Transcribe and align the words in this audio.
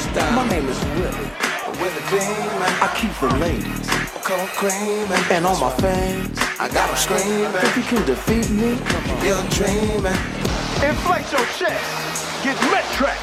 My 0.00 0.48
name 0.48 0.66
is 0.66 0.78
Willie. 0.96 1.30
I 2.82 2.88
keep 2.96 3.12
the 3.20 3.28
ladies. 3.36 3.90
And 5.30 5.44
all 5.44 5.60
my 5.60 5.70
fans. 5.76 6.38
I 6.58 6.68
got 6.68 6.88
them 6.88 6.96
screaming. 6.96 7.52
If 7.54 7.76
you 7.76 7.82
can 7.82 8.06
defeat 8.06 8.48
me, 8.50 8.78
you're 9.26 9.42
dreaming. 9.50 10.16
Inflate 10.82 11.30
your 11.30 11.44
chest. 11.52 12.44
Get 12.44 12.56
Metrex. 12.72 13.20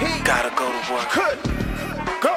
He 0.00 0.24
gotta 0.24 0.50
go 0.56 0.72
to 0.72 0.92
work. 0.92 1.08
Could 1.10 1.38
go. 2.22 2.34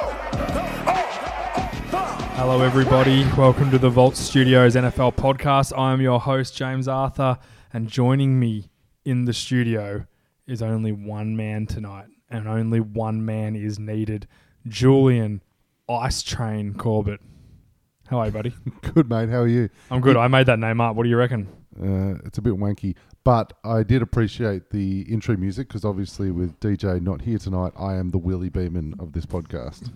Hello, 2.36 2.60
everybody. 2.60 3.24
Welcome 3.38 3.70
to 3.70 3.78
the 3.78 3.90
Vault 3.90 4.16
Studios 4.16 4.74
NFL 4.74 5.14
podcast. 5.14 5.76
I 5.76 5.92
am 5.94 6.00
your 6.02 6.20
host, 6.20 6.54
James 6.54 6.86
Arthur, 6.88 7.38
and 7.72 7.88
joining 7.88 8.38
me 8.38 8.68
in 9.04 9.24
the 9.24 9.32
studio 9.32 10.06
is 10.46 10.62
only 10.62 10.92
one 10.92 11.36
man 11.36 11.66
tonight, 11.66 12.06
and 12.30 12.48
only 12.48 12.80
one 12.80 13.24
man 13.24 13.56
is 13.56 13.78
needed 13.78 14.26
Julian 14.66 15.42
Ice 15.88 16.22
Train 16.22 16.74
Corbett. 16.74 17.20
How 18.08 18.18
are 18.20 18.26
you, 18.26 18.32
buddy? 18.32 18.54
Good, 18.94 19.08
mate. 19.08 19.28
How 19.28 19.40
are 19.40 19.48
you? 19.48 19.68
I'm 19.90 20.00
good. 20.00 20.16
I 20.16 20.28
made 20.28 20.46
that 20.46 20.58
name 20.58 20.80
up. 20.80 20.96
What 20.96 21.02
do 21.02 21.10
you 21.10 21.16
reckon? 21.16 21.46
Uh, 21.78 22.18
it's 22.24 22.38
a 22.38 22.42
bit 22.42 22.54
wanky, 22.54 22.96
but 23.22 23.52
I 23.64 23.82
did 23.82 24.02
appreciate 24.02 24.70
the 24.70 25.02
intro 25.02 25.36
music 25.36 25.68
because 25.68 25.84
obviously, 25.84 26.30
with 26.30 26.58
DJ 26.60 27.00
not 27.02 27.20
here 27.20 27.38
tonight, 27.38 27.72
I 27.78 27.96
am 27.96 28.10
the 28.10 28.18
Willie 28.18 28.48
Beamen 28.48 28.94
of 28.98 29.12
this 29.12 29.26
podcast. 29.26 29.92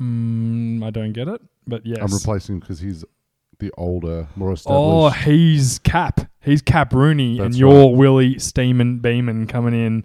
Mm, 0.00 0.84
I 0.84 0.90
don't 0.90 1.12
get 1.12 1.28
it, 1.28 1.40
but 1.66 1.84
yes. 1.86 1.98
I'm 2.00 2.12
replacing 2.12 2.56
him 2.56 2.60
because 2.60 2.80
he's 2.80 3.04
the 3.58 3.72
older, 3.78 4.28
more 4.36 4.52
established. 4.52 4.78
Oh, 4.78 5.08
he's 5.08 5.78
Cap. 5.78 6.20
He's 6.40 6.60
Cap 6.60 6.92
Rooney, 6.92 7.38
and 7.38 7.54
you're 7.54 7.86
right. 7.86 7.96
Willie 7.96 8.38
Steeman 8.38 8.98
Beamen 8.98 9.46
coming 9.46 9.74
in, 9.74 10.04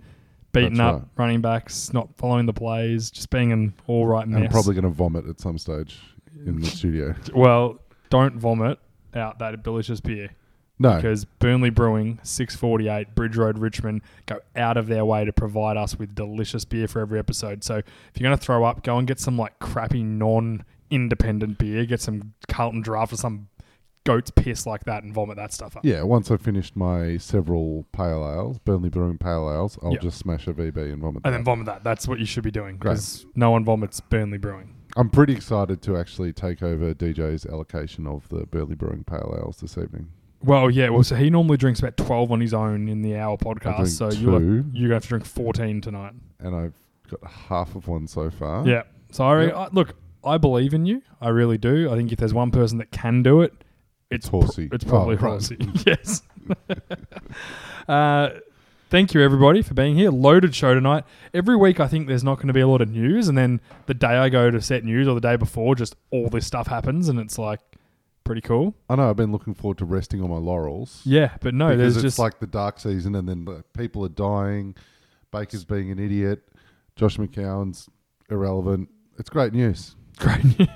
beating 0.52 0.76
That's 0.76 0.96
up 0.96 1.02
right. 1.02 1.10
running 1.18 1.42
backs, 1.42 1.94
not 1.94 2.10
following 2.18 2.46
the 2.46 2.54
plays, 2.54 3.12
just 3.12 3.30
being 3.30 3.52
an 3.52 3.74
all 3.88 4.08
right 4.08 4.28
mess. 4.28 4.44
I'm 4.44 4.50
probably 4.50 4.74
going 4.74 4.84
to 4.84 4.90
vomit 4.90 5.28
at 5.28 5.40
some 5.40 5.58
stage 5.58 6.00
in 6.46 6.60
the 6.60 6.68
studio. 6.68 7.16
well, 7.36 7.80
don't 8.10 8.36
vomit 8.38 8.80
out 9.14 9.40
that 9.40 9.64
delicious 9.64 10.00
beer 10.00 10.30
No, 10.80 10.96
because 10.96 11.26
Burnley 11.26 11.70
Brewing, 11.70 12.20
648 12.24 13.16
Bridge 13.16 13.36
Road, 13.36 13.58
Richmond, 13.58 14.02
go 14.26 14.40
out 14.56 14.78
of 14.78 14.88
their 14.88 15.06
way 15.06 15.26
to 15.26 15.34
provide 15.34 15.78
us 15.78 15.98
with 15.98 16.14
delicious 16.16 16.66
beer 16.66 16.88
for 16.88 17.00
every 17.00 17.20
episode. 17.20 17.64
So 17.64 17.78
if 17.78 17.86
you're 18.16 18.28
going 18.28 18.38
to 18.38 18.44
throw 18.44 18.64
up, 18.64 18.84
go 18.84 18.98
and 18.98 19.08
get 19.08 19.20
some 19.20 19.38
like 19.38 19.60
crappy 19.60 20.04
non 20.04 20.64
independent 20.90 21.58
beer, 21.58 21.86
get 21.86 22.02
some 22.02 22.34
Carlton 22.48 22.82
Draft 22.82 23.14
or 23.14 23.18
some 23.18 23.50
goat's 24.08 24.32
piss 24.32 24.66
like 24.66 24.84
that 24.86 25.04
and 25.04 25.14
vomit 25.14 25.36
that 25.38 25.54
stuff 25.54 25.78
up. 25.78 25.86
yeah. 25.86 26.02
Once 26.02 26.32
I've 26.32 26.42
finished 26.42 26.76
my 26.76 27.18
several 27.18 27.86
pale 27.92 28.24
ales, 28.24 28.58
Burnley 28.60 28.90
Brewing 28.90 29.18
pale 29.18 29.52
ales, 29.54 29.78
I'll 29.84 29.94
Yeah. 29.94 30.00
just 30.00 30.18
smash 30.18 30.48
a 30.48 30.54
VB 30.54 30.92
and 30.94 31.02
vomit. 31.02 31.22
And 31.24 31.34
that. 31.34 31.38
then 31.38 31.44
vomit 31.44 31.66
that. 31.68 31.84
That's 31.84 32.08
what 32.08 32.20
you 32.20 32.26
should 32.26 32.44
be 32.44 32.52
doing 32.52 32.78
because 32.78 33.26
no 33.36 33.52
one 33.52 33.64
vomits 33.66 34.00
Burnley 34.00 34.38
Brewing. 34.38 34.74
I'm 34.96 35.10
pretty 35.10 35.34
excited 35.34 35.82
to 35.84 35.96
actually 35.98 36.34
take 36.34 36.64
over 36.64 36.94
DJ's 36.94 37.46
allocation 37.46 38.08
of 38.08 38.28
the 38.30 38.46
Burnley 38.48 38.76
Brewing 38.76 39.04
pale 39.04 39.36
ales 39.40 39.58
this 39.58 39.78
evening. 39.78 40.08
Well, 40.44 40.70
yeah. 40.72 40.90
Well, 40.90 41.04
so 41.04 41.16
he 41.16 41.30
normally 41.30 41.58
drinks 41.58 41.80
about 41.80 41.98
12 41.98 42.32
on 42.32 42.42
his 42.42 42.54
own 42.54 42.88
in 42.88 43.02
the 43.02 43.16
hour 43.16 43.38
I 43.40 43.44
podcast. 43.44 43.76
drink 43.78 43.88
So 43.90 44.10
you're, 44.12 44.40
two, 44.40 44.66
you're 44.74 44.90
going 44.90 44.90
to 44.90 44.94
have 44.96 45.04
to 45.04 45.10
drink 45.10 45.26
14 45.26 45.82
tonight. 45.82 46.14
and 46.40 46.56
I've 46.56 46.74
got 47.10 47.30
half 47.30 47.76
of 47.76 47.88
one 47.88 48.08
so 48.08 48.30
far. 48.30 48.68
Yeah. 48.68 48.84
So 49.12 49.24
I, 49.26 49.34
re- 49.34 49.46
Yep. 49.48 49.56
I 49.56 49.68
look, 49.72 49.96
I 50.24 50.38
believe 50.38 50.74
in 50.74 50.86
you. 50.86 51.02
I 51.22 51.30
really 51.30 51.58
do. 51.58 51.92
I 51.92 51.96
think 51.96 52.12
if 52.12 52.20
there's 52.20 52.34
one 52.34 52.52
person 52.52 52.78
that 52.80 52.92
can 52.92 53.24
do 53.24 53.42
it, 53.42 53.54
it's 54.12 54.28
Horsey. 54.28 54.68
Pr- 54.70 54.76
it's 54.76 54.84
probably 54.84 55.16
Oh. 55.16 55.20
Horsey. 55.20 55.58
yes. 55.86 56.22
uh, 57.88 58.30
thank 58.90 59.14
you 59.14 59.22
everybody 59.22 59.62
for 59.62 59.74
being 59.74 59.96
here. 59.96 60.12
Loaded 60.12 60.56
show 60.56 60.74
tonight. 60.74 61.04
Every 61.34 61.56
week 61.56 61.80
I 61.80 61.88
think 61.88 62.08
there's 62.08 62.24
not 62.24 62.36
going 62.36 62.48
to 62.48 62.54
be 62.54 62.62
a 62.62 62.68
lot 62.68 62.82
of 62.82 62.90
news, 62.90 63.28
and 63.28 63.38
then 63.38 63.62
the 63.86 63.94
day 63.94 64.08
I 64.18 64.30
go 64.30 64.50
to 64.52 64.62
set 64.62 64.84
news 64.84 65.08
or 65.08 65.16
the 65.16 65.22
day 65.22 65.36
before, 65.36 65.76
just 65.76 65.96
all 66.12 66.30
this 66.30 66.48
stuff 66.48 66.68
happens, 66.68 67.10
and 67.10 67.20
it's 67.20 67.38
like 67.38 67.60
pretty 68.24 68.42
cool. 68.42 68.76
I 68.90 68.96
know. 68.96 69.10
I've 69.10 69.16
been 69.16 69.32
looking 69.32 69.54
forward 69.54 69.78
to 69.80 69.86
resting 69.86 70.22
on 70.22 70.30
my 70.30 70.38
laurels. 70.38 71.02
Yeah, 71.06 71.32
but 71.42 71.54
no, 71.54 71.70
because 71.70 71.80
there's 71.80 71.96
it's 71.98 72.04
just 72.04 72.20
like 72.20 72.40
the 72.40 72.48
dark 72.48 72.80
season, 72.80 73.16
and 73.16 73.28
then 73.28 73.46
the 73.46 73.64
people 73.78 74.06
are 74.06 74.10
dying. 74.10 74.76
Baker's 75.32 75.66
being 75.66 75.92
an 75.92 76.00
idiot. 76.00 76.44
Josh 76.96 77.18
McCown's 77.18 77.90
irrelevant. 78.30 78.90
It's 79.20 79.30
great 79.30 79.54
news. 79.54 79.96
great 80.18 80.44
news. 80.44 80.68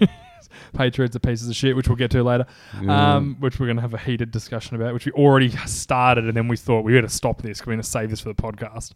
Patriots 0.73 1.16
are 1.16 1.19
pieces 1.19 1.49
of 1.49 1.55
shit, 1.55 1.75
which 1.75 1.88
we'll 1.88 1.95
get 1.97 2.11
to 2.11 2.23
later. 2.23 2.45
Yeah. 2.81 3.16
um, 3.16 3.38
which 3.39 3.59
we're 3.59 3.67
going 3.67 3.77
to 3.77 3.81
have 3.81 3.94
a 3.94 3.97
heated 3.99 4.31
discussion 4.31 4.75
about, 4.75 4.94
which 4.94 5.05
we 5.05 5.11
already 5.13 5.49
started, 5.67 6.25
and 6.25 6.35
then 6.35 6.47
we 6.47 6.57
thought 6.57 6.81
we 6.83 6.94
got 6.94 7.01
to 7.01 7.09
stop 7.09 7.41
this. 7.41 7.61
We're 7.61 7.73
going 7.73 7.81
to 7.81 7.88
save 7.88 8.09
this 8.09 8.22
for 8.22 8.29
the 8.29 8.35
podcast. 8.41 8.94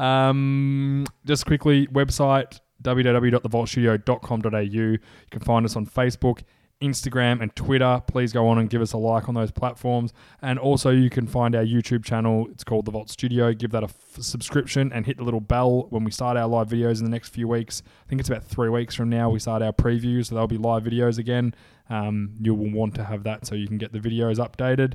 Um, 0.00 1.06
just 1.24 1.46
quickly, 1.46 1.86
website 1.88 2.60
www.thevaultstudio.com.au. 2.82 4.58
You 4.60 4.98
can 5.30 5.40
find 5.40 5.64
us 5.66 5.76
on 5.76 5.86
Facebook, 5.86 6.42
Instagram, 6.80 7.40
and 7.40 7.54
Twitter. 7.56 8.02
Please 8.06 8.32
go 8.32 8.48
on 8.48 8.58
and 8.58 8.70
give 8.70 8.80
us 8.80 8.92
a 8.92 8.96
like 8.96 9.28
on 9.28 9.34
those 9.34 9.50
platforms. 9.50 10.12
And 10.42 10.58
also, 10.58 10.90
you 10.90 11.10
can 11.10 11.26
find 11.26 11.54
our 11.54 11.64
YouTube 11.64 12.04
channel. 12.04 12.46
It's 12.50 12.64
called 12.64 12.84
The 12.84 12.90
Vault 12.90 13.10
Studio. 13.10 13.52
Give 13.52 13.70
that 13.72 13.82
a 13.82 13.86
f- 13.86 14.18
subscription 14.20 14.92
and 14.92 15.04
hit 15.04 15.16
the 15.16 15.24
little 15.24 15.40
bell 15.40 15.86
when 15.90 16.04
we 16.04 16.10
start 16.10 16.36
our 16.36 16.46
live 16.46 16.68
videos 16.68 16.98
in 16.98 17.04
the 17.04 17.10
next 17.10 17.30
few 17.30 17.48
weeks. 17.48 17.82
I 18.04 18.08
think 18.08 18.20
it's 18.20 18.28
about 18.30 18.44
three 18.44 18.68
weeks 18.68 18.94
from 18.94 19.08
now 19.10 19.30
we 19.30 19.38
start 19.38 19.62
our 19.62 19.72
previews, 19.72 20.26
so 20.26 20.34
there'll 20.34 20.48
be 20.48 20.58
live 20.58 20.84
videos 20.84 21.18
again. 21.18 21.54
Um, 21.90 22.34
you 22.40 22.54
will 22.54 22.70
want 22.70 22.94
to 22.96 23.04
have 23.04 23.24
that 23.24 23.46
so 23.46 23.54
you 23.54 23.66
can 23.66 23.78
get 23.78 23.92
the 23.92 23.98
videos 23.98 24.36
updated. 24.36 24.94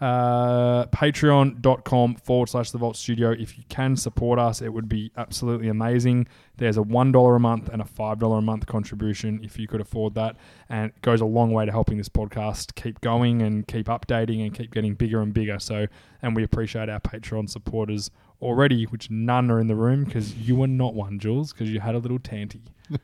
Uh, 0.00 0.86
Patreon.com 0.86 2.14
forward 2.16 2.48
slash 2.48 2.70
The 2.70 2.78
Vault 2.78 2.96
Studio. 2.96 3.32
If 3.32 3.58
you 3.58 3.64
can 3.68 3.96
support 3.96 4.38
us, 4.38 4.62
it 4.62 4.72
would 4.72 4.88
be 4.88 5.10
absolutely 5.16 5.68
amazing. 5.68 6.28
There's 6.56 6.76
a 6.76 6.82
$1 6.82 7.36
a 7.36 7.38
month 7.38 7.68
and 7.68 7.82
a 7.82 7.84
$5 7.84 8.38
a 8.38 8.40
month 8.40 8.66
contribution 8.66 9.40
if 9.42 9.58
you 9.58 9.66
could 9.66 9.80
afford 9.80 10.14
that. 10.14 10.36
And 10.68 10.90
it 10.90 11.02
goes 11.02 11.20
a 11.20 11.24
long 11.24 11.50
way 11.52 11.66
to 11.66 11.72
helping 11.72 11.98
this 11.98 12.08
podcast 12.08 12.76
keep 12.76 13.00
going 13.00 13.42
and 13.42 13.66
keep 13.66 13.86
updating 13.86 14.44
and 14.44 14.54
keep 14.54 14.72
getting 14.72 14.94
bigger 14.94 15.20
and 15.20 15.34
bigger. 15.34 15.58
So, 15.58 15.86
and 16.22 16.36
we 16.36 16.44
appreciate 16.44 16.88
our 16.88 17.00
Patreon 17.00 17.50
supporters 17.50 18.10
already, 18.40 18.84
which 18.84 19.10
none 19.10 19.50
are 19.50 19.58
in 19.58 19.66
the 19.66 19.76
room 19.76 20.04
because 20.04 20.36
you 20.36 20.54
were 20.54 20.68
not 20.68 20.94
one, 20.94 21.18
Jules, 21.18 21.52
because 21.52 21.70
you 21.70 21.80
had 21.80 21.94
a 21.94 21.98
little 21.98 22.18
tanty. 22.18 22.62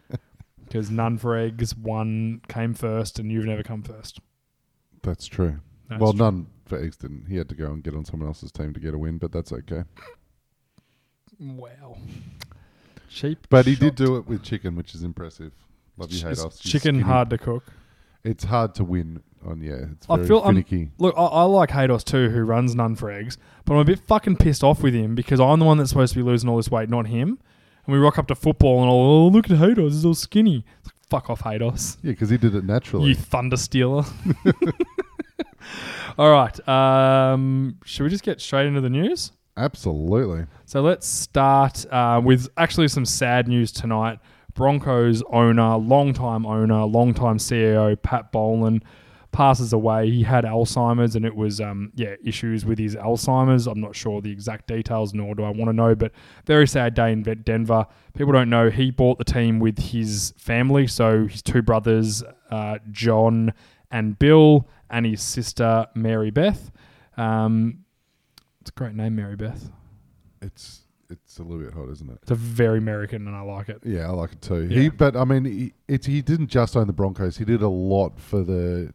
Because 0.65 0.91
none 0.91 1.19
for 1.19 1.37
eggs, 1.37 1.77
one 1.77 2.41
came 2.49 2.75
first, 2.75 3.19
and 3.19 3.31
you've 3.31 3.45
never 3.45 3.63
come 3.63 3.83
first. 3.83 4.19
That's 5.03 5.27
true. 5.27 5.61
That's 5.89 6.01
well, 6.01 6.13
true. 6.13 6.19
none 6.19 6.47
for 6.67 6.79
Eggs 6.79 6.97
didn't. 6.97 7.27
He 7.29 7.37
had 7.37 7.49
to 7.49 7.55
go 7.55 7.67
and 7.67 7.83
get 7.83 7.95
on 7.95 8.05
someone 8.05 8.29
else's 8.29 8.53
team 8.53 8.73
to 8.75 8.81
get 8.81 8.95
a 8.95 8.99
win, 8.99 9.19
but 9.19 9.33
that's 9.33 9.53
okay. 9.53 9.83
Wow. 11.39 11.97
Cheap. 13.09 13.47
But 13.51 13.67
he 13.67 13.75
did 13.75 13.91
shot. 13.99 14.07
do 14.07 14.17
it 14.17 14.27
with 14.27 14.43
chicken, 14.43 14.77
which 14.77 14.95
is 14.95 15.03
impressive. 15.03 15.53
Love 15.97 16.11
you, 16.13 16.21
hate 16.25 16.33
Is 16.33 16.45
us. 16.45 16.65
you 16.65 16.71
Chicken 16.73 16.97
skinny- 16.97 17.03
hard 17.03 17.31
to 17.31 17.39
cook. 17.39 17.65
It's 18.25 18.45
hard 18.45 18.75
to 18.77 18.85
win 18.85 19.23
on. 19.47 19.61
Yeah, 19.61 19.87
it's 19.93 20.07
I 20.09 20.17
very 20.17 20.29
feel 20.29 20.39
I'm- 20.39 20.55
finicky. 20.55 20.91
Look, 20.99 21.15
I, 21.17 21.23
I 21.25 21.43
like 21.45 21.71
Hados 21.71 22.03
too, 22.05 22.31
who 22.31 22.43
runs 22.43 22.75
none 22.75 22.97
for 22.97 23.11
eggs, 23.11 23.37
but 23.65 23.75
I'm 23.75 23.81
a 23.81 23.85
bit 23.85 24.01
fucking 24.01 24.37
pissed 24.37 24.65
off 24.65 24.83
with 24.83 24.95
him 24.95 25.15
because 25.15 25.39
I'm 25.41 25.59
the 25.61 25.65
one 25.67 25.79
that's 25.79 25.91
supposed 25.91 26.15
to 26.15 26.19
be 26.19 26.23
losing 26.25 26.49
all 26.49 26.57
this 26.57 26.71
weight, 26.71 26.89
not 26.89 27.07
him. 27.07 27.39
And 27.87 27.93
we 27.93 27.99
rock 27.99 28.19
up 28.19 28.27
to 28.29 28.35
football 28.35 28.81
and 28.81 28.89
all, 28.91 29.27
oh 29.27 29.29
look 29.29 29.51
at 29.51 29.59
Hados, 29.59 29.91
he's 29.91 30.05
all 30.07 30.15
skinny. 30.15 30.65
It's 30.79 30.87
like, 30.89 30.95
Fuck 31.11 31.29
off, 31.31 31.43
Hados. 31.43 31.99
yeah, 32.03 32.13
because 32.13 32.31
he 32.31 32.39
did 32.39 32.55
it 32.55 32.65
naturally. 32.65 33.09
You 33.11 33.15
thunder 33.15 33.59
stealer. 33.59 34.05
all 36.19 36.31
right. 36.31 36.69
Um, 36.69 37.79
should 37.85 38.05
we 38.05 38.11
just 38.11 38.25
get 38.25 38.41
straight 38.41 38.67
into 38.67 38.81
the 38.81 38.91
news? 38.91 39.33
Absolutely. 39.57 40.47
So 40.65 40.81
let's 40.83 41.07
start 41.07 41.87
uh, 41.93 42.21
with 42.25 42.49
actually 42.57 42.89
some 42.89 43.05
sad 43.05 43.49
news 43.49 43.71
tonight. 43.71 44.19
Broncos 44.55 45.23
owner, 45.31 45.77
longtime 45.77 46.47
owner, 46.47 46.85
longtime 46.85 47.39
CEO 47.39 48.01
Pat 48.01 48.33
Bowlen 48.33 48.83
passes 49.35 49.73
away. 49.73 50.09
He 50.09 50.23
had 50.23 50.45
Alzheimer's, 50.45 51.17
and 51.17 51.27
it 51.27 51.35
was 51.35 51.61
um, 51.61 51.93
yeah 51.97 52.15
issues 52.25 52.65
with 52.65 52.79
his 52.79 52.95
Alzheimer's. 52.95 53.67
I'm 53.67 53.81
not 53.81 53.95
sure 53.95 54.21
the 54.21 54.31
exact 54.31 54.69
details, 54.69 55.13
nor 55.13 55.35
do 55.35 55.43
I 55.43 55.51
want 55.51 55.69
to 55.69 55.73
know. 55.73 55.95
But 55.95 56.13
very 56.47 56.67
sad 56.67 56.95
day 56.95 57.13
in 57.13 57.23
Denver. 57.23 57.87
People 58.17 58.33
don't 58.33 58.49
know 58.49 58.71
he 58.71 58.91
bought 58.91 59.19
the 59.19 59.25
team 59.25 59.59
with 59.59 59.79
his 59.79 60.33
family, 60.39 60.87
so 60.87 61.27
his 61.27 61.43
two 61.43 61.63
brothers, 61.63 62.23
uh, 62.51 62.79
John 62.93 63.53
and 63.91 64.19
Bill, 64.19 64.67
and 64.91 65.07
his 65.07 65.23
sister 65.23 65.87
Mary 65.95 66.31
Beth. 66.31 66.71
Um, 67.17 67.85
it's 68.61 68.71
a 68.71 68.75
great 68.75 68.95
name, 68.95 69.17
Mary 69.17 69.37
Beth. 69.37 69.71
It's 70.43 70.81
it's 71.11 71.39
a 71.39 71.43
little 71.43 71.63
bit 71.65 71.75
hot, 71.75 71.91
isn't 71.91 72.11
it? 72.11 72.19
It's 72.23 72.31
a 72.31 72.35
very 72.35 72.79
American, 72.79 73.27
and 73.27 73.37
I 73.37 73.43
like 73.43 73.69
it. 73.69 73.81
Yeah, 73.85 74.07
I 74.07 74.11
like 74.11 74.33
it 74.33 74.43
too. 74.43 74.67
Yeah. 74.71 74.81
He, 74.83 74.89
but 74.89 75.17
I 75.17 75.25
mean, 75.25 75.45
he, 75.45 75.73
it's 75.87 76.07
he 76.07 76.23
didn't 76.23 76.49
just 76.49 76.77
own 76.77 76.87
the 76.87 76.93
Broncos. 76.93 77.37
He 77.37 77.45
did 77.45 77.63
a 77.63 77.69
lot 77.69 78.19
for 78.19 78.43
the 78.43 78.93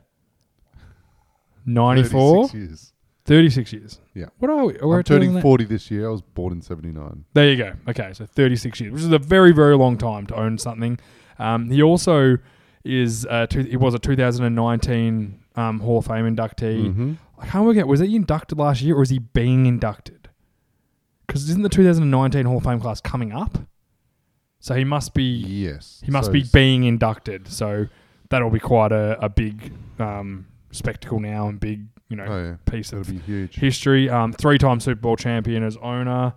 94, 1.64 2.48
36 2.48 2.54
years. 2.54 2.92
36 3.24 3.72
years. 3.72 4.00
Yeah. 4.14 4.26
What 4.38 4.50
are 4.52 4.66
we? 4.66 4.76
We're 4.80 4.98
I'm 4.98 5.02
turning 5.02 5.34
that? 5.34 5.42
40 5.42 5.64
this 5.64 5.90
year. 5.90 6.06
I 6.06 6.10
was 6.12 6.22
born 6.22 6.52
in 6.52 6.62
79. 6.62 7.24
There 7.34 7.50
you 7.50 7.56
go. 7.56 7.72
Okay, 7.88 8.12
so 8.12 8.24
36 8.26 8.80
years, 8.80 8.92
which 8.92 9.02
is 9.02 9.10
a 9.10 9.18
very, 9.18 9.50
very 9.52 9.76
long 9.76 9.98
time 9.98 10.26
to 10.28 10.36
own 10.36 10.58
something. 10.58 11.00
Um, 11.38 11.68
he 11.70 11.82
also 11.82 12.38
is 12.86 13.26
uh, 13.28 13.46
two, 13.46 13.62
he 13.62 13.76
was 13.76 13.94
a 13.94 13.98
2019 13.98 15.40
um, 15.56 15.80
Hall 15.80 15.98
of 15.98 16.06
Fame 16.06 16.24
inductee. 16.36 16.86
Mm-hmm. 16.86 17.12
I 17.38 17.46
can't 17.46 17.64
work 17.66 17.76
out 17.76 17.86
was 17.86 18.00
he 18.00 18.16
inducted 18.16 18.58
last 18.58 18.80
year 18.82 18.96
or 18.96 19.02
is 19.02 19.10
he 19.10 19.18
being 19.18 19.66
inducted? 19.66 20.28
Because 21.26 21.48
isn't 21.50 21.62
the 21.62 21.68
2019 21.68 22.46
Hall 22.46 22.58
of 22.58 22.64
Fame 22.64 22.80
class 22.80 23.00
coming 23.00 23.32
up? 23.32 23.58
So 24.60 24.74
he 24.74 24.84
must 24.84 25.12
be 25.14 25.22
Yes. 25.22 26.00
he 26.04 26.10
must 26.10 26.26
So 26.26 26.32
be 26.32 26.44
being 26.52 26.84
inducted. 26.84 27.48
So 27.48 27.86
that'll 28.30 28.50
be 28.50 28.58
quite 28.60 28.92
a, 28.92 29.18
a 29.22 29.28
big 29.28 29.72
um, 29.98 30.46
spectacle 30.70 31.20
now 31.20 31.48
and 31.48 31.60
big 31.60 31.86
you 32.08 32.16
know 32.16 32.24
Oh, 32.26 32.42
yeah. 32.44 32.56
piece 32.70 32.90
That'll 32.90 33.02
of 33.02 33.10
be 33.10 33.18
huge. 33.18 33.56
history. 33.56 34.08
Um, 34.08 34.32
three-time 34.32 34.80
Super 34.80 35.00
Bowl 35.00 35.16
champion 35.16 35.62
as 35.62 35.76
owner. 35.78 36.34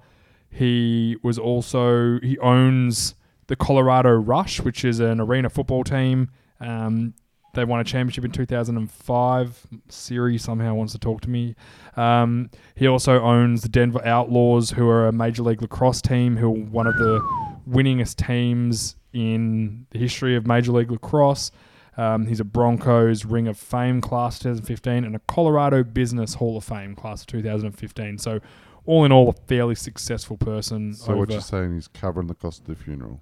He 0.50 1.16
was 1.24 1.38
also 1.38 2.20
he 2.22 2.38
owns 2.40 3.14
the 3.48 3.56
Colorado 3.56 4.22
Crush, 4.22 4.60
which 4.62 4.84
is 4.84 5.00
an 5.00 5.20
arena 5.20 5.50
football 5.50 5.84
team. 5.84 6.30
Um, 6.60 7.14
they 7.54 7.66
won 7.66 7.80
a 7.80 7.84
championship 7.84 8.26
in 8.26 8.32
2005. 8.32 9.68
Siri 9.90 10.38
somehow 10.38 10.76
wants 10.76 10.94
to 10.94 11.00
talk 11.00 11.22
to 11.22 11.30
me. 11.30 11.56
Um, 11.98 12.50
he 12.76 12.88
also 12.88 13.22
owns 13.22 13.64
the 13.64 13.70
Denver 13.70 14.06
Outlaws, 14.06 14.72
who 14.72 14.88
are 14.88 15.08
a 15.08 15.12
Major 15.12 15.44
League 15.44 15.62
Lacrosse 15.62 16.02
team, 16.02 16.38
who 16.38 16.48
are 16.48 16.52
one 16.52 16.88
of 16.88 16.96
the 16.98 17.20
winningest 17.68 18.24
teams 18.24 18.96
in 19.14 19.88
the 19.90 20.00
history 20.00 20.36
of 20.36 20.46
Major 20.46 20.72
League 20.72 20.92
Lacrosse. 20.92 21.52
Um, 21.98 22.28
he's 22.28 22.40
a 22.40 22.46
Broncos 22.46 23.26
Ring 23.26 23.48
of 23.48 23.58
Fame 23.58 24.00
class 24.00 24.40
2015 24.40 25.04
and 25.04 25.16
a 25.16 25.20
Colorado 25.28 25.84
Business 25.84 26.36
Hall 26.36 26.56
of 26.56 26.64
Fame 26.64 26.96
class 26.96 27.22
of 27.22 27.28
2015. 27.28 28.20
So, 28.20 28.40
all 28.86 29.04
in 29.06 29.12
all, 29.12 29.30
a 29.30 29.34
fairly 29.34 29.76
successful 29.76 30.38
person. 30.38 30.94
So 30.94 31.16
what 31.16 31.30
you're 31.30 31.42
saying 31.42 31.76
is 31.76 31.88
covering 31.88 32.28
the 32.28 32.36
cost 32.36 32.62
of 32.62 32.68
the 32.68 32.76
funeral. 32.76 33.20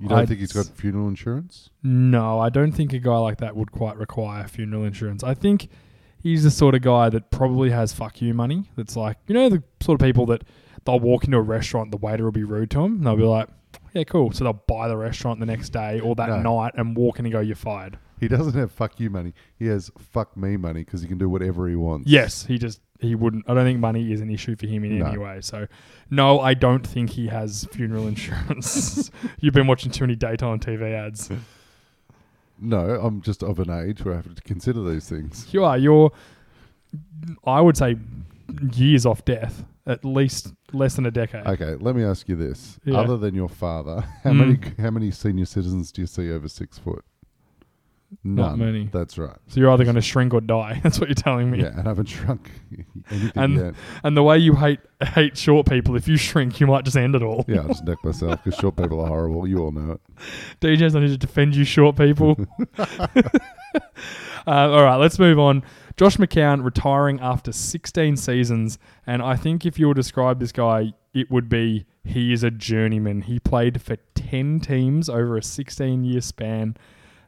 You 0.00 0.08
don't 0.08 0.18
I'd 0.18 0.28
think 0.28 0.40
he's 0.40 0.52
got 0.52 0.66
funeral 0.66 1.08
insurance? 1.08 1.70
No, 1.82 2.40
I 2.40 2.48
don't 2.48 2.72
think 2.72 2.92
a 2.92 2.98
guy 2.98 3.18
like 3.18 3.38
that 3.38 3.54
would 3.54 3.70
quite 3.70 3.96
require 3.96 4.48
funeral 4.48 4.84
insurance. 4.84 5.22
I 5.22 5.34
think 5.34 5.68
he's 6.22 6.42
the 6.44 6.50
sort 6.50 6.74
of 6.74 6.82
guy 6.82 7.10
that 7.10 7.30
probably 7.30 7.70
has 7.70 7.92
fuck 7.92 8.22
you 8.22 8.32
money. 8.32 8.70
That's 8.76 8.96
like, 8.96 9.18
you 9.26 9.34
know, 9.34 9.48
the 9.50 9.62
sort 9.82 10.00
of 10.00 10.04
people 10.06 10.24
that 10.26 10.44
they'll 10.86 11.00
walk 11.00 11.24
into 11.24 11.36
a 11.36 11.42
restaurant, 11.42 11.90
the 11.90 11.98
waiter 11.98 12.24
will 12.24 12.32
be 12.32 12.44
rude 12.44 12.70
to 12.72 12.80
him, 12.80 12.94
and 12.96 13.06
they'll 13.06 13.16
be 13.16 13.24
like, 13.24 13.48
yeah, 13.92 14.04
cool. 14.04 14.32
So 14.32 14.44
they'll 14.44 14.62
buy 14.66 14.88
the 14.88 14.96
restaurant 14.96 15.38
the 15.40 15.46
next 15.46 15.68
day 15.70 16.00
or 16.00 16.14
that 16.14 16.28
No. 16.28 16.38
night 16.58 16.72
and 16.76 16.96
walk 16.96 17.18
in 17.18 17.26
and 17.26 17.32
go, 17.32 17.40
you're 17.40 17.54
fired. 17.56 17.98
He 18.20 18.28
doesn't 18.28 18.54
have 18.54 18.70
fuck 18.70 19.00
you 19.00 19.10
money. 19.10 19.32
He 19.58 19.66
has 19.66 19.90
fuck 19.98 20.36
me 20.36 20.56
money 20.56 20.84
because 20.84 21.00
he 21.02 21.08
can 21.08 21.18
do 21.18 21.28
whatever 21.28 21.66
he 21.68 21.74
wants. 21.74 22.08
Yes, 22.08 22.44
he 22.44 22.58
just 22.58 22.80
he 23.00 23.14
wouldn't. 23.14 23.48
I 23.48 23.54
don't 23.54 23.64
think 23.64 23.80
money 23.80 24.12
is 24.12 24.20
an 24.20 24.30
issue 24.30 24.54
for 24.56 24.66
him 24.66 24.84
in 24.84 24.98
No. 24.98 25.06
any 25.06 25.18
way. 25.18 25.40
So, 25.40 25.66
no, 26.10 26.38
I 26.40 26.52
don't 26.54 26.86
think 26.86 27.10
he 27.10 27.28
has 27.28 27.64
funeral 27.72 28.06
insurance. 28.14 29.10
You've 29.40 29.54
been 29.54 29.66
watching 29.66 29.90
too 29.90 30.04
many 30.04 30.16
daytime 30.16 30.60
TV 30.60 30.92
ads. 30.92 31.30
No, 32.60 33.00
I'm 33.00 33.22
just 33.22 33.42
of 33.42 33.58
an 33.58 33.70
age 33.70 34.04
where 34.04 34.14
I 34.14 34.16
have 34.18 34.34
to 34.34 34.42
consider 34.42 34.82
these 34.84 35.08
things. 35.08 35.46
You 35.52 35.64
are. 35.64 35.78
You're. 35.78 36.12
I 37.44 37.60
would 37.60 37.76
say 37.76 37.96
years 38.74 39.06
off 39.06 39.24
death, 39.24 39.64
at 39.86 40.04
least 40.04 40.52
less 40.72 40.96
than 40.96 41.06
a 41.06 41.10
decade. 41.10 41.46
Okay, 41.46 41.76
let 41.76 41.96
me 41.96 42.04
ask 42.04 42.28
you 42.28 42.36
this: 42.36 42.78
Yeah. 42.84 42.98
Other 42.98 43.16
than 43.16 43.34
your 43.34 43.48
father, 43.48 44.00
how 44.24 44.30
Mm. 44.32 44.36
many 44.36 44.58
how 44.82 44.90
many 44.90 45.10
senior 45.10 45.46
citizens 45.46 45.90
do 45.90 46.02
you 46.02 46.06
see 46.06 46.30
over 46.30 46.48
six 46.48 46.78
foot? 46.78 47.02
Not 48.24 48.58
many. 48.58 48.88
That's 48.92 49.16
right. 49.18 49.36
So 49.48 49.60
you're 49.60 49.70
either 49.70 49.84
going 49.84 49.94
to 49.96 50.02
shrink 50.02 50.34
or 50.34 50.40
die. 50.40 50.80
That's 50.82 50.98
what 50.98 51.08
you're 51.08 51.14
telling 51.14 51.50
me. 51.50 51.60
Yeah, 51.60 51.68
and 51.68 51.80
I 51.80 51.90
haven't 51.90 52.06
shrunk 52.06 52.50
anything 53.10 53.32
And- 53.36 53.56
yet. 53.56 53.74
And 54.02 54.16
the 54.16 54.22
way 54.22 54.38
you 54.38 54.54
hate 54.56 54.80
hate 55.02 55.36
short 55.38 55.66
people, 55.68 55.94
if 55.96 56.08
you 56.08 56.16
shrink, 56.16 56.58
you 56.60 56.66
might 56.66 56.84
just 56.84 56.96
end 56.96 57.14
it 57.14 57.22
all. 57.22 57.44
Yeah, 57.48 57.60
I'll 57.60 57.68
just 57.68 57.84
neck 57.84 57.98
myself 58.04 58.42
because 58.44 58.58
short 58.58 58.76
people 58.76 59.00
are 59.00 59.06
horrible. 59.08 59.46
You 59.46 59.58
all 59.58 59.70
know 59.72 59.92
it. 59.92 60.00
DJs, 60.60 60.96
I 60.96 61.00
need 61.00 61.08
to 61.08 61.16
defend 61.18 61.54
you, 61.56 61.64
short 61.64 61.96
people. 61.96 62.36
uh, 62.78 63.06
all 64.46 64.82
right, 64.82 64.96
let's 64.96 65.18
move 65.18 65.38
on. 65.38 65.62
Josh 65.96 66.16
McCown 66.16 66.64
retiring 66.64 67.20
after 67.20 67.52
16 67.52 68.16
seasons, 68.16 68.78
and 69.06 69.22
I 69.22 69.36
think 69.36 69.66
if 69.66 69.78
you 69.78 69.88
were 69.88 69.94
to 69.94 70.00
describe 70.00 70.40
this 70.40 70.52
guy, 70.52 70.94
it 71.12 71.30
would 71.30 71.48
be 71.48 71.86
he 72.04 72.32
is 72.32 72.42
a 72.42 72.50
journeyman. 72.50 73.22
He 73.22 73.38
played 73.38 73.82
for 73.82 73.96
10 74.14 74.60
teams 74.60 75.08
over 75.08 75.36
a 75.36 75.42
16 75.42 76.04
year 76.04 76.20
span. 76.20 76.76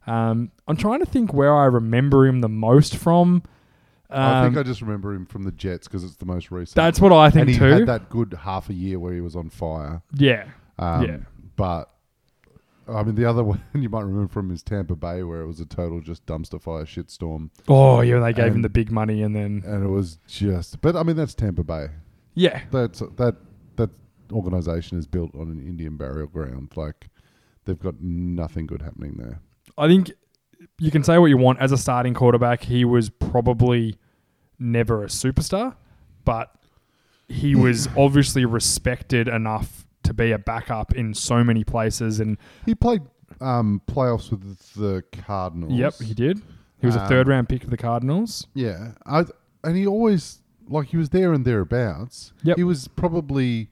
Um, 0.07 0.51
I'm 0.67 0.77
trying 0.77 1.01
to 1.01 1.07
think 1.07 1.33
where 1.33 1.55
I 1.57 1.65
remember 1.67 2.27
him 2.27 2.41
the 2.41 2.49
most 2.49 2.97
from. 2.97 3.43
I 4.11 4.43
think 4.45 4.57
Um, 4.57 4.61
I 4.61 4.63
just 4.65 4.83
remember 4.83 5.15
him 5.15 5.25
from 5.25 5.45
the 5.45 5.53
Jets 5.53 5.87
because 5.89 6.05
it's 6.05 6.17
the 6.17 6.27
most 6.27 6.51
recent. 6.51 6.75
that's 6.77 7.01
what 7.01 7.13
I 7.13 7.31
think 7.31 7.43
and 7.43 7.51
he 7.51 7.59
too. 7.59 7.65
had 7.65 7.87
that 7.87 8.11
good 8.11 8.35
half 8.43 8.69
a 8.69 8.75
year 8.75 8.99
where 8.99 9.15
he 9.15 9.21
was 9.23 9.35
on 9.37 9.49
fire. 9.49 10.03
yeah, 10.15 10.49
Um, 10.79 11.03
Yeah. 11.05 11.17
But 11.57 11.89
I 12.89 13.03
mean, 13.05 13.15
the 13.15 13.25
other 13.25 13.43
one 13.53 13.63
you 13.75 13.89
might 13.89 14.03
remember 14.03 14.29
from 14.29 14.51
is 14.51 14.63
Tampa 14.63 14.97
Bay, 14.97 15.23
where 15.23 15.41
it 15.41 15.47
was 15.47 15.61
a 15.61 15.65
total 15.67 16.01
just 16.01 16.27
dumpster 16.27 16.61
fire 16.61 16.85
shitstorm, 16.85 17.49
Oh, 17.69 18.01
yeah, 18.01 18.19
they 18.19 18.33
gave 18.35 18.55
him 18.55 18.63
the 18.63 18.69
big 18.69 18.91
money, 18.91 19.23
and 19.23 19.35
then 19.37 19.63
and 19.65 19.83
it 19.85 19.89
was 19.89 20.19
just. 20.27 20.81
But 20.83 20.95
I 20.97 21.03
mean, 21.05 21.17
that's 21.17 21.35
Tampa 21.35 21.63
Bay. 21.65 21.87
yeah, 22.35 22.63
That's 22.71 22.99
that 23.17 23.37
that 23.77 23.91
organization 24.33 24.99
is 24.99 25.07
built 25.07 25.35
on 25.35 25.49
an 25.51 25.61
Indian 25.67 25.97
burial 25.97 26.27
ground. 26.27 26.73
Like 26.77 27.09
they've 27.65 27.79
got 27.79 28.01
nothing 28.03 28.67
good 28.67 28.83
happening 28.83 29.15
there. 29.17 29.41
I 29.79 29.89
think 29.89 30.13
you 30.79 30.91
can 30.91 31.03
say 31.05 31.19
what 31.19 31.27
you 31.27 31.37
want 31.37 31.59
as 31.61 31.73
a 31.73 31.77
starting 31.79 32.15
quarterback. 32.15 32.63
He 32.65 32.85
was 32.85 33.11
probably 33.11 33.99
never 34.59 35.03
a 35.03 35.07
superstar, 35.07 35.75
but 36.25 36.55
he 37.29 37.55
was 37.55 37.89
obviously 37.97 38.45
respected 38.45 39.29
enough 39.29 39.87
to 40.05 40.13
be 40.15 40.33
a 40.33 40.39
backup 40.39 40.95
in 40.95 41.15
so 41.15 41.43
many 41.45 41.65
places. 41.65 42.21
And 42.21 42.37
He 42.67 42.75
played 42.75 43.03
um, 43.41 43.81
playoffs 43.87 44.31
with 44.31 44.73
the 44.75 45.03
Cardinals. 45.25 45.73
yep, 45.73 45.95
he 45.95 46.15
did. 46.15 46.43
He 46.81 46.87
was 46.87 46.97
a 46.97 47.03
Um, 47.03 47.09
third 47.09 47.29
round 47.29 47.49
pick 47.49 47.65
of 47.65 47.71
the 47.71 47.77
Cardinals. 47.77 48.47
Yeah, 48.55 48.93
I, 49.07 49.25
and 49.65 49.77
he 49.77 49.87
always 49.87 50.41
like 50.69 50.89
he 50.89 50.97
was 50.97 51.11
there 51.11 51.33
and 51.33 51.45
thereabouts. 51.45 52.33
Yep. 52.43 52.57
he 52.57 52.65
was 52.65 52.89
probably 52.89 53.69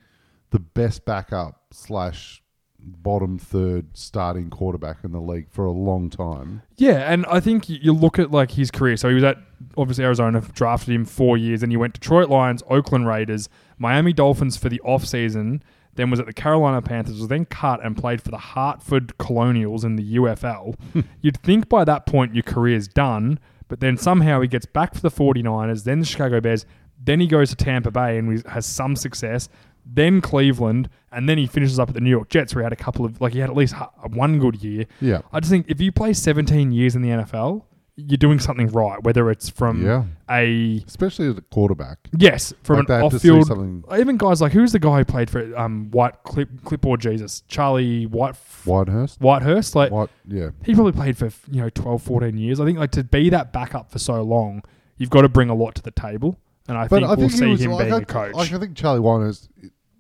the 0.50 0.58
best 0.60 1.04
backup 1.04 1.60
slash 1.72 2.39
bottom 2.82 3.38
third 3.38 3.96
starting 3.96 4.50
quarterback 4.50 4.98
in 5.04 5.12
the 5.12 5.20
league 5.20 5.48
for 5.50 5.64
a 5.64 5.70
long 5.70 6.10
time. 6.10 6.62
Yeah, 6.76 7.12
and 7.12 7.26
I 7.26 7.40
think 7.40 7.68
you 7.68 7.92
look 7.92 8.18
at 8.18 8.30
like 8.30 8.52
his 8.52 8.70
career. 8.70 8.96
So 8.96 9.08
he 9.08 9.14
was 9.14 9.24
at 9.24 9.38
obviously 9.76 10.04
Arizona, 10.04 10.40
drafted 10.54 10.94
him 10.94 11.04
four 11.04 11.36
years, 11.36 11.62
and 11.62 11.72
he 11.72 11.76
went 11.76 11.94
Detroit 11.94 12.28
Lions, 12.28 12.62
Oakland 12.68 13.06
Raiders, 13.06 13.48
Miami 13.78 14.12
Dolphins 14.12 14.56
for 14.56 14.68
the 14.68 14.80
off 14.80 15.04
season. 15.04 15.62
Then 15.94 16.10
was 16.10 16.20
at 16.20 16.26
the 16.26 16.32
Carolina 16.32 16.80
Panthers. 16.80 17.18
Was 17.18 17.28
then 17.28 17.44
cut 17.44 17.84
and 17.84 17.96
played 17.96 18.22
for 18.22 18.30
the 18.30 18.38
Hartford 18.38 19.18
Colonials 19.18 19.84
in 19.84 19.96
the 19.96 20.16
UFL. 20.16 20.76
You'd 21.20 21.38
think 21.42 21.68
by 21.68 21.84
that 21.84 22.06
point 22.06 22.34
your 22.34 22.44
career's 22.44 22.86
done, 22.86 23.38
but 23.68 23.80
then 23.80 23.96
somehow 23.96 24.40
he 24.40 24.48
gets 24.48 24.66
back 24.66 24.94
for 24.94 25.00
the 25.00 25.10
49ers, 25.10 25.84
then 25.84 26.00
the 26.00 26.06
Chicago 26.06 26.40
Bears, 26.40 26.64
then 27.02 27.20
he 27.20 27.26
goes 27.26 27.50
to 27.50 27.56
Tampa 27.56 27.90
Bay 27.90 28.18
and 28.18 28.46
has 28.46 28.66
some 28.66 28.94
success. 28.94 29.48
Then 29.84 30.20
Cleveland, 30.20 30.88
and 31.12 31.28
then 31.28 31.38
he 31.38 31.46
finishes 31.46 31.78
up 31.78 31.88
at 31.88 31.94
the 31.94 32.00
New 32.00 32.10
York 32.10 32.28
Jets, 32.28 32.54
where 32.54 32.62
he 32.62 32.64
had 32.64 32.72
a 32.72 32.76
couple 32.76 33.04
of 33.04 33.20
like 33.20 33.32
he 33.32 33.38
had 33.40 33.50
at 33.50 33.56
least 33.56 33.74
one 34.08 34.38
good 34.38 34.62
year. 34.62 34.86
Yeah, 35.00 35.22
I 35.32 35.40
just 35.40 35.50
think 35.50 35.66
if 35.68 35.80
you 35.80 35.90
play 35.92 36.12
17 36.12 36.70
years 36.72 36.94
in 36.94 37.02
the 37.02 37.08
NFL, 37.08 37.64
you're 37.96 38.16
doing 38.16 38.38
something 38.38 38.68
right. 38.68 39.02
Whether 39.02 39.30
it's 39.30 39.48
from 39.50 39.84
yeah, 39.84 40.04
a 40.30 40.82
especially 40.86 41.26
as 41.28 41.36
a 41.36 41.40
quarterback. 41.42 41.98
yes, 42.16 42.54
from 42.62 42.78
Like 42.78 42.88
an 42.88 43.02
have 43.02 43.10
to 43.12 43.18
see 43.18 43.30
off-field. 43.30 43.46
something- 43.48 43.84
Even 43.98 44.16
guys 44.16 44.40
like 44.40 44.52
who's 44.52 44.72
the 44.72 44.78
guy 44.78 44.98
who 44.98 45.04
played 45.04 45.28
for 45.28 45.54
um, 45.58 45.90
White 45.90 46.22
Clip, 46.22 46.48
Clipboard 46.64 47.00
Jesus, 47.00 47.42
Charlie 47.48 48.06
White 48.06 48.36
Whitehurst. 48.64 49.18
Whitehurst. 49.18 49.74
Like 49.74 49.90
White, 49.90 50.08
yeah, 50.26 50.50
he 50.64 50.74
probably 50.74 50.92
played 50.92 51.18
for 51.18 51.26
you 51.50 51.60
know 51.62 51.68
12, 51.70 52.02
14 52.02 52.38
years. 52.38 52.60
I 52.60 52.64
think 52.64 52.78
like 52.78 52.92
to 52.92 53.04
be 53.04 53.28
that 53.30 53.52
backup 53.52 53.90
for 53.90 53.98
so 53.98 54.22
long, 54.22 54.62
you've 54.96 55.10
got 55.10 55.22
to 55.22 55.28
bring 55.28 55.50
a 55.50 55.54
lot 55.54 55.74
to 55.74 55.82
the 55.82 55.90
table. 55.90 56.38
And 56.68 56.76
I 56.78 56.86
but 56.88 57.00
think 57.00 57.04
I 57.04 57.14
we'll 57.14 57.28
think 57.28 57.32
see 57.32 57.46
was 57.46 57.60
him 57.60 57.72
like, 57.72 57.84
being 57.86 57.94
I, 57.94 57.98
a 57.98 58.04
coach. 58.04 58.34
Like 58.34 58.52
I 58.52 58.58
think 58.58 58.76
Charlie 58.76 59.00
Whitehurst 59.00 59.48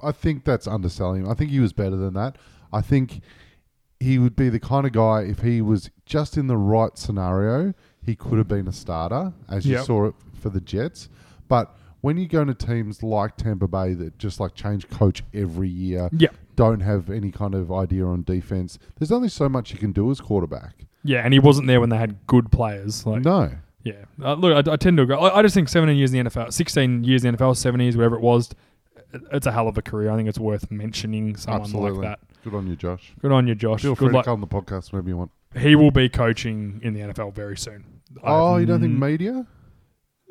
I 0.02 0.12
think 0.12 0.44
that's 0.44 0.66
underselling 0.66 1.24
him. 1.24 1.30
I 1.30 1.34
think 1.34 1.50
he 1.50 1.60
was 1.60 1.72
better 1.72 1.96
than 1.96 2.14
that. 2.14 2.36
I 2.72 2.80
think 2.80 3.20
he 3.98 4.18
would 4.18 4.34
be 4.36 4.48
the 4.48 4.60
kind 4.60 4.86
of 4.86 4.92
guy 4.92 5.22
if 5.22 5.40
he 5.40 5.60
was 5.60 5.90
just 6.06 6.36
in 6.38 6.46
the 6.46 6.56
right 6.56 6.96
scenario, 6.96 7.74
he 8.02 8.16
could 8.16 8.38
have 8.38 8.48
been 8.48 8.66
a 8.66 8.72
starter, 8.72 9.32
as 9.48 9.66
you 9.66 9.78
saw 9.82 10.06
it 10.06 10.14
for 10.40 10.48
the 10.48 10.60
Jets. 10.60 11.08
But 11.48 11.74
when 12.00 12.16
you 12.16 12.26
go 12.26 12.40
into 12.42 12.54
teams 12.54 13.02
like 13.02 13.36
Tampa 13.36 13.68
Bay 13.68 13.92
that 13.94 14.16
just 14.18 14.40
like 14.40 14.54
change 14.54 14.88
coach 14.88 15.22
every 15.34 15.68
year, 15.68 16.08
Yeah. 16.12 16.28
don't 16.56 16.80
have 16.80 17.10
any 17.10 17.30
kind 17.30 17.54
of 17.54 17.70
idea 17.70 18.06
on 18.06 18.22
defense, 18.22 18.78
there's 18.98 19.12
only 19.12 19.28
so 19.28 19.48
much 19.50 19.70
you 19.72 19.78
can 19.78 19.92
do 19.92 20.10
as 20.10 20.18
quarterback. 20.20 20.86
Yeah, 21.04 21.22
and 21.24 21.34
he 21.34 21.38
wasn't 21.40 21.66
there 21.66 21.80
when 21.80 21.90
they 21.90 21.98
had 21.98 22.26
good 22.26 22.50
players. 22.50 23.04
Like, 23.04 23.22
No. 23.24 23.50
Yeah. 23.84 24.04
Uh, 24.22 24.34
look, 24.34 24.66
I, 24.68 24.72
I 24.72 24.76
tend 24.76 24.96
to 24.98 25.02
agree. 25.04 25.16
I, 25.16 25.38
I 25.38 25.42
just 25.42 25.54
think 25.54 25.68
17 25.68 25.96
years 25.96 26.12
in 26.12 26.24
the 26.24 26.30
NFL, 26.30 26.52
16 26.52 27.04
years 27.04 27.24
in 27.24 27.32
the 27.34 27.38
NFL, 27.38 27.56
7 27.56 27.80
years, 27.80 27.96
whatever 27.96 28.16
it 28.16 28.22
was, 28.22 28.50
it- 29.12 29.22
it's 29.32 29.46
a 29.46 29.52
hell 29.52 29.68
of 29.68 29.76
a 29.78 29.82
career. 29.82 30.10
I 30.10 30.16
think 30.16 30.28
it's 30.28 30.38
worth 30.38 30.70
mentioning 30.70 31.36
someone 31.36 31.62
Absolutely. 31.62 31.98
like 32.06 32.18
that. 32.20 32.42
Good 32.44 32.54
on 32.54 32.66
you, 32.66 32.76
Josh. 32.76 33.12
Good 33.20 33.32
on 33.32 33.46
you, 33.46 33.54
Josh. 33.54 33.82
Feel 33.82 33.94
free 33.94 34.06
Good 34.06 34.10
to 34.12 34.16
luck. 34.18 34.24
come 34.26 34.34
on 34.34 34.40
the 34.40 34.46
podcast 34.46 34.92
whenever 34.92 35.08
you 35.08 35.16
want. 35.16 35.30
He 35.58 35.74
will 35.74 35.90
be 35.90 36.08
coaching 36.08 36.80
in 36.82 36.94
the 36.94 37.00
NFL 37.00 37.34
very 37.34 37.56
soon. 37.56 37.84
Oh, 38.22 38.54
I've 38.54 38.60
you 38.60 38.66
don't 38.66 38.80
think 38.80 38.98
media? 38.98 39.46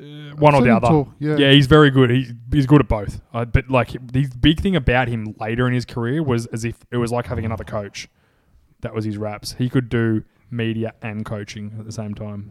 Uh, 0.00 0.04
one 0.36 0.54
or 0.54 0.62
the 0.62 0.74
other. 0.74 0.88
talk, 0.88 1.08
yeah. 1.18 1.36
yeah, 1.36 1.52
he's 1.52 1.66
very 1.66 1.90
good. 1.90 2.08
He, 2.08 2.26
he's 2.50 2.64
good 2.66 2.80
at 2.80 2.88
both. 2.88 3.20
Uh, 3.34 3.44
but 3.44 3.68
like 3.70 3.90
the 4.12 4.26
big 4.40 4.60
thing 4.60 4.74
about 4.74 5.08
him 5.08 5.34
later 5.38 5.66
in 5.66 5.74
his 5.74 5.84
career 5.84 6.22
was 6.22 6.46
as 6.46 6.64
if 6.64 6.76
it 6.90 6.96
was 6.96 7.12
like 7.12 7.26
having 7.26 7.44
another 7.44 7.64
coach. 7.64 8.08
That 8.80 8.94
was 8.94 9.04
his 9.04 9.18
raps. 9.18 9.54
He 9.58 9.68
could 9.68 9.90
do 9.90 10.24
media 10.50 10.94
and 11.02 11.24
coaching 11.24 11.74
at 11.78 11.84
the 11.84 11.92
same 11.92 12.14
time. 12.14 12.50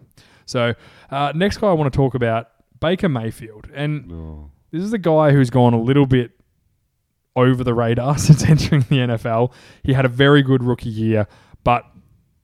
So 0.49 0.73
uh, 1.11 1.31
next 1.35 1.57
guy 1.57 1.67
I 1.67 1.73
want 1.73 1.91
to 1.91 1.95
talk 1.97 2.15
about 2.15 2.47
Baker 2.79 3.07
Mayfield, 3.09 3.67
and 3.73 4.11
Oh. 4.11 4.51
this 4.71 4.83
is 4.83 4.93
a 4.93 4.97
guy 4.97 5.31
who's 5.31 5.49
gone 5.49 5.73
a 5.73 5.81
little 5.81 6.05
bit 6.05 6.31
over 7.35 7.63
the 7.63 7.73
radar 7.73 8.17
since 8.17 8.43
entering 8.43 8.81
the 8.83 8.97
NFL. 8.97 9.51
He 9.83 9.93
had 9.93 10.05
a 10.05 10.09
very 10.09 10.41
good 10.43 10.63
rookie 10.63 10.89
year, 10.89 11.27
but 11.63 11.83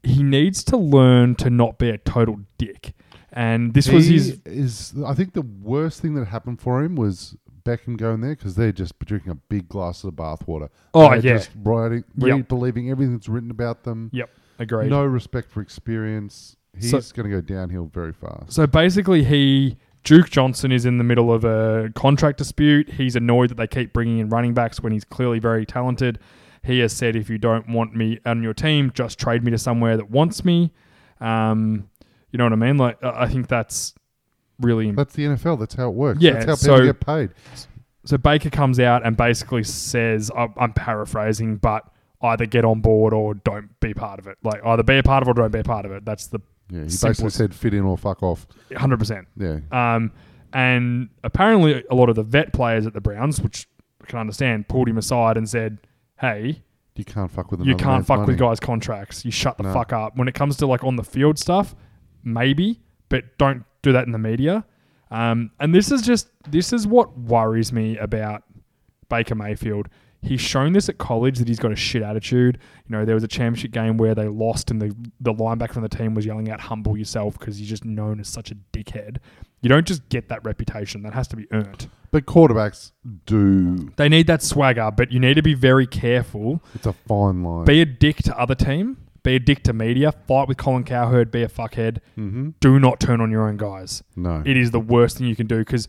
he 0.03 0.21
needs 0.23 0.63
to 0.65 0.77
learn 0.77 1.35
to 1.35 1.49
not 1.49 1.77
be 1.79 1.89
a 1.89 1.97
total 1.97 2.39
dick. 2.57 2.93
And 3.31 3.73
this 3.73 3.89
was 3.89 4.07
his 4.07 4.39
is. 4.45 4.93
I 5.05 5.13
think 5.13 5.33
the 5.33 5.41
worst 5.41 6.01
thing 6.01 6.13
that 6.15 6.25
happened 6.27 6.61
for 6.61 6.81
him 6.83 6.95
was 6.95 7.35
Beckham 7.65 7.97
going 7.97 8.21
there 8.21 8.35
because 8.35 8.55
they're 8.55 8.71
just 8.71 8.97
drinking 8.99 9.31
a 9.31 9.35
big 9.35 9.67
glass 9.67 10.03
of 10.05 10.13
bathwater. 10.13 10.69
Oh, 10.93 11.09
They're 11.09 11.17
yeah. 11.17 11.33
just 11.37 11.49
writing, 11.63 12.03
Yep. 12.17 12.47
believing 12.47 12.89
everything 12.91 13.13
that's 13.13 13.27
written 13.27 13.51
about 13.51 13.83
them. 13.83 14.09
Yep, 14.13 14.29
agreed. 14.59 14.89
No 14.89 15.03
respect 15.03 15.49
for 15.51 15.59
experience. 15.61 16.55
He's 16.79 16.91
So- 16.91 17.01
going 17.15 17.29
to 17.29 17.35
go 17.35 17.41
downhill 17.41 17.89
very 17.93 18.13
fast. 18.13 18.51
So 18.53 18.67
basically, 18.67 19.23
he 19.23 19.77
Duke 20.03 20.29
Johnson 20.29 20.71
is 20.71 20.85
in 20.85 20.97
the 20.99 21.03
middle 21.03 21.33
of 21.33 21.43
a 21.43 21.89
contract 21.95 22.37
dispute. 22.37 22.91
He's 22.91 23.15
annoyed 23.15 23.49
that 23.49 23.55
they 23.57 23.65
keep 23.67 23.91
bringing 23.91 24.19
in 24.19 24.29
running 24.29 24.53
backs 24.53 24.81
when 24.83 24.93
he's 24.93 25.03
clearly 25.03 25.39
very 25.39 25.65
talented. 25.65 26.19
He 26.63 26.79
has 26.79 26.93
said, 26.93 27.15
"If 27.15 27.29
you 27.29 27.37
don't 27.39 27.67
want 27.69 27.95
me 27.95 28.19
on 28.25 28.43
your 28.43 28.53
team, 28.53 28.91
just 28.93 29.19
trade 29.19 29.43
me 29.43 29.51
to 29.51 29.57
somewhere 29.57 29.97
that 29.97 30.09
wants 30.11 30.45
me." 30.45 30.71
Um, 31.21 31.87
you 32.31 32.37
know 32.37 32.43
what 32.43 32.53
I 32.53 32.57
mean? 32.57 32.77
Like, 32.77 33.03
I 33.03 33.27
think 33.27 33.47
that's 33.47 33.93
really 34.59 34.91
That's 34.91 35.13
the 35.15 35.25
NFL. 35.25 35.57
That's 35.59 35.75
how 35.75 35.87
it 35.89 35.95
works. 35.95 36.21
Yeah, 36.21 36.33
That's 36.33 36.45
how 36.45 36.55
people 36.55 36.77
so- 36.77 36.85
get 36.85 36.99
paid. 36.99 37.29
So 38.03 38.17
Baker 38.19 38.51
comes 38.51 38.79
out 38.79 39.03
and 39.03 39.17
basically 39.17 39.63
says, 39.63 40.29
I'm 40.35 40.73
paraphrasing, 40.73 41.55
but 41.57 41.83
either 42.31 42.45
get 42.45 42.65
on 42.65 42.81
board 42.81 43.13
or 43.13 43.33
don't 43.33 43.79
be 43.79 43.93
part 43.93 44.19
of 44.19 44.27
it. 44.27 44.37
Like 44.43 44.63
either 44.65 44.83
be 44.83 44.97
a 44.97 45.03
part 45.03 45.21
of 45.23 45.27
it 45.27 45.31
or 45.31 45.33
don't 45.43 45.51
be 45.51 45.59
a 45.59 45.63
part 45.63 45.85
of 45.85 45.91
it. 45.91 46.05
That's 46.05 46.27
the 46.27 46.39
Yeah, 46.69 46.79
he 46.79 46.83
basically 46.85 47.13
Simplest. 47.13 47.37
said 47.37 47.53
fit 47.55 47.73
in 47.73 47.83
or 47.83 47.97
fuck 47.97 48.23
off. 48.23 48.47
100%. 48.71 49.25
Yeah. 49.37 49.59
Um, 49.71 50.11
and 50.53 51.09
apparently, 51.23 51.83
a 51.89 51.95
lot 51.95 52.09
of 52.09 52.15
the 52.15 52.23
vet 52.23 52.53
players 52.53 52.85
at 52.87 52.93
the 52.93 53.01
Browns, 53.01 53.41
which 53.41 53.67
I 54.01 54.05
can 54.05 54.19
understand, 54.19 54.67
pulled 54.67 54.87
him 54.87 54.97
aside 54.97 55.35
and 55.37 55.49
said, 55.49 55.79
"Hey, 56.19 56.61
You 56.95 57.03
can't 57.03 57.29
fuck 57.29 57.51
with 57.51 57.59
you 57.59 57.65
another 57.73 57.79
can't 57.83 57.91
man's 57.97 58.07
fuck 58.07 58.25
with 58.27 58.37
guys' 58.37 58.59
contracts. 58.61 59.25
You 59.25 59.31
shut 59.31 59.57
the 59.57 59.63
No. 59.63 59.73
fuck 59.73 59.91
up." 59.91 60.15
When 60.15 60.27
it 60.29 60.33
comes 60.33 60.55
to 60.57 60.65
like 60.67 60.83
on 60.83 60.95
the 60.95 61.03
field 61.03 61.37
stuff, 61.37 61.75
maybe, 62.23 62.79
but 63.09 63.37
don't 63.37 63.65
do 63.81 63.91
that 63.91 64.05
in 64.05 64.11
the 64.13 64.17
media. 64.17 64.63
Um, 65.11 65.51
and 65.59 65.73
this 65.75 65.91
is 65.91 66.01
just 66.01 66.29
this 66.49 66.71
is 66.71 66.87
what 66.87 67.17
worries 67.17 67.73
me 67.73 67.97
about 67.97 68.43
Baker 69.09 69.35
Mayfield. 69.35 69.89
He's 70.25 70.41
shown 70.41 70.73
this 70.73 70.89
at 70.89 70.97
college 70.97 71.37
that 71.39 71.47
he's 71.47 71.59
got 71.59 71.71
a 71.71 71.75
shit 71.75 72.01
attitude. 72.01 72.57
You 72.87 72.97
know, 72.97 73.05
there 73.05 73.15
was 73.15 73.23
a 73.23 73.27
championship 73.27 73.71
game 73.71 73.97
where 73.97 74.15
they 74.15 74.27
lost 74.27 74.71
and 74.71 74.81
the, 74.81 74.95
the 75.19 75.33
linebacker 75.33 75.73
from 75.73 75.83
the 75.83 75.89
team 75.89 76.15
was 76.15 76.25
yelling 76.25 76.49
out, 76.49 76.59
humble 76.59 76.97
yourself, 76.97 77.37
because 77.37 77.57
he's 77.57 77.69
just 77.69 77.85
known 77.85 78.19
as 78.19 78.27
such 78.27 78.51
a 78.51 78.55
dickhead. 78.73 79.17
You 79.61 79.69
don't 79.69 79.85
just 79.85 80.07
get 80.09 80.29
that 80.29 80.43
reputation. 80.43 81.03
That 81.03 81.13
has 81.13 81.27
to 81.29 81.35
be 81.35 81.47
earned. 81.51 81.89
But 82.11 82.25
quarterbacks 82.25 82.91
do. 83.25 83.91
They 83.97 84.09
need 84.09 84.27
that 84.27 84.41
swagger, 84.41 84.89
but 84.91 85.11
you 85.11 85.19
need 85.19 85.35
to 85.35 85.41
be 85.41 85.53
very 85.53 85.85
careful. 85.87 86.61
It's 86.73 86.85
a 86.85 86.93
fine 86.93 87.43
line. 87.43 87.65
Be 87.65 87.81
a 87.81 87.85
dick 87.85 88.17
to 88.23 88.37
other 88.37 88.55
team. 88.55 88.97
Be 89.23 89.35
a 89.35 89.39
dick 89.39 89.63
to 89.63 89.73
media. 89.73 90.11
Fight 90.11 90.47
with 90.47 90.57
Colin 90.57 90.83
Cowherd. 90.83 91.31
Be 91.31 91.41
a 91.41 91.47
fuckhead. 91.47 91.97
mm-hmm. 92.17 92.49
Do 92.59 92.79
not 92.79 92.99
turn 92.99 93.21
on 93.21 93.31
your 93.31 93.47
own 93.47 93.57
guys. 93.57 94.03
No. 94.15 94.43
It 94.45 94.55
is 94.55 94.71
the 94.71 94.79
worst 94.79 95.17
thing 95.17 95.27
you 95.27 95.35
can 95.35 95.47
do 95.47 95.57
because 95.59 95.87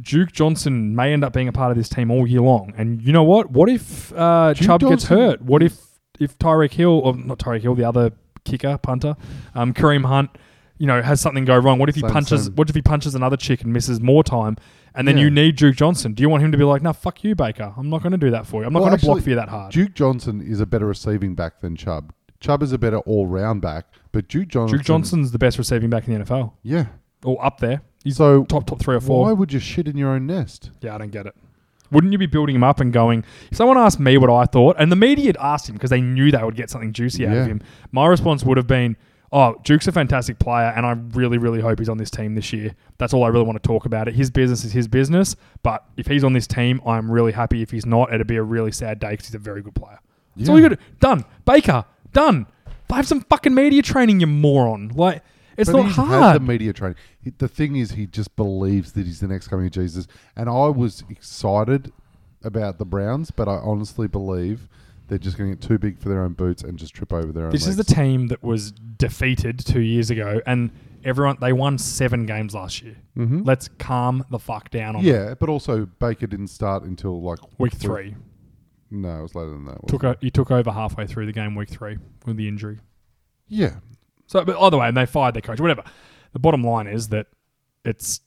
Duke 0.00 0.32
Johnson 0.32 0.94
may 0.96 1.12
end 1.12 1.22
up 1.24 1.32
being 1.32 1.48
a 1.48 1.52
part 1.52 1.70
of 1.70 1.76
this 1.76 1.88
team 1.88 2.10
all 2.10 2.26
year 2.26 2.40
long. 2.40 2.72
And 2.76 3.02
you 3.02 3.12
know 3.12 3.24
what? 3.24 3.50
What 3.50 3.68
if 3.68 4.12
uh, 4.14 4.54
Chubb 4.54 4.80
gets 4.80 5.04
hurt? 5.04 5.42
What 5.42 5.62
if 5.62 5.76
if 6.18 6.38
Tyreek 6.38 6.72
Hill 6.72 7.00
or 7.00 7.14
not 7.16 7.38
Tyreek 7.38 7.62
Hill, 7.62 7.74
the 7.74 7.84
other 7.84 8.12
kicker 8.44 8.78
punter, 8.78 9.16
um, 9.54 9.74
Kareem 9.74 10.04
Hunt, 10.04 10.30
you 10.78 10.86
know, 10.86 11.02
has 11.02 11.20
something 11.20 11.44
go 11.44 11.56
wrong? 11.58 11.78
What 11.78 11.88
if 11.88 11.94
he 11.94 12.00
Same- 12.00 12.10
punches? 12.10 12.44
same. 12.46 12.54
What 12.54 12.68
if 12.70 12.74
he 12.74 12.82
punches 12.82 13.14
another 13.14 13.36
chick 13.36 13.62
and 13.62 13.72
misses 13.72 14.00
more 14.00 14.24
time? 14.24 14.56
And 14.94 15.06
then 15.08 15.16
Yeah. 15.16 15.24
you 15.24 15.30
need 15.30 15.56
Duke 15.56 15.76
Johnson. 15.76 16.12
Do 16.12 16.22
you 16.22 16.28
want 16.28 16.42
him 16.42 16.52
to 16.52 16.58
be 16.58 16.64
like, 16.64 16.82
"No, 16.82 16.92
fuck 16.92 17.24
you, 17.24 17.34
Baker. 17.34 17.72
I'm 17.76 17.88
not 17.88 18.02
going 18.02 18.12
to 18.12 18.18
do 18.18 18.30
that 18.30 18.46
for 18.46 18.60
you. 18.60 18.66
I'm 18.66 18.72
not 18.74 18.80
Well, 18.80 18.90
going 18.90 19.00
to 19.00 19.06
block 19.06 19.20
for 19.22 19.30
you 19.30 19.36
that 19.36 19.48
hard." 19.48 19.72
Duke 19.72 19.94
Johnson 19.94 20.42
is 20.42 20.60
a 20.60 20.66
better 20.66 20.86
receiving 20.86 21.34
back 21.34 21.60
than 21.60 21.76
Chubb. 21.76 22.12
Chubb 22.40 22.62
is 22.62 22.72
a 22.72 22.78
better 22.78 22.98
all 22.98 23.26
round 23.26 23.62
back, 23.62 23.86
but 24.10 24.28
Duke 24.28 24.48
Johnson. 24.48 24.76
Duke 24.78 24.84
Johnson's 24.86 25.30
the 25.32 25.38
best 25.38 25.56
receiving 25.58 25.88
back 25.90 26.06
in 26.08 26.12
the 26.14 26.20
NFL, 26.24 26.52
Yeah. 26.62 26.86
or 27.24 27.42
up 27.44 27.60
there. 27.60 27.82
He's 28.04 28.16
So 28.16 28.44
top 28.44 28.66
top 28.66 28.80
three 28.80 28.96
or 28.96 29.00
four. 29.00 29.24
why 29.26 29.32
would 29.32 29.52
you 29.52 29.58
shit 29.60 29.86
in 29.88 29.96
your 29.96 30.10
own 30.10 30.26
nest? 30.26 30.70
Yeah, 30.80 30.94
I 30.94 30.98
don't 30.98 31.10
get 31.12 31.26
it. 31.26 31.34
Wouldn't 31.90 32.12
you 32.12 32.18
be 32.18 32.26
building 32.26 32.56
him 32.56 32.64
up 32.64 32.80
and 32.80 32.92
going? 32.92 33.22
If 33.50 33.58
someone 33.58 33.76
asked 33.76 34.00
me 34.00 34.16
what 34.16 34.30
I 34.30 34.46
thought, 34.46 34.76
and 34.78 34.90
the 34.90 34.96
media 34.96 35.26
had 35.26 35.36
asked 35.38 35.68
him 35.68 35.74
because 35.74 35.90
they 35.90 36.00
knew 36.00 36.30
they 36.30 36.42
would 36.42 36.56
get 36.56 36.70
something 36.70 36.92
juicy 36.92 37.26
out 37.26 37.34
Yeah. 37.34 37.40
of 37.42 37.46
him, 37.48 37.60
my 37.92 38.06
response 38.06 38.44
would 38.44 38.56
have 38.56 38.66
been, 38.66 38.96
"Oh, 39.30 39.56
Duke's 39.62 39.86
a 39.88 39.92
fantastic 39.92 40.38
player, 40.38 40.72
and 40.74 40.86
I 40.86 40.92
really, 41.12 41.36
really 41.36 41.60
hope 41.60 41.78
he's 41.78 41.90
on 41.90 41.98
this 41.98 42.10
team 42.10 42.34
this 42.34 42.50
year. 42.52 42.72
That's 42.96 43.12
all 43.12 43.24
I 43.24 43.28
really 43.28 43.44
want 43.44 43.62
to 43.62 43.66
talk 43.66 43.84
about. 43.84 44.08
It. 44.08 44.14
His 44.14 44.30
business 44.30 44.64
is 44.64 44.72
his 44.72 44.88
business, 44.88 45.36
but 45.62 45.84
if 45.98 46.06
he's 46.06 46.24
on 46.24 46.32
this 46.32 46.46
team, 46.46 46.80
I'm 46.86 47.10
really 47.10 47.32
happy. 47.32 47.60
If 47.60 47.70
he's 47.70 47.84
not, 47.84 48.10
it'd 48.12 48.26
be 48.26 48.36
a 48.36 48.42
really 48.42 48.72
sad 48.72 48.98
day 48.98 49.10
because 49.10 49.26
he's 49.26 49.34
a 49.34 49.38
very 49.38 49.60
good 49.60 49.74
player. 49.74 49.98
That's 50.36 50.48
all 50.48 50.58
you 50.58 50.66
got. 50.70 50.78
Done. 50.98 51.24
Baker. 51.44 51.84
Done. 52.14 52.46
Have 52.90 53.06
some 53.06 53.20
fucking 53.22 53.54
media 53.54 53.80
training, 53.82 54.20
you 54.20 54.26
moron. 54.26 54.92
Like 54.94 55.22
it's 55.62 55.70
But 55.72 55.78
not 55.78 55.86
he's 55.86 55.96
had 55.96 56.04
hard. 56.06 56.36
the 56.36 56.46
media 56.46 56.72
training. 56.72 56.96
He- 57.20 57.32
The 57.36 57.48
thing 57.48 57.76
is, 57.76 57.92
he 57.92 58.06
just 58.06 58.34
believes 58.36 58.92
that 58.92 59.06
he's 59.06 59.20
the 59.20 59.28
next 59.28 59.48
coming 59.48 59.66
of 59.66 59.72
Jesus. 59.72 60.06
And 60.36 60.48
I 60.48 60.68
was 60.68 61.02
excited 61.08 61.92
about 62.44 62.78
the 62.78 62.84
Browns, 62.84 63.30
but 63.30 63.48
I 63.48 63.54
honestly 63.56 64.08
believe 64.08 64.68
they're 65.08 65.18
just 65.18 65.36
going 65.36 65.50
to 65.50 65.56
get 65.56 65.62
too 65.66 65.78
big 65.78 65.98
for 65.98 66.08
their 66.08 66.22
own 66.22 66.32
boots 66.32 66.62
and 66.62 66.78
just 66.78 66.94
trip 66.94 67.12
over 67.12 67.32
their 67.32 67.46
own 67.46 67.52
This 67.52 67.66
is 67.66 67.76
the 67.76 67.82
legs. 67.82 67.92
team 67.94 68.28
that 68.28 68.42
was 68.42 68.72
defeated 68.72 69.58
two 69.58 69.80
years 69.80 70.10
ago, 70.10 70.40
and 70.46 70.70
everyone 71.04 71.36
they 71.40 71.52
won 71.52 71.76
seven 71.78 72.24
games 72.26 72.54
last 72.54 72.82
year. 72.82 72.96
Mhm. 73.16 73.44
Let's 73.46 73.68
calm 73.78 74.24
the 74.30 74.38
fuck 74.38 74.70
down 74.70 74.96
on 74.96 75.02
Yeah, 75.04 75.34
but 75.38 75.48
also 75.48 75.86
Baker 75.86 76.26
didn't 76.26 76.46
start 76.48 76.84
until 76.84 77.20
like 77.20 77.38
week 77.58 77.74
three. 77.74 78.14
No, 78.90 79.18
it 79.18 79.22
was 79.22 79.34
later 79.34 79.50
than 79.50 79.64
that. 79.66 79.86
Took 79.88 80.04
o- 80.04 80.16
he 80.20 80.30
took 80.30 80.50
over 80.50 80.70
halfway 80.70 81.06
through 81.06 81.26
the 81.26 81.32
game 81.32 81.54
week 81.54 81.68
three 81.70 81.98
with 82.26 82.36
the 82.36 82.46
injury. 82.48 82.78
yeah, 83.48 83.76
So, 84.32 84.42
but 84.46 84.58
either 84.58 84.78
way, 84.78 84.88
and 84.88 84.96
they 84.96 85.04
fired 85.04 85.34
their 85.34 85.42
coach. 85.42 85.60
Whatever. 85.60 85.84
The 86.32 86.38
bottom 86.38 86.64
line 86.64 86.86
is 86.86 87.08
that 87.08 87.26
it's 87.84 88.22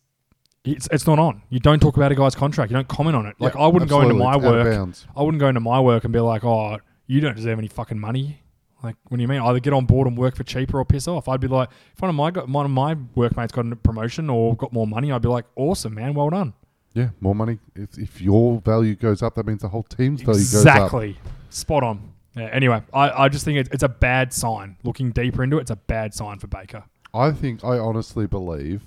it's 0.64 0.88
it's 0.92 1.08
not 1.08 1.18
on. 1.18 1.42
You 1.50 1.60
don't 1.60 1.80
talk 1.80 1.98
about 1.98 2.12
a 2.12 2.16
guy's 2.16 2.36
contract. 2.36 2.70
You 2.70 2.76
don't 2.76 2.88
comment 2.88 3.16
on 3.16 3.26
it. 3.26 3.36
Like 3.40 3.56
Yeah, 3.56 3.62
I 3.62 3.68
wouldn't 3.68 3.90
go 3.90 4.02
into 4.02 4.14
my 4.14 4.36
It's 4.36 4.46
out 4.46 4.56
of 4.56 4.66
work. 4.68 4.96
I 5.16 5.24
wouldn't 5.24 5.40
go 5.40 5.48
into 5.48 5.62
my 5.62 5.80
work 5.80 6.04
and 6.04 6.14
be 6.14 6.20
like, 6.20 6.44
"Oh, 6.44 6.78
you 7.08 7.22
don't 7.22 7.36
deserve 7.36 7.58
any 7.58 7.68
fucking 7.68 8.00
money." 8.00 8.44
Like, 8.84 8.98
what 9.08 9.18
do 9.18 9.22
you 9.24 9.28
mean? 9.28 9.42
Either 9.42 9.60
get 9.60 9.74
on 9.74 9.86
board 9.88 10.06
and 10.08 10.16
work 10.16 10.36
for 10.36 10.44
cheaper 10.44 10.78
or 10.78 10.86
piss 10.86 11.08
off. 11.08 11.28
I'd 11.28 11.40
be 11.40 11.48
like, 11.48 11.70
if 11.96 12.00
one 12.00 12.10
of 12.10 12.16
my 12.16 12.30
got, 12.30 12.48
one 12.48 12.66
of 12.66 12.72
my 12.72 12.96
workmates 13.16 13.52
got 13.52 13.66
a 13.66 13.76
promotion 13.76 14.30
or 14.30 14.56
got 14.56 14.74
more 14.74 14.86
money, 14.86 15.12
I'd 15.12 15.24
be 15.24 15.28
like, 15.28 15.46
awesome, 15.56 15.96
man, 15.96 16.14
well 16.14 16.30
done. 16.30 16.54
Yeah, 16.94 17.10
more 17.20 17.34
money. 17.34 17.58
If, 17.76 17.98
if 17.98 18.22
your 18.22 18.62
value 18.62 18.94
goes 18.94 19.24
up, 19.24 19.34
that 19.36 19.48
means 19.48 19.64
the 19.64 19.70
whole 19.70 19.82
team's 19.82 20.22
value 20.22 20.38
goes 20.40 20.66
up. 20.68 20.76
Exactly, 20.76 21.18
spot 21.50 21.82
on. 21.82 22.14
Yeah, 22.36 22.50
anyway, 22.52 22.82
I, 22.94 23.24
I 23.26 23.30
just 23.30 23.46
think 23.46 23.60
it, 23.60 23.70
it's 23.72 23.84
a 23.84 23.90
bad 23.90 24.34
sign. 24.34 24.78
Looking 24.84 25.12
deeper 25.12 25.44
into 25.44 25.58
it, 25.58 25.62
it's 25.62 25.72
a 25.72 25.78
bad 25.78 26.14
sign 26.14 26.40
for 26.40 26.48
Baker. 26.48 26.84
I 27.14 27.32
think 27.32 27.64
I 27.64 27.78
honestly 27.78 28.28
believe 28.28 28.84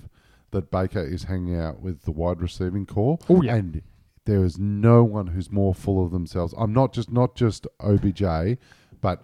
that 0.51 0.69
Baker 0.71 1.03
is 1.03 1.23
hanging 1.23 1.59
out 1.59 1.81
with 1.81 2.03
the 2.03 2.11
wide 2.11 2.41
receiving 2.41 2.85
core. 2.85 3.17
Oh, 3.27 3.41
yeah. 3.41 3.55
and 3.55 3.81
there 4.25 4.43
is 4.43 4.59
no 4.59 5.03
one 5.03 5.27
who's 5.27 5.51
more 5.51 5.73
full 5.73 6.05
of 6.05 6.11
themselves. 6.11 6.53
I'm 6.57 6.73
not 6.73 6.93
just 6.93 7.11
not 7.11 7.35
just 7.35 7.65
OBJ, 7.79 8.59
but 9.01 9.23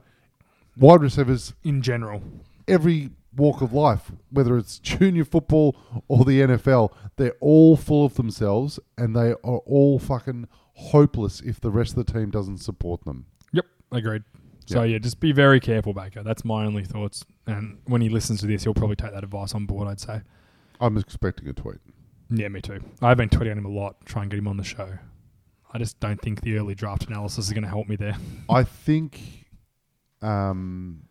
wide 0.78 1.02
receivers 1.02 1.54
In 1.64 1.82
general, 1.82 2.24
every 2.68 3.12
walk 3.36 3.62
of 3.62 3.74
life, 3.74 4.12
whether 4.32 4.58
it's 4.58 4.80
junior 4.80 5.26
football 5.26 5.76
or 6.08 6.26
the 6.26 6.42
NFL, 6.42 6.92
they're 7.18 7.36
all 7.40 7.78
full 7.78 8.06
of 8.06 8.16
themselves 8.16 8.80
and 8.98 9.16
they 9.16 9.32
are 9.32 9.62
all 9.66 10.00
fucking 10.00 10.48
hopeless 10.74 11.42
if 11.42 11.60
the 11.60 11.72
rest 11.72 11.96
of 11.96 12.06
the 12.06 12.12
team 12.12 12.32
doesn't 12.32 12.58
support 12.58 13.06
them. 13.06 13.26
Agreed. 13.96 14.24
So 14.68 14.82
Yeah. 14.84 14.94
yeah, 14.94 14.98
just 15.00 15.20
be 15.20 15.32
very 15.32 15.60
careful, 15.60 15.94
Baker. 15.94 16.24
That's 16.24 16.44
my 16.44 16.66
only 16.66 16.84
thoughts. 16.84 17.24
And 17.46 17.78
when 17.86 18.02
he 18.02 18.10
listens 18.10 18.40
to 18.42 18.48
this, 18.48 18.64
he'll 18.64 18.74
probably 18.74 18.96
take 18.96 19.12
that 19.14 19.24
advice 19.24 19.54
on 19.54 19.66
board. 19.66 19.88
I'd 19.88 20.00
say. 20.00 20.22
I'm 20.82 20.98
expecting 20.98 21.48
a 21.48 21.54
tweet. 21.54 21.78
Yeah, 22.30 22.48
me 22.48 22.62
too. 22.62 22.80
I've 23.02 23.18
been 23.18 23.30
tweeting 23.30 23.58
him 23.58 23.66
a 23.66 23.70
lot, 23.70 24.04
trying 24.06 24.30
to 24.30 24.36
get 24.36 24.40
him 24.40 24.48
on 24.48 24.58
the 24.58 24.64
show. 24.64 24.90
I 25.72 25.78
just 25.78 26.00
don't 26.00 26.20
think 26.20 26.42
the 26.42 26.58
early 26.58 26.74
draft 26.74 27.06
analysis 27.06 27.46
is 27.48 27.54
going 27.54 27.64
to 27.64 27.70
help 27.70 27.88
me 27.88 27.96
there. 27.96 28.16
I 28.50 28.64
think, 28.64 29.46
um, 30.22 31.04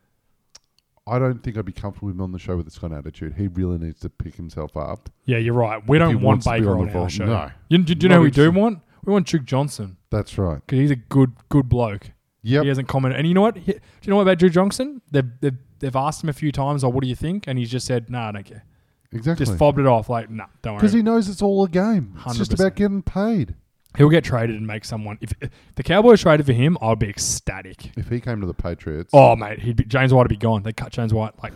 I 1.07 1.19
don't 1.19 1.43
think 1.43 1.57
I'd 1.57 1.64
be 1.64 1.73
comfortable 1.73 2.07
with 2.07 2.17
him 2.17 2.23
on 2.23 2.33
the 2.33 2.38
show 2.38 2.57
with 2.57 2.67
this 2.67 2.79
kind 2.79 2.93
of 2.93 2.99
attitude. 2.99 3.35
He 3.35 3.47
really 3.49 3.79
needs 3.79 4.00
to 4.00 4.09
pick 4.11 4.35
himself 4.37 4.76
up. 4.76 5.11
Yeah, 5.26 5.38
you're 5.38 5.55
right. 5.55 5.87
We 5.87 5.99
don't 5.99 6.14
want 6.14 6.25
wants 6.25 6.47
to 6.47 6.53
be 6.53 6.59
Baker 6.61 6.73
on 6.73 6.81
on, 6.81 6.87
the 6.87 6.93
our 6.95 6.99
Vol- 7.00 7.09
show. 7.09 7.26
no. 7.26 7.50
You, 7.69 7.79
do, 7.79 7.95
do 7.95 8.05
you 8.05 8.09
Not 8.09 8.14
know 8.14 8.19
who 8.21 8.25
we 8.25 8.31
do 8.31 8.41
interested. 8.43 8.61
want? 8.61 8.79
We 9.05 9.12
want 9.12 9.26
Duke 9.26 9.45
Johnson 9.45 9.99
That's 10.11 10.38
right. 10.38 10.61
because 10.64 10.79
he's 10.79 10.91
a 10.91 10.97
good 10.97 11.33
good 11.50 11.69
bloke. 11.69 12.11
Yep. 12.45 12.63
He 12.63 12.69
hasn't 12.69 12.89
commented. 12.89 13.19
And 13.19 13.27
you 13.27 13.35
know 13.35 13.41
what? 13.41 13.57
He- 13.57 13.73
do 13.73 13.81
you 14.03 14.11
know 14.11 14.17
what 14.17 14.23
about 14.23 14.39
Drew 14.39 14.51
Johnson? 14.51 15.01
They've, 15.11 15.29
they've, 15.41 15.57
they've 15.81 15.97
asked 15.97 16.23
him 16.23 16.29
a 16.29 16.33
few 16.35 16.53
times, 16.53 16.85
oh, 16.85 16.89
what 16.91 17.03
do 17.03 17.09
you 17.09 17.17
think? 17.17 17.47
And 17.49 17.59
he's 17.59 17.71
just 17.71 17.87
said, 17.87 18.09
no, 18.11 18.19
I 18.21 18.33
don't 18.33 18.45
care. 18.45 18.65
Exactly. 19.13 19.47
Just 19.47 19.59
fobbed 19.59 19.79
it 19.79 19.87
off 19.87 20.09
like, 20.09 20.29
no, 20.31 20.45
don't 20.63 20.75
worry. 20.75 20.81
Because 20.81 20.93
he 20.93 21.03
knows 21.03 21.29
it's 21.29 21.41
all 21.43 21.65
a 21.65 21.69
game. 21.69 22.15
It's 22.27 22.37
just 22.39 22.51
100%. 22.51 22.55
about 22.55 22.75
getting 22.77 23.03
paid. 23.03 23.55
He'll 23.97 24.09
get 24.09 24.25
traded 24.25 24.57
and 24.57 24.67
make 24.67 24.85
someone. 24.85 25.19
If, 25.21 25.33
if 25.41 25.51
the 25.77 25.85
Cowboys 25.85 26.21
traded 26.21 26.45
for 26.47 26.53
him, 26.53 26.77
I'd 26.83 26.99
be 26.99 27.09
ecstatic. 27.09 27.97
If 27.97 28.09
he 28.09 28.21
came 28.21 28.41
to 28.41 28.47
the 28.47 28.53
Patriots, 28.55 29.11
Oh, 29.13 29.37
mate, 29.37 29.61
he'd 29.61 29.77
be, 29.77 29.85
James 29.85 30.13
White 30.13 30.23
would 30.25 30.29
be 30.31 30.37
gone. 30.37 30.65
They 30.65 30.73
cut 30.73 30.91
James 30.91 31.15
White 31.15 31.33
like 31.43 31.53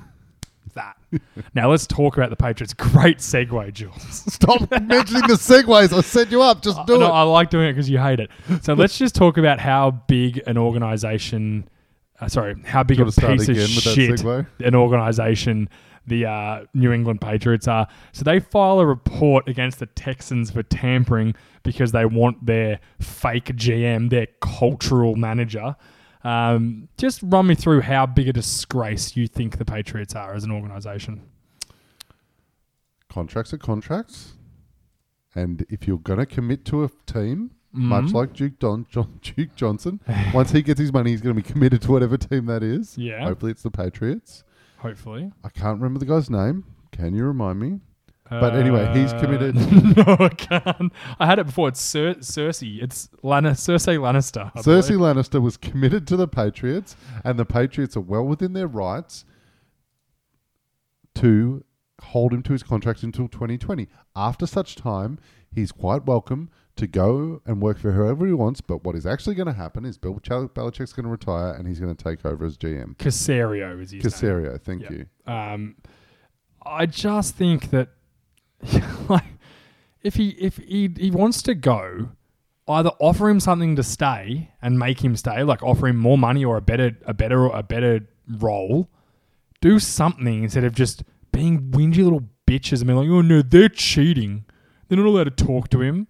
that. 0.79 1.21
now 1.55 1.71
let's 1.71 1.87
talk 1.87 2.17
about 2.17 2.31
the 2.31 2.37
Patriots. 2.37 2.73
Great 2.75 3.19
segue, 3.19 3.73
Jules. 3.73 4.25
stop 4.33 4.61
mentioning 4.71 5.23
the 5.23 5.35
segues. 5.35 5.93
I 5.97 6.01
set 6.01 6.31
you 6.31 6.43
up. 6.43 6.63
Just 6.63 6.85
do 6.87 6.95
Uh, 6.95 6.99
no, 6.99 7.07
it. 7.07 7.11
I 7.11 7.23
like 7.23 7.51
doing 7.51 7.69
it 7.69 7.73
because 7.73 7.91
you 7.91 7.99
hate 7.99 8.21
it. 8.21 8.31
So 8.63 8.75
let's 8.75 8.97
just 8.99 9.15
talk 9.15 9.39
about 9.39 9.61
how 9.61 9.91
big 10.09 10.43
an 10.47 10.57
organization. 10.59 11.69
Uh, 12.21 12.29
sorry, 12.29 12.57
how 12.65 12.83
big 12.83 12.99
a 12.99 13.03
want 13.03 13.15
to 13.15 13.21
start 13.21 13.39
piece 13.39 13.49
of 13.49 13.55
again 13.55 13.69
with 13.75 13.85
that 13.85 13.95
shit 13.95 14.67
an 14.67 14.75
organization 14.75 15.69
the 16.09 16.27
uh, 16.27 16.65
New 16.75 16.93
England 16.93 17.21
Patriots 17.21 17.69
are. 17.69 17.87
So 18.13 18.25
they 18.25 18.41
file 18.41 18.81
a 18.81 18.87
report 18.87 19.49
against 19.49 19.79
the 19.79 19.87
Texans 19.87 20.51
for 20.51 20.63
tampering 20.63 21.35
because 21.63 21.93
they 21.93 22.07
want 22.07 22.45
their 22.45 22.81
fake 22.99 23.57
GM, 23.57 24.11
their 24.11 24.27
cultural 24.41 25.17
manager. 25.17 25.77
Um, 26.25 26.89
just 26.97 27.21
run 27.23 27.47
me 27.47 27.55
through 27.55 27.83
how 27.83 28.07
big 28.07 28.29
a 28.29 28.33
disgrace 28.33 29.17
you 29.17 29.27
think 29.29 29.59
the 29.59 29.65
Patriots 29.65 30.15
are 30.15 30.35
as 30.35 30.45
an 30.45 30.51
organization. 30.51 31.23
contracts 33.09 33.53
are 33.53 33.59
contracts. 33.59 34.33
And 35.35 35.65
if 35.69 35.87
you're 35.87 35.99
going 35.99 36.19
to 36.19 36.27
commit 36.27 36.65
to 36.67 36.85
a 36.85 36.91
team, 37.07 37.53
much 37.73 38.13
like 38.13 38.33
Duke, 38.33 38.59
Don, 38.59 38.87
John, 38.91 39.21
Duke 39.23 39.55
Johnson, 39.55 40.01
once 40.35 40.51
he 40.51 40.63
gets 40.63 40.81
his 40.81 40.93
money, 40.93 41.11
he's 41.11 41.21
going 41.21 41.37
to 41.37 41.41
be 41.43 41.49
committed 41.49 41.83
to 41.83 41.93
whatever 41.93 42.17
team 42.17 42.47
that 42.47 42.63
is. 42.63 42.99
Yeah. 42.99 43.23
Hopefully 43.25 43.53
it's 43.53 43.63
the 43.63 43.71
Patriots. 43.71 44.43
Hopefully. 44.79 45.31
I 45.45 45.49
can't 45.51 45.81
remember 45.81 45.99
the 46.01 46.07
guy's 46.07 46.29
name. 46.31 46.65
Can 46.93 47.15
you 47.15 47.25
remind 47.25 47.61
me? 47.61 47.81
But 48.31 48.55
anyway, 48.55 48.91
he's 48.95 49.13
Uh, 49.13 49.21
committed. 49.21 49.55
no, 49.97 50.17
I 50.21 50.29
can't. 50.29 50.93
I 51.19 51.27
had 51.27 51.39
it 51.39 51.47
before. 51.47 51.69
It's 51.69 51.81
Cer- 51.81 52.15
Cersei. 52.17 52.83
It's 52.83 53.09
Lana- 53.23 53.53
Cersei 53.53 53.99
Lannister. 53.99 54.51
I 54.55 54.61
Cersei 54.61 54.89
believe. 54.99 55.17
Lannister 55.17 55.41
was 55.41 55.57
committed 55.57 56.07
to 56.09 56.17
the 56.17 56.29
Patriots, 56.29 56.95
and 57.25 57.39
the 57.39 57.45
Patriots 57.47 57.97
are 57.97 58.01
well 58.03 58.25
within 58.25 58.53
their 58.53 58.67
rights 58.67 59.25
to 61.15 61.65
hold 62.03 62.33
him 62.33 62.43
to 62.45 62.53
his 62.53 62.63
contract 62.63 63.03
until 63.03 63.29
2020. 63.29 63.89
After 64.15 64.47
such 64.47 64.77
time, 64.77 65.19
he's 65.53 65.73
quite 65.73 66.07
welcome 66.07 66.51
to 66.77 66.87
go 66.87 67.43
and 67.45 67.61
work 67.61 67.79
for 67.79 67.93
whoever 67.93 68.25
he 68.27 68.33
wants. 68.33 68.61
But 68.61 68.85
what 68.85 68.95
is 68.95 69.05
actually 69.05 69.35
going 69.35 69.47
to 69.49 69.53
happen 69.53 69.85
is 69.85 69.99
Bill 69.99 70.21
Chel- 70.23 70.49
Belichick's 70.49 70.93
going 70.93 71.05
to 71.05 71.11
retire, 71.11 71.53
and 71.55 71.67
he's 71.67 71.81
going 71.81 71.95
to 71.95 72.05
take 72.05 72.25
over 72.25 72.45
as 72.45 72.57
GM. 72.57 72.97
Caserio 72.97 73.81
is 73.83 73.91
his. 73.91 74.03
Caserio, 74.03 74.61
thank 74.61 74.89
you. 74.91 75.07
Um, 75.27 75.77
I 76.65 76.87
just 76.87 77.35
think 77.35 77.71
that, 77.71 77.89
like, 79.09 79.25
if 80.03 80.15
he 80.15 80.31
if 80.31 80.57
he 80.59 80.91
he 80.97 81.11
wants 81.11 81.43
to 81.43 81.55
go, 81.55 82.11
either 82.69 82.91
offer 83.01 83.29
him 83.29 83.41
something 83.41 83.77
to 83.77 83.83
stay 83.83 84.51
and 84.63 84.79
make 84.79 85.03
him 85.03 85.17
stay, 85.17 85.43
like 85.43 85.63
offer 85.63 85.89
him 85.89 85.97
more 85.97 86.19
money 86.19 86.45
or 86.45 86.57
a 86.57 86.61
better 86.61 86.97
a 87.07 87.15
better 87.15 87.47
a 87.47 87.63
better 87.63 88.01
role. 88.29 88.89
Do 89.61 89.79
something 89.79 90.45
instead 90.45 90.65
of 90.65 90.75
just 90.75 91.03
being 91.33 91.71
whingy 91.71 92.05
little 92.05 92.29
bitches 92.47 92.79
and 92.81 92.87
being 92.87 92.99
like, 92.99 93.09
oh 93.09 93.21
no, 93.23 93.43
they're 93.43 93.69
cheating. 93.69 94.45
They're 94.89 94.99
not 94.99 95.07
allowed 95.07 95.37
to 95.37 95.45
talk 95.45 95.69
to 95.71 95.81
him. 95.83 96.07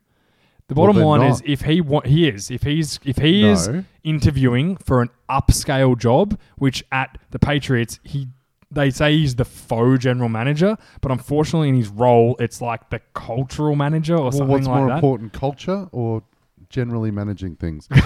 The 0.69 0.75
bottom 0.75 0.97
they're 0.97 1.05
line 1.07 1.21
is 1.31 1.43
if 1.47 1.63
he 1.63 1.81
wa- 1.81 2.03
he 2.05 2.29
is 2.29 2.51
if 2.51 2.63
he's 2.63 3.01
if 3.05 3.17
he 3.17 3.45
is 3.49 3.69
interviewing 4.05 4.77
for 4.77 5.01
an 5.01 5.09
upscale 5.31 5.97
job, 5.99 6.39
which 6.57 6.85
at 6.93 7.17
the 7.31 7.39
Patriots 7.39 8.01
he 8.03 8.29
they 8.71 8.91
say 8.91 9.17
he's 9.17 9.35
the 9.37 9.45
faux 9.45 9.99
general 10.03 10.29
manager, 10.29 10.77
but 11.01 11.11
unfortunately 11.11 11.69
in 11.71 11.75
his 11.77 11.89
role 11.89 12.37
it's 12.39 12.61
like 12.61 12.91
the 12.91 13.01
cultural 13.15 13.75
manager 13.77 14.15
or 14.17 14.25
Well, 14.25 14.33
something 14.33 14.49
what's 14.49 14.67
like 14.67 14.77
more 14.79 14.89
that. 14.89 14.95
important, 14.97 15.33
culture 15.33 15.89
or 15.93 16.23
generally 16.69 17.11
managing 17.11 17.57
things? 17.57 17.89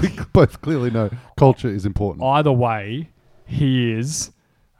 We 0.00 0.10
both 0.32 0.60
clearly 0.60 0.90
know 0.90 1.10
culture 1.36 1.68
is 1.68 1.86
important. 1.86 2.24
Either 2.24 2.52
way, 2.52 3.10
he 3.46 3.92
is. 3.92 4.30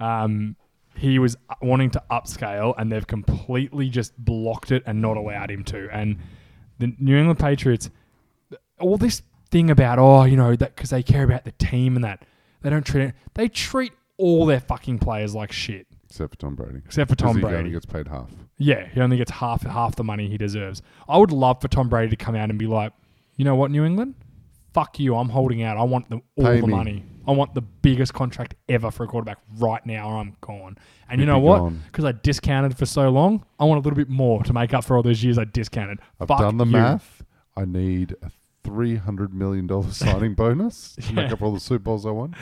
Um, 0.01 0.57
he 0.97 1.19
was 1.19 1.37
wanting 1.61 1.91
to 1.91 2.03
upscale, 2.11 2.75
and 2.79 2.91
they've 2.91 3.07
completely 3.07 3.89
just 3.89 4.17
blocked 4.19 4.73
it 4.73 4.83
and 4.87 5.01
not 5.03 5.17
allowed 5.17 5.51
him 5.51 5.62
to. 5.65 5.89
And 5.93 6.17
the 6.79 6.95
New 6.99 7.17
England 7.17 7.39
Patriots, 7.39 7.91
all 8.81 8.97
this 8.97 9.23
thing 9.51 9.71
about 9.71 9.99
oh, 9.99 10.25
you 10.25 10.37
know 10.37 10.57
that 10.57 10.75
because 10.75 10.91
they 10.91 11.03
care 11.03 11.23
about 11.25 11.45
the 11.45 11.53
team 11.53 11.97
and 11.97 12.05
that 12.05 12.25
they 12.62 12.71
don't 12.71 12.85
treat 12.85 13.05
it. 13.09 13.15
They 13.35 13.49
treat 13.49 13.93
all 14.19 14.47
their 14.47 14.61
fucking 14.61 14.99
players 14.99 15.35
like 15.35 15.53
shit, 15.53 15.87
Except 16.09 16.33
for 16.33 16.39
Tom 16.39 16.55
Brady. 16.55 16.81
except 16.85 17.11
for 17.11 17.17
Tom 17.17 17.35
he 17.37 17.41
Brady. 17.43 17.57
only 17.57 17.71
gets 17.71 17.87
paid 17.87 18.09
half. 18.09 18.31
Yeah, 18.59 18.87
he 18.89 19.01
only 19.01 19.17
gets 19.19 19.31
half 19.31 19.63
half 19.63 19.97
the 19.97 20.05
money 20.05 20.29
he 20.29 20.39
deserves. 20.39 20.81
I 21.09 21.19
would 21.19 21.33
love 21.33 21.61
for 21.61 21.69
Tom 21.69 21.89
Brady 21.89 22.11
to 22.11 22.17
come 22.17 22.35
out 22.35 22.49
and 22.51 22.59
be 22.59 22.67
like, 22.67 22.93
you 23.37 23.45
know 23.45 23.55
what, 23.55 23.71
New 23.71 23.85
England, 23.85 24.15
fuck 24.73 24.99
you. 24.99 25.15
I'm 25.17 25.29
holding 25.29 25.63
out. 25.63 25.77
I 25.77 25.83
want 25.83 26.09
the, 26.11 26.17
all 26.37 26.45
Pay 26.45 26.61
the 26.61 26.67
me. 26.67 26.73
money. 26.73 27.05
I 27.29 27.33
want 27.33 27.55
the 27.55 27.61
biggest 27.61 28.15
contract 28.15 28.55
ever 28.69 28.91
for 28.91 29.03
a 29.03 29.07
quarterback 29.09 29.39
right 29.59 29.85
now, 29.85 30.09
or 30.09 30.17
I'm 30.19 30.37
gone. 30.41 30.79
And 31.09 31.21
you 31.21 31.27
You'd 31.27 31.33
know 31.33 31.41
be 31.41 31.47
what? 31.47 31.59
gone. 31.59 31.83
Because 31.87 32.05
I 32.05 32.13
discounted 32.13 32.79
for 32.79 32.87
so 32.87 33.09
long, 33.11 33.45
I 33.59 33.65
want 33.65 33.79
a 33.79 33.83
little 33.83 33.97
bit 33.97 34.09
more 34.09 34.43
to 34.45 34.53
make 34.53 34.73
up 34.73 34.85
for 34.85 34.97
all 34.97 35.03
those 35.03 35.25
years 35.25 35.37
I 35.37 35.45
discounted. 35.45 35.99
I've 36.21 36.29
Fuck 36.29 36.39
done 36.39 36.57
the 36.57 36.65
you. 36.65 36.71
math. 36.71 37.25
I 37.57 37.65
need 37.65 38.15
a 38.23 38.31
three 38.67 38.97
hundred 38.97 39.33
million 39.33 39.67
dollar 39.67 39.91
signing 39.91 40.35
bonus 40.35 40.97
to 40.97 41.13
make 41.15 41.29
Yeah. 41.29 41.35
up 41.35 41.43
all 41.43 41.53
the 41.53 41.61
Super 41.61 41.85
Bowls 41.85 42.05
I 42.07 42.11
won. 42.11 42.35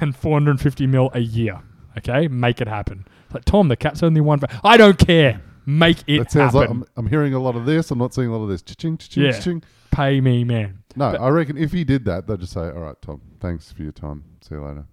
and 0.00 0.14
450 0.16 0.86
mil 0.86 1.10
a 1.14 1.20
year. 1.20 1.60
Okay, 1.98 2.28
make 2.28 2.60
it 2.60 2.68
happen. 2.68 3.06
Like 3.32 3.44
Tom, 3.44 3.68
the 3.68 3.76
cat's 3.76 4.02
only 4.02 4.20
one. 4.20 4.40
I 4.64 4.76
don't 4.76 4.98
care. 4.98 5.40
Make 5.66 5.98
it 6.06 6.18
That 6.18 6.30
sounds 6.32 6.52
happen. 6.54 6.60
like 6.60 6.70
I'm, 6.70 6.84
I'm 6.96 7.06
hearing 7.06 7.34
a 7.34 7.38
lot 7.38 7.54
of 7.56 7.64
this. 7.66 7.90
I'm 7.90 7.98
not 7.98 8.12
seeing 8.14 8.28
a 8.28 8.36
lot 8.36 8.42
of 8.42 8.48
this. 8.48 8.62
Cha-ching, 8.62 8.96
cha-ching, 8.98 9.22
Yeah. 9.24 9.32
cha-ching. 9.32 9.62
Pay 9.90 10.20
me, 10.20 10.42
man. 10.44 10.82
No, 10.96 11.06
I 11.06 11.28
reckon 11.28 11.56
if 11.56 11.72
he 11.72 11.84
did 11.84 12.04
that, 12.06 12.26
they'd 12.26 12.40
just 12.40 12.52
say, 12.52 12.60
"All 12.62 12.80
right, 12.80 12.96
Tom, 13.02 13.20
thanks 13.40 13.70
for 13.72 13.82
your 13.82 13.92
time. 13.92 14.24
See 14.40 14.54
you 14.54 14.62
later." 14.64 14.86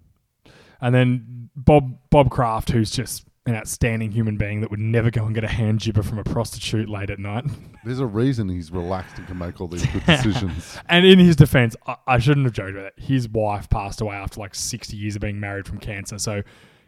And 0.80 0.94
then 0.94 1.50
Bob 1.56 1.98
Bob 2.10 2.30
Kraft, 2.30 2.70
who's 2.70 2.90
just 2.90 3.24
an 3.48 3.56
outstanding 3.56 4.10
human 4.12 4.36
being 4.36 4.60
that 4.60 4.70
would 4.70 4.80
never 4.80 5.10
go 5.10 5.24
and 5.24 5.34
get 5.34 5.44
a 5.44 5.48
hand 5.48 5.80
jibber 5.80 6.02
from 6.02 6.18
a 6.18 6.24
prostitute 6.24 6.88
late 6.88 7.10
at 7.10 7.18
night. 7.18 7.44
There's 7.84 8.00
a 8.00 8.06
reason 8.06 8.48
he's 8.48 8.70
relaxed 8.70 9.18
and 9.18 9.26
can 9.26 9.38
make 9.38 9.60
all 9.60 9.68
these 9.68 9.86
good 9.86 10.04
decisions. 10.04 10.78
And 10.88 11.06
in 11.06 11.18
his 11.18 11.36
defense, 11.36 11.76
I, 11.86 11.96
I 12.06 12.18
shouldn't 12.18 12.46
have 12.46 12.52
joked 12.52 12.70
about 12.70 12.86
it. 12.86 12.94
His 12.98 13.28
wife 13.28 13.68
passed 13.68 14.00
away 14.00 14.16
after 14.16 14.40
like 14.40 14.54
60 14.54 14.96
years 14.96 15.16
of 15.16 15.22
being 15.22 15.38
married 15.40 15.66
from 15.66 15.78
cancer. 15.78 16.18
So 16.18 16.42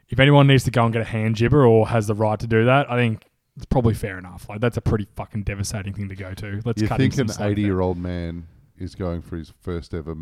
if 0.08 0.18
anyone 0.18 0.46
needs 0.46 0.64
to 0.64 0.70
go 0.70 0.84
and 0.84 0.92
get 0.92 1.02
a 1.02 1.06
hand 1.06 1.36
jibber 1.36 1.64
or 1.64 1.88
has 1.88 2.06
the 2.06 2.14
right 2.14 2.38
to 2.40 2.46
do 2.46 2.64
that, 2.64 2.90
I 2.90 2.96
think 2.96 3.24
it's 3.56 3.66
probably 3.66 3.94
fair 3.94 4.18
enough. 4.18 4.48
Like 4.48 4.60
that's 4.60 4.76
a 4.76 4.80
pretty 4.80 5.06
fucking 5.16 5.44
devastating 5.44 5.92
thing 5.92 6.08
to 6.08 6.16
go 6.16 6.34
to. 6.34 6.60
Let's 6.64 6.82
you 6.82 6.88
cut 6.88 6.98
think 6.98 7.12
an 7.14 7.18
some 7.18 7.28
slack 7.28 7.38
there. 7.38 7.50
80 7.50 7.62
year 7.62 7.80
old 7.80 7.98
man 7.98 8.46
is 8.78 8.94
going 8.94 9.22
for 9.22 9.36
his 9.36 9.52
first 9.60 9.94
ever 9.94 10.16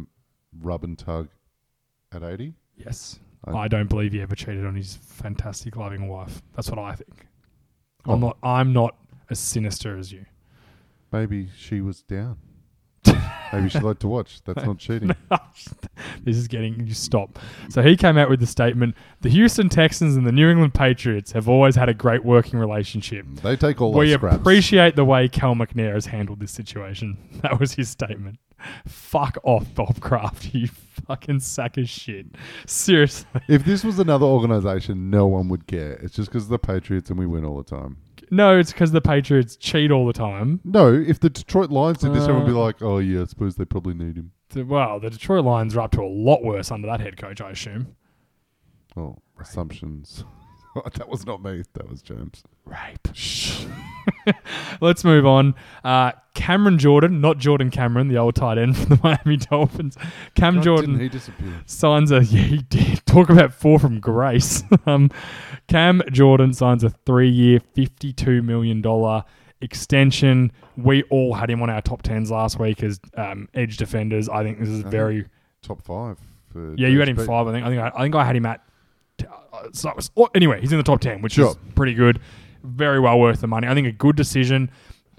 rub 0.61 0.85
and 0.85 0.98
tug 0.98 1.29
at 2.12 2.22
80? 2.22 2.55
Yes. 2.77 3.18
I- 3.44 3.53
I 3.53 3.68
don't 3.68 3.88
believe 3.88 4.12
he 4.12 4.20
ever 4.20 4.35
cheated 4.35 4.64
on 4.66 4.74
his 4.74 4.96
fantastic 4.96 5.77
loving 5.77 6.09
wife. 6.09 6.42
That's 6.55 6.70
what 6.70 6.79
I 6.79 6.94
think. 6.94 7.27
Oh. 8.07 8.12
I'm 8.14 8.20
not 8.20 8.37
I'm 8.42 8.72
not 8.72 8.96
as 9.31 9.38
sinister 9.38 9.96
as 9.98 10.12
you. 10.12 10.24
Maybe 11.12 11.48
she 11.57 11.81
was 11.81 12.03
down. 12.03 12.38
Maybe 13.53 13.68
she 13.70 13.79
liked 13.79 14.01
to 14.01 14.09
watch. 14.09 14.42
That's 14.44 14.64
not 14.64 14.79
cheating. 14.79 15.14
this 16.24 16.37
is 16.37 16.48
getting 16.48 16.87
you 16.87 16.92
stop. 16.94 17.38
So 17.70 17.83
he 17.83 17.96
came 17.96 18.18
out 18.18 18.29
with 18.29 18.40
the 18.40 18.46
statement: 18.46 18.94
the 19.22 19.31
Houston 19.31 19.68
Texans 19.68 20.16
and 20.16 20.27
the 20.27 20.33
New 20.33 20.51
England 20.51 20.74
Patriots 20.74 21.33
have 21.33 21.48
always 21.48 21.77
had 21.77 21.88
a 21.88 21.94
great 21.94 22.24
working 22.24 22.59
relationship. 22.59 23.24
Mm, 23.24 23.40
they 23.40 23.57
take 23.57 23.81
all 23.81 23.92
We 23.92 24.12
appreciate 24.12 24.96
the 24.96 25.05
way 25.05 25.29
Cal 25.29 25.55
McNair 25.55 25.94
has 25.94 26.07
handled 26.07 26.40
this 26.40 26.53
situation. 26.53 27.16
That 27.42 27.61
was 27.61 27.74
his 27.74 27.88
statement. 27.88 28.38
Fuck 28.87 29.38
off, 29.44 29.72
Bob 29.74 30.01
Kraft, 30.01 30.53
you 30.53 30.68
fucking 31.09 31.40
sack 31.40 31.77
of 31.79 31.88
shit. 31.88 32.27
Seriously. 32.66 33.29
if 33.49 33.64
this 33.64 33.83
was 33.83 33.99
another 33.99 34.27
organization, 34.27 35.11
no 35.11 35.27
one 35.27 35.49
would 35.49 35.66
care. 35.66 35.94
It's 35.94 36.14
just 36.14 36.29
because 36.31 36.44
of 36.44 36.51
the 36.51 36.59
Patriots 36.59 37.11
and 37.11 37.18
we 37.18 37.27
win 37.27 37.44
all 37.44 37.57
the 37.57 37.68
time. 37.68 37.97
No, 38.31 38.59
it's 38.59 38.73
because 38.73 38.92
the 38.92 39.01
Patriots 39.01 39.57
cheat 39.57 39.90
all 39.90 40.07
the 40.07 40.12
time. 40.12 40.61
No, 40.62 40.92
if 40.92 41.18
the 41.18 41.31
Detroit 41.31 41.71
Lions 41.71 41.99
did 41.99 42.12
this, 42.12 42.25
everyone 42.25 42.44
would 42.44 42.51
be 42.53 42.57
Uh, 42.57 42.61
like, 42.61 42.83
"Oh 42.83 42.99
yeah, 42.99 43.23
I 43.23 43.25
suppose 43.25 43.57
they 43.57 43.64
probably 43.64 43.94
need 43.94 44.16
him." 44.18 44.33
Well, 44.68 45.01
the 45.01 45.09
Detroit 45.11 45.44
Lions 45.47 45.75
are 45.77 45.81
up 45.81 45.92
to 45.92 46.03
a 46.03 46.05
lot 46.09 46.44
worse 46.44 46.71
under 46.71 46.87
that 46.88 47.01
head 47.01 47.16
coach, 47.16 47.40
I 47.40 47.51
assume. 47.51 47.97
Oh, 48.97 49.16
assumptions. 49.40 50.25
that 50.95 51.09
was 51.09 51.27
not 51.27 51.43
me. 51.43 51.62
That 51.75 51.88
was 51.88 52.03
James. 52.03 52.43
Rape. 52.64 53.09
Let's 54.81 55.05
move 55.05 55.27
on. 55.27 55.55
Uh, 55.85 56.12
Cameron 56.35 56.79
Jordan, 56.79 57.21
not 57.21 57.38
Jordan 57.38 57.71
Cameron, 57.71 58.09
the 58.09 58.17
old 58.19 58.35
tight 58.37 58.59
end 58.59 58.77
from 58.79 58.97
the 58.97 59.01
Miami 59.03 59.37
Dolphins. 59.37 59.97
Cam 60.35 60.57
God, 60.57 60.64
Jordan 60.64 60.99
he 61.01 61.09
disappear? 61.09 61.62
signs 61.67 62.11
a 62.12 62.23
yeah 62.25 62.43
he 62.43 62.59
did 62.59 63.05
talk 63.07 63.29
about 63.31 63.53
four 63.53 63.79
from 63.79 64.01
grace. 64.01 64.62
um, 64.87 65.11
Cam 65.67 66.03
Jordan 66.12 66.53
signs 66.55 66.85
a 66.85 66.91
three-year, 66.91 67.61
fifty-two 67.75 68.43
million 68.43 68.81
dollar 68.81 69.25
extension. 69.61 70.53
We 70.77 71.03
all 71.05 71.35
had 71.35 71.51
him 71.51 71.61
on 71.62 71.71
our 71.71 71.83
top 71.83 72.03
tens 72.03 72.31
last 72.31 72.59
week 72.61 72.83
as 72.83 73.01
um, 73.17 73.49
edge 73.55 73.77
defenders. 73.77 74.29
I 74.29 74.43
think 74.45 74.59
this 74.61 74.69
is 74.69 74.81
Uh-huh. 74.83 74.91
very 74.91 75.27
Top 75.62 75.83
five. 75.83 76.19
For 76.53 76.75
yeah. 76.77 76.88
You 76.88 77.01
had 77.01 77.09
him 77.09 77.17
five. 77.17 77.49
I 77.49 77.53
think 77.53 77.67
I 77.67 77.69
think 77.69 77.81
I, 77.83 77.88
I 77.95 78.03
think 78.03 78.14
I 78.14 78.25
had 78.25 78.37
him 78.37 78.47
at. 78.47 78.62
Uh, 79.53 79.69
so 79.73 79.93
was- 79.97 80.11
anyway, 80.35 80.61
he's 80.61 80.73
in 80.73 80.79
the 80.79 80.85
top 80.85 81.01
ten, 81.01 81.23
which 81.23 81.35
Sure. 81.35 81.51
is 81.51 81.59
pretty 81.75 81.95
good. 81.95 82.21
Very 82.63 83.01
well 83.01 83.19
worth 83.19 83.41
the 83.41 83.47
money. 83.47 83.67
I 83.69 83.75
think 83.75 83.87
a 83.87 83.93
good 83.93 84.17
decision. 84.17 84.71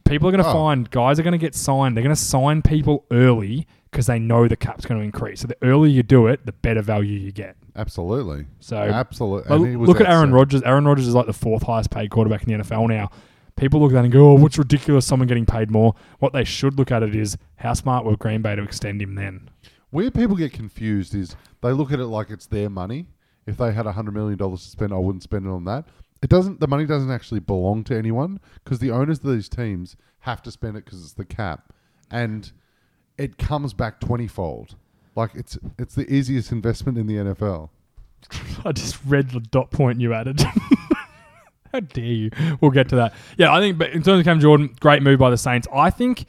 People 0.06 0.28
are 0.28 0.32
going 0.32 0.44
to 0.44 0.50
Oh. 0.50 0.54
find 0.54 0.90
guys 0.90 1.20
are 1.20 1.24
going 1.24 1.34
to 1.34 1.38
get 1.38 1.54
signed. 1.56 1.96
They're 1.96 2.04
going 2.04 2.16
to 2.16 2.22
sign 2.22 2.62
people 2.62 3.06
early 3.12 3.68
because 3.92 4.08
they 4.08 4.18
know 4.20 4.48
the 4.48 4.56
cap's 4.56 4.86
going 4.86 5.00
to 5.00 5.06
increase. 5.06 5.42
So 5.42 5.48
the 5.48 5.58
earlier 5.62 5.92
you 5.92 6.04
do 6.04 6.28
it, 6.28 6.46
the 6.46 6.52
better 6.52 6.82
value 6.82 7.18
you 7.20 7.32
get. 7.32 7.56
Absolutely. 7.76 8.46
So 8.60 8.78
Absolutely. 8.78 9.46
But 9.48 9.62
And 9.62 9.80
was 9.80 9.88
look 9.88 10.02
at 10.02 10.08
Aaron. 10.10 10.32
Rodgers. 10.34 10.62
Aaron 10.64 10.86
Rodgers 10.86 11.08
is 11.08 11.16
like 11.16 11.28
the 11.28 11.34
fourth 11.34 11.64
highest 11.64 11.92
paid 11.92 12.10
quarterback 12.10 12.44
in 12.44 12.48
the 12.50 12.54
NFL 12.64 12.88
now. 12.88 13.10
People 13.56 13.82
look 13.82 13.92
at 13.92 13.96
that 13.96 14.04
and 14.06 14.12
go, 14.14 14.32
"Oh, 14.32 14.34
what's 14.36 14.58
ridiculous? 14.58 15.06
Someone 15.06 15.28
getting 15.28 15.46
paid 15.46 15.70
more." 15.70 15.94
What 16.20 16.34
they 16.34 16.44
should 16.46 16.78
look 16.78 16.92
at 16.92 17.04
it 17.04 17.16
is 17.16 17.38
how 17.58 17.74
smart 17.74 18.06
were 18.06 18.16
Green 18.16 18.42
Bay 18.42 18.56
to 18.56 18.64
extend 18.64 19.02
him 19.02 19.16
then. 19.16 19.50
Where 19.92 20.10
people 20.12 20.36
get 20.36 20.54
confused 20.54 21.14
is 21.14 21.36
they 21.62 21.72
look 21.72 21.92
at 21.92 22.00
it 22.00 22.06
like 22.08 22.30
it's 22.30 22.46
their 22.48 22.70
money. 22.70 23.08
If 23.46 23.58
they 23.58 23.72
had 23.72 23.86
hundred 23.86 24.14
million 24.14 24.38
dollars 24.38 24.64
to 24.64 24.70
spend, 24.70 24.94
I 24.94 24.98
wouldn't 24.98 25.24
spend 25.24 25.46
it 25.46 25.50
on 25.50 25.66
that. 25.66 25.86
It 26.22 26.30
doesn't. 26.30 26.60
The 26.60 26.68
money 26.68 26.86
doesn't 26.86 27.12
actually 27.12 27.40
belong 27.40 27.84
to 27.86 27.98
anyone 27.98 28.40
because 28.64 28.80
the 28.80 28.92
owners 28.92 29.20
of 29.20 29.32
these 29.32 29.50
teams 29.50 29.96
have 30.22 30.42
to 30.44 30.52
spend 30.52 30.78
it 30.78 30.86
because 30.86 31.02
it's 31.02 31.14
the 31.14 31.26
cap, 31.26 31.74
and 32.12 32.52
it 33.18 33.38
comes 33.38 33.74
back 33.74 34.00
twenty-fold. 34.00 34.76
Like 35.16 35.32
it's 35.34 35.58
it's 35.78 35.96
the 35.96 36.12
easiest 36.14 36.52
investment 36.52 36.98
in 36.98 37.08
the 37.08 37.16
NFL. 37.16 37.70
I 38.66 38.72
just 38.72 38.98
read 39.06 39.32
the 39.32 39.40
dot 39.40 39.72
point 39.72 40.02
you 40.02 40.14
added. 40.14 40.42
How 41.74 41.80
dare 41.80 42.04
you? 42.04 42.32
We'll 42.62 42.72
get 42.72 42.90
to 42.90 42.96
that. 42.96 43.14
Yeah, 43.38 43.54
I 43.54 43.60
think, 43.60 43.78
but 43.78 43.92
in 43.92 44.02
terms 44.02 44.20
of 44.20 44.26
Cam 44.26 44.40
Jordan, 44.40 44.76
great 44.80 45.04
move 45.04 45.20
by 45.20 45.30
the 45.30 45.38
Saints. 45.38 45.68
I 45.74 45.90
think, 45.92 46.26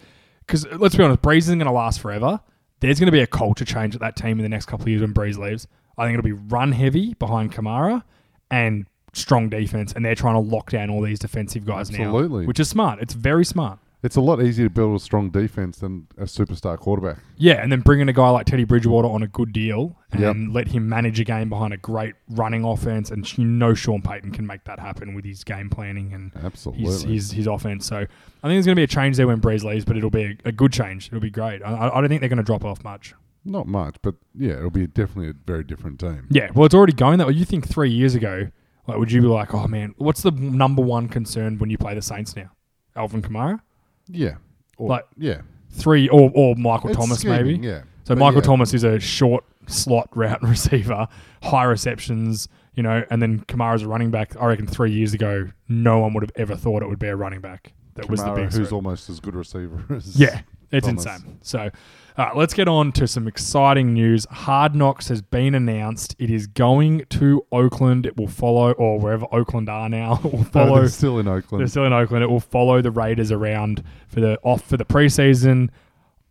because 0.47 0.67
let's 0.67 0.95
be 0.95 1.03
honest, 1.03 1.23
Brees 1.23 1.39
isn't 1.39 1.59
going 1.59 1.67
to 1.67 1.73
last 1.73 2.01
forever. 2.01 2.41
There's 2.81 2.99
going 2.99 3.07
to 3.07 3.13
be 3.13 3.21
a 3.21 3.27
culture 3.27 3.65
change 3.65 3.95
at 3.95 4.01
that 4.01 4.17
team 4.17 4.39
in 4.39 4.43
the 4.43 4.49
next 4.49 4.67
couple 4.67 4.85
of 4.85 4.89
years 4.89 5.01
when 5.01 5.15
Brees 5.15 5.39
leaves. 5.39 5.67
I 6.01 6.07
think 6.07 6.19
it'll 6.19 6.25
be 6.25 6.33
run 6.33 6.73
heavy 6.73 7.15
behind 7.15 7.53
Kamara 7.53 8.03
and 8.51 8.87
strong 9.13 9.49
defense, 9.49 9.93
and 9.93 10.05
they're 10.05 10.15
trying 10.15 10.35
to 10.35 10.41
lock 10.41 10.71
down 10.71 10.89
all 10.91 11.03
these 11.03 11.19
defensive 11.19 11.65
guys 11.67 11.91
now, 11.91 12.05
Absolutely. 12.05 12.47
which 12.47 12.59
is 12.61 12.69
smart. 12.69 13.01
It's 13.01 13.15
very 13.15 13.45
smart. 13.45 13.79
It's 14.03 14.17
a 14.17 14.21
lot 14.23 14.43
easier 14.43 14.65
to 14.67 14.71
build 14.71 14.97
a 14.97 14.99
strong 14.99 15.29
defense 15.29 15.81
than 15.81 16.07
a 16.17 16.23
superstar 16.25 16.79
quarterback. 16.79 17.19
Yeah, 17.37 17.63
and 17.63 17.71
then 17.71 17.81
bringing 17.81 18.09
a 18.09 18.15
guy 18.15 18.31
like 18.31 18.47
Teddy 18.47 18.65
Bridgewater 18.65 19.07
on 19.09 19.23
a 19.23 19.27
good 19.27 19.53
deal 19.53 19.95
and 20.11 20.21
Yep. 20.23 20.37
let 20.55 20.69
him 20.69 20.89
manage 20.89 21.21
a 21.21 21.25
game 21.25 21.51
behind 21.51 21.75
a 21.75 21.77
great 21.77 22.15
running 22.31 22.65
offense, 22.65 23.11
and 23.11 23.31
you 23.37 23.45
know 23.45 23.75
Sean 23.75 24.01
Payton 24.01 24.31
can 24.31 24.47
make 24.47 24.65
that 24.65 24.79
happen 24.79 25.13
with 25.15 25.27
his 25.27 25.45
game 25.45 25.69
planning 25.69 26.15
and 26.15 26.33
Absolutely. 26.43 26.85
his 26.87 27.03
his, 27.03 27.31
his 27.33 27.47
offense. 27.47 27.85
So 27.85 27.97
I 27.97 28.01
think 28.01 28.09
there's 28.43 28.65
going 28.65 28.77
to 28.77 28.81
be 28.81 28.85
a 28.85 28.87
change 28.87 29.19
there 29.19 29.27
when 29.27 29.39
Brees 29.41 29.65
leaves, 29.65 29.85
but 29.85 29.99
it'll 29.99 30.09
be 30.09 30.23
a, 30.25 30.37
a 30.47 30.53
good 30.53 30.73
change. 30.73 31.09
It'll 31.09 31.21
be 31.21 31.29
great. 31.31 31.63
I 31.63 31.89
I 31.89 32.01
don't 32.01 32.09
think 32.09 32.21
they're 32.21 32.31
going 32.31 32.39
to 32.39 32.43
drop 32.43 32.65
off 32.65 32.83
much. 32.83 33.13
Not 33.45 33.67
much, 33.67 33.97
but 34.03 34.15
yeah, 34.35 34.53
it'll 34.59 34.71
be 34.71 34.87
definitely 34.87 35.31
a 35.31 35.35
very 35.47 35.65
different 35.65 35.99
team. 36.01 36.27
Yeah, 36.31 36.51
well, 36.55 36.67
it's 36.67 36.75
already 36.75 36.93
going 36.93 37.19
that 37.19 37.27
way. 37.27 37.33
You 37.35 37.45
think 37.45 37.67
three 37.69 37.91
years 37.91 38.15
ago, 38.15 38.49
like, 38.87 38.99
would 38.99 39.11
you 39.11 39.21
be 39.23 39.29
like, 39.29 39.55
oh 39.55 39.67
man, 39.67 39.95
what's 39.99 40.23
the 40.23 40.31
number 40.31 40.83
one 40.83 41.09
concern 41.09 41.59
when 41.59 41.71
you 41.71 41.79
play 41.79 41.95
the 41.95 42.03
Saints 42.03 42.37
now? 42.37 42.51
Alvin 42.97 43.23
Kamara, 43.23 43.61
Yeah. 44.09 44.35
Or, 44.77 44.89
Like- 44.91 45.07
yeah. 45.17 45.41
three, 45.71 46.09
or 46.09 46.31
or 46.35 46.55
Michael 46.57 46.91
It's 46.91 46.99
Thomas 46.99 47.21
scheming, 47.21 47.47
maybe. 47.47 47.67
Yeah. 47.67 47.83
So 48.05 48.15
But 48.15 48.19
Michael 48.19 48.41
yeah. 48.41 48.47
Thomas 48.47 48.75
is 48.75 48.83
a 48.85 48.99
short 48.99 49.45
slot 49.67 50.09
route 50.17 50.43
receiver, 50.43 51.07
high 51.43 51.65
receptions, 51.65 52.49
you 52.75 52.83
know, 52.83 53.05
and 53.11 53.23
then 53.23 53.41
Kamara's 53.41 53.83
a 53.83 53.89
running 53.89 54.11
back. 54.11 54.37
I 54.41 54.47
reckon 54.47 54.67
three 54.67 54.91
years 54.93 55.15
ago, 55.15 55.49
no 55.69 56.01
one 56.01 56.13
would 56.15 56.23
have 56.25 56.33
ever 56.37 56.57
thought 56.57 56.83
it 56.83 56.89
would 56.89 56.99
be 56.99 57.07
a 57.09 57.17
running 57.17 57.41
back 57.41 57.73
that 57.95 58.09
was 58.11 58.21
the 58.21 58.27
Kamara, 58.27 58.35
big 58.37 58.45
who's 58.47 58.55
threat. 58.57 58.73
almost 58.73 59.09
as 59.11 59.21
good 59.21 59.35
a 59.35 59.39
receiver 59.39 59.85
as 59.95 60.19
Yeah, 60.19 60.41
it's 60.71 60.87
Thomas. 60.87 61.05
insane. 61.07 61.39
So, 61.43 61.71
all 62.19 62.27
right, 62.27 62.37
let's 62.37 62.55
get 62.55 62.69
on 62.69 62.93
to 62.93 63.07
some 63.07 63.27
exciting 63.27 63.95
news. 63.95 64.27
Hard 64.31 64.75
Knocks 64.75 65.09
has 65.09 65.23
been 65.23 65.55
announced. 65.55 66.15
It 66.19 66.31
is 66.31 66.47
going 66.47 67.05
to 67.11 67.47
Oakland. 67.53 68.07
It 68.07 68.17
will 68.17 68.29
follow, 68.29 68.73
or 68.73 68.99
wherever 68.99 69.27
Oakland 69.33 69.69
are 69.69 69.89
now, 69.89 70.15
it 70.25 70.33
will 70.33 70.35
oh, 70.35 70.39
No, 70.39 70.45
follow. 70.45 70.81
they're 70.81 70.89
still 70.89 71.19
in 71.19 71.29
Oakland. 71.29 71.61
They're 71.61 71.69
still 71.69 71.87
in 71.87 71.93
Oakland. 71.93 72.23
It 72.25 72.29
will 72.31 72.41
follow 72.41 72.83
the 72.83 72.91
Raiders 72.91 73.31
around 73.33 73.83
for 74.09 74.21
the 74.21 74.39
off 74.43 74.63
for 74.63 74.77
the 74.77 74.85
preseason. 74.85 75.71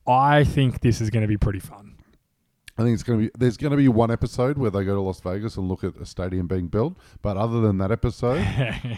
I 0.07 0.43
think 0.43 0.81
this 0.81 1.01
is 1.01 1.09
going 1.09 1.21
to 1.21 1.27
be 1.27 1.37
pretty 1.37 1.59
fun. 1.59 1.95
I 2.77 2.83
think 2.83 2.93
it's 2.93 3.03
going 3.03 3.19
to 3.19 3.25
be. 3.25 3.31
There's 3.37 3.57
going 3.57 3.71
to 3.71 3.77
be 3.77 3.89
one 3.89 4.09
episode 4.09 4.57
where 4.57 4.71
they 4.71 4.85
go 4.85 4.95
to 4.95 5.01
Las 5.01 5.19
Vegas 5.19 5.57
and 5.57 5.67
look 5.67 5.83
at 5.83 5.97
a 5.97 6.05
stadium 6.05 6.47
being 6.47 6.67
built. 6.67 6.95
But 7.21 7.35
other 7.35 7.59
than 7.59 7.77
that 7.79 7.91
episode, 7.91 8.41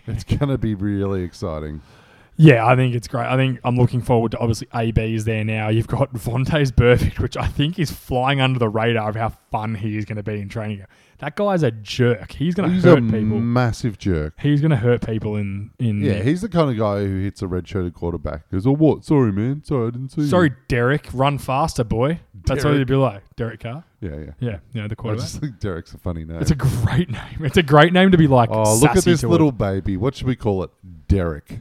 it's 0.06 0.24
going 0.24 0.50
to 0.50 0.60
be 0.60 0.76
really 0.76 1.24
exciting. 1.24 1.82
Yeah, 2.38 2.66
I 2.66 2.76
think 2.76 2.96
it's 2.96 3.08
great. 3.08 3.26
I 3.28 3.36
think 3.36 3.60
I'm 3.64 3.76
looking 3.76 4.02
forward 4.02 4.32
to 4.32 4.40
obviously 4.40 4.68
AB 4.74 5.14
is 5.14 5.26
there 5.26 5.44
now. 5.44 5.68
You've 5.70 5.88
got 5.88 6.12
Vontaze 6.14 6.72
Burfict, 6.72 7.20
which 7.20 7.38
I 7.38 7.46
think 7.48 7.78
is 7.78 7.92
flying 7.92 8.42
under 8.42 8.58
the 8.58 8.70
radar 8.70 9.10
of 9.10 9.16
how 9.16 9.30
fun 9.52 9.76
he 9.76 9.96
is 9.98 10.06
going 10.06 10.16
to 10.16 10.24
be 10.24 10.40
in 10.42 10.50
training. 10.50 10.84
That 11.20 11.36
guy's 11.36 11.62
a 11.62 11.70
jerk. 11.70 12.32
He's 12.32 12.56
going 12.56 12.70
to 12.70 12.74
He's 12.74 12.84
hurt 12.84 12.98
a 12.98 13.02
people. 13.02 13.40
massive 13.40 14.00
jerk. 14.00 14.34
He's 14.40 14.60
going 14.60 14.72
to 14.72 14.78
hurt 14.78 15.06
people 15.06 15.36
in 15.36 15.70
in. 15.78 16.02
Yeah, 16.02 16.24
he's 16.24 16.42
the 16.42 16.50
kind 16.50 16.72
of 16.72 16.78
guy 16.78 17.02
who 17.06 17.20
hits 17.22 17.44
a 17.44 17.48
red-shirted 17.48 17.94
quarterback. 17.94 18.46
He 18.50 18.56
goes, 18.56 18.66
"Oh, 18.66 18.72
what? 18.72 19.06
Sorry, 19.06 19.32
man. 19.32 19.64
Sorry, 19.64 19.88
I 19.88 19.92
didn't 19.92 20.10
see 20.10 20.22
you." 20.22 20.28
Sorry, 20.28 20.50
you." 20.50 20.56
Derek, 20.68 21.10
run 21.14 21.38
faster, 21.38 21.84
boy. 21.84 22.22
That's 22.48 22.64
what 22.64 22.72
Derek. 22.72 22.78
he'd 22.80 22.88
be 22.88 22.96
like. 22.96 23.22
Derek 23.36 23.60
Carr. 23.60 23.84
Yeah, 24.00 24.10
yeah. 24.16 24.32
Yeah, 24.40 24.58
yeah, 24.74 24.88
the 24.88 24.96
quarterback. 24.96 24.96
I 24.96 24.96
quarterback. 24.96 25.20
just 25.28 25.40
think 25.42 25.60
Derek's 25.60 25.94
a 25.94 26.00
funny 26.00 26.26
name. 26.26 26.40
It's 26.42 26.50
a 26.50 26.56
great 26.56 27.10
name. 27.12 27.42
It's 27.42 27.58
a 27.58 27.62
great 27.64 27.94
name 27.94 28.10
to 28.10 28.18
be 28.18 28.26
like. 28.26 28.50
oh, 28.52 28.78
look 28.78 28.90
at 28.90 28.96
sassy 28.98 29.12
this 29.12 29.20
to 29.22 29.28
little 29.28 29.50
it. 29.50 29.60
baby. 29.60 29.98
What 29.98 30.16
should 30.16 30.26
we 30.26 30.36
call 30.36 30.64
it? 30.64 30.72
Derek. 31.08 31.60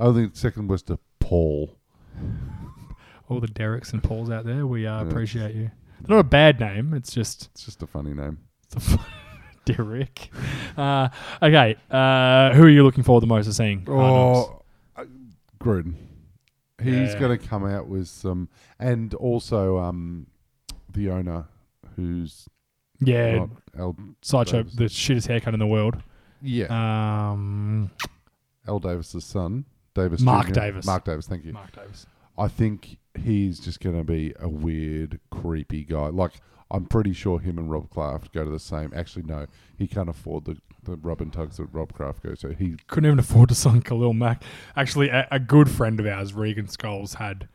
I 0.00 0.12
think 0.12 0.32
the 0.32 0.38
second 0.38 0.68
was 0.68 0.82
to 0.84 0.98
Paul. 1.20 1.76
All 3.28 3.40
the 3.40 3.46
Dereks 3.48 3.92
and 3.92 4.02
Pauls 4.02 4.30
out 4.30 4.44
there, 4.46 4.66
we 4.66 4.86
uh, 4.86 5.02
Yeah. 5.02 5.08
appreciate 5.08 5.54
you. 5.54 5.70
It's 6.00 6.08
not 6.08 6.18
a 6.20 6.24
bad 6.24 6.60
name. 6.60 6.94
It's 6.94 7.12
just 7.12 7.48
It's 7.52 7.64
just 7.64 7.82
a 7.82 7.86
funny 7.86 8.14
name. 8.14 8.38
It's 8.74 8.94
a 8.94 8.98
Derek. 9.64 10.30
Uh, 10.76 11.08
okay, 11.42 11.76
uh, 11.90 12.54
who 12.54 12.62
are 12.62 12.68
you 12.70 12.84
looking 12.84 13.02
forward 13.04 13.20
the 13.20 13.26
most 13.26 13.46
to 13.46 13.52
seeing? 13.52 13.84
Oh, 13.88 14.62
uh, 14.96 15.04
Gruden. 15.60 15.94
He's 16.82 17.12
Yeah. 17.12 17.18
going 17.18 17.38
to 17.38 17.44
come 17.46 17.66
out 17.66 17.88
with 17.88 18.06
some, 18.08 18.48
and 18.78 19.12
also 19.14 19.78
um, 19.78 20.28
the 20.92 21.10
owner, 21.10 21.44
who's 21.96 22.48
yeah, 23.00 23.38
not 23.40 23.48
Al 23.78 23.96
sideshow, 24.22 24.62
Davis. 24.62 24.74
the 24.76 24.84
shittest 24.84 25.26
haircut 25.26 25.52
in 25.54 25.60
the 25.60 25.66
world. 25.66 25.96
Yeah, 26.40 26.66
Um, 27.32 27.90
Al 28.68 28.78
Davis's 28.78 29.24
son, 29.24 29.64
Davis. 30.02 30.20
Mark 30.20 30.48
Jr.. 30.48 30.52
Davis. 30.52 30.86
Mark 30.86 31.04
Davis. 31.04 31.26
Thank 31.26 31.44
you. 31.44 31.52
Mark 31.52 31.74
Davis. 31.74 32.06
I 32.36 32.48
think 32.48 32.98
he's 33.20 33.58
just 33.58 33.80
going 33.80 33.96
to 33.96 34.04
be 34.04 34.32
a 34.38 34.48
weird, 34.48 35.18
creepy 35.30 35.84
guy. 35.84 36.08
Like 36.08 36.32
I'm 36.70 36.84
pretty 36.86 37.12
sure 37.12 37.38
him 37.38 37.58
and 37.58 37.70
Rob 37.70 37.90
Kraft 37.90 38.32
go 38.32 38.44
to 38.44 38.50
the 38.50 38.58
same. 38.58 38.92
Actually, 38.94 39.24
no, 39.24 39.46
he 39.76 39.86
can't 39.86 40.08
afford 40.08 40.44
the 40.44 40.58
the 40.84 40.96
rub 40.96 41.20
and 41.20 41.32
tugs 41.32 41.56
that 41.56 41.64
Rob 41.72 41.92
Kraft 41.92 42.22
goes 42.22 42.40
to. 42.40 42.54
He 42.54 42.76
Couldn't 42.86 43.06
even 43.06 43.18
afford 43.18 43.48
to 43.50 43.54
sign 43.54 43.82
Khalil 43.82 44.14
Mack. 44.14 44.42
Actually, 44.76 45.08
a, 45.08 45.26
a 45.30 45.38
good 45.38 45.68
friend 45.68 45.98
of 46.00 46.06
ours, 46.06 46.32
Regan 46.32 46.66
Scholes, 46.66 47.16
had. 47.16 47.48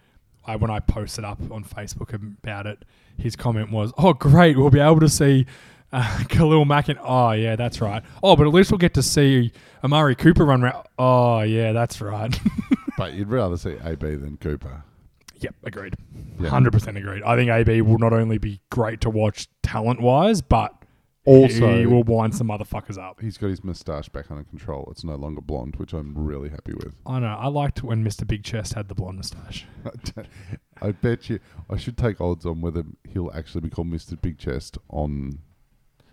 I, 0.45 0.57
when 0.57 0.69
I 0.69 0.81
posted 0.81 1.23
up 1.23 1.39
on 1.51 1.63
Facebook 1.63 2.13
about 2.13 2.67
it, 2.67 2.83
his 3.17 3.37
comment 3.37 3.71
was, 3.71 3.93
"Oh, 3.97 4.11
great, 4.11 4.57
we'll 4.57 4.69
be 4.69 4.81
able 4.81 4.99
to 4.99 5.07
see 5.07 5.45
uh, 5.93 6.23
Khalil 6.29 6.65
Mack." 6.65 6.89
And 6.89 6.99
oh, 7.01 7.31
yeah, 7.31 7.55
that's 7.55 7.79
right. 7.79 8.03
Oh, 8.21 8.35
but 8.35 8.45
at 8.47 8.53
least 8.53 8.71
we'll 8.71 8.77
get 8.79 8.93
to 8.95 9.03
see 9.03 9.51
Amari 9.83 10.15
Cooper 10.15 10.43
run 10.45 10.63
around. 10.63 10.85
Oh, 10.99 11.41
yeah, 11.41 11.71
that's 11.71 12.01
right. 12.01 12.37
but 12.97 13.13
you'd 13.13 13.29
rather 13.29 13.55
see 13.55 13.77
AB 13.83 14.15
than 14.15 14.37
Cooper. 14.37 14.83
Yep, 15.39 15.55
agreed. 15.63 15.95
Hundred 16.47 16.71
percent 16.71 16.97
agreed. 16.97 17.21
I 17.23 17.35
think 17.35 17.49
AB 17.49 17.81
will 17.81 17.99
not 17.99 18.13
only 18.13 18.37
be 18.37 18.59
great 18.69 19.01
to 19.01 19.09
watch 19.09 19.47
talent 19.61 20.01
wise, 20.01 20.41
but 20.41 20.73
Also- 21.25 21.77
he 21.77 21.85
will 21.85 22.03
wind 22.03 22.33
some 22.35 22.47
motherfuckers 22.47 22.97
up. 22.97 23.19
He's 23.19 23.37
got 23.37 23.47
his 23.49 23.61
moustache 23.63 24.07
back 24.09 24.31
under 24.31 24.43
control. 24.45 24.87
It's 24.91 25.03
no 25.03 25.15
longer 25.15 25.41
blonde, 25.41 25.75
which 25.75 25.91
I'm 25.93 26.13
really 26.17 26.49
happy 26.49 26.73
with. 26.73 26.95
I 27.05 27.19
know. 27.19 27.35
I 27.37 27.47
liked 27.47 27.83
when 27.83 28.03
Mr. 28.05 28.25
Big 28.25 28.43
Chest 28.43 28.73
had 28.73 28.87
the 28.87 28.95
blonde 28.95 29.17
moustache. 29.17 29.65
I 30.81 30.91
bet 30.91 31.29
you. 31.29 31.39
I 31.69 31.77
should 31.77 31.97
take 31.97 32.21
odds 32.21 32.45
on 32.45 32.61
whether 32.61 32.83
he'll 33.09 33.31
actually 33.33 33.61
be 33.61 33.69
called 33.69 33.87
Mr. 33.91 34.19
Big 34.21 34.37
Chest 34.37 34.77
on 34.89 35.39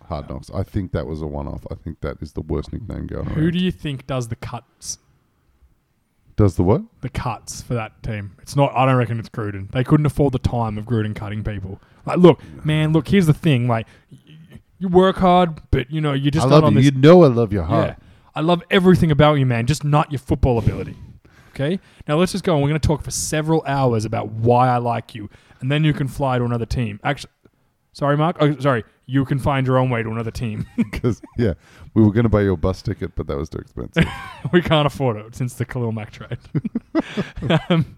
Hard 0.03 0.29
Knocks. 0.29 0.49
I 0.53 0.63
think 0.63 0.91
that 0.91 1.05
was 1.07 1.21
a 1.21 1.27
one-off. 1.27 1.65
I 1.71 1.75
think 1.75 2.01
that 2.01 2.17
is 2.21 2.33
the 2.33 2.41
worst 2.41 2.73
nickname 2.73 3.07
going 3.07 3.25
Who 3.27 3.51
do 3.51 3.59
you 3.59 3.71
think 3.71 4.07
does 4.07 4.27
the 4.27 4.35
cuts? 4.35 4.97
Does 6.37 6.55
the 6.55 6.63
what? 6.63 6.81
the 7.01 7.09
cuts 7.09 7.61
for 7.61 7.73
that 7.75 8.01
team. 8.03 8.31
It's 8.41 8.55
not. 8.55 8.71
I 8.75 8.85
don't 8.85 8.95
reckon 8.95 9.19
it's 9.19 9.29
Gruden. 9.29 9.69
They 9.71 9.83
couldn't 9.83 10.05
afford 10.05 10.33
the 10.33 10.39
time 10.39 10.77
of 10.77 10.85
Gruden 10.85 11.15
cutting 11.15 11.43
people. 11.43 11.79
Like, 12.05 12.17
look, 12.17 12.41
man, 12.65 12.93
look. 12.93 13.07
Here's 13.07 13.27
the 13.27 13.33
thing. 13.33 13.67
Like, 13.67 13.85
you 14.79 14.87
work 14.87 15.17
hard, 15.17 15.61
but 15.69 15.91
you 15.91 16.01
know 16.01 16.13
you 16.13 16.31
just 16.31 16.47
I 16.47 16.49
not 16.49 16.55
love 16.55 16.63
on 16.65 16.73
you. 16.73 16.79
this. 16.79 16.85
You 16.85 16.99
know 16.99 17.23
I 17.23 17.27
love 17.27 17.53
your 17.53 17.63
heart. 17.63 17.89
yeah, 17.89 18.05
I 18.33 18.41
love 18.41 18.63
everything 18.71 19.11
about 19.11 19.35
you, 19.35 19.45
man. 19.45 19.67
Just 19.67 19.83
not 19.83 20.11
your 20.11 20.19
football 20.19 20.57
ability. 20.57 20.95
Okay. 21.53 21.79
Now 22.07 22.17
let's 22.17 22.31
just 22.31 22.43
go. 22.43 22.55
on. 22.55 22.61
We're 22.61 22.69
going 22.69 22.79
to 22.79 22.87
talk 22.87 23.03
for 23.03 23.11
several 23.11 23.63
hours 23.67 24.05
about 24.05 24.29
why 24.29 24.69
I 24.69 24.77
like 24.77 25.13
you, 25.13 25.29
and 25.59 25.71
then 25.71 25.83
you 25.83 25.93
can 25.93 26.07
fly 26.07 26.39
to 26.39 26.43
another 26.45 26.65
team. 26.65 26.99
Actually, 27.03 27.31
sorry, 27.93 28.17
Mark. 28.17 28.37
Oh, 28.39 28.57
sorry. 28.59 28.83
You 29.05 29.25
can 29.25 29.39
find 29.39 29.67
your 29.67 29.77
own 29.77 29.89
way 29.89 30.03
to 30.03 30.09
another 30.09 30.31
team. 30.31 30.67
Because 30.77 31.21
yeah, 31.37 31.53
we 31.93 32.03
were 32.03 32.11
going 32.11 32.23
to 32.23 32.29
buy 32.29 32.41
you 32.41 32.53
a 32.53 32.57
bus 32.57 32.81
ticket, 32.81 33.15
but 33.15 33.27
that 33.27 33.37
was 33.37 33.49
too 33.49 33.57
expensive. 33.59 34.05
we 34.51 34.61
can't 34.61 34.85
afford 34.85 35.17
it 35.17 35.35
since 35.35 35.55
the 35.55 35.65
Khalil 35.65 35.91
Mack 35.91 36.11
trade. 36.11 36.37
um, 37.69 37.95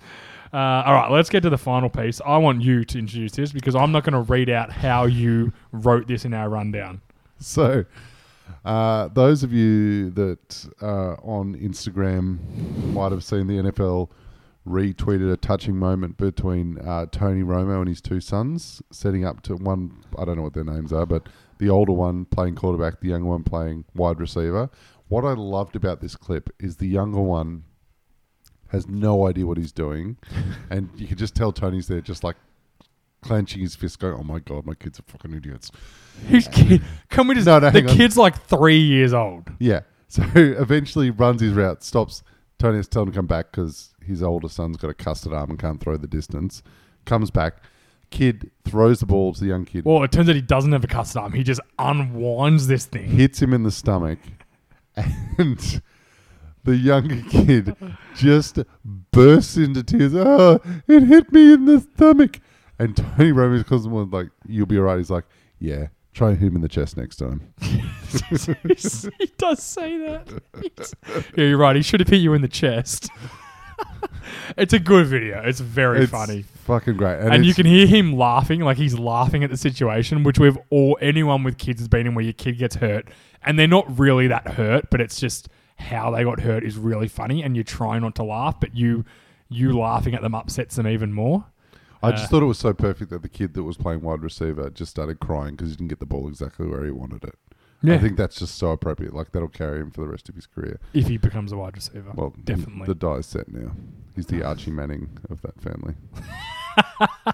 uh, 0.53 0.83
all 0.85 0.93
right, 0.93 1.11
let's 1.11 1.29
get 1.29 1.41
to 1.41 1.49
the 1.49 1.57
final 1.57 1.89
piece. 1.89 2.21
I 2.25 2.37
want 2.37 2.61
you 2.61 2.85
to 2.85 2.99
introduce 2.99 3.33
this 3.33 3.51
because 3.51 3.75
I'm 3.75 3.91
not 3.91 4.03
going 4.03 4.13
to 4.13 4.31
read 4.31 4.49
out 4.49 4.71
how 4.71 5.05
you 5.05 5.51
wrote 5.71 6.07
this 6.07 6.23
in 6.23 6.33
our 6.33 6.49
rundown. 6.49 7.01
so, 7.39 7.85
uh, 8.63 9.09
those 9.09 9.43
of 9.43 9.51
you 9.51 10.11
that 10.11 10.67
uh, 10.81 11.15
on 11.23 11.55
Instagram 11.55 12.37
might 12.93 13.11
have 13.11 13.23
seen 13.23 13.47
the 13.47 13.55
NFL 13.55 14.09
retweeted 14.67 15.31
a 15.31 15.37
touching 15.37 15.75
moment 15.75 16.17
between 16.17 16.79
uh, 16.79 17.05
Tony 17.11 17.43
Romo 17.43 17.79
and 17.79 17.87
his 17.87 18.01
two 18.01 18.19
sons, 18.21 18.81
setting 18.91 19.25
up 19.25 19.41
to 19.43 19.55
one. 19.55 20.03
I 20.17 20.25
don't 20.25 20.37
know 20.37 20.43
what 20.43 20.53
their 20.53 20.63
names 20.63 20.93
are, 20.93 21.05
but 21.05 21.27
the 21.57 21.69
older 21.69 21.91
one 21.91 22.25
playing 22.25 22.55
quarterback, 22.55 22.99
the 23.01 23.09
younger 23.09 23.27
one 23.27 23.43
playing 23.43 23.85
wide 23.93 24.19
receiver. 24.19 24.69
What 25.09 25.25
I 25.25 25.33
loved 25.33 25.75
about 25.75 26.01
this 26.01 26.15
clip 26.15 26.49
is 26.59 26.77
the 26.77 26.87
younger 26.87 27.19
one 27.19 27.63
has 28.69 28.87
no 28.87 29.27
idea 29.27 29.45
what 29.45 29.57
he's 29.57 29.71
doing, 29.71 30.17
and 30.69 30.89
you 30.95 31.07
can 31.07 31.17
just 31.17 31.35
tell 31.35 31.51
Tony's 31.51 31.87
there, 31.87 32.01
just 32.01 32.23
like 32.23 32.35
clenching 33.21 33.61
his 33.61 33.75
fist, 33.75 33.99
going, 33.99 34.15
"Oh 34.15 34.23
my 34.23 34.39
god, 34.39 34.65
my 34.65 34.73
kids 34.75 34.99
are 34.99 35.03
fucking 35.03 35.33
idiots." 35.33 35.71
Who's 36.29 36.47
kid? 36.47 36.81
Can 37.09 37.27
we 37.27 37.35
just? 37.35 37.47
No, 37.47 37.59
no, 37.59 37.69
the 37.69 37.81
hang 37.81 37.89
on. 37.89 37.95
kid's 37.97 38.17
like 38.17 38.41
three 38.43 38.79
years 38.79 39.13
old. 39.13 39.49
Yeah. 39.59 39.81
So 40.13 40.21
eventually 40.35 41.09
runs 41.09 41.41
his 41.41 41.53
route, 41.53 41.81
stops. 41.81 42.21
Tony 42.59 42.77
has 42.77 42.85
to 42.87 42.91
tell 42.91 43.01
him 43.01 43.09
to 43.09 43.15
come 43.15 43.25
back 43.25 43.47
because 43.49 43.92
his 44.05 44.21
older 44.23 44.49
son's 44.49 44.77
got 44.77 44.89
a 44.89 44.93
custard 44.93 45.33
arm 45.33 45.49
and 45.51 45.59
can't 45.59 45.79
throw 45.81 45.97
the 45.97 46.07
distance. 46.07 46.63
Comes 47.05 47.31
back. 47.31 47.57
Kid 48.09 48.51
throws 48.63 48.99
the 48.99 49.05
ball 49.07 49.33
to 49.33 49.39
the 49.39 49.47
young 49.47 49.65
kid, 49.65 49.85
Well, 49.85 50.03
it 50.03 50.11
turns 50.11 50.29
out 50.29 50.35
he 50.35 50.41
doesn't 50.41 50.71
have 50.71 50.83
a 50.83 50.87
custard 50.87 51.21
arm. 51.23 51.33
He 51.33 51.41
just 51.43 51.61
unwinds 51.79 52.67
this 52.67 52.85
thing. 52.85 53.09
hits 53.09 53.41
him 53.41 53.53
in 53.53 53.63
the 53.63 53.71
stomach, 53.71 54.19
and 54.95 55.81
the 56.63 56.75
younger 56.75 57.21
kid 57.29 57.75
just 58.15 58.59
bursts 59.11 59.57
into 59.57 59.81
tears. 59.83 60.13
Oh, 60.15 60.59
it 60.87 61.03
hit 61.03 61.31
me 61.33 61.53
in 61.53 61.65
the 61.65 61.79
stomach. 61.95 62.39
And 62.77 62.95
Tony 62.95 63.31
Romo's 63.31 63.63
cousin 63.63 63.91
was 63.91 64.09
like, 64.09 64.29
"You'll 64.47 64.67
be 64.67 64.77
alright." 64.77 64.97
He's 64.99 65.09
like, 65.09 65.25
"Yeah, 65.57 65.87
try 66.13 66.35
him 66.35 66.55
in 66.55 66.61
the 66.61 66.69
chest 66.69 66.95
next 66.97 67.15
time." 67.17 67.51
he 67.61 69.31
does 69.37 69.63
say 69.63 69.97
that. 69.99 70.41
He's- 70.61 70.93
yeah, 71.35 71.45
you're 71.45 71.57
right. 71.57 71.75
He 71.75 71.81
should 71.81 71.99
have 71.99 72.09
hit 72.09 72.21
you 72.21 72.33
in 72.33 72.41
the 72.43 72.47
chest. 72.47 73.09
it's 74.57 74.73
a 74.73 74.79
good 74.79 75.07
video. 75.07 75.41
It's 75.43 75.59
very 75.59 76.01
It's 76.03 76.11
funny. 76.11 76.43
fucking 76.65 76.97
great. 76.97 77.19
and 77.19 77.45
you 77.45 77.51
it's- 77.51 77.55
can 77.55 77.65
hear 77.65 77.87
him 77.87 78.13
laughing, 78.13 78.61
like 78.61 78.77
he's 78.77 78.97
laughing 78.97 79.43
at 79.43 79.49
the 79.49 79.57
situation, 79.57 80.23
which 80.23 80.39
we've 80.39 80.57
all 80.69 80.97
anyone 81.01 81.43
with 81.43 81.57
kids 81.57 81.79
has 81.81 81.87
been 81.87 82.07
in, 82.07 82.15
where 82.15 82.23
your 82.23 82.33
kid 82.33 82.57
gets 82.57 82.75
hurt, 82.75 83.07
and 83.43 83.57
they're 83.59 83.67
not 83.67 83.99
really 83.99 84.27
that 84.27 84.47
hurt, 84.53 84.89
but 84.89 85.01
it's 85.01 85.19
just 85.19 85.49
how 85.77 86.11
they 86.11 86.23
got 86.23 86.39
hurt 86.41 86.63
is 86.63 86.77
really 86.77 87.07
funny, 87.07 87.43
and 87.43 87.57
you 87.57 87.63
try 87.63 87.99
not 87.99 88.15
to 88.15 88.23
laugh, 88.23 88.59
but 88.59 88.75
you 88.75 89.03
you 89.49 89.77
laughing 89.77 90.15
at 90.15 90.21
them 90.21 90.33
upsets 90.33 90.77
them 90.77 90.87
even 90.87 91.13
more. 91.13 91.45
I 92.01 92.07
Uh, 92.09 92.11
just 92.13 92.31
thought 92.31 92.41
it 92.41 92.47
was 92.47 92.57
so 92.57 92.73
perfect 92.73 93.11
that 93.11 93.21
the 93.21 93.29
kid 93.29 93.53
that 93.53 93.63
was 93.63 93.77
playing 93.77 94.01
wide 94.01 94.21
receiver 94.23 94.69
just 94.71 94.89
started 94.91 95.19
crying 95.19 95.51
because 95.55 95.69
he 95.69 95.75
didn't 95.75 95.89
get 95.89 95.99
the 95.99 96.05
ball 96.07 96.27
exactly 96.27 96.67
where 96.67 96.83
he 96.83 96.91
wanted 96.91 97.23
it. 97.23 97.35
Yeah, 97.83 97.95
I 97.95 97.97
think 97.99 98.15
that's 98.17 98.37
just 98.39 98.57
so 98.57 98.71
appropriate. 98.71 99.13
Like 99.13 99.31
that'll 99.33 99.49
carry 99.49 99.81
him 99.81 99.91
for 99.91 100.01
the 100.01 100.07
rest 100.07 100.29
of 100.29 100.35
his 100.35 100.45
career. 100.47 100.79
if 100.93 101.07
he 101.07 101.17
becomes 101.17 101.51
a 101.51 101.57
wide 101.57 101.75
receiver, 101.75 102.11
Well, 102.15 102.33
definitely. 102.43 102.85
the 102.85 102.95
die's 102.95 103.25
set 103.25 103.51
now. 103.51 103.73
He's 104.15 104.25
the 104.27 104.41
Archie 104.43 104.71
Manning 104.71 105.17
of 105.29 105.41
that 105.41 105.59
family. 105.61 105.95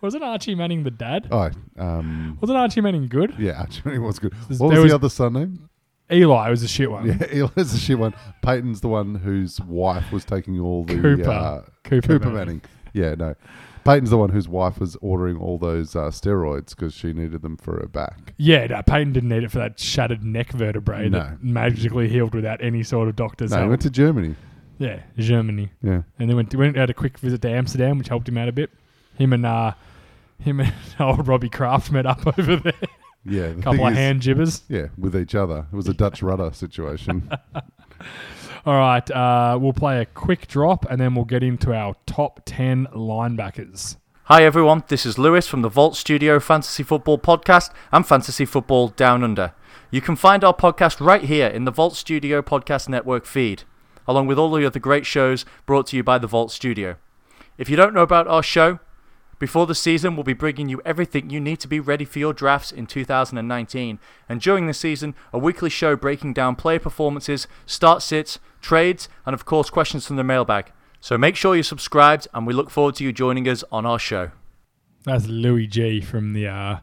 Wasn't 0.00 0.22
Archie 0.22 0.54
Manning 0.54 0.82
the 0.84 0.90
dad? 0.90 1.28
Oh, 1.30 1.50
um, 1.78 2.38
Wasn't 2.40 2.56
Archie 2.58 2.80
Manning 2.80 3.08
good? 3.08 3.34
yeah, 3.38 3.60
Archie 3.60 3.82
Manning 3.84 4.02
was 4.02 4.18
good. 4.18 4.34
What 4.58 4.70
was, 4.70 4.78
was- 4.80 4.90
the 4.90 4.94
other 4.94 5.08
son 5.08 5.32
name? 5.34 5.68
Eli 6.10 6.50
was 6.50 6.62
a 6.62 6.68
shit 6.68 6.90
one. 6.90 7.06
Yeah, 7.06 7.26
Eli's 7.30 7.72
the 7.72 7.78
shit 7.78 7.98
one. 7.98 8.12
Peyton's 8.42 8.80
the 8.82 8.88
one 8.88 9.14
whose 9.14 9.60
wife 9.62 10.12
was 10.12 10.24
taking 10.26 10.58
all 10.60 10.84
the 10.84 10.94
Cooper. 11.00 11.30
Uh, 11.30 11.62
Cooper 11.84 12.06
Cooper 12.08 12.26
Manning. 12.30 12.34
Manning. 12.34 12.62
Yeah, 12.92 13.14
no. 13.14 13.34
Peyton's 13.84 14.10
the 14.10 14.18
one 14.18 14.30
whose 14.30 14.48
wife 14.48 14.78
was 14.80 14.96
ordering 15.00 15.36
all 15.38 15.58
those 15.58 15.94
uh, 15.96 16.02
steroids 16.10 16.70
because 16.70 16.94
she 16.94 17.12
needed 17.12 17.42
them 17.42 17.56
for 17.56 17.80
her 17.80 17.86
back. 17.86 18.34
Yeah, 18.36 18.66
no, 18.66 18.82
Peyton 18.82 19.12
didn't 19.12 19.28
need 19.30 19.42
it 19.42 19.50
for 19.50 19.58
that 19.58 19.78
shattered 19.80 20.22
neck 20.24 20.52
vertebrae 20.52 21.08
No. 21.08 21.18
that 21.18 21.42
magically 21.42 22.08
healed 22.08 22.34
without 22.34 22.62
any 22.62 22.82
sort 22.82 23.08
of 23.08 23.16
doctor's 23.16 23.50
No, 23.50 23.56
he 23.56 23.60
help. 23.60 23.70
went 23.70 23.82
to 23.82 23.90
Germany. 23.90 24.34
yeah, 24.78 25.00
Germany. 25.18 25.70
Yeah. 25.82 26.02
And 26.18 26.28
then 26.28 26.36
went 26.36 26.54
went 26.54 26.76
had 26.76 26.90
a 26.90 26.94
quick 26.94 27.18
visit 27.18 27.42
to 27.42 27.50
Amsterdam, 27.50 27.98
which 27.98 28.08
helped 28.08 28.28
him 28.28 28.38
out 28.38 28.48
a 28.48 28.52
bit. 28.52 28.70
Him 29.18 29.32
and 29.32 29.44
uh, 29.46 29.72
him 30.38 30.60
and 30.60 30.72
old 31.00 31.26
Robbie 31.28 31.48
Kraft 31.50 31.90
met 31.92 32.06
up 32.06 32.26
over 32.38 32.56
there. 32.56 32.72
Yeah. 33.24 33.48
The 33.48 33.62
couple 33.62 33.72
thing 33.78 33.86
of 33.86 33.92
is- 33.92 33.98
hand 33.98 34.22
jibbers. 34.22 34.62
Yeah, 34.68 34.86
with 34.98 35.16
each 35.16 35.34
other. 35.34 35.66
It 35.72 35.76
was 35.76 35.88
a 35.88 35.94
Dutch 35.94 36.22
rudder 36.22 36.50
situation. 36.52 37.30
All 38.64 38.74
right, 38.74 39.10
uh, 39.10 39.58
we'll 39.60 39.72
play 39.72 40.00
a 40.00 40.04
quick 40.04 40.46
drop 40.46 40.86
and 40.88 41.00
then 41.00 41.16
we'll 41.16 41.24
get 41.24 41.42
into 41.42 41.74
our 41.74 41.96
top 42.06 42.42
ten 42.44 42.86
linebackers. 42.94 43.96
Hi 44.26 44.44
everyone, 44.44 44.84
this 44.86 45.04
is 45.04 45.18
Lewis 45.18 45.48
from 45.48 45.62
the 45.62 45.68
Vault 45.68 45.96
Studio 45.96 46.38
Fantasy 46.38 46.84
Football 46.84 47.18
Podcast 47.18 47.72
and 47.90 48.06
Fantasy 48.06 48.44
Football 48.44 48.90
Down 48.90 49.24
Under. 49.24 49.52
You 49.90 50.00
can 50.00 50.14
find 50.14 50.44
our 50.44 50.54
podcast 50.54 51.04
right 51.04 51.24
here 51.24 51.48
in 51.48 51.64
the 51.64 51.72
Vault 51.72 51.96
Studio 51.96 52.40
Podcast 52.40 52.88
Network 52.88 53.26
feed, 53.26 53.64
along 54.06 54.28
with 54.28 54.38
all 54.38 54.52
the 54.52 54.64
other 54.64 54.78
great 54.78 55.06
shows 55.06 55.44
brought 55.66 55.88
to 55.88 55.96
you 55.96 56.04
by 56.04 56.18
the 56.18 56.28
Vault 56.28 56.52
Studio. 56.52 56.94
If 57.58 57.68
you 57.68 57.74
don't 57.74 57.92
know 57.92 58.02
about 58.02 58.28
our 58.28 58.44
show, 58.44 58.78
before 59.42 59.66
the 59.66 59.74
season, 59.74 60.14
we'll 60.14 60.22
be 60.22 60.34
bringing 60.34 60.68
you 60.68 60.80
everything 60.84 61.28
you 61.28 61.40
need 61.40 61.58
to 61.58 61.66
be 61.66 61.80
ready 61.80 62.04
for 62.04 62.20
your 62.20 62.32
drafts 62.32 62.70
in 62.70 62.86
2019. 62.86 63.98
And 64.28 64.40
during 64.40 64.68
the 64.68 64.72
season, 64.72 65.16
a 65.32 65.38
weekly 65.38 65.68
show 65.68 65.96
breaking 65.96 66.34
down 66.34 66.54
player 66.54 66.78
performances, 66.78 67.48
start 67.66 68.02
sits, 68.02 68.38
trades, 68.60 69.08
and 69.26 69.34
of 69.34 69.44
course, 69.44 69.68
questions 69.68 70.06
from 70.06 70.14
the 70.14 70.22
mailbag. 70.22 70.70
So 71.00 71.18
make 71.18 71.34
sure 71.34 71.56
you're 71.56 71.64
subscribed, 71.64 72.28
and 72.32 72.46
we 72.46 72.52
look 72.54 72.70
forward 72.70 72.94
to 72.94 73.04
you 73.04 73.12
joining 73.12 73.48
us 73.48 73.64
on 73.72 73.84
our 73.84 73.98
show. 73.98 74.30
That's 75.02 75.26
Louis 75.26 75.66
G 75.66 76.00
from 76.00 76.34
the 76.34 76.46
uh, 76.46 76.76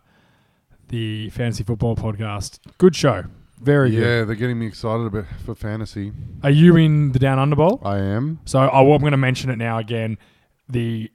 the 0.89 1.29
Fantasy 1.29 1.63
Football 1.63 1.95
Podcast. 1.95 2.59
Good 2.77 2.93
show, 2.93 3.23
very 3.61 3.91
good. 3.91 4.01
yeah, 4.01 4.25
they're 4.25 4.35
getting 4.35 4.59
me 4.59 4.67
excited 4.67 5.05
a 5.05 5.09
bit 5.09 5.25
for 5.45 5.55
fantasy. 5.55 6.11
Are 6.43 6.49
you 6.49 6.75
in 6.75 7.13
the 7.13 7.19
Down 7.19 7.39
Under 7.39 7.55
Bowl? 7.55 7.79
I 7.85 7.99
am. 7.99 8.41
So 8.43 8.59
I, 8.59 8.81
I'm 8.81 8.99
going 8.99 9.11
to 9.11 9.17
mention 9.17 9.49
it 9.49 9.57
now 9.57 9.77
again. 9.77 10.17
The 10.67 11.09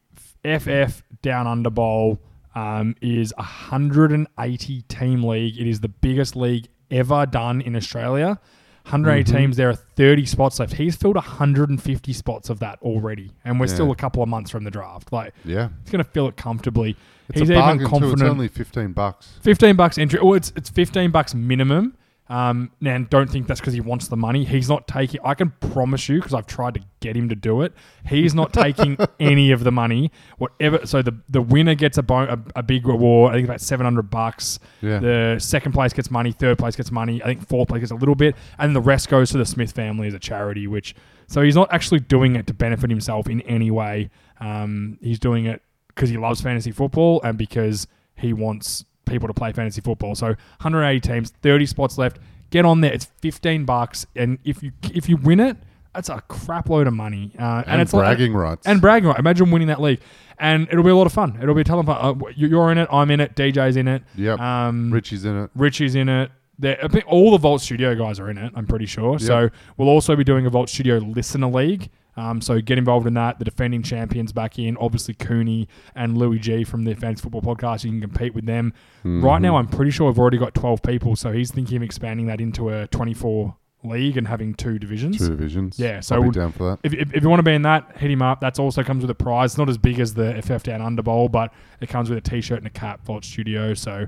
FF 0.44 1.02
Down 1.22 1.46
Under 1.46 1.70
Bowl 1.70 2.20
um, 2.54 2.94
is 3.00 3.32
a 3.38 3.42
180 3.42 4.82
team 4.82 5.24
league. 5.24 5.58
It 5.58 5.66
is 5.66 5.80
the 5.80 5.88
biggest 5.88 6.36
league 6.36 6.68
ever 6.90 7.26
done 7.26 7.60
in 7.60 7.74
Australia. 7.74 8.38
180 8.86 9.32
Mhm. 9.32 9.36
teams. 9.36 9.56
There 9.56 9.70
are 9.70 9.74
30 9.74 10.26
spots 10.26 10.60
left. 10.60 10.74
He's 10.74 10.94
filled 10.94 11.16
150 11.16 12.12
spots 12.12 12.50
of 12.50 12.58
that 12.60 12.78
already, 12.82 13.32
and 13.44 13.58
we're 13.58 13.66
Yeah. 13.66 13.72
still 13.74 13.90
a 13.90 13.96
couple 13.96 14.22
of 14.22 14.28
months 14.28 14.50
from 14.50 14.64
the 14.64 14.70
draft. 14.70 15.10
Like 15.10 15.32
Yeah. 15.44 15.70
he's 15.82 15.90
going 15.90 16.04
to 16.04 16.10
fill 16.10 16.28
it 16.28 16.36
comfortably. 16.36 16.94
It's 17.30 17.40
he's 17.40 17.48
a 17.48 17.54
even 17.54 17.64
bargain 17.64 18.00
too. 18.00 18.12
It's 18.12 18.22
only 18.22 18.48
15 18.48 18.92
bucks. 18.92 19.38
15 19.40 19.74
bucks 19.76 19.96
entry. 19.96 20.20
Well, 20.22 20.34
it's 20.34 20.52
it's 20.54 20.68
15 20.68 21.10
bucks 21.10 21.34
minimum. 21.34 21.94
Um, 22.26 22.70
and 22.82 23.10
don't 23.10 23.28
think 23.28 23.46
that's 23.46 23.60
because 23.60 23.74
he 23.74 23.80
wants 23.80 24.08
the 24.08 24.16
money. 24.16 24.44
He's 24.44 24.68
not 24.68 24.88
taking. 24.88 25.20
I 25.22 25.34
can 25.34 25.50
promise 25.60 26.08
you, 26.08 26.16
because 26.16 26.32
I've 26.32 26.46
tried 26.46 26.74
to 26.74 26.80
get 27.00 27.16
him 27.16 27.28
to 27.28 27.34
do 27.34 27.60
it. 27.60 27.74
He's 28.06 28.34
not 28.34 28.52
taking 28.52 28.96
any 29.20 29.50
of 29.50 29.62
the 29.62 29.70
money. 29.70 30.10
Whatever. 30.38 30.86
So 30.86 31.02
the 31.02 31.18
the 31.28 31.42
winner 31.42 31.74
gets 31.74 31.98
a, 31.98 32.04
a 32.08 32.38
a 32.56 32.62
big 32.62 32.86
reward. 32.86 33.32
I 33.32 33.36
think 33.36 33.46
about 33.46 33.60
700 33.60 34.08
bucks. 34.08 34.58
Yeah. 34.80 35.00
The 35.00 35.36
second 35.38 35.72
place 35.72 35.92
gets 35.92 36.10
money. 36.10 36.32
Third 36.32 36.58
place 36.58 36.76
gets 36.76 36.90
money. 36.90 37.22
I 37.22 37.26
think 37.26 37.46
fourth 37.46 37.68
place 37.68 37.80
gets 37.80 37.92
a 37.92 37.96
little 37.96 38.14
bit, 38.14 38.36
and 38.58 38.74
the 38.74 38.80
rest 38.80 39.10
goes 39.10 39.30
to 39.32 39.38
the 39.38 39.46
Smith 39.46 39.72
family 39.72 40.08
as 40.08 40.14
a 40.14 40.18
charity. 40.18 40.66
Which 40.66 40.94
so 41.26 41.42
he's 41.42 41.56
not 41.56 41.70
actually 41.72 42.00
doing 42.00 42.36
it 42.36 42.46
to 42.46 42.54
benefit 42.54 42.88
himself 42.88 43.28
in 43.28 43.42
any 43.42 43.70
way. 43.70 44.10
Um, 44.40 44.98
he's 45.02 45.18
doing 45.18 45.44
it 45.44 45.60
because 45.88 46.08
he 46.08 46.16
loves 46.16 46.40
fantasy 46.40 46.70
football 46.70 47.20
and 47.22 47.36
because 47.36 47.86
he 48.16 48.32
wants 48.32 48.84
people 49.04 49.28
to 49.28 49.34
play 49.34 49.52
fantasy 49.52 49.80
football. 49.80 50.14
So 50.14 50.26
180 50.28 51.00
teams, 51.00 51.30
30 51.42 51.66
spots 51.66 51.98
left. 51.98 52.18
Get 52.50 52.64
on 52.64 52.80
there. 52.80 52.92
It's 52.92 53.06
15 53.20 53.64
bucks, 53.64 54.06
and 54.14 54.38
if 54.44 54.62
you 54.62 54.70
if 54.92 55.08
you 55.08 55.16
win 55.16 55.40
it, 55.40 55.56
that's 55.92 56.08
a 56.08 56.20
crap 56.28 56.68
load 56.68 56.86
of 56.86 56.94
money. 56.94 57.32
Uh, 57.38 57.42
and, 57.42 57.64
And, 57.66 57.80
it's 57.82 57.92
like- 57.92 58.04
bragging 58.06 58.34
rights. 58.34 58.66
and 58.66 58.80
bragging 58.80 59.08
rights. 59.08 59.18
Imagine 59.18 59.50
winning 59.50 59.68
that 59.68 59.80
league, 59.80 60.00
and 60.38 60.68
it'll 60.70 60.84
be 60.84 60.90
a 60.90 60.94
lot 60.96 61.06
of 61.06 61.12
fun. 61.12 61.36
It'll 61.42 61.54
be 61.54 61.62
a 61.62 61.64
ton 61.64 61.78
of 61.80 61.86
fun. 61.86 61.96
Uh, 62.00 62.28
you- 62.36 62.48
you're 62.48 62.70
in 62.70 62.78
it. 62.78 62.88
I'm 62.92 63.10
in 63.10 63.18
it. 63.20 63.34
DJ's 63.34 63.76
in 63.76 63.88
it. 63.88 64.02
Yep. 64.16 64.38
Um, 64.38 64.92
Richie's 64.92 65.24
in 65.24 65.36
it. 65.44 65.50
Richie's 65.56 65.94
in 65.96 66.08
it. 66.08 66.30
There, 66.56 66.78
all 67.08 67.32
the 67.32 67.38
Vault 67.38 67.60
Studio 67.60 67.96
guys 67.96 68.20
are 68.20 68.30
in 68.30 68.38
it. 68.38 68.52
I'm 68.54 68.66
pretty 68.66 68.86
sure. 68.86 69.18
So 69.18 69.50
we'll 69.76 69.88
also 69.88 70.14
be 70.14 70.22
doing 70.22 70.46
a 70.46 70.50
Vault 70.50 70.68
Studio 70.68 70.98
Listener 70.98 71.48
League. 71.48 71.90
Um, 72.16 72.40
so 72.40 72.60
get 72.60 72.78
involved 72.78 73.06
in 73.06 73.14
that. 73.14 73.38
The 73.38 73.44
defending 73.44 73.82
champions 73.82 74.32
back 74.32 74.58
in, 74.58 74.76
obviously 74.76 75.14
Cooney 75.14 75.68
and 75.94 76.16
Louis 76.16 76.38
G 76.38 76.62
from 76.64 76.84
the 76.84 76.94
Fantasy 76.94 77.22
Football 77.22 77.42
Podcast. 77.42 77.84
You 77.84 77.90
can 77.90 78.00
compete 78.00 78.34
with 78.34 78.46
them. 78.46 78.72
Right 79.04 79.40
now, 79.42 79.56
I'm 79.56 79.66
pretty 79.68 79.90
sure 79.90 80.06
we've 80.08 80.18
already 80.18 80.38
got 80.38 80.54
12 80.54 80.82
people, 80.82 81.16
so 81.16 81.32
he's 81.32 81.50
thinking 81.50 81.76
of 81.78 81.82
expanding 81.82 82.26
that 82.26 82.40
into 82.40 82.68
a 82.70 82.86
24 82.88 83.56
league 83.82 84.16
and 84.16 84.26
having 84.28 84.54
two 84.54 84.78
divisions. 84.78 85.18
Two 85.18 85.28
divisions. 85.28 85.78
Yeah, 85.78 86.00
so 86.00 86.20
we'll- 86.20 86.30
down 86.30 86.52
for 86.52 86.70
that. 86.70 86.78
If, 86.84 86.94
if, 86.94 87.12
if 87.14 87.22
you 87.22 87.28
want 87.28 87.40
to 87.40 87.44
be 87.44 87.52
in 87.52 87.62
that, 87.62 87.96
hit 87.98 88.10
him 88.10 88.22
up. 88.22 88.40
That's 88.40 88.58
also 88.58 88.82
comes 88.82 89.02
with 89.02 89.10
a 89.10 89.14
prize. 89.14 89.50
It's 89.52 89.58
not 89.58 89.68
as 89.68 89.76
big 89.76 89.98
as 90.00 90.14
the 90.14 90.40
FF 90.40 90.62
Down 90.62 90.80
Under 90.80 91.02
Bowl, 91.02 91.28
but 91.28 91.52
it 91.80 91.88
comes 91.90 92.08
with 92.08 92.16
a 92.18 92.22
T-shirt 92.22 92.58
and 92.58 92.66
a 92.66 92.70
cap, 92.70 93.04
Vault 93.04 93.24
Studio. 93.24 93.74
So, 93.74 94.06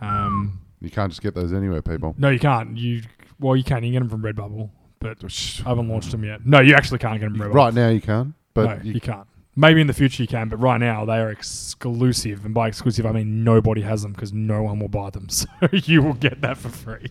um, 0.00 0.60
You 0.80 0.90
can't 0.90 1.10
just 1.10 1.20
get 1.22 1.34
those 1.34 1.52
anywhere, 1.52 1.82
people. 1.82 2.14
no, 2.18 2.30
you 2.30 2.38
can't. 2.38 2.76
You 2.78 3.02
well, 3.40 3.54
you 3.56 3.64
can. 3.64 3.82
You 3.84 3.88
can 3.92 3.92
get 3.92 4.08
them 4.08 4.08
from 4.08 4.22
Redbubble, 4.22 4.70
but 5.00 5.18
I 5.64 5.68
haven't 5.68 5.88
launched 5.88 6.10
them 6.10 6.24
yet. 6.24 6.46
No, 6.46 6.60
you 6.60 6.74
actually 6.74 6.98
can't 6.98 7.20
get 7.20 7.32
them 7.32 7.40
Right 7.52 7.74
now 7.74 7.88
you 7.88 8.00
can, 8.00 8.34
but 8.54 8.64
no, 8.64 8.84
you, 8.84 8.94
you, 8.94 9.00
can't. 9.00 9.26
Maybe 9.56 9.80
in 9.80 9.86
the 9.86 9.92
future 9.92 10.22
you 10.22 10.28
can, 10.28 10.48
but 10.48 10.56
right 10.56 10.78
now 10.78 11.04
they 11.04 11.18
are 11.18 11.30
exclusive, 11.30 12.44
and 12.44 12.54
by 12.54 12.68
exclusive 12.68 13.06
I 13.06 13.12
mean 13.12 13.44
nobody 13.44 13.82
has 13.82 14.02
them 14.02 14.12
because 14.12 14.32
no 14.32 14.62
one 14.62 14.78
will 14.78 14.88
buy 14.88 15.10
them. 15.10 15.28
So 15.38 15.46
you 15.72 16.02
will 16.02 16.14
get 16.14 16.40
that 16.42 16.56
for 16.56 16.68
free. 16.68 17.10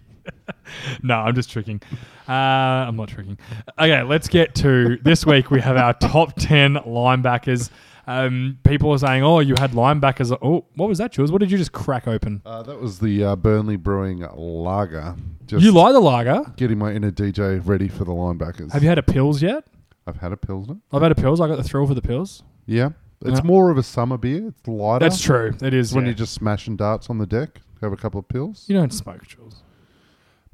no, 1.04 1.16
I'm 1.16 1.36
just 1.36 1.50
tricking. 1.50 1.82
Uh, 2.28 2.32
I'm 2.32 2.96
not 2.96 3.10
tricking. 3.10 3.38
Okay, 3.80 4.04
let's 4.04 4.28
get 4.28 4.56
to 4.56 4.98
this 4.98 5.26
week. 5.26 5.52
We 5.52 5.62
have 5.62 5.78
our 5.78 5.94
top 5.94 6.36
ten 6.36 6.76
linebackers. 6.76 7.70
Um, 8.08 8.58
people 8.64 8.92
are 8.92 8.98
saying, 8.98 9.24
"Oh, 9.24 9.40
you 9.40 9.56
had 9.58 9.72
linebackers." 9.72 10.36
Oh, 10.42 10.66
what 10.76 10.88
was 10.88 10.98
that, 11.00 11.12
Jules? 11.12 11.32
What 11.32 11.40
did 11.42 11.52
you 11.52 11.58
just 11.58 11.74
crack 11.74 12.08
open? 12.08 12.42
uh, 12.46 12.64
that 12.64 12.80
was 12.80 13.00
the 13.00 13.24
uh, 13.24 13.36
Burnley 13.36 13.76
Brewing 13.76 14.26
Lager. 14.36 15.16
Just 15.46 15.64
you 15.64 15.72
like 15.72 15.94
the 15.94 16.00
lager? 16.00 16.44
getting 16.58 16.78
my 16.78 16.92
inner 16.94 17.12
DJ 17.12 17.66
ready 17.66 17.88
for 17.88 18.04
the 18.06 18.12
linebackers. 18.12 18.72
Have 18.72 18.82
you 18.84 18.90
had 18.90 18.98
a 18.98 19.04
pills 19.04 19.42
yet? 19.42 19.66
I've 20.06 20.18
had 20.18 20.32
a 20.32 20.38
pilsner. 20.38 20.78
I've 20.94 21.02
had 21.02 21.12
a 21.12 21.16
pills. 21.16 21.42
I 21.42 21.48
got 21.48 21.58
the 21.58 21.64
thrill 21.64 21.86
for 21.86 21.94
the 21.94 22.02
pills. 22.02 22.44
Yeah, 22.66 22.90
it's 23.26 23.40
Yeah. 23.40 23.46
more 23.46 23.70
of 23.72 23.78
a 23.78 23.84
summer 23.84 24.18
beer. 24.18 24.48
It's 24.48 24.68
lighter. 24.68 25.04
That's 25.04 25.22
true. 25.22 25.54
It 25.62 25.74
is 25.74 25.94
when 25.94 26.06
yeah. 26.06 26.10
you're 26.10 26.16
just 26.18 26.34
smashing 26.34 26.78
darts 26.78 27.10
on 27.10 27.18
the 27.18 27.26
deck. 27.28 27.62
Have 27.82 27.92
a 27.94 27.98
couple 27.98 28.20
of 28.20 28.28
pills, 28.28 28.66
You 28.68 28.76
don't 28.78 28.92
smoke, 28.94 29.28
Jules. 29.28 29.62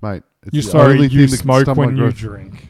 mate. 0.01 0.23
It's 0.43 0.53
You're 0.53 0.63
the 0.63 0.69
sorry. 0.69 0.93
only 0.95 1.07
You 1.07 1.27
smoke 1.27 1.67
when 1.77 1.95
you 1.95 2.11
drink. 2.11 2.67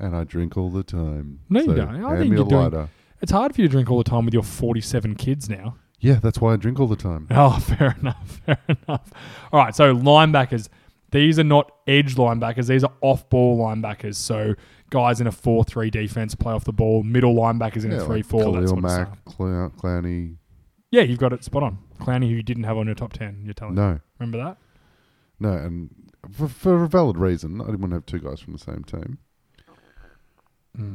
and 0.00 0.16
I 0.16 0.24
drink 0.24 0.56
all 0.56 0.70
the 0.70 0.82
time. 0.82 1.38
No, 1.48 1.60
you 1.60 1.74
don't. 1.74 1.88
I 1.88 2.08
hand 2.08 2.18
think 2.18 2.30
me 2.32 2.36
you're 2.38 2.46
a 2.46 2.48
doing- 2.48 2.62
lighter. 2.62 2.88
It's 3.22 3.32
hard 3.32 3.54
for 3.54 3.60
you 3.62 3.68
to 3.68 3.72
drink 3.72 3.90
all 3.90 3.98
the 3.98 4.04
time 4.04 4.24
with 4.24 4.34
your 4.34 4.42
47 4.42 5.14
kids 5.14 5.48
now. 5.48 5.76
Yeah, 6.00 6.14
that's 6.20 6.40
why 6.40 6.52
I 6.52 6.56
drink 6.56 6.80
all 6.80 6.88
the 6.88 6.96
time. 6.96 7.28
Oh, 7.30 7.58
fair 7.60 7.96
enough. 8.00 8.40
Fair 8.46 8.58
enough. 8.68 9.10
All 9.52 9.60
right. 9.60 9.74
So 9.74 9.94
linebackers. 9.96 10.68
These 11.12 11.38
are 11.38 11.44
not 11.44 11.70
edge 11.86 12.16
linebackers. 12.16 12.66
These 12.68 12.82
are 12.84 12.92
off-ball 13.02 13.58
linebackers. 13.58 14.14
So 14.16 14.54
guys 14.90 15.20
in 15.20 15.26
a 15.26 15.32
four-three 15.32 15.90
defense 15.90 16.34
play 16.34 16.52
off 16.54 16.64
the 16.64 16.72
ball. 16.72 17.02
Middle 17.04 17.34
linebackers 17.34 17.84
in 17.84 17.92
Yeah, 17.92 17.98
a 18.02 18.04
three-four. 18.06 18.52
that 18.60 18.64
Khalil 18.66 18.76
Mack. 18.76 19.24
Clowney. 19.26 20.36
Yeah, 20.90 21.02
you've 21.02 21.18
got 21.20 21.32
it 21.32 21.44
spot 21.44 21.62
on. 21.62 21.78
Clowney, 22.00 22.28
who 22.30 22.34
you 22.36 22.42
didn't 22.42 22.64
have 22.64 22.76
on 22.78 22.86
your 22.86 22.94
top 22.94 23.12
ten. 23.12 23.42
You're 23.44 23.54
telling 23.54 23.74
me. 23.76 23.80
No, 23.82 24.00
Remember 24.18 24.38
that? 24.38 24.56
no, 25.38 25.52
and 25.52 25.90
for, 26.32 26.48
for 26.48 26.82
a 26.84 26.88
valid 26.88 27.16
reason, 27.18 27.60
I 27.60 27.66
didn't 27.66 27.80
want 27.80 27.90
to 27.92 27.96
have 27.96 28.06
two 28.06 28.18
guys 28.18 28.40
from 28.40 28.54
the 28.54 28.58
same 28.58 28.82
team. 28.84 29.18
Hmm. 30.76 30.94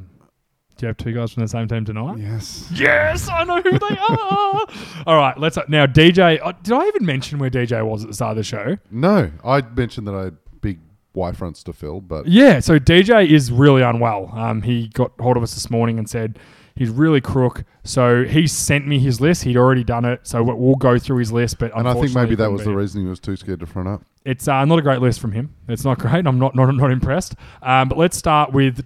Do 0.77 0.85
you 0.85 0.87
have 0.87 0.97
two 0.97 1.11
guys 1.11 1.31
from 1.33 1.41
the 1.41 1.47
same 1.47 1.67
team 1.67 1.85
tonight? 1.85 2.17
Yes. 2.19 2.69
Yes, 2.73 3.27
I 3.29 3.43
know 3.45 3.61
who 3.61 3.71
they 3.71 3.97
are. 3.97 4.65
All 5.07 5.17
right, 5.17 5.33
let's 5.37 5.57
now. 5.67 5.87
DJ, 5.87 6.39
uh, 6.43 6.53
did 6.61 6.73
I 6.73 6.85
even 6.87 7.05
mention 7.05 7.39
where 7.39 7.49
DJ 7.49 7.83
was 7.85 8.03
at 8.03 8.09
the 8.09 8.13
start 8.13 8.31
of 8.31 8.37
the 8.37 8.43
show? 8.43 8.77
No, 8.91 9.31
I 9.43 9.61
mentioned 9.61 10.07
that 10.07 10.13
I 10.15 10.23
had 10.25 10.37
big 10.61 10.79
Y 11.13 11.31
fronts 11.31 11.63
to 11.63 11.73
fill, 11.73 11.99
but 12.01 12.27
Yeah, 12.27 12.59
so 12.59 12.77
DJ 12.79 13.27
is 13.27 13.51
really 13.51 13.81
unwell. 13.81 14.29
Um, 14.33 14.61
he 14.61 14.89
got 14.89 15.11
hold 15.19 15.35
of 15.35 15.41
us 15.43 15.55
this 15.55 15.71
morning 15.71 15.97
and 15.97 16.07
said 16.07 16.37
he's 16.75 16.89
really 16.91 17.21
crook. 17.21 17.63
So 17.83 18.23
he 18.25 18.45
sent 18.45 18.85
me 18.85 18.99
his 18.99 19.19
list. 19.19 19.45
He'd 19.45 19.57
already 19.57 19.83
done 19.83 20.05
it, 20.05 20.19
so 20.27 20.43
we- 20.43 20.53
we'll 20.53 20.75
go 20.75 20.99
through 20.99 21.17
his 21.17 21.31
list. 21.31 21.57
But 21.57 21.75
and 21.75 21.87
I 21.87 21.93
think 21.95 22.13
maybe 22.13 22.35
that 22.35 22.51
was 22.51 22.63
the 22.65 22.75
reason 22.75 23.01
he 23.01 23.07
was 23.07 23.19
too 23.19 23.35
scared 23.35 23.61
to 23.61 23.65
front 23.65 23.87
up. 23.87 24.03
It's 24.25 24.47
uh, 24.47 24.63
not 24.65 24.77
a 24.77 24.81
great 24.83 24.99
list 25.01 25.19
from 25.21 25.31
him. 25.31 25.55
It's 25.67 25.83
not 25.85 25.97
great. 25.99 26.27
I'm 26.27 26.37
not 26.37 26.53
not 26.53 26.71
not 26.75 26.91
impressed. 26.91 27.33
Um, 27.63 27.89
but 27.89 27.97
let's 27.97 28.15
start 28.15 28.51
with. 28.53 28.85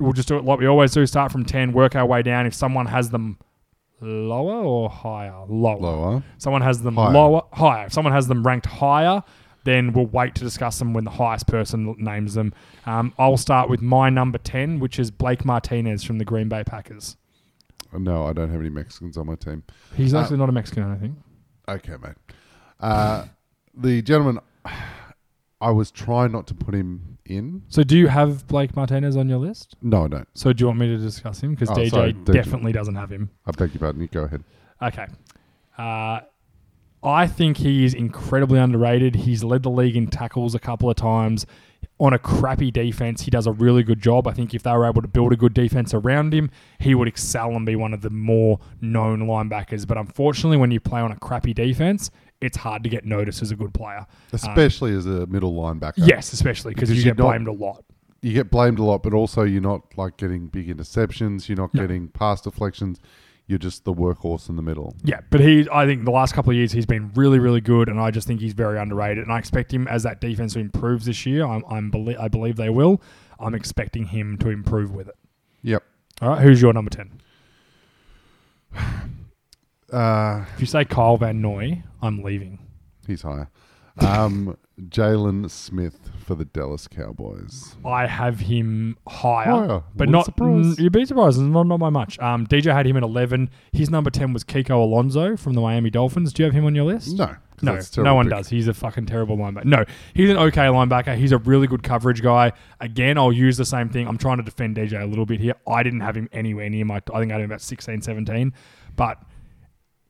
We'll 0.00 0.12
just 0.12 0.28
do 0.28 0.36
it 0.38 0.44
like 0.44 0.58
we 0.58 0.66
always 0.66 0.92
do. 0.92 1.04
Start 1.06 1.30
from 1.32 1.44
ten. 1.44 1.72
Work 1.72 1.94
our 1.96 2.06
way 2.06 2.22
down. 2.22 2.46
If 2.46 2.54
someone 2.54 2.86
has 2.86 3.10
them 3.10 3.38
lower 4.00 4.64
or 4.64 4.90
higher, 4.90 5.44
lower. 5.48 5.78
Lower. 5.80 6.22
Someone 6.38 6.62
has 6.62 6.82
them 6.82 6.96
Higher. 6.96 7.12
lower, 7.12 7.42
higher. 7.52 7.86
If 7.86 7.92
someone 7.92 8.12
has 8.12 8.26
them 8.26 8.42
ranked 8.44 8.66
higher, 8.66 9.22
then 9.64 9.92
we'll 9.92 10.06
wait 10.06 10.34
to 10.36 10.42
discuss 10.42 10.78
them 10.80 10.92
when 10.92 11.04
the 11.04 11.10
highest 11.12 11.46
person 11.46 11.94
names 11.98 12.34
them. 12.34 12.52
Um, 12.84 13.12
I'll 13.16 13.36
start 13.36 13.70
with 13.70 13.80
my 13.80 14.10
number 14.10 14.38
10, 14.38 14.80
which 14.80 14.98
is 14.98 15.12
Blake 15.12 15.44
Martinez 15.44 16.02
from 16.02 16.18
the 16.18 16.24
Green 16.24 16.48
Bay 16.48 16.64
Packers. 16.64 17.16
No, 17.96 18.24
I 18.26 18.32
don't 18.32 18.50
have 18.50 18.58
any 18.60 18.70
Mexicans 18.70 19.16
on 19.16 19.26
my 19.26 19.36
team. 19.36 19.62
He's 19.94 20.14
Uh, 20.14 20.20
actually 20.20 20.38
not 20.38 20.48
a 20.48 20.52
Mexican, 20.52 20.82
I 20.90 20.96
think. 20.96 21.16
Okay, 21.68 21.92
mate. 22.02 22.16
Uh, 22.80 23.26
the 23.72 24.02
gentleman, 24.02 24.40
I 25.60 25.70
was 25.70 25.92
trying 25.92 26.32
not 26.32 26.48
to 26.48 26.54
put 26.54 26.74
him 26.74 27.11
in. 27.26 27.62
So 27.68 27.82
do 27.82 27.96
you 27.96 28.08
have 28.08 28.46
Blake 28.46 28.74
Martinez 28.76 29.16
on 29.16 29.28
your 29.28 29.38
list? 29.38 29.76
No, 29.82 30.04
I 30.04 30.08
don't. 30.08 30.28
So 30.34 30.52
do 30.52 30.62
you 30.62 30.66
want 30.66 30.78
me 30.80 30.86
to 30.88 30.96
discuss 30.98 31.40
him? 31.40 31.52
Because 31.54 31.70
Oh, 31.70 31.74
DJ 31.74 31.90
sorry, 31.90 32.12
DJ. 32.14 32.32
definitely 32.32 32.72
doesn't 32.72 32.94
have 32.94 33.10
him. 33.10 33.30
I 33.46 33.50
beg 33.52 33.72
your 33.72 33.80
pardon. 33.80 34.02
You 34.02 34.08
go 34.08 34.24
ahead. 34.24 34.42
Okay. 34.82 35.06
Uh, 35.78 36.20
I 37.04 37.26
think 37.26 37.56
he 37.56 37.84
is 37.84 37.94
incredibly 37.94 38.58
underrated. 38.58 39.16
He's 39.16 39.42
led 39.42 39.62
the 39.64 39.70
league 39.70 39.96
in 39.96 40.06
tackles 40.08 40.54
a 40.54 40.58
couple 40.60 40.88
of 40.88 40.96
times. 40.96 41.46
On 41.98 42.12
a 42.12 42.18
crappy 42.18 42.70
defense, 42.70 43.22
he 43.22 43.30
does 43.30 43.46
a 43.46 43.52
really 43.52 43.82
good 43.82 44.00
job. 44.00 44.26
I 44.26 44.32
think 44.32 44.54
if 44.54 44.62
they 44.62 44.72
were 44.72 44.86
able 44.86 45.02
to 45.02 45.08
build 45.08 45.32
a 45.32 45.36
good 45.36 45.54
defense 45.54 45.94
around 45.94 46.32
him, 46.34 46.50
he 46.78 46.94
would 46.94 47.06
excel 47.08 47.50
and 47.50 47.64
be 47.66 47.76
one 47.76 47.92
of 47.94 48.02
the 48.02 48.10
more 48.10 48.58
known 48.80 49.20
linebackers. 49.20 49.86
But 49.86 49.98
unfortunately, 49.98 50.56
when 50.56 50.70
you 50.70 50.80
play 50.80 51.00
on 51.00 51.12
a 51.12 51.16
crappy 51.16 51.54
defense, 51.54 52.10
it's 52.42 52.56
hard 52.56 52.82
to 52.84 52.88
get 52.88 53.04
noticed 53.04 53.40
as 53.42 53.50
a 53.50 53.56
good 53.56 53.72
player. 53.72 54.04
Especially 54.32 54.92
as 54.94 55.06
a 55.06 55.26
middle 55.26 55.54
linebacker. 55.54 55.94
Yes, 55.96 56.32
especially 56.32 56.74
because 56.74 56.90
you 56.90 57.02
get 57.02 57.16
not- 57.18 57.28
blamed 57.28 57.48
a 57.48 57.52
lot. 57.52 57.84
You 58.20 58.32
get 58.32 58.50
blamed 58.52 58.78
a 58.78 58.84
lot, 58.84 59.02
but 59.02 59.14
also 59.14 59.42
you're 59.42 59.60
not 59.60 59.96
like 59.98 60.16
getting 60.16 60.46
big 60.46 60.68
interceptions. 60.68 61.48
You're 61.48 61.56
not 61.58 61.74
No. 61.74 61.82
getting 61.82 62.06
pass 62.08 62.40
deflections. 62.40 63.00
You're 63.48 63.58
just 63.58 63.84
the 63.84 63.92
workhorse 63.92 64.48
in 64.48 64.54
the 64.54 64.62
middle. 64.62 64.94
Yeah, 65.02 65.20
but 65.30 65.40
he, 65.40 65.66
I 65.72 65.86
think 65.86 66.04
the 66.04 66.12
last 66.12 66.32
couple 66.32 66.50
of 66.52 66.56
years 66.56 66.70
he's 66.70 66.86
been 66.86 67.10
really, 67.16 67.40
really 67.40 67.60
good, 67.60 67.88
and 67.88 67.98
I 67.98 68.12
just 68.12 68.28
think 68.28 68.40
he's 68.40 68.52
very 68.52 68.78
underrated. 68.78 69.24
And 69.24 69.32
I 69.32 69.38
expect 69.40 69.74
him 69.74 69.88
as 69.88 70.04
that 70.04 70.20
defense 70.20 70.54
improves 70.54 71.06
this 71.06 71.26
year. 71.26 71.44
I'm, 71.44 71.64
I'm 71.68 71.90
belie- 71.90 72.16
I 72.16 72.28
believe 72.28 72.54
they 72.54 72.70
will. 72.70 73.02
I'm 73.40 73.54
expecting 73.56 74.04
him 74.06 74.38
to 74.38 74.50
improve 74.50 74.92
with 74.92 75.08
it. 75.08 75.16
Yep. 75.62 75.82
All 76.20 76.28
right, 76.28 76.40
who's 76.42 76.62
your 76.62 76.72
number 76.72 76.90
ten? 76.90 77.10
Uh, 79.92 80.44
If 80.54 80.60
you 80.60 80.66
say 80.66 80.84
Kyle 80.86 81.16
Van 81.18 81.40
Noy, 81.42 81.82
I'm 82.02 82.22
leaving. 82.22 82.58
he's 83.06 83.22
higher. 83.22 83.48
Um, 83.98 84.56
Jaylon 84.80 85.50
Smith 85.50 86.10
for 86.24 86.34
the 86.34 86.46
Dallas 86.46 86.88
Cowboys. 86.88 87.76
I 87.84 88.06
have 88.06 88.40
him 88.40 88.96
higher, 89.06 89.50
Higher. 89.66 89.82
but 89.94 90.08
not. 90.08 90.24
surprise. 90.24 90.78
you'd 90.78 90.92
be 90.92 91.04
surprised. 91.04 91.38
Not 91.40 91.64
not 91.66 91.78
by 91.78 91.90
much. 91.90 92.18
Um, 92.18 92.46
DJ 92.46 92.72
had 92.72 92.86
him 92.86 92.96
at 92.96 93.02
eleven. 93.02 93.50
His 93.72 93.90
number 93.90 94.10
ten 94.10 94.32
was 94.32 94.44
Kiko 94.44 94.82
Alonso 94.82 95.36
from 95.36 95.52
the 95.52 95.60
Miami 95.60 95.90
Dolphins. 95.90 96.32
Do 96.32 96.42
you 96.42 96.46
have 96.46 96.54
him 96.54 96.64
on 96.64 96.74
your 96.74 96.84
list? 96.86 97.16
No. 97.16 97.36
No, 97.64 97.74
that's 97.74 97.90
a 97.90 97.92
terrible 97.92 98.10
no 98.10 98.14
one 98.16 98.26
pick. 98.26 98.34
does. 98.38 98.48
He's 98.48 98.66
a 98.66 98.74
fucking 98.74 99.06
terrible 99.06 99.36
linebacker. 99.36 99.66
No, 99.66 99.84
he's 100.14 100.30
an 100.30 100.36
okay 100.36 100.62
linebacker. 100.62 101.14
He's 101.16 101.30
a 101.30 101.38
really 101.38 101.68
good 101.68 101.84
coverage 101.84 102.20
guy. 102.20 102.52
Again, 102.80 103.16
I'll 103.18 103.32
use 103.32 103.56
the 103.56 103.64
same 103.64 103.88
thing. 103.88 104.08
I'm 104.08 104.18
trying 104.18 104.38
to 104.38 104.42
defend 104.42 104.74
DJ 104.76 105.00
a 105.00 105.06
little 105.06 105.26
bit 105.26 105.38
here. 105.38 105.54
I 105.68 105.84
didn't 105.84 106.00
have 106.00 106.16
him 106.16 106.28
anywhere 106.32 106.68
near 106.70 106.84
my. 106.84 106.96
I 107.14 107.20
think 107.20 107.30
I 107.30 107.34
had 107.34 107.40
him 107.42 107.50
about 107.50 107.60
16, 107.60 108.00
17. 108.02 108.52
But 108.96 109.22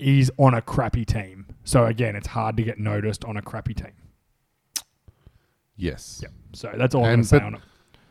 he's 0.03 0.31
on 0.39 0.55
a 0.55 0.63
crappy 0.63 1.05
team. 1.05 1.47
So 1.65 1.87
again, 1.87 2.17
it's 2.17 2.27
hard 2.27 2.57
to 2.57 2.63
get 2.63 2.79
noticed 2.79 3.25
on 3.25 3.37
a 3.37 3.43
crappy 3.43 3.75
team. 3.75 3.93
Yes. 5.77 6.21
Yep. 6.23 6.33
So 6.53 6.73
that's 6.77 6.95
all 6.95 7.05
I'm 7.05 7.11
going 7.11 7.23
to 7.23 7.27
say 7.29 7.39
on 7.39 7.55
it. 7.55 7.61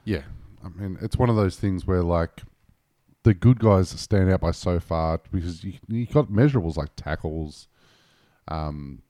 Yeah. 0.04 0.24
I 0.64 0.70
mean, 0.70 0.98
it's 1.02 1.18
one 1.18 1.30
of 1.30 1.36
those 1.36 1.58
things 1.58 1.86
where 1.86 2.02
like 2.02 2.42
the 3.24 3.34
good 3.34 3.60
guys 3.60 3.90
stand 3.90 4.32
out 4.32 4.42
by 4.42 4.52
so 4.52 4.80
far 4.80 5.20
because 5.32 5.64
you 5.64 5.74
you 5.88 6.06
got 6.06 6.28
measurables 6.28 6.76
like 6.78 6.90
tackles, 6.96 7.68
um, 8.48 9.02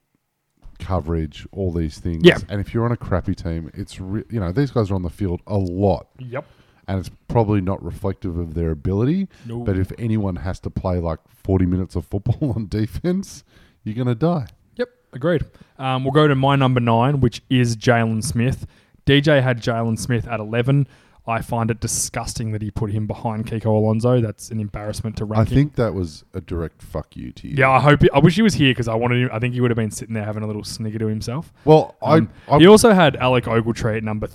coverage, 0.80 1.48
all 1.52 1.72
these 1.72 2.00
things. 2.00 2.22
Yeah. 2.24 2.40
And 2.50 2.60
if 2.60 2.74
you're 2.74 2.86
on 2.86 2.92
a 2.92 2.98
crappy 2.98 3.36
team, 3.36 3.72
it's 3.74 4.00
re- 4.00 4.26
you 4.30 4.40
know 4.40 4.52
these 4.52 4.72
guys 4.72 4.92
are 4.92 4.96
on 4.96 5.04
the 5.04 5.10
field 5.10 5.42
a 5.48 5.58
lot, 5.58 6.08
Yep. 6.20 6.46
And 6.92 7.00
it's 7.00 7.10
probably 7.30 7.62
not 7.62 7.82
reflective 7.84 8.38
of 8.38 8.54
their 8.54 8.72
ability. 8.72 9.30
But 9.48 9.78
if 9.78 9.92
anyone 9.98 10.36
has 10.38 10.60
to 10.62 10.70
play 10.70 10.98
like 11.00 11.20
40 11.28 11.66
minutes 11.66 11.96
of 11.96 12.06
football 12.06 12.52
on 12.56 12.68
defense, 12.68 13.44
you're 13.84 13.96
gonna 13.96 14.14
die. 14.16 14.48
Yep, 14.76 14.90
agreed. 15.14 15.46
Um, 15.80 16.04
we'll 16.04 16.12
go 16.12 16.28
to 16.28 16.36
my 16.36 16.56
number 16.58 16.80
nine, 16.82 17.22
which 17.22 17.42
is 17.50 17.78
Jaylon 17.78 18.24
Smith. 18.24 18.68
DJ 19.06 19.42
had 19.42 19.62
Jaylon 19.62 19.98
Smith 19.98 20.28
at 20.28 20.40
11. 20.40 20.88
I 21.28 21.42
find 21.42 21.70
it 21.72 21.80
disgusting 21.80 22.52
that 22.52 22.62
he 22.64 22.72
put 22.72 22.92
him 22.92 23.06
behind 23.08 23.46
Kiko 23.46 23.68
Alonso. 23.68 24.20
That's 24.22 24.50
an 24.52 24.60
embarrassment 24.60 25.16
to 25.18 25.24
I 25.24 25.28
rank 25.28 25.50
him. 25.50 25.56
think 25.56 25.76
that 25.76 25.94
was 25.94 26.24
a 26.34 26.42
direct 26.42 26.82
fuck 26.82 27.16
you 27.16 27.32
to 27.32 27.48
you. 27.48 27.56
Yeah, 27.58 27.70
I 27.72 27.80
hope. 27.80 28.02
He, 28.02 28.10
I 28.12 28.18
wish 28.20 28.36
he 28.36 28.42
was 28.42 28.56
here 28.56 28.72
because 28.72 28.88
I 28.88 28.96
wanted 28.96 29.22
him. 29.24 29.30
I 29.32 29.38
think 29.40 29.54
he 29.54 29.62
would 29.62 29.70
have 29.72 29.76
been 29.78 29.92
sitting 29.92 30.16
there 30.16 30.26
having 30.26 30.42
a 30.44 30.48
little 30.48 30.64
snigger 30.64 30.98
to 31.00 31.08
himself. 31.08 31.54
Well, 31.64 31.96
Um, 32.02 32.30
I, 32.50 32.56
I 32.56 32.60
he 32.60 32.66
also 32.68 32.92
had 32.92 33.16
Alec 33.18 33.46
Ogletree 33.46 33.98
at 33.98 34.04
number 34.04 34.28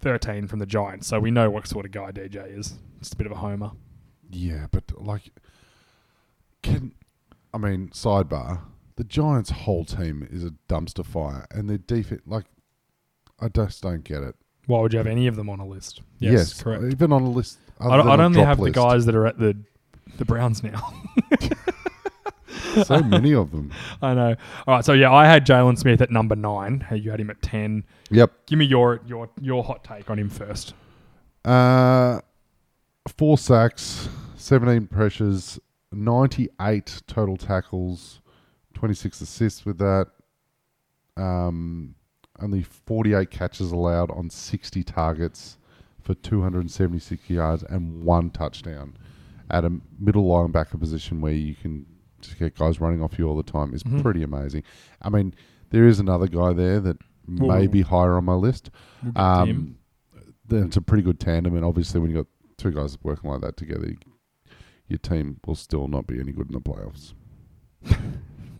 13 0.00 0.46
from 0.46 0.58
the 0.58 0.66
Giants, 0.66 1.06
so 1.06 1.20
we 1.20 1.30
know 1.30 1.50
what 1.50 1.66
sort 1.66 1.84
of 1.84 1.92
guy 1.92 2.10
DJ 2.10 2.58
is. 2.58 2.74
Just 2.98 3.14
a 3.14 3.16
bit 3.16 3.26
of 3.26 3.32
a 3.32 3.36
homer. 3.36 3.72
Yeah, 4.30 4.66
but 4.70 4.84
like, 5.00 5.30
can 6.62 6.92
I 7.52 7.58
mean 7.58 7.90
sidebar? 7.92 8.60
The 8.96 9.04
Giants' 9.04 9.50
whole 9.50 9.84
team 9.84 10.26
is 10.30 10.44
a 10.44 10.52
dumpster 10.68 11.04
fire, 11.04 11.46
and 11.50 11.68
their 11.68 11.78
defense, 11.78 12.22
like, 12.26 12.44
I 13.40 13.48
just 13.48 13.82
don't 13.82 14.04
get 14.04 14.22
it. 14.22 14.36
Why 14.66 14.80
would 14.80 14.92
you 14.92 14.98
have 14.98 15.06
any 15.06 15.26
of 15.26 15.36
them 15.36 15.48
on 15.48 15.58
a 15.58 15.66
list? 15.66 16.02
Yes, 16.18 16.62
correct. 16.62 16.84
Even 16.84 17.12
on 17.12 17.22
a 17.22 17.30
list, 17.30 17.58
other 17.80 18.08
I, 18.08 18.14
a 18.14 18.18
only 18.18 18.40
have 18.42 18.60
list. 18.60 18.74
the 18.74 18.80
guys 18.80 19.06
that 19.06 19.14
are 19.14 19.26
at 19.26 19.38
the 19.38 19.56
the 20.18 20.24
Browns 20.24 20.62
now. 20.62 20.92
So 22.84 23.00
many 23.02 23.34
of 23.34 23.50
them. 23.50 23.72
I 24.02 24.14
know. 24.14 24.36
All 24.66 24.74
right, 24.76 24.84
so 24.84 24.92
yeah, 24.92 25.12
I 25.12 25.26
had 25.26 25.46
Jaylon 25.46 25.78
Smith 25.78 26.00
at 26.00 26.10
number 26.10 26.36
nine. 26.36 26.80
Hey, 26.80 26.96
You 26.96 27.10
had 27.10 27.20
him 27.20 27.30
at 27.30 27.40
ten. 27.42 27.84
Yep. 28.10 28.32
Give 28.46 28.58
me 28.58 28.64
your 28.64 29.00
your 29.06 29.28
your 29.40 29.62
hot 29.64 29.84
take 29.84 30.08
on 30.10 30.18
him 30.18 30.28
first. 30.28 30.74
Uh, 31.44 32.20
four 33.16 33.38
sacks, 33.38 34.08
seventeen 34.36 34.86
pressures, 34.86 35.58
ninety-eight 35.92 37.02
total 37.06 37.36
tackles, 37.36 38.20
twenty-six 38.74 39.20
assists 39.20 39.64
with 39.64 39.78
that. 39.78 40.06
Um, 41.16 41.94
only 42.40 42.62
forty-eight 42.62 43.30
catches 43.30 43.72
allowed 43.72 44.10
on 44.10 44.30
sixty 44.30 44.82
targets 44.82 45.58
for 46.02 46.14
two 46.14 46.42
hundred 46.42 46.60
and 46.60 46.70
seventy-six 46.70 47.28
yards 47.30 47.62
and 47.64 48.04
one 48.04 48.30
touchdown. 48.30 48.96
At 49.50 49.64
a 49.64 49.72
middle 49.98 50.24
linebacker 50.28 50.78
position 50.78 51.20
where 51.20 51.32
you 51.32 51.56
can 51.56 51.84
just 52.20 52.38
get 52.38 52.56
guys 52.56 52.80
running 52.80 53.02
off 53.02 53.18
you 53.18 53.26
all 53.28 53.36
the 53.36 53.42
time 53.42 53.72
is 53.74 53.82
Mhm. 53.82 54.02
pretty 54.02 54.22
amazing. 54.22 54.62
I 55.02 55.08
mean, 55.10 55.34
there 55.70 55.86
is 55.86 56.00
another 56.00 56.26
guy 56.26 56.52
there 56.52 56.80
that 56.80 56.98
may 57.26 57.66
be 57.66 57.82
higher 57.82 58.16
on 58.16 58.24
my 58.24 58.34
list. 58.34 58.70
We'll 59.02 59.12
get 59.12 59.20
to 59.20 59.44
him. 59.46 59.56
Um, 59.56 59.76
then 60.46 60.64
it's 60.64 60.76
a 60.76 60.82
pretty 60.82 61.02
good 61.02 61.20
tandem, 61.20 61.54
and 61.56 61.64
obviously, 61.64 62.00
when 62.00 62.10
you 62.10 62.16
have 62.18 62.26
got 62.26 62.56
two 62.58 62.70
guys 62.72 62.98
working 63.02 63.30
like 63.30 63.40
that 63.42 63.56
together, 63.56 63.86
you- 63.88 63.96
your 64.88 64.98
team 64.98 65.38
will 65.46 65.54
still 65.54 65.86
not 65.86 66.06
be 66.08 66.18
any 66.18 66.32
good 66.32 66.48
in 66.48 66.52
the 66.54 66.60
playoffs. 66.60 67.14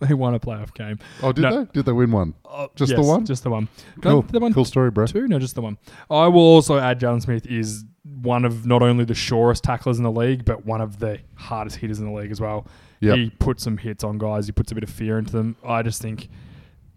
They 0.00 0.14
won 0.14 0.34
a 0.34 0.40
playoff 0.40 0.72
game. 0.72 0.98
Oh, 1.22 1.30
did 1.30 1.42
No. 1.42 1.64
they? 1.64 1.70
Did 1.74 1.84
they 1.84 1.92
win 1.92 2.11
one? 2.11 2.32
Oh, 2.46 2.68
Just 2.74 2.96
the 2.96 3.02
one? 3.02 3.26
Just 3.26 3.42
the 3.44 3.50
one. 3.50 3.68
Cool, 4.00 4.22
the 4.22 4.40
one 4.40 4.54
cool 4.54 4.64
story, 4.64 4.90
bro. 4.90 5.04
two? 5.04 5.28
No, 5.28 5.38
just 5.38 5.54
the 5.56 5.61
one. 5.61 5.76
I 6.08 6.26
will 6.26 6.40
also 6.40 6.78
add 6.78 6.98
Jaylon 6.98 7.20
Smith 7.20 7.44
is 7.46 7.84
one 8.22 8.46
of 8.46 8.64
not 8.64 8.80
only 8.80 9.04
the 9.04 9.14
surest 9.14 9.62
tacklers 9.62 9.98
in 9.98 10.04
the 10.04 10.11
league, 10.11 10.46
but 10.46 10.64
one 10.64 10.80
of 10.80 11.00
the 11.00 11.18
hardest 11.34 11.76
hitters 11.76 11.98
in 12.00 12.06
the 12.06 12.12
league 12.12 12.30
as 12.30 12.40
well. 12.40 12.66
Yep. 13.01 13.16
He 13.16 13.30
puts 13.30 13.64
some 13.64 13.78
hits 13.78 14.05
on 14.05 14.18
guys. 14.18 14.46
He 14.46 14.53
puts 14.53 14.72
a 14.72 14.74
bit 14.74 14.84
of 14.84 14.90
fear 14.90 15.18
into 15.18 15.32
them. 15.32 15.57
I 15.64 15.82
just 15.82 16.03
think, 16.03 16.28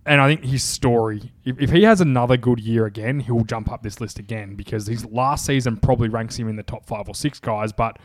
and 0.05 0.19
I 0.19 0.27
think 0.27 0.43
his 0.43 0.61
story, 0.63 1.31
if, 1.45 1.59
if 1.59 1.71
he 1.71 1.83
has 1.83 2.01
another 2.01 2.35
good 2.35 2.59
year 2.59 2.85
again, 2.85 3.21
he'll 3.21 3.45
jump 3.45 3.71
up 3.71 3.83
this 3.83 4.01
list 4.01 4.19
again 4.19 4.55
because 4.55 4.85
his 4.85 5.05
last 5.05 5.45
season 5.45 5.77
probably 5.77 6.09
ranks 6.09 6.37
him 6.37 6.49
in 6.49 6.57
the 6.57 6.63
top 6.63 6.85
five 6.85 7.07
or 7.07 7.15
six 7.15 7.39
guys, 7.39 7.71
but 7.71 7.99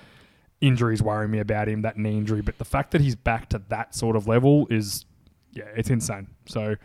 injuries 0.61 1.03
worry 1.03 1.27
me 1.27 1.41
about 1.41 1.69
him, 1.69 1.83
that 1.83 1.99
knee 1.99 2.17
injury. 2.17 2.41
But 2.41 2.59
the 2.59 2.65
fact 2.65 2.93
that 2.93 3.01
he's 3.01 3.17
back 3.17 3.49
to 3.51 3.63
that 3.69 3.95
sort 3.97 4.15
of 4.15 4.29
level 4.29 4.69
is, 4.71 5.05
yeah, 5.53 5.65
it's 5.77 5.91
insane. 5.91 6.29
So 6.47 6.77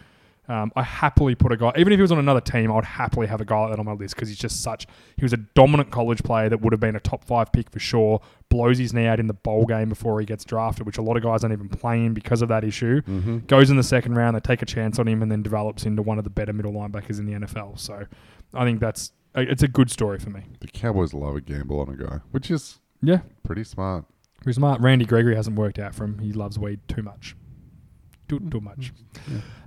um, 0.47 0.71
I 0.75 0.83
happily 0.83 1.35
put 1.35 1.51
a 1.51 1.57
guy, 1.57 1.73
even 1.77 1.93
if 1.93 1.97
he 1.97 2.01
was 2.01 2.11
on 2.11 2.19
another 2.19 2.41
team, 2.41 2.71
I 2.71 2.75
would 2.75 2.85
happily 2.85 3.27
have 3.27 3.39
a 3.39 3.45
guy 3.45 3.59
like 3.61 3.71
that 3.71 3.79
on 3.79 3.85
my 3.85 3.93
list 3.93 4.15
because 4.15 4.29
he's 4.29 4.37
just 4.37 4.61
such, 4.61 4.87
he 5.15 5.23
was 5.23 5.33
a 5.33 5.37
dominant 5.37 5.91
college 5.91 6.23
player 6.23 6.49
that 6.49 6.61
would 6.61 6.73
have 6.73 6.79
been 6.79 6.95
a 6.95 6.99
top 6.99 7.23
five 7.23 7.51
pick 7.51 7.69
for 7.69 7.79
sure. 7.79 8.19
Blows 8.53 8.77
his 8.77 8.93
knee 8.93 9.07
out 9.07 9.19
in 9.19 9.25
the 9.25 9.33
bowl 9.33 9.65
game 9.65 9.89
before 9.89 10.19
he 10.19 10.27
gets 10.27 10.45
drafted, 10.45 10.85
which 10.85 10.99
a 10.99 11.01
lot 11.01 11.17
of 11.17 11.23
guys 11.23 11.43
aren't 11.43 11.53
even 11.53 11.69
playing 11.69 12.13
because 12.13 12.43
of 12.43 12.49
that 12.49 12.63
issue. 12.63 13.01
Mm-hmm. 13.01 13.39
Goes 13.47 13.71
in 13.71 13.77
the 13.77 13.83
second 13.83 14.13
round, 14.13 14.35
they 14.35 14.41
take 14.41 14.61
a 14.61 14.65
chance 14.65 14.99
on 14.99 15.07
him, 15.07 15.23
and 15.23 15.31
then 15.31 15.41
develops 15.41 15.87
into 15.87 16.03
one 16.03 16.19
of 16.19 16.23
the 16.23 16.29
better 16.29 16.53
middle 16.53 16.71
linebackers 16.71 17.17
in 17.17 17.25
the 17.25 17.33
NFL. 17.33 17.79
So 17.79 18.05
I 18.53 18.63
think 18.63 18.79
that's, 18.79 19.11
it's 19.33 19.63
a 19.63 19.67
good 19.67 19.89
story 19.89 20.19
for 20.19 20.29
me. 20.29 20.41
The 20.59 20.67
Cowboys 20.67 21.15
love 21.15 21.35
a 21.35 21.41
gamble 21.41 21.79
on 21.79 21.89
a 21.89 21.95
guy, 21.97 22.19
which 22.29 22.51
is 22.51 22.79
Yeah. 23.01 23.21
pretty 23.41 23.63
smart. 23.63 24.05
Who's 24.45 24.57
smart? 24.57 24.79
Randy 24.81 25.05
Gregory 25.05 25.35
hasn't 25.35 25.55
worked 25.55 25.79
out 25.79 25.95
for 25.95 26.03
him. 26.03 26.19
He 26.19 26.31
loves 26.31 26.59
weed 26.59 26.79
too 26.87 27.01
much. 27.01 27.35
Too, 28.29 28.39
too 28.51 28.61
much. 28.61 28.93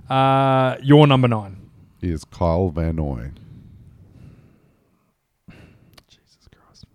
Uh, 0.09 0.77
your 0.81 1.07
number 1.07 1.27
nine. 1.27 1.57
Is 2.01 2.23
Kyle 2.23 2.69
Van 2.69 2.95
Noy. 2.95 3.31
Jesus 6.07 6.47
Christ. 6.55 6.85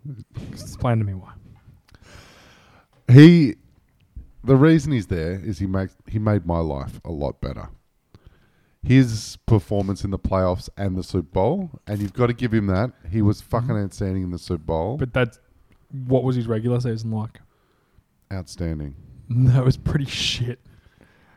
Explain 0.53 0.99
to 0.99 1.05
me 1.05 1.13
why. 1.13 1.33
He, 3.13 3.57
the 4.45 4.57
reason 4.57 4.93
he's 4.93 5.07
there 5.07 5.33
is 5.35 5.59
he 5.59 5.67
makes 5.67 5.95
he 6.09 6.19
made 6.19 6.47
my 6.47 6.59
life 6.59 7.01
a 7.05 7.11
lot 7.13 7.41
better. 7.41 7.69
His 8.83 9.39
performance 9.47 10.03
in 10.03 10.11
the 10.11 10.19
playoffs 10.19 10.69
and 10.77 10.97
the 10.97 11.05
Super 11.05 11.29
Bowl, 11.31 11.71
and 11.87 12.01
you've 12.01 12.15
got 12.15 12.27
to 12.27 12.33
give 12.33 12.53
him 12.53 12.67
that. 12.67 12.91
He 13.09 13.23
was 13.23 13.41
fucking 13.41 13.71
outstanding 13.77 14.25
in 14.25 14.31
the 14.31 14.39
Super 14.39 14.65
Bowl. 14.65 14.97
But 14.97 15.13
that's 15.13 15.39
what 16.07 16.25
was 16.25 16.35
his 16.37 16.47
regular 16.49 16.81
season 16.81 17.11
like? 17.13 17.41
outstanding. 18.33 18.95
That 19.29 19.65
was 19.65 19.77
pretty 19.79 20.05
shit. 20.07 20.59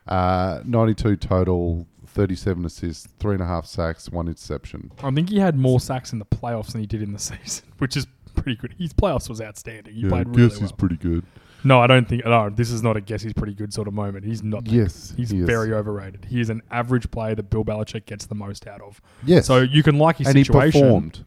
Uh, 0.07 0.59
92 0.65 1.15
total, 1.17 1.88
37 2.07 2.65
assists, 2.65 3.07
three 3.19 3.34
and 3.36 3.43
a 3.43 3.45
half 3.45 3.65
sacks, 3.65 4.09
one 4.09 4.28
interception. 4.28 4.91
I 5.01 5.11
think 5.11 5.30
he 5.30 5.39
had 5.39 5.55
more 5.57 5.80
sacks 5.80 6.11
in 6.11 6.19
the 6.19 6.26
playoffs 6.26 6.71
than 6.73 6.82
he 6.82 6.88
did 6.88 7.01
in 7.01 7.13
the 7.13 7.19
season, 7.32 7.65
which 7.78 7.95
is 7.95 8.05
pretty 8.36 8.55
good. 8.55 8.76
His 8.78 8.93
playoffs 8.93 9.30
was 9.30 9.39
outstanding. 9.41 9.93
He 9.93 10.01
yeah, 10.01 10.15
I 10.15 10.23
guess 10.23 10.36
really 10.36 10.49
he's 10.49 10.61
well. 10.61 10.71
pretty 10.73 10.97
good. 10.97 11.26
No, 11.66 11.80
I 11.82 11.88
don't 11.88 12.07
think. 12.07 12.24
No, 12.26 12.49
this 12.49 12.70
is 12.72 12.82
not 12.84 12.95
a 12.95 13.01
guess. 13.01 13.22
He's 13.24 13.34
pretty 13.34 13.53
good 13.55 13.74
sort 13.74 13.88
of 13.88 13.93
moment. 13.93 14.24
He's 14.24 14.43
not. 14.43 14.68
Yes, 14.68 15.09
good. 15.11 15.18
he's 15.18 15.30
he 15.32 15.41
very 15.41 15.74
overrated. 15.74 16.26
He 16.30 16.39
is 16.39 16.49
an 16.49 16.61
average 16.72 17.09
player 17.11 17.36
that 17.36 17.49
Bill 17.49 17.66
Belichick 17.66 18.05
gets 18.05 18.28
the 18.28 18.36
most 18.36 18.68
out 18.68 18.82
of. 18.82 19.01
Yes. 19.26 19.45
So 19.47 19.59
you 19.61 19.84
can 19.84 19.97
like 19.97 20.18
his 20.18 20.28
and 20.28 20.38
he 20.38 20.43
performed. 20.43 21.26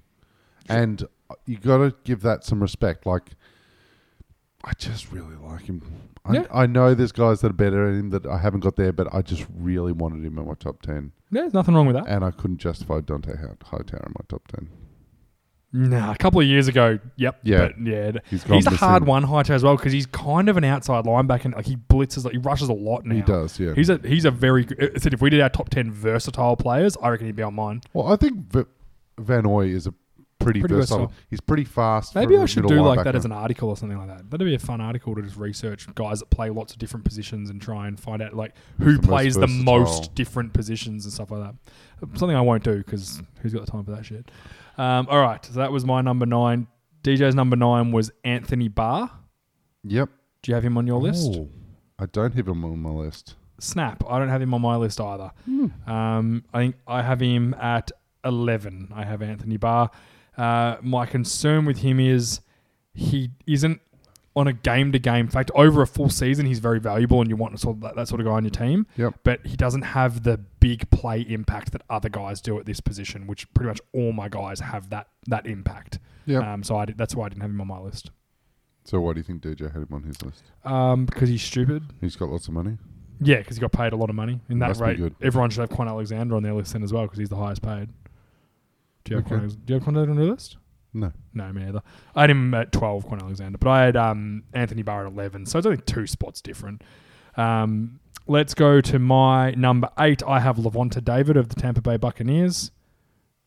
And 0.68 1.06
you 1.44 1.58
got 1.58 1.78
to 1.78 1.94
give 2.04 2.22
that 2.22 2.44
some 2.44 2.60
respect. 2.60 3.04
Like, 3.04 3.30
I 4.64 4.72
just 4.78 5.10
really 5.12 5.34
like 5.36 5.62
him. 5.64 5.82
I, 6.24 6.32
Yeah. 6.34 6.46
I 6.52 6.66
know 6.66 6.94
there's 6.94 7.12
guys 7.12 7.40
that 7.40 7.50
are 7.50 7.54
better 7.54 7.86
than 7.90 7.98
him 8.00 8.10
that 8.10 8.26
I 8.26 8.38
haven't 8.38 8.60
got 8.60 8.76
there, 8.76 8.92
but 8.92 9.12
I 9.14 9.22
just 9.22 9.46
really 9.54 9.92
wanted 9.92 10.24
him 10.24 10.38
in 10.38 10.46
my 10.46 10.54
top 10.54 10.82
10. 10.82 11.12
Yeah, 11.30 11.42
there's 11.42 11.54
nothing 11.54 11.74
wrong 11.74 11.86
with 11.86 11.96
that. 11.96 12.06
And 12.06 12.24
I 12.24 12.30
couldn't 12.30 12.58
justify 12.58 13.00
Dont'a 13.00 13.38
Hi- 13.40 13.54
Hightower 13.76 14.04
in 14.06 14.12
my 14.18 14.24
top 14.28 14.46
10. 14.48 14.68
Nah, 15.70 16.12
a 16.12 16.16
couple 16.16 16.40
of 16.40 16.46
years 16.46 16.66
ago, 16.66 16.98
yep. 17.16 17.38
Yeah. 17.42 17.68
but 17.68 17.86
yeah. 17.86 18.12
He's 18.30 18.42
He's, 18.44 18.66
a 18.66 18.70
hard 18.70 19.04
one, 19.06 19.22
Hightower 19.22 19.54
as 19.54 19.62
well, 19.62 19.76
because 19.76 19.92
he's 19.92 20.06
kind 20.06 20.48
of 20.48 20.56
an 20.56 20.64
outside 20.64 21.04
linebacker. 21.04 21.54
Like 21.54 21.66
he 21.66 21.76
blitzes, 21.76 22.24
like 22.24 22.32
he 22.32 22.38
rushes 22.38 22.70
a 22.70 22.72
lot 22.72 23.04
now. 23.04 23.14
He 23.14 23.20
does, 23.20 23.60
yeah. 23.60 23.74
He's 23.74 23.90
a 23.90 24.00
he's 24.02 24.24
a 24.24 24.30
very. 24.30 24.64
good- 24.64 24.92
I 24.96 24.98
said 24.98 25.12
if 25.12 25.20
we 25.20 25.28
did 25.28 25.40
our 25.42 25.50
top 25.50 25.68
ten 25.68 25.90
versatile 25.90 26.56
players, 26.56 26.96
I 27.02 27.10
reckon 27.10 27.26
he'd 27.26 27.36
be 27.36 27.42
on 27.42 27.54
mine. 27.54 27.82
well, 27.92 28.10
I 28.10 28.16
think 28.16 28.50
v- 28.50 28.64
Van 29.18 29.42
Noy 29.42 29.66
is 29.66 29.86
a 29.86 29.92
pretty, 30.38 30.60
Pretty 30.60 30.74
versatile. 30.76 30.98
versatile. 31.08 31.12
He's 31.28 31.40
pretty 31.40 31.64
fast. 31.64 32.14
Maybe 32.14 32.38
I 32.38 32.46
should 32.46 32.66
do 32.66 32.80
like 32.80 33.04
that 33.04 33.14
as 33.14 33.26
an 33.26 33.32
article 33.32 33.68
or 33.68 33.76
something 33.76 33.98
like 33.98 34.08
that. 34.08 34.30
That'd 34.30 34.46
be 34.46 34.54
a 34.54 34.58
fun 34.58 34.80
article 34.80 35.14
to 35.16 35.20
just 35.22 35.36
research 35.36 35.86
guys 35.96 36.20
that 36.20 36.30
play 36.30 36.48
lots 36.48 36.72
of 36.72 36.78
different 36.78 37.04
positions 37.04 37.50
and 37.50 37.60
try 37.60 37.88
and 37.88 38.00
find 38.00 38.22
out 38.22 38.32
like 38.34 38.54
who 38.78 38.92
the 38.96 39.02
most 39.02 39.06
plays 39.06 39.34
the 39.34 39.46
most 39.48 40.14
different 40.14 40.54
positions 40.54 41.04
and 41.04 41.12
stuff 41.12 41.30
like 41.30 41.42
that. 41.42 41.54
Something 42.18 42.36
I 42.36 42.40
won't 42.40 42.64
do 42.64 42.78
because 42.78 43.20
who's 43.42 43.52
got 43.52 43.66
the 43.66 43.70
time 43.70 43.84
for 43.84 43.90
that 43.90 44.06
shit? 44.06 44.30
Um, 44.78 45.08
all 45.10 45.20
right, 45.20 45.44
so 45.44 45.52
that 45.54 45.72
was 45.72 45.84
my 45.84 46.00
number 46.00 46.24
nine. 46.24 46.68
DJ's 47.02 47.34
number 47.34 47.56
nine 47.56 47.92
was 47.92 48.10
Anthony 48.24 48.68
Barr. 48.68 49.10
Yep. 49.84 50.10
Do 50.42 50.50
you 50.50 50.54
have 50.54 50.64
him 50.64 50.78
on 50.78 50.86
your 50.86 51.00
list? 51.00 51.30
Oh, 51.34 51.48
I 51.98 52.06
don't 52.06 52.34
have 52.34 52.46
him 52.46 52.64
on 52.64 52.78
my 52.78 52.90
list. 52.90 53.34
Snap. 53.60 54.04
I 54.08 54.18
don't 54.18 54.28
have 54.28 54.40
him 54.40 54.54
on 54.54 54.62
my 54.62 54.76
list 54.76 55.00
either. 55.00 55.32
Um, 55.86 56.44
I 56.54 56.58
think 56.58 56.76
I 56.86 57.02
have 57.02 57.20
him 57.20 57.54
at 57.54 57.90
11. 58.24 58.92
I 58.94 59.04
have 59.04 59.20
Anthony 59.20 59.56
Barr. 59.56 59.90
Uh, 60.36 60.76
my 60.80 61.06
concern 61.06 61.64
with 61.64 61.78
him 61.78 61.98
is 61.98 62.40
he 62.94 63.30
isn't 63.46 63.80
on 64.36 64.46
a 64.46 64.52
game 64.52 64.92
to 64.92 64.98
game 65.00 65.26
In 65.26 65.30
fact 65.30 65.50
over 65.56 65.82
a 65.82 65.86
full 65.86 66.10
season. 66.10 66.46
He's 66.46 66.60
very 66.60 66.78
valuable, 66.78 67.20
and 67.20 67.28
you 67.28 67.36
want 67.36 67.58
sort 67.58 67.76
of 67.76 67.82
that, 67.82 67.96
that 67.96 68.06
sort 68.06 68.20
of 68.20 68.26
guy 68.26 68.32
on 68.32 68.44
your 68.44 68.50
team. 68.50 68.86
Yep. 68.96 69.14
But 69.24 69.44
he 69.44 69.56
doesn't 69.56 69.82
have 69.82 70.22
the 70.22 70.38
big 70.68 70.90
play 70.90 71.20
impact 71.22 71.72
that 71.72 71.82
other 71.88 72.08
guys 72.08 72.40
do 72.40 72.58
at 72.58 72.66
this 72.66 72.80
position, 72.80 73.26
which 73.26 73.52
pretty 73.54 73.68
much 73.68 73.80
all 73.94 74.12
my 74.12 74.28
guys 74.28 74.60
have 74.60 74.90
that 74.90 75.08
that 75.26 75.46
impact. 75.46 75.98
Yep. 76.26 76.42
Um, 76.42 76.62
so 76.62 76.76
I 76.76 76.84
did, 76.84 76.98
that's 76.98 77.14
why 77.14 77.26
I 77.26 77.28
didn't 77.30 77.40
have 77.42 77.50
him 77.50 77.60
on 77.60 77.66
my 77.68 77.78
list. 77.78 78.10
So 78.84 79.00
why 79.00 79.12
do 79.14 79.20
you 79.20 79.24
think 79.24 79.42
DJ 79.42 79.72
had 79.72 79.82
him 79.82 79.88
on 79.92 80.02
his 80.02 80.20
list? 80.22 80.42
Um, 80.64 81.06
because 81.06 81.28
he's 81.28 81.42
stupid. 81.42 81.84
He's 82.00 82.16
got 82.16 82.28
lots 82.28 82.48
of 82.48 82.54
money. 82.54 82.76
Yeah, 83.20 83.38
because 83.38 83.56
he 83.56 83.60
got 83.60 83.72
paid 83.72 83.92
a 83.92 83.96
lot 83.96 84.10
of 84.10 84.16
money. 84.16 84.40
In 84.48 84.58
that 84.60 84.68
Must 84.68 84.80
be 84.80 84.86
rate, 84.86 84.96
good. 84.98 85.14
everyone 85.22 85.50
should 85.50 85.60
have 85.60 85.70
Kwon 85.70 85.88
Alexander 85.88 86.36
on 86.36 86.42
their 86.42 86.52
list 86.54 86.72
then 86.74 86.82
as 86.82 86.92
well 86.92 87.02
because 87.04 87.18
he's 87.18 87.28
the 87.30 87.36
highest 87.36 87.62
paid. 87.62 87.88
Do 89.04 89.10
you 89.10 89.16
have 89.16 89.26
Okay. 89.26 89.34
Kwon, 89.34 89.38
Alex- 89.40 89.54
Do 89.56 89.72
you 89.72 89.80
have 89.80 89.82
Kwon 89.88 89.96
Alexander 89.96 90.12
on 90.12 90.26
your 90.26 90.34
list? 90.34 90.56
No. 90.94 91.12
No, 91.34 91.52
me 91.52 91.62
neither. 91.64 91.82
I 92.14 92.22
had 92.22 92.30
him 92.30 92.54
at 92.54 92.72
twelve, 92.72 93.06
Kwon 93.06 93.20
Alexander, 93.22 93.58
but 93.58 93.68
I 93.70 93.84
had 93.84 93.96
um, 93.96 94.42
Anthony 94.54 94.82
Barr 94.82 95.06
at 95.06 95.12
eleven, 95.12 95.46
so 95.46 95.58
it's 95.58 95.66
only 95.66 95.78
two 95.78 96.06
spots 96.06 96.40
different. 96.40 96.82
Um, 97.36 98.00
let's 98.28 98.54
go 98.54 98.80
to 98.80 98.98
my 98.98 99.52
number 99.52 99.88
eight. 99.98 100.22
I 100.26 100.40
have 100.40 100.56
Lavonte 100.56 101.02
David 101.04 101.36
of 101.36 101.48
the 101.48 101.56
Tampa 101.56 101.80
Bay 101.80 101.96
Buccaneers. 101.96 102.70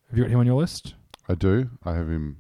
Have 0.10 0.18
you 0.18 0.24
got 0.26 0.32
him 0.32 0.40
on 0.40 0.46
your 0.46 0.56
list? 0.60 0.96
I 1.30 1.36
do. 1.36 1.70
I 1.86 1.94
have 1.96 2.10
him 2.10 2.38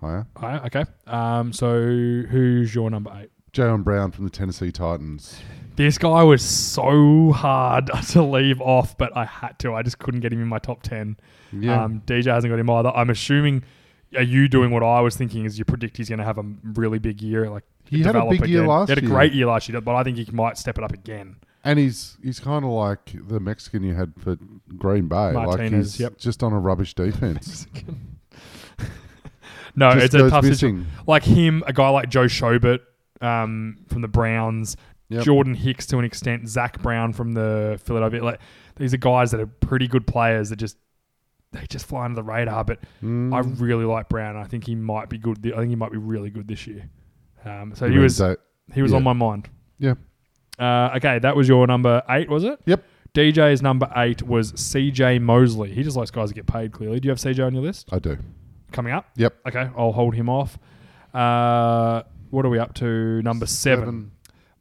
higher. 0.00 0.26
Higher, 0.36 0.62
okay. 0.66 0.84
Um, 1.06 1.52
so 1.52 1.80
who's 1.80 2.74
your 2.74 2.90
number 2.90 3.12
eight? 3.20 3.30
Jayon 3.52 3.82
Brown 3.84 4.10
from 4.10 4.24
the 4.24 4.30
Tennessee 4.30 4.70
Titans. 4.72 5.40
This 5.76 5.98
guy 5.98 6.22
was 6.22 6.42
so 6.42 7.32
hard 7.32 7.90
to 8.10 8.22
leave 8.22 8.60
off, 8.60 8.96
but 8.98 9.16
I 9.16 9.24
had 9.24 9.58
to. 9.60 9.74
I 9.74 9.82
just 9.82 9.98
couldn't 9.98 10.20
get 10.20 10.32
him 10.32 10.40
in 10.42 10.48
my 10.48 10.58
top 10.58 10.82
10. 10.82 11.16
Yeah. 11.52 11.82
Um, 11.84 12.02
DJ 12.06 12.26
hasn't 12.26 12.52
got 12.52 12.58
him 12.58 12.70
either. 12.70 12.90
I'm 12.90 13.10
assuming 13.10 13.64
are 14.16 14.22
you 14.22 14.48
doing 14.48 14.70
what 14.70 14.82
I 14.82 15.00
was 15.00 15.16
thinking? 15.16 15.44
Is 15.44 15.58
you 15.58 15.64
predict 15.64 15.96
he's 15.96 16.08
going 16.08 16.18
to 16.20 16.24
have 16.24 16.38
a 16.38 16.44
really 16.62 16.98
big 16.98 17.20
year? 17.20 17.48
Like 17.50 17.64
He 17.84 18.02
had 18.02 18.14
a 18.16 18.24
big 18.28 18.46
year 18.46 18.60
again? 18.60 18.68
last 18.68 18.88
He 18.88 18.92
had 18.92 18.98
a 18.98 19.02
year. 19.02 19.10
great 19.10 19.32
year 19.32 19.46
last 19.46 19.68
year, 19.68 19.80
but 19.80 19.94
I 19.96 20.02
think 20.04 20.16
he 20.18 20.26
might 20.32 20.58
step 20.58 20.78
it 20.78 20.84
up 20.84 20.92
again. 20.92 21.36
And 21.64 21.78
he's 21.78 22.16
he's 22.22 22.40
kind 22.40 22.64
of 22.64 22.70
like 22.70 23.12
the 23.28 23.40
Mexican 23.40 23.82
you 23.82 23.94
had 23.94 24.12
for 24.18 24.36
Green 24.76 25.08
Bay. 25.08 25.32
like 25.32 25.46
Martinez, 25.46 25.94
he's 25.94 26.00
yep. 26.00 26.18
just 26.18 26.42
on 26.42 26.52
a 26.52 26.58
rubbish 26.58 26.94
defense. 26.94 27.66
No, 29.76 29.92
Just 29.92 30.04
it's 30.04 30.14
a 30.14 30.18
goes 30.18 30.30
tough 30.30 30.44
missing. 30.44 30.56
situation. 30.84 30.86
Like 31.06 31.24
him, 31.24 31.64
a 31.66 31.72
guy 31.72 31.88
like 31.88 32.08
Joe 32.08 32.26
Schobert 32.26 32.80
um, 33.20 33.78
from 33.88 34.02
the 34.02 34.08
Browns, 34.08 34.76
Yep. 35.08 35.24
Jordan 35.24 35.54
Hicks 35.54 35.86
to 35.88 35.98
an 35.98 36.04
extent, 36.04 36.48
Zach 36.48 36.80
Brown 36.80 37.12
from 37.12 37.32
the 37.32 37.78
Philadelphia. 37.84 38.22
Like 38.24 38.40
these 38.76 38.94
are 38.94 38.98
guys 38.98 39.32
that 39.32 39.40
are 39.40 39.46
pretty 39.46 39.86
good 39.88 40.06
players 40.06 40.50
that 40.50 40.56
just 40.56 40.76
they 41.52 41.66
just 41.68 41.86
fly 41.86 42.04
under 42.04 42.14
the 42.16 42.22
radar. 42.22 42.64
But 42.64 42.80
Mm. 43.02 43.34
I 43.34 43.40
really 43.40 43.84
like 43.84 44.08
Brown. 44.08 44.36
I 44.36 44.44
think 44.44 44.64
he 44.64 44.74
might 44.74 45.08
be 45.08 45.18
good. 45.18 45.38
I 45.52 45.58
think 45.58 45.70
he 45.70 45.76
might 45.76 45.92
be 45.92 45.98
really 45.98 46.30
good 46.30 46.46
this 46.48 46.66
year. 46.66 46.88
Um, 47.44 47.74
so 47.74 47.88
he 47.88 47.98
was 47.98 48.22
he 48.72 48.80
was 48.80 48.92
yeah. 48.92 48.96
on 48.96 49.02
my 49.02 49.12
mind. 49.12 49.48
Yeah. 49.78 49.94
Uh, 50.58 50.90
okay, 50.96 51.18
that 51.18 51.34
was 51.36 51.48
your 51.48 51.66
number 51.66 52.02
eight, 52.08 52.28
was 52.28 52.44
it? 52.44 52.60
Yep. 52.66 52.84
DJ's 53.14 53.62
number 53.62 53.90
eight 53.96 54.22
was 54.22 54.52
CJ 54.52 55.20
Mosley. 55.20 55.72
He 55.72 55.82
just 55.82 55.96
likes 55.96 56.10
guys 56.10 56.30
that 56.30 56.34
get 56.34 56.46
paid. 56.46 56.72
Clearly, 56.72 56.98
do 57.00 57.06
you 57.06 57.10
have 57.10 57.18
CJ 57.18 57.46
on 57.46 57.54
your 57.54 57.62
list 57.62 57.88
I 57.92 57.98
do. 57.98 58.18
coming 58.72 58.92
up? 58.92 59.06
Yep. 59.16 59.36
Okay, 59.48 59.68
I'll 59.76 59.92
hold 59.92 60.14
him 60.14 60.28
off. 60.28 60.58
Uh, 61.12 62.02
what 62.30 62.44
are 62.44 62.48
we 62.48 62.58
up 62.58 62.74
to? 62.74 63.22
Number 63.22 63.46
seven. 63.46 64.10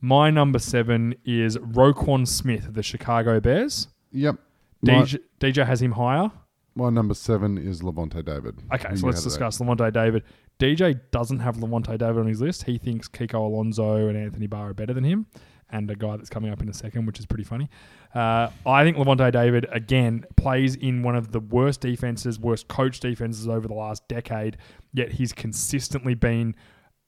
My 0.01 0.29
number 0.29 0.59
seven 0.59 1.15
is 1.25 1.57
Roquan 1.57 2.27
Smith 2.27 2.67
of 2.67 2.73
the 2.73 2.83
Chicago 2.83 3.39
Bears. 3.39 3.87
Yep. 4.11 4.35
My, 4.81 4.93
DJ, 5.01 5.19
DJ 5.39 5.65
has 5.65 5.81
him 5.81 5.93
higher. 5.93 6.29
my 6.75 6.89
number 6.89 7.13
seven 7.13 7.57
is 7.57 7.81
Lavonte 7.81 8.23
David. 8.23 8.59
Okay, 8.73 8.89
Who 8.89 8.97
so 8.97 9.07
let's 9.07 9.23
discuss 9.23 9.59
Lamonte 9.59 9.91
David. 9.93 10.23
DJ 10.59 10.99
doesn't 11.11 11.39
have 11.39 11.55
Lamonte 11.55 11.97
David 11.97 12.17
on 12.19 12.27
his 12.27 12.41
list. 12.41 12.63
He 12.63 12.77
thinks 12.77 13.07
Kiko 13.07 13.35
Alonso 13.45 14.07
and 14.09 14.17
Anthony 14.17 14.45
Barr 14.45 14.69
are 14.71 14.73
better 14.73 14.93
than 14.93 15.05
him, 15.05 15.25
and 15.73 15.89
a 15.91 15.95
guy 15.95 16.15
that's 16.15 16.29
coming 16.29 16.51
up 16.51 16.61
in 16.61 16.69
a 16.69 16.73
second, 16.73 17.05
which 17.05 17.19
is 17.19 17.25
pretty 17.25 17.43
funny. 17.43 17.67
Uh, 18.15 18.49
I 18.65 18.83
think 18.83 18.95
Lamonte 18.95 19.31
David 19.33 19.65
again 19.71 20.23
plays 20.37 20.75
in 20.75 21.03
one 21.03 21.15
of 21.15 21.31
the 21.33 21.39
worst 21.41 21.81
defenses, 21.81 22.39
worst 22.39 22.67
coach 22.69 22.99
defenses 23.01 23.47
over 23.49 23.67
the 23.67 23.73
last 23.73 24.07
decade. 24.07 24.57
Yet 24.93 25.11
he's 25.13 25.33
consistently 25.33 26.13
been 26.13 26.55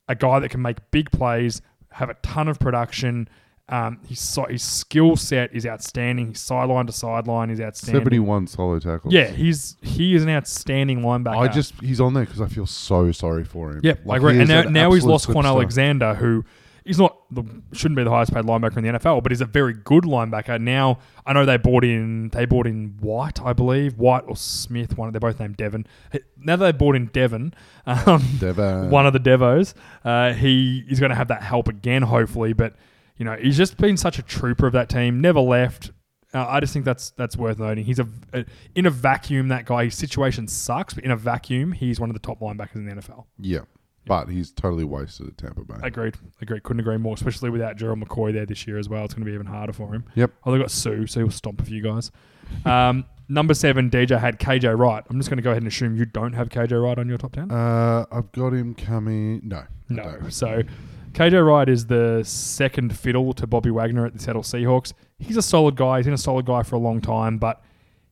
a 0.08 0.14
guy 0.14 0.40
that 0.40 0.50
can 0.50 0.60
make 0.60 0.78
big 0.90 1.10
plays, 1.12 1.62
have 1.92 2.10
a 2.10 2.14
ton 2.22 2.48
of 2.48 2.58
production. 2.58 3.28
Um, 3.68 3.98
his 4.08 4.20
si- 4.20 4.42
his 4.50 4.62
skill 4.62 5.16
set 5.16 5.52
is 5.54 5.66
outstanding. 5.66 6.28
His 6.28 6.40
sideline 6.40 6.86
to 6.86 6.92
sideline 6.92 7.50
is 7.50 7.60
outstanding. 7.60 8.00
71 8.00 8.46
solo 8.46 8.78
tackles. 8.78 9.12
Yeah, 9.12 9.26
he's 9.28 9.76
he 9.82 10.14
is 10.14 10.22
an 10.22 10.28
outstanding 10.28 11.00
linebacker. 11.00 11.36
I 11.36 11.48
just 11.48 11.74
he's 11.80 12.00
on 12.00 12.14
there 12.14 12.24
because 12.24 12.40
I 12.40 12.46
feel 12.46 12.66
so 12.66 13.10
sorry 13.10 13.42
for 13.44 13.72
him. 13.72 13.80
Yep, 13.82 14.00
Like, 14.04 14.14
I 14.14 14.16
agree. 14.18 14.40
And 14.40 14.48
now, 14.48 14.60
an 14.60 14.72
now 14.72 14.92
he's 14.92 15.04
lost 15.04 15.28
Kwon. 15.28 15.44
Alexander, 15.44 16.14
who 16.14 16.44
he's 16.86 16.98
not 16.98 17.16
the 17.30 17.44
shouldn't 17.72 17.96
be 17.96 18.04
the 18.04 18.10
highest 18.10 18.32
paid 18.32 18.44
linebacker 18.44 18.76
in 18.78 18.84
the 18.84 18.98
NFL, 18.98 19.22
but 19.22 19.32
he's 19.32 19.40
a 19.40 19.46
very 19.46 19.74
good 19.74 20.04
linebacker. 20.04 20.60
Now 20.60 21.00
I 21.26 21.32
know 21.32 21.44
they 21.44 21.56
bought 21.56 21.84
in 21.84 22.28
they 22.30 22.46
bought 22.46 22.66
in 22.66 22.96
White, 23.00 23.42
I 23.42 23.52
believe 23.52 23.98
White 23.98 24.24
or 24.26 24.36
Smith. 24.36 24.96
One 24.96 25.12
they're 25.12 25.20
both 25.20 25.40
named 25.40 25.56
Devon. 25.56 25.86
Now 26.38 26.56
they 26.56 26.72
bought 26.72 26.96
in 26.96 27.06
Devon, 27.06 27.54
um, 27.86 28.22
Devon. 28.38 28.90
one 28.90 29.06
of 29.06 29.12
the 29.12 29.20
Devos, 29.20 29.74
uh, 30.04 30.32
he 30.32 30.84
is 30.88 31.00
going 31.00 31.10
to 31.10 31.16
have 31.16 31.28
that 31.28 31.42
help 31.42 31.68
again, 31.68 32.02
hopefully. 32.02 32.52
But 32.52 32.74
you 33.18 33.24
know, 33.24 33.36
he's 33.36 33.56
just 33.56 33.76
been 33.76 33.96
such 33.96 34.18
a 34.18 34.22
trooper 34.22 34.66
of 34.66 34.72
that 34.74 34.88
team. 34.88 35.20
Never 35.20 35.40
left. 35.40 35.90
Uh, 36.34 36.46
I 36.46 36.60
just 36.60 36.72
think 36.72 36.84
that's 36.84 37.10
that's 37.10 37.36
worth 37.36 37.58
noting. 37.58 37.84
He's 37.84 37.98
a, 37.98 38.08
a 38.32 38.44
in 38.74 38.86
a 38.86 38.90
vacuum. 38.90 39.48
That 39.48 39.64
guy, 39.64 39.84
his 39.84 39.96
situation 39.96 40.48
sucks, 40.48 40.94
but 40.94 41.04
in 41.04 41.10
a 41.10 41.16
vacuum, 41.16 41.72
he's 41.72 41.98
one 41.98 42.10
of 42.10 42.14
the 42.14 42.20
top 42.20 42.40
linebackers 42.40 42.76
in 42.76 42.86
the 42.86 42.94
NFL. 42.94 43.24
Yeah. 43.38 43.60
But 44.06 44.28
he's 44.28 44.52
totally 44.52 44.84
wasted 44.84 45.26
at 45.28 45.36
Tampa 45.38 45.64
Bay. 45.64 45.74
Agreed. 45.82 46.14
Agreed. 46.40 46.62
Couldn't 46.62 46.80
agree 46.80 46.96
more. 46.96 47.14
Especially 47.14 47.50
without 47.50 47.76
Gerald 47.76 48.00
McCoy 48.00 48.32
there 48.32 48.46
this 48.46 48.66
year 48.66 48.78
as 48.78 48.88
well. 48.88 49.04
It's 49.04 49.14
going 49.14 49.24
to 49.24 49.30
be 49.30 49.34
even 49.34 49.46
harder 49.46 49.72
for 49.72 49.92
him. 49.92 50.04
Yep. 50.14 50.30
Oh, 50.44 50.52
they 50.52 50.58
got 50.58 50.70
Suh, 50.70 51.06
so 51.06 51.20
he'll 51.20 51.30
stomp 51.30 51.60
a 51.60 51.64
few 51.64 51.82
guys. 51.82 52.12
Um, 52.64 53.04
number 53.28 53.52
seven, 53.52 53.90
DJ 53.90 54.18
had 54.20 54.38
KJ 54.38 54.78
Wright. 54.78 55.02
I'm 55.10 55.18
just 55.18 55.28
going 55.28 55.38
to 55.38 55.42
go 55.42 55.50
ahead 55.50 55.62
and 55.62 55.68
assume 55.70 55.96
you 55.96 56.04
don't 56.06 56.34
have 56.34 56.48
KJ 56.48 56.80
Wright 56.80 56.98
on 56.98 57.08
your 57.08 57.18
top 57.18 57.32
ten. 57.32 57.50
Uh, 57.50 58.06
I've 58.12 58.30
got 58.30 58.52
him 58.52 58.74
coming. 58.74 59.40
No. 59.42 59.64
No. 59.88 60.20
So 60.28 60.62
KJ 61.12 61.44
Wright 61.44 61.68
is 61.68 61.86
the 61.86 62.22
second 62.24 62.96
fiddle 62.96 63.32
to 63.32 63.46
Bobby 63.46 63.70
Wagner 63.70 64.06
at 64.06 64.12
the 64.12 64.18
Seattle 64.20 64.42
Seahawks. 64.42 64.92
He's 65.18 65.36
a 65.36 65.42
solid 65.42 65.74
guy. 65.74 65.98
He's 65.98 66.06
been 66.06 66.14
a 66.14 66.18
solid 66.18 66.46
guy 66.46 66.62
for 66.62 66.76
a 66.76 66.78
long 66.78 67.00
time, 67.00 67.38
but 67.38 67.62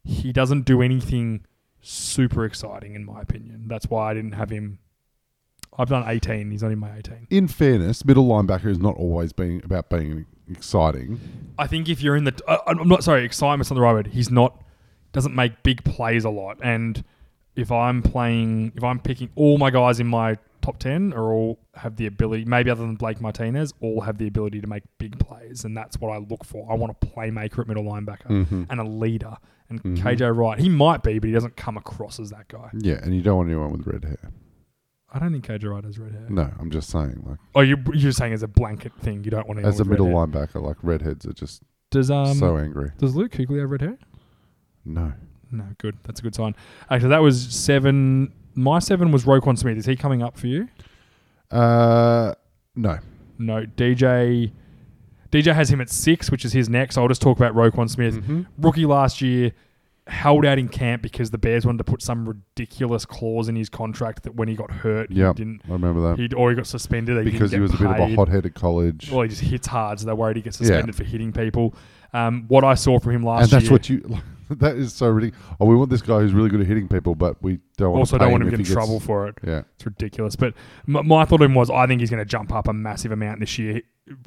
he 0.03 0.33
doesn't 0.33 0.63
do 0.63 0.83
anything 0.83 1.45
super 1.83 2.45
exciting 2.45 2.95
in 2.95 3.05
my 3.05 3.21
opinion. 3.21 3.67
That's 3.69 3.87
why 3.89 4.11
I 4.11 4.15
didn't 4.15 4.33
have 4.33 4.51
him. 4.51 4.79
I've 5.79 5.89
done 5.89 6.05
18. 6.07 6.51
He's 6.51 6.63
only 6.63 6.77
my 6.77 6.97
18. 6.99 7.27
In 7.31 7.49
fairness, 7.49 8.05
middle 8.05 8.27
linebacker 8.27 8.67
is 8.67 8.79
not 8.79 8.97
always 8.97 9.33
being 9.33 9.61
about 9.65 9.91
being 9.91 10.27
exciting. 10.49 11.19
I 11.59 11.67
think 11.67 11.89
if 11.89 12.03
you're 12.03 12.17
in 12.17 12.25
the, 12.25 12.35
uh, 12.47 12.59
I'm 12.67 12.87
not 12.89 13.03
sorry, 13.05 13.25
excitement's 13.25 13.71
not 13.71 13.75
the 13.75 13.81
right 13.81 13.93
word. 13.93 14.09
He's 14.09 14.31
not 14.31 14.61
doesn't 15.13 15.35
make 15.35 15.63
big 15.63 15.85
plays 15.85 16.25
a 16.25 16.31
lot, 16.31 16.59
and 16.63 17.05
if 17.55 17.71
I'm 17.71 18.03
playing, 18.03 18.73
if 18.75 18.83
I'm 18.83 18.99
picking 18.99 19.31
all 19.37 19.59
my 19.59 19.71
guys 19.71 20.01
in 20.01 20.09
my 20.09 20.37
top 20.61 20.79
ten, 20.79 21.13
are 21.13 21.33
all 21.33 21.61
have 21.75 21.95
the 21.97 22.07
ability, 22.07 22.45
maybe 22.47 22.69
other 22.71 22.83
than 22.83 22.97
Blake 22.97 23.21
Martinez, 23.21 23.73
all 23.81 24.01
have 24.01 24.19
the 24.19 24.27
ability 24.27 24.61
to 24.61 24.67
make 24.67 24.83
big 24.99 25.17
plays, 25.21 25.65
and 25.65 25.77
that's 25.77 26.01
what 26.01 26.11
I 26.11 26.19
look 26.19 26.45
for. 26.45 26.67
I 26.71 26.75
want 26.75 26.97
a 27.01 27.07
playmaker 27.07 27.61
at 27.61 27.69
middle 27.69 27.85
linebacker 27.85 28.27
Mm-hmm. 28.27 28.65
and 28.71 28.81
a 28.81 28.85
leader. 28.85 29.37
And 29.71 29.83
Mhm. 29.83 29.99
KJ 29.99 30.37
Wright, 30.37 30.59
he 30.59 30.69
might 30.69 31.03
be, 31.05 31.19
but 31.21 31.29
he 31.29 31.33
doesn't 31.33 31.57
come 31.57 31.77
across 31.77 32.19
as 32.19 32.31
that 32.31 32.49
guy. 32.49 32.71
Yeah, 32.81 32.99
and 33.03 33.15
you 33.15 33.23
don't 33.23 33.37
want 33.37 33.49
anyone 33.51 33.71
with 33.73 33.87
red 33.87 34.05
hair. 34.05 34.31
I 35.15 35.21
don't 35.21 35.31
think 35.33 35.47
KJ 35.47 35.71
Wright 35.71 35.85
has 35.85 35.97
red 35.99 36.11
hair. 36.13 36.27
No, 36.29 36.51
I'm 36.59 36.71
just 36.71 36.91
saying, 36.91 37.23
like 37.25 37.39
Oh, 37.55 37.61
you, 37.61 37.77
you're 37.93 38.11
saying 38.13 38.33
as 38.33 38.43
a 38.43 38.49
blanket 38.49 38.93
thing, 39.01 39.23
you 39.23 39.31
don't 39.31 39.47
want 39.47 39.61
anyone 39.61 39.73
as 39.73 39.79
a 39.81 39.85
middle 39.85 40.09
linebacker, 40.09 40.61
like 40.61 40.77
redheads 40.83 41.25
are 41.25 41.33
just 41.33 41.63
Does 41.91 42.11
um 42.11 42.35
so 42.35 42.57
angry. 42.59 42.91
does 42.99 43.15
Luke 43.15 43.31
Kuechly 43.31 43.61
have 43.61 43.71
red 43.71 43.81
hair? 43.81 43.97
No. 44.85 45.13
No, 45.53 45.65
good. 45.79 45.97
That's 46.03 46.19
a 46.19 46.23
good 46.25 46.35
sign. 46.35 46.57
Actually, 46.91 47.11
that 47.11 47.23
was 47.23 47.41
seven. 47.55 48.33
My 48.57 48.81
seven 48.81 49.13
was 49.13 49.25
Roquan 49.25 49.57
Smith. 49.57 49.77
Is 49.79 49.87
he 49.87 49.95
coming 49.95 50.21
up 50.21 50.37
for 50.37 50.49
you? 50.49 50.69
Uh, 51.51 52.35
no. 52.75 52.99
No, 53.39 53.65
DJ. 53.65 54.51
DJ 55.31 55.55
has 55.55 55.71
him 55.71 55.81
at 55.81 55.91
six, 55.91 56.31
which 56.31 56.45
is 56.45 56.53
his 56.53 56.69
next. 56.69 56.97
I'll 56.99 57.09
just 57.09 57.23
talk 57.23 57.37
about 57.39 57.55
Roquan 57.55 57.89
Smith. 57.89 58.15
Mm-hmm. 58.17 58.43
Rookie 58.59 58.87
last 58.87 59.21
year, 59.21 59.53
held 60.07 60.45
out 60.45 60.59
in 60.59 60.69
camp 60.69 61.01
because 61.03 61.31
the 61.31 61.39
Bears 61.39 61.65
wanted 61.65 61.79
to 61.79 61.85
put 61.85 62.03
some 62.03 62.29
ridiculous 62.29 63.07
clause 63.07 63.49
in 63.49 63.57
his 63.57 63.69
contract 63.71 64.25
that 64.25 64.35
when 64.35 64.49
he 64.49 64.55
got 64.55 64.71
hurt, 64.71 65.11
he 65.11 65.21
Yep. 65.21 65.37
didn't. 65.37 65.63
I 65.69 65.73
remember 65.73 66.03
that 66.03 66.19
He 66.19 66.29
or 66.35 66.51
he 66.51 66.57
got 66.57 66.67
suspended 66.67 67.25
he 67.25 67.31
because 67.33 67.53
he 67.53 67.59
was 67.61 67.71
get 67.71 67.81
a 67.81 67.85
bit 67.85 67.91
of 67.91 67.97
a 67.97 68.07
paid. 68.09 68.17
hothead 68.17 68.47
at 68.47 68.55
college, 68.55 69.11
Well, 69.11 69.23
he 69.23 69.29
just 69.29 69.41
hits 69.43 69.67
hard, 69.67 70.01
so 70.01 70.07
they're 70.07 70.15
worried 70.15 70.37
he 70.37 70.43
gets 70.43 70.61
Yeah. 70.61 70.67
suspended 70.67 70.95
for 70.95 71.05
hitting 71.05 71.33
people. 71.33 71.75
Um, 72.13 72.45
what 72.49 72.65
I 72.65 72.75
saw 72.75 72.99
from 72.99 73.13
him 73.13 73.23
last 73.25 73.45
and 73.45 73.51
that's 73.53 73.65
year, 73.65 73.73
what 73.73 73.89
you. 73.89 74.19
that 74.51 74.77
is 74.77 74.93
so 74.93 75.09
ridiculous. 75.09 75.47
Oh, 75.61 75.67
we 75.67 75.75
want 75.77 75.91
this 75.91 76.03
guy 76.03 76.21
who's 76.21 76.33
really 76.33 76.49
good 76.51 76.61
at 76.61 76.67
hitting 76.67 76.89
people, 76.89 77.15
but 77.15 77.43
we 77.43 77.59
don't 77.77 77.91
want 77.93 78.01
also 78.01 78.19
to 78.19 78.25
don't 78.25 78.33
want 78.33 78.43
him 78.45 78.51
to 78.51 78.57
get 78.57 78.67
in 78.69 78.73
trouble 78.73 79.01
for 79.01 79.27
it. 79.29 79.37
Yeah. 79.47 79.63
It's 79.75 79.87
ridiculous. 79.87 80.37
But 80.37 80.55
m- 80.89 81.07
my 81.07 81.25
thought 81.25 81.41
of 81.41 81.45
him 81.47 81.55
was 81.55 81.71
I 81.71 81.87
think 81.87 82.01
he's 82.01 82.11
going 82.11 82.23
to 82.23 82.25
jump 82.29 82.53
up 82.53 82.69
a 82.69 82.73
massive 82.73 83.13
amount 83.13 83.41
this 83.41 83.59
year. 83.59 83.83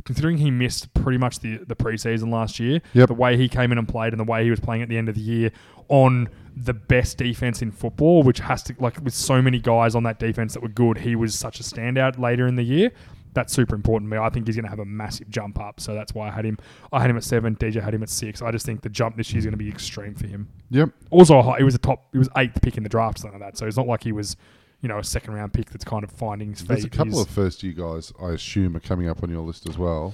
Considering 0.06 0.38
he 0.40 0.50
missed 0.50 0.92
pretty 0.96 1.20
much 1.20 1.40
the, 1.42 1.58
the 1.58 1.76
preseason 1.76 2.32
last 2.32 2.60
year, 2.60 2.82
Yep. 2.94 3.10
the 3.10 3.14
way 3.14 3.38
he 3.38 3.48
came 3.48 3.72
in 3.72 3.78
and 3.78 3.88
played 3.88 4.12
and 4.12 4.20
the 4.20 4.24
way 4.24 4.44
he 4.44 4.50
was 4.50 4.60
playing 4.60 4.82
at 4.82 4.90
the 4.90 4.98
end 4.98 5.08
of 5.08 5.14
the 5.14 5.22
year 5.22 5.52
on 5.88 6.30
the 6.56 6.74
best 6.74 7.20
defense 7.20 7.62
in 7.62 7.70
football, 7.72 8.24
which 8.24 8.40
has 8.40 8.64
to, 8.64 8.76
like, 8.80 9.00
with 9.04 9.14
so 9.14 9.40
many 9.40 9.60
guys 9.60 9.94
on 9.94 10.02
that 10.02 10.18
defense 10.18 10.56
that 10.56 10.64
were 10.64 10.68
good, 10.70 10.98
he 10.98 11.16
was 11.16 11.36
such 11.36 11.60
a 11.60 11.64
standout 11.64 12.18
later 12.18 12.48
in 12.48 12.56
the 12.56 12.64
year. 12.64 12.92
That's 13.38 13.54
super 13.54 13.76
important 13.76 14.10
to 14.12 14.18
me. 14.18 14.22
I 14.22 14.30
think 14.32 14.48
he's 14.48 14.56
going 14.56 14.64
to 14.66 14.70
have 14.70 14.80
a 14.80 14.86
massive 14.86 15.30
jump 15.30 15.60
up. 15.60 15.80
So 15.80 15.94
that's 15.94 16.14
why 16.16 16.28
I 16.28 16.32
had 16.32 16.44
him. 16.44 16.58
I 16.92 17.00
had 17.02 17.10
him 17.12 17.18
at 17.18 17.24
seven. 17.24 17.56
DJ 17.56 17.82
had 17.84 17.94
him 17.94 18.02
at 18.02 18.10
six. 18.10 18.42
I 18.42 18.50
just 18.52 18.66
think 18.66 18.82
the 18.82 18.90
jump 18.90 19.16
this 19.16 19.32
year 19.32 19.38
is 19.40 19.46
going 19.46 19.52
to 19.52 19.58
be 19.58 19.70
extreme 19.70 20.16
for 20.16 20.26
him 20.26 20.48
Yep. 20.72 20.90
also 21.12 21.42
high, 21.44 21.60
he 21.60 21.64
was 21.64 21.76
a 21.76 21.78
top 21.78 22.08
he 22.12 22.18
was 22.18 22.30
eighth 22.36 22.60
pick 22.64 22.78
in 22.78 22.84
the 22.84 22.90
draft 22.90 23.20
something 23.20 23.40
like 23.40 23.52
that 23.54 23.58
so 23.58 23.66
it's 23.68 23.78
not 23.78 23.86
like 23.88 24.04
he 24.04 24.12
was 24.12 24.36
you 24.82 24.90
know 24.90 24.98
a 25.00 25.04
second 25.04 25.34
round 25.36 25.54
pick 25.54 25.70
that's 25.70 25.86
kind 25.86 26.04
of 26.04 26.12
finding 26.12 26.50
his 26.50 26.60
feet 26.62 26.68
There's 26.70 26.84
a 26.86 26.90
couple 26.90 27.14
He's- 27.14 27.26
of 27.26 27.30
first 27.30 27.62
year 27.64 27.74
guys 27.74 28.12
I 28.22 28.32
assume 28.32 28.76
are 28.76 28.80
coming 28.82 29.08
up 29.08 29.22
on 29.24 29.30
your 29.30 29.42
list 29.42 29.70
as 29.70 29.78
well. 29.78 30.14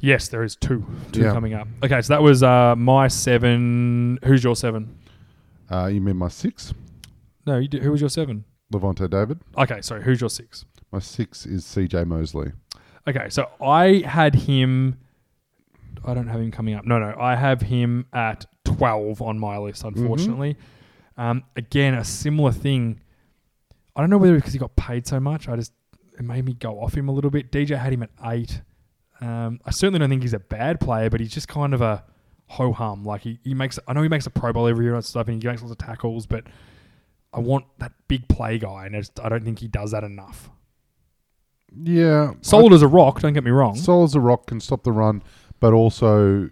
yes 0.00 0.28
there 0.28 0.42
is 0.42 0.56
two 0.56 0.84
two 1.12 1.20
Yeah. 1.22 1.32
coming 1.32 1.54
up 1.54 1.68
okay 1.84 2.00
so 2.02 2.12
that 2.14 2.22
was 2.22 2.42
uh 2.42 2.74
my 2.76 3.08
seven 3.08 4.18
who's 4.24 4.42
your 4.42 4.56
seven 4.56 4.96
Uh, 5.70 5.86
you 5.92 6.00
mean 6.00 6.16
my 6.16 6.28
six, 6.28 6.72
no 7.46 7.58
you 7.58 7.68
did, 7.68 7.82
who 7.82 7.90
was 7.92 8.00
your 8.00 8.10
seven 8.10 8.44
Lavonte 8.72 9.08
David. 9.08 9.38
okay 9.56 9.80
sorry 9.80 10.02
who's 10.02 10.20
your 10.20 10.30
six 10.30 10.64
My 10.92 10.98
six 11.00 11.46
is 11.46 11.64
C.J. 11.64 12.04
Mosley. 12.04 12.52
okay 13.06 13.28
so 13.28 13.48
i 13.60 14.02
had 14.06 14.34
him 14.34 14.98
i 16.04 16.14
don't 16.14 16.28
have 16.28 16.40
him 16.40 16.50
coming 16.50 16.74
up 16.74 16.84
no 16.84 16.98
no 16.98 17.14
i 17.18 17.34
have 17.34 17.60
him 17.62 18.06
at 18.12 18.44
12 18.64 19.20
on 19.22 19.38
my 19.38 19.56
list 19.58 19.84
unfortunately 19.84 20.56
um 21.16 21.42
again 21.56 21.94
a 21.94 22.04
similar 22.04 22.52
thing 22.52 23.00
i 23.96 24.00
don't 24.00 24.10
know 24.10 24.18
whether 24.18 24.34
because 24.36 24.52
he 24.52 24.58
got 24.58 24.74
paid 24.76 25.06
so 25.06 25.18
much 25.18 25.48
i 25.48 25.56
just 25.56 25.72
it 26.18 26.22
made 26.24 26.44
me 26.44 26.52
go 26.52 26.80
off 26.80 26.94
him 26.94 27.08
a 27.08 27.12
little 27.12 27.30
bit 27.30 27.50
dj 27.50 27.78
had 27.78 27.92
him 27.92 28.02
at 28.02 28.10
eight 28.24 28.60
um, 29.20 29.58
I 29.64 29.72
certainly 29.72 29.98
don't 29.98 30.10
think 30.10 30.22
he's 30.22 30.32
a 30.32 30.38
bad 30.38 30.78
player, 30.78 31.10
but 31.10 31.18
he's 31.18 31.32
just 31.32 31.48
kind 31.48 31.74
of 31.74 31.80
a 31.80 32.04
ho 32.46 32.72
hum. 32.72 33.04
Like 33.04 33.22
he, 33.22 33.40
he 33.42 33.52
makes, 33.52 33.76
I 33.88 33.92
know 33.92 34.02
he 34.02 34.08
makes 34.08 34.26
a 34.26 34.30
Pro 34.30 34.52
Bowl 34.52 34.68
every 34.68 34.84
year 34.84 34.94
and 34.94 35.04
stuff, 35.04 35.26
and 35.26 35.42
he 35.42 35.48
makes 35.48 35.60
lots 35.60 35.72
of 35.72 35.78
tackles, 35.78 36.24
but 36.26 36.44
I 37.32 37.38
I 37.38 37.40
want 37.40 37.66
that 37.78 37.92
big 38.06 38.28
play 38.28 38.58
guy, 38.58 38.86
and 38.86 38.94
I, 38.96 39.00
just, 39.00 39.18
I 39.20 39.28
don't 39.28 39.44
think 39.44 39.58
he 39.58 39.68
does 39.68 39.90
that 39.90 40.04
enough. 40.04 40.50
Yeah, 41.76 42.32
Solid 42.40 42.72
as 42.72 42.82
a 42.82 42.88
rock, 42.88 43.20
don't 43.20 43.32
get 43.34 43.44
me 43.44 43.50
wrong. 43.50 43.76
Solid 43.76 44.04
as 44.06 44.14
a 44.14 44.20
rock 44.20 44.46
can 44.46 44.60
stop 44.60 44.82
the 44.84 44.92
run, 44.92 45.22
but 45.60 45.72
also 45.72 46.50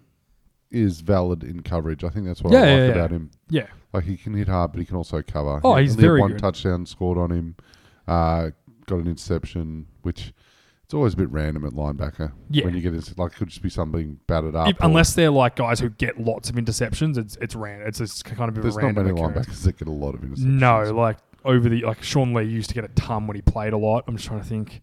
is 0.71 1.01
valid 1.01 1.43
in 1.43 1.63
coverage. 1.63 2.05
I 2.05 2.09
think 2.11 2.27
that's 2.27 2.43
what 2.43 2.53
Yeah, 2.53 2.59
I 2.59 2.63
like 2.63 2.71
yeah, 2.71 2.85
yeah. 2.85 2.91
about 2.93 3.11
him. 3.13 3.31
yeah, 3.49 3.67
Like 3.93 4.05
he 4.05 4.17
can 4.17 4.35
hit 4.35 4.49
hard, 4.49 4.73
but 4.73 4.79
he 4.81 4.85
can 4.85 4.97
also 4.97 5.23
cover. 5.23 5.61
Oh, 5.65 5.77
He 5.77 5.85
he's 5.85 5.95
very 5.97 6.21
one 6.21 6.33
good. 6.33 6.41
touchdown 6.41 6.85
scored 6.87 7.19
on 7.19 7.31
him. 7.31 7.57
Uh, 8.07 8.51
got 8.87 8.97
an 9.01 9.09
interception, 9.09 9.87
which 10.03 10.33
it's 10.85 10.95
always 10.95 11.15
a 11.15 11.17
bit 11.17 11.31
random 11.31 11.65
at 11.65 11.73
linebacker. 11.73 12.33
Yeah. 12.51 12.65
when 12.67 12.75
you 12.75 12.81
get 12.81 12.95
it, 12.95 13.13
like 13.19 13.33
it 13.33 13.37
could 13.37 13.49
just 13.49 13.63
be 13.63 13.71
something 13.71 14.21
batted 14.27 14.55
up. 14.55 14.69
If- 14.69 14.77
unless 14.81 15.15
they're 15.15 15.31
like 15.31 15.57
guys 15.57 15.81
who 15.81 15.89
get 15.89 16.21
lots 16.21 16.51
of 16.51 16.57
interceptions, 16.57 17.17
it's 17.17 17.37
it's 17.41 17.55
ran. 17.57 17.81
It's 17.83 17.99
just 17.99 18.25
kind 18.25 18.49
of 18.51 18.59
a 18.59 18.61
there's 18.61 18.77
not 18.77 18.85
random 18.85 19.07
many 19.07 19.21
occurrence. 19.21 19.49
linebackers 19.49 19.63
that 19.65 19.79
get 19.79 19.89
a 19.89 19.93
lot 19.93 20.15
of 20.15 20.21
interceptions. 20.21 20.45
No, 20.45 20.83
like 20.93 21.17
over 21.45 21.69
the 21.69 21.81
like 21.83 22.03
Sean 22.03 22.35
Lee 22.35 22.45
used 22.45 22.69
to 22.69 22.75
get 22.75 22.85
a 22.85 22.89
ton 22.89 23.27
when 23.27 23.35
he 23.35 23.43
played 23.43 23.73
a 23.73 23.79
lot. 23.79 24.05
I'm 24.07 24.17
just 24.17 24.29
trying 24.29 24.41
to 24.41 24.47
think. 24.47 24.83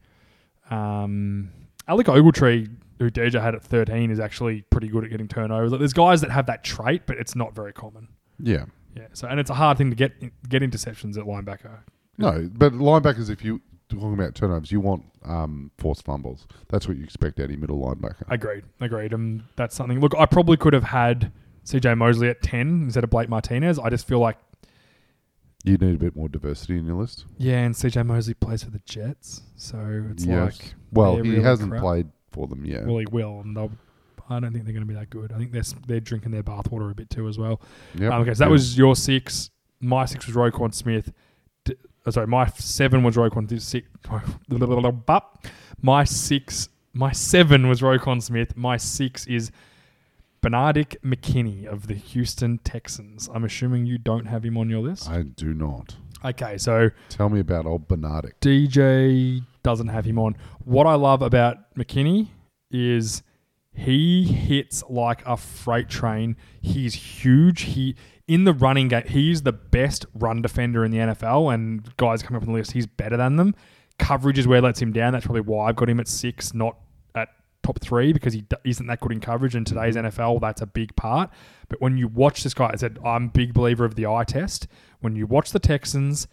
Um, 0.69 1.51
Alec 1.87 2.07
Ogletree, 2.07 2.69
who 2.99 3.09
DJ 3.09 3.41
had 3.41 3.55
at 3.55 3.63
13, 3.63 4.11
is 4.11 4.19
actually 4.19 4.61
pretty 4.69 4.87
good 4.87 5.03
at 5.03 5.09
getting 5.09 5.27
turnovers. 5.27 5.71
Like, 5.71 5.79
there's 5.79 5.93
guys 5.93 6.21
that 6.21 6.31
have 6.31 6.45
that 6.45 6.63
trait, 6.63 7.03
but 7.05 7.17
it's 7.17 7.35
not 7.35 7.53
very 7.53 7.73
common. 7.73 8.07
yeah, 8.39 8.65
Yeah. 8.95 9.07
So 9.13 9.27
and 9.27 9.39
it's 9.39 9.49
a 9.49 9.55
hard 9.55 9.77
thing 9.77 9.89
to 9.89 9.95
get 9.95 10.13
get 10.49 10.61
interceptions 10.61 11.17
at 11.17 11.25
linebacker. 11.25 11.79
no, 12.17 12.49
but 12.53 12.73
linebackers, 12.73 13.29
if 13.29 13.43
you 13.43 13.61
talking 13.89 14.13
about 14.13 14.35
turnovers, 14.35 14.71
you 14.71 14.79
want 14.79 15.03
um, 15.23 15.71
forced 15.77 16.03
fumbles. 16.03 16.47
That's 16.69 16.87
what 16.87 16.97
you 16.97 17.03
expect 17.03 17.39
out 17.39 17.45
of 17.45 17.51
your 17.51 17.59
middle 17.59 17.79
linebacker. 17.79 18.23
Agreed. 18.29 18.63
Agreed. 18.79 19.13
And 19.13 19.43
that's 19.55 19.75
something. 19.75 19.99
Look, 19.99 20.13
I 20.17 20.25
probably 20.25 20.57
could 20.57 20.73
have 20.73 20.85
had 20.85 21.31
CJ 21.65 21.97
Mosley 21.97 22.29
at 22.29 22.41
10 22.41 22.83
instead 22.85 23.03
of 23.03 23.09
Blake 23.09 23.29
Martinez. 23.29 23.79
I 23.79 23.89
just 23.89 24.07
feel 24.07 24.19
like 24.19 24.37
you 25.63 25.77
need 25.77 25.95
a 25.95 25.97
bit 25.97 26.15
more 26.15 26.27
diversity 26.29 26.77
in 26.77 26.85
your 26.85 26.95
list. 26.95 27.25
yeah, 27.37 27.59
and 27.59 27.73
CJ 27.75 28.05
Mosley 28.05 28.33
plays 28.33 28.63
for 28.63 28.71
the 28.71 28.81
Jets, 28.85 29.41
so 29.55 30.05
it's 30.11 30.25
Yes. 30.25 30.59
like 30.59 30.73
Well, 30.91 31.15
they're 31.15 31.23
he 31.23 31.31
really 31.31 31.43
hasn't 31.43 31.69
crap. 31.71 31.81
played 31.81 32.07
for 32.31 32.47
them 32.47 32.65
yet. 32.65 32.85
Well, 32.85 32.97
he 32.97 33.05
will, 33.11 33.39
and 33.41 33.55
they'll. 33.55 33.71
I 34.29 34.39
don't 34.39 34.53
think 34.53 34.63
they're 34.63 34.73
going 34.73 34.87
to 34.87 34.91
be 34.91 34.97
that 34.97 35.09
good. 35.09 35.33
I 35.33 35.37
think 35.37 35.51
they're 35.51 35.59
s- 35.59 35.75
they're 35.85 35.99
drinking 35.99 36.31
their 36.31 36.43
bathwater 36.43 36.89
a 36.89 36.95
bit 36.95 37.09
too 37.09 37.27
as 37.27 37.37
well. 37.37 37.61
Yep. 37.95 38.11
Um, 38.11 38.21
okay, 38.21 38.33
so 38.33 38.39
that 38.39 38.45
Yeah. 38.45 38.51
was 38.51 38.77
your 38.77 38.95
six. 38.95 39.49
My 39.81 40.05
six 40.05 40.25
was 40.27 40.35
Roquan 40.35 40.73
Smith. 40.73 41.11
D- 41.65 41.75
uh, 42.05 42.11
sorry, 42.11 42.27
my 42.27 42.47
seven 42.47 43.03
was 43.03 43.15
Roquan 43.17 43.49
Th- 43.49 43.61
six. 43.61 43.87
My 45.81 46.03
six, 46.05 46.69
my 46.93 47.11
seven 47.11 47.67
was 47.67 47.81
Roquan 47.81 48.21
Smith. 48.21 48.55
My 48.55 48.77
six 48.77 49.27
is 49.27 49.51
Benardrick 50.43 50.97
McKinney 51.03 51.65
of 51.65 51.87
the 51.87 51.93
Houston 51.93 52.57
Texans. 52.59 53.29
I'm 53.33 53.45
assuming 53.45 53.85
you 53.85 53.97
don't 53.97 54.25
have 54.25 54.43
him 54.43 54.57
on 54.57 54.69
your 54.69 54.81
list. 54.81 55.09
I 55.09 55.21
do 55.23 55.53
not. 55.53 55.95
Okay, 56.25 56.57
so 56.57 56.89
Tell 57.09 57.29
me 57.29 57.39
about 57.39 57.65
old 57.65 57.87
Benardrick. 57.87 58.33
DJ 58.41 59.41
doesn't 59.63 59.87
have 59.87 60.03
him 60.03 60.19
on. 60.19 60.35
What 60.65 60.85
I 60.85 60.95
love 60.95 61.21
about 61.21 61.73
McKinney 61.75 62.27
is 62.69 63.23
he 63.73 64.25
hits 64.25 64.83
like 64.89 65.25
a 65.25 65.37
freight 65.37 65.87
train. 65.87 66.35
He's 66.61 66.93
huge. 66.93 67.61
He 67.61 67.95
in 68.27 68.43
the 68.43 68.53
running 68.53 68.89
game, 68.89 69.03
he's 69.07 69.43
the 69.43 69.53
best 69.53 70.05
run 70.13 70.41
defender 70.41 70.83
in 70.83 70.91
the 70.91 70.97
NFL. 70.97 71.53
And 71.53 71.95
guys 71.95 72.21
coming 72.21 72.41
up 72.41 72.47
on 72.47 72.53
the 72.53 72.59
list, 72.59 72.73
he's 72.73 72.87
better 72.87 73.15
than 73.15 73.37
them. 73.37 73.55
Coverage 73.97 74.39
is 74.39 74.47
where 74.47 74.59
it 74.59 74.63
lets 74.63 74.81
him 74.81 74.91
down. 74.91 75.13
That's 75.13 75.25
probably 75.25 75.41
why 75.41 75.69
I've 75.69 75.75
got 75.77 75.89
him 75.89 75.99
at 76.01 76.07
six, 76.07 76.53
not 76.53 76.77
top 77.63 77.79
three, 77.79 78.13
because 78.13 78.33
he 78.33 78.41
d- 78.41 78.55
isn't 78.63 78.85
that 78.87 78.99
good 78.99 79.11
in 79.11 79.19
coverage. 79.19 79.55
In 79.55 79.65
today's 79.65 79.95
mm-hmm. 79.95 80.07
NFL, 80.07 80.41
that's 80.41 80.61
a 80.61 80.67
big 80.67 80.95
part. 80.95 81.29
But 81.69 81.81
when 81.81 81.97
you 81.97 82.07
watch 82.07 82.43
this 82.43 82.53
guy, 82.53 82.69
I 82.71 82.75
said 82.75 82.99
I'm 83.03 83.25
a 83.25 83.29
big 83.29 83.53
believer 83.53 83.85
of 83.85 83.95
the 83.95 84.05
eye 84.05 84.25
test. 84.25 84.67
When 85.01 85.15
you 85.15 85.25
watch 85.25 85.51
the 85.51 85.59
Texans, 85.59 86.27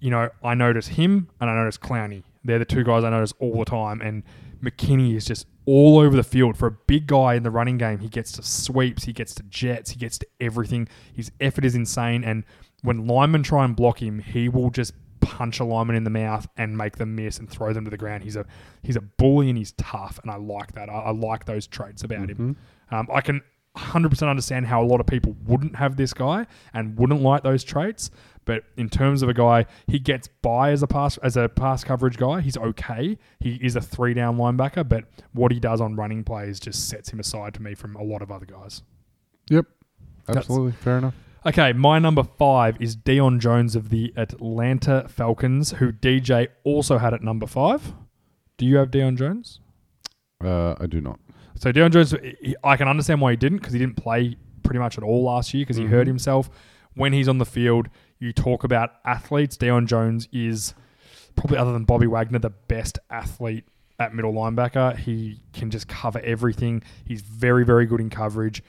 you 0.00 0.10
know, 0.10 0.30
I 0.42 0.54
notice 0.54 0.88
him 0.88 1.28
and 1.40 1.48
I 1.48 1.54
notice 1.54 1.78
Clowney. 1.78 2.24
They're 2.44 2.58
the 2.58 2.64
two 2.64 2.82
guys 2.82 3.04
I 3.04 3.10
notice 3.10 3.32
all 3.38 3.58
the 3.58 3.64
time. 3.64 4.00
And 4.00 4.24
McKinney 4.62 5.14
is 5.14 5.24
just 5.24 5.46
all 5.66 5.98
over 5.98 6.16
the 6.16 6.24
field. 6.24 6.56
For 6.56 6.66
a 6.66 6.72
big 6.72 7.06
guy 7.06 7.34
in 7.34 7.42
the 7.42 7.50
running 7.50 7.78
game, 7.78 7.98
he 7.98 8.08
gets 8.08 8.32
to 8.32 8.42
sweeps, 8.42 9.04
he 9.04 9.12
gets 9.12 9.34
to 9.36 9.42
jets, 9.44 9.90
he 9.90 9.98
gets 9.98 10.18
to 10.18 10.26
everything. 10.40 10.88
His 11.14 11.30
effort 11.40 11.64
is 11.64 11.74
insane. 11.74 12.24
And 12.24 12.44
when 12.82 13.06
linemen 13.06 13.42
try 13.42 13.64
and 13.64 13.76
block 13.76 14.02
him, 14.02 14.18
he 14.18 14.48
will 14.48 14.70
just 14.70 14.92
punch 15.22 15.60
a 15.60 15.64
lineman 15.64 15.96
in 15.96 16.04
the 16.04 16.10
mouth 16.10 16.46
and 16.58 16.76
make 16.76 16.96
them 16.96 17.14
miss 17.14 17.38
and 17.38 17.48
throw 17.48 17.72
them 17.72 17.84
to 17.84 17.90
the 17.90 17.96
ground. 17.96 18.22
He's 18.24 18.36
a 18.36 18.44
he's 18.82 18.96
a 18.96 19.00
bully 19.00 19.48
and 19.48 19.56
he's 19.56 19.72
tough, 19.72 20.18
and 20.22 20.30
I 20.30 20.36
like 20.36 20.72
that. 20.72 20.90
I, 20.90 20.92
I 20.92 21.10
like 21.12 21.46
those 21.46 21.66
traits 21.66 22.04
about 22.04 22.28
him. 22.28 22.56
Um, 22.90 23.08
I 23.12 23.20
can 23.22 23.40
100% 23.76 24.28
understand 24.28 24.66
how 24.66 24.82
a 24.82 24.84
lot 24.84 25.00
of 25.00 25.06
people 25.06 25.34
wouldn't 25.46 25.76
have 25.76 25.96
this 25.96 26.12
guy 26.12 26.46
and 26.74 26.98
wouldn't 26.98 27.22
like 27.22 27.42
those 27.42 27.64
traits. 27.64 28.10
But 28.44 28.64
in 28.76 28.90
terms 28.90 29.22
of 29.22 29.28
a 29.30 29.34
guy, 29.34 29.64
he 29.86 29.98
gets 29.98 30.28
by 30.42 30.72
as 30.72 30.82
a 30.82 30.86
pass 30.86 31.16
as 31.18 31.36
a 31.36 31.48
pass 31.48 31.84
coverage 31.84 32.16
guy. 32.18 32.40
He's 32.40 32.56
okay. 32.56 33.16
He 33.40 33.54
is 33.62 33.76
a 33.76 33.80
three 33.80 34.12
down 34.14 34.36
linebacker, 34.36 34.86
but 34.86 35.04
what 35.32 35.52
he 35.52 35.60
does 35.60 35.80
on 35.80 35.94
running 35.96 36.24
plays 36.24 36.58
just 36.60 36.88
sets 36.88 37.10
him 37.10 37.20
aside 37.20 37.54
to 37.54 37.62
me 37.62 37.74
from 37.74 37.94
a 37.96 38.02
lot 38.02 38.20
of 38.20 38.30
other 38.32 38.44
guys. 38.46 38.82
Yep. 39.48 39.66
That's- 40.26 40.44
Absolutely. 40.44 40.72
Fair 40.72 40.98
enough. 40.98 41.14
Okay, 41.44 41.72
my 41.72 41.98
number 41.98 42.22
five 42.22 42.80
is 42.80 42.96
Deion 42.96 43.40
Jones 43.40 43.74
of 43.74 43.88
the 43.88 44.12
Atlanta 44.16 45.06
Falcons, 45.08 45.72
who 45.72 45.90
DJ 45.92 46.48
also 46.62 46.98
had 46.98 47.12
at 47.14 47.22
number 47.22 47.46
five. 47.48 47.94
Do 48.58 48.64
you 48.66 48.76
have 48.76 48.92
Deion 48.92 49.16
Jones? 49.16 49.58
Uh, 50.42 50.76
I 50.78 50.86
do 50.86 51.00
not. 51.00 51.18
So 51.56 51.72
Deion 51.72 51.90
Jones, 51.90 52.14
he- 52.40 52.54
I 52.62 52.76
can 52.76 52.86
understand 52.86 53.20
why 53.20 53.32
he 53.32 53.36
didn't 53.36 53.58
because 53.58 53.72
he 53.72 53.80
didn't 53.80 53.96
play 53.96 54.36
pretty 54.62 54.78
much 54.78 54.96
at 54.98 55.02
all 55.04 55.24
last 55.24 55.52
year 55.52 55.62
because 55.62 55.76
he 55.76 55.86
hurt 55.86 56.06
himself. 56.06 56.48
When 56.94 57.12
he's 57.12 57.28
on 57.28 57.38
the 57.38 57.46
field, 57.46 57.88
you 58.20 58.32
talk 58.32 58.62
about 58.62 58.90
athletes. 59.04 59.56
Deion 59.56 59.86
Jones 59.86 60.28
is 60.32 60.74
probably, 61.34 61.58
other 61.58 61.72
than 61.72 61.84
Bobby 61.84 62.06
Wagner, 62.06 62.38
the 62.38 62.50
best 62.50 63.00
athlete 63.10 63.64
at 63.98 64.14
middle 64.14 64.32
linebacker. 64.32 64.96
He 64.96 65.40
can 65.52 65.70
just 65.70 65.88
cover 65.88 66.20
everything. 66.20 66.82
He's 67.04 67.22
very, 67.22 67.64
very 67.64 67.86
good 67.86 68.00
in 68.00 68.10
coverage. 68.10 68.62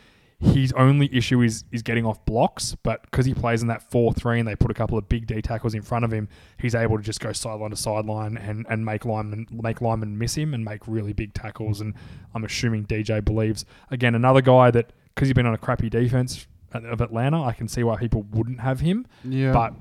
His 0.43 0.73
only 0.73 1.09
issue 1.15 1.41
is 1.41 1.63
is 1.71 1.81
getting 1.81 2.05
off 2.05 2.23
blocks, 2.25 2.75
but 2.83 3.01
because 3.03 3.25
he 3.25 3.33
plays 3.33 3.61
in 3.61 3.67
that 3.69 3.89
four 3.89 4.13
three 4.13 4.39
and 4.39 4.47
they 4.47 4.55
put 4.55 4.71
a 4.71 4.73
couple 4.73 4.97
of 4.97 5.07
big 5.07 5.25
D 5.25 5.41
tackles 5.41 5.73
in 5.73 5.81
front 5.81 6.03
of 6.03 6.11
him, 6.11 6.27
he's 6.57 6.75
able 6.75 6.97
to 6.97 7.03
just 7.03 7.19
go 7.19 7.31
sideline 7.31 7.69
to 7.69 7.75
sideline 7.75 8.37
and, 8.37 8.65
and 8.69 8.85
make 8.85 9.05
linemen 9.05 9.47
make 9.51 9.81
linemen 9.81 10.17
miss 10.17 10.35
him 10.35 10.53
and 10.53 10.65
make 10.65 10.87
really 10.87 11.13
big 11.13 11.33
tackles. 11.33 11.81
And 11.81 11.93
I'm 12.35 12.43
assuming 12.43 12.85
DJ 12.85 13.23
believes 13.23 13.65
again 13.89 14.15
another 14.15 14.41
guy 14.41 14.69
that 14.71 14.91
because 15.15 15.27
he's 15.27 15.35
been 15.35 15.45
on 15.45 15.53
a 15.53 15.57
crappy 15.57 15.89
defense 15.89 16.47
of 16.73 17.01
Atlanta, 17.01 17.41
I 17.43 17.53
can 17.53 17.67
see 17.67 17.83
why 17.83 17.97
people 17.97 18.23
wouldn't 18.31 18.59
have 18.59 18.79
him. 18.79 19.05
Yeah. 19.23 19.51
But 19.53 19.73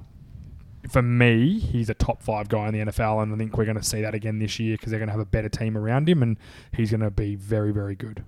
for 0.90 1.02
me, 1.02 1.58
he's 1.58 1.88
a 1.88 1.94
top 1.94 2.22
five 2.22 2.48
guy 2.48 2.68
in 2.68 2.74
the 2.74 2.92
NFL, 2.92 3.22
and 3.22 3.32
I 3.32 3.36
think 3.36 3.56
we're 3.56 3.64
going 3.64 3.76
to 3.76 3.82
see 3.82 4.02
that 4.02 4.14
again 4.14 4.38
this 4.38 4.58
year 4.58 4.76
because 4.76 4.90
they're 4.90 4.98
going 4.98 5.08
to 5.08 5.12
have 5.12 5.20
a 5.20 5.26
better 5.26 5.48
team 5.48 5.76
around 5.76 6.08
him, 6.08 6.22
and 6.22 6.36
he's 6.72 6.90
going 6.90 7.00
to 7.00 7.10
be 7.10 7.34
very, 7.34 7.72
very 7.72 7.94
good. 7.94 8.24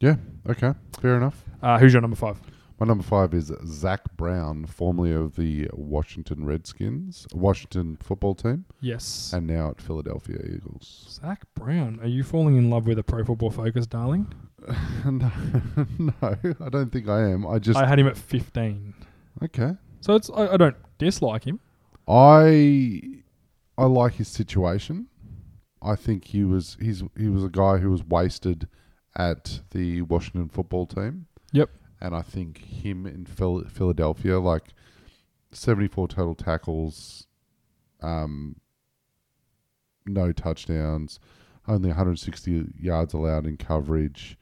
Yeah. 0.00 0.16
Okay. 0.48 0.72
Fair 1.00 1.16
enough. 1.16 1.44
Uh, 1.62 1.78
who's 1.78 1.92
your 1.92 2.02
number 2.02 2.16
five? 2.16 2.40
My 2.80 2.86
number 2.86 3.02
five 3.02 3.34
is 3.34 3.50
Zach 3.66 4.02
Brown, 4.16 4.64
formerly 4.64 5.12
of 5.12 5.34
the 5.34 5.68
Washington 5.72 6.44
Redskins, 6.44 7.26
Washington 7.34 7.96
football 8.00 8.36
team, 8.36 8.66
Yes. 8.80 9.32
and 9.34 9.48
now 9.48 9.70
at 9.70 9.80
Philadelphia 9.80 10.38
Eagles. 10.44 11.06
Zach 11.20 11.42
Brown. 11.54 11.98
Are 12.00 12.06
you 12.06 12.22
falling 12.22 12.56
in 12.56 12.70
love 12.70 12.86
with 12.86 12.98
a 13.00 13.02
Pro 13.02 13.24
Football 13.24 13.50
Focus, 13.50 13.84
darling? 13.88 14.32
no, 15.04 15.30
no, 15.98 16.12
I 16.22 16.68
don't 16.68 16.92
think 16.92 17.08
I 17.08 17.28
am. 17.28 17.44
I 17.48 17.58
just 17.58 17.76
I 17.78 17.84
had 17.86 17.98
him 17.98 18.06
at 18.06 18.16
15. 18.16 18.94
okay. 19.44 19.72
So 20.00 20.14
it's 20.14 20.30
I, 20.30 20.54
I 20.54 20.56
don't 20.56 20.76
dislike 20.98 21.44
him. 21.44 21.58
I 22.06 23.02
I 23.76 23.84
like 23.86 24.14
his 24.14 24.28
situation. 24.28 25.08
I 25.82 25.96
think 25.96 26.26
he 26.26 26.44
was 26.44 26.76
he's 26.80 27.02
he 27.16 27.28
was 27.28 27.42
a 27.44 27.48
guy 27.48 27.78
who 27.78 27.90
was 27.90 28.04
wasted 28.04 28.68
at 29.18 29.60
the 29.72 30.00
Washington 30.02 30.48
football 30.48 30.86
team, 30.86 31.26
Yep. 31.52 31.68
and 32.00 32.14
I 32.14 32.22
think 32.22 32.58
him 32.58 33.04
in 33.04 33.26
Phil, 33.26 33.64
Philadelphia, 33.68 34.38
like 34.38 34.68
seventy 35.52 35.88
four 35.88 36.06
total 36.08 36.34
tackles, 36.36 37.26
um, 38.00 38.56
no 40.06 40.32
touchdowns, 40.32 41.18
only 41.66 41.88
one 41.88 41.96
hundred 41.98 42.18
sixty 42.18 42.66
yards 42.80 43.12
allowed 43.12 43.46
in 43.46 43.56
coverage. 43.56 44.38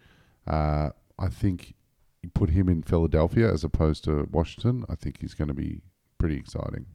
Uh, 0.46 0.90
I 1.18 1.28
think 1.28 1.74
you 2.22 2.28
put 2.30 2.50
him 2.50 2.68
in 2.68 2.82
Philadelphia 2.82 3.50
as 3.52 3.64
opposed 3.64 4.04
to 4.04 4.28
Washington. 4.30 4.84
I 4.88 4.94
think 4.94 5.20
he's 5.20 5.34
going 5.34 5.48
to 5.48 5.54
be 5.54 5.80
pretty 6.18 6.36
exciting. 6.36 6.86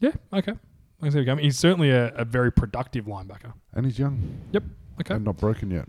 Yeah. 0.00 0.12
Okay. 0.32 0.52
I 0.52 1.04
can 1.04 1.10
see 1.12 1.18
it. 1.20 1.38
He's 1.40 1.58
certainly 1.58 1.90
a, 1.90 2.14
a 2.14 2.24
very 2.24 2.52
productive 2.52 3.06
linebacker. 3.06 3.52
And 3.72 3.84
he's 3.86 3.98
young 3.98 4.38
Yep. 4.52 4.62
Okay. 5.00 5.14
and 5.14 5.24
not 5.24 5.36
broken 5.36 5.70
yet. 5.70 5.88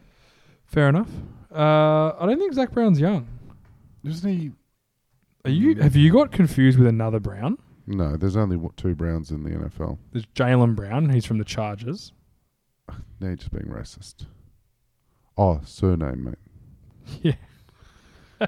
Fair 0.66 0.89
enough. 0.89 1.09
Uh, 1.53 2.14
I 2.20 2.26
don't 2.26 2.39
think 2.39 2.53
Zach 2.53 2.72
Brown's 2.72 2.99
young. 2.99 3.28
Isn't 4.03 4.30
he? 4.30 4.51
Are 5.45 5.51
you? 5.51 5.76
Have 5.76 5.95
you 5.95 6.11
got 6.11 6.32
confused 6.32 6.80
with 6.80 6.88
another 6.88 7.20
Brown? 7.20 7.57
No, 7.86 8.16
there's 8.16 8.38
only 8.38 8.55
what, 8.55 8.78
two 8.78 8.95
Browns 8.95 9.32
in 9.32 9.43
the 9.43 9.51
NFL. 9.51 9.97
There's 10.11 10.26
Jayon 10.36 10.76
Brown. 10.76 11.09
He's 11.09 11.26
from 11.26 11.38
the 11.38 11.45
Chargers. 11.45 12.11
Now 13.20 13.28
you're 13.28 13.36
just 13.38 13.51
being 13.51 13.68
racist. 13.68 14.26
Oh, 15.38 15.61
surname, 15.66 16.24
mate. 16.26 16.36
Yeah. 18.41 18.47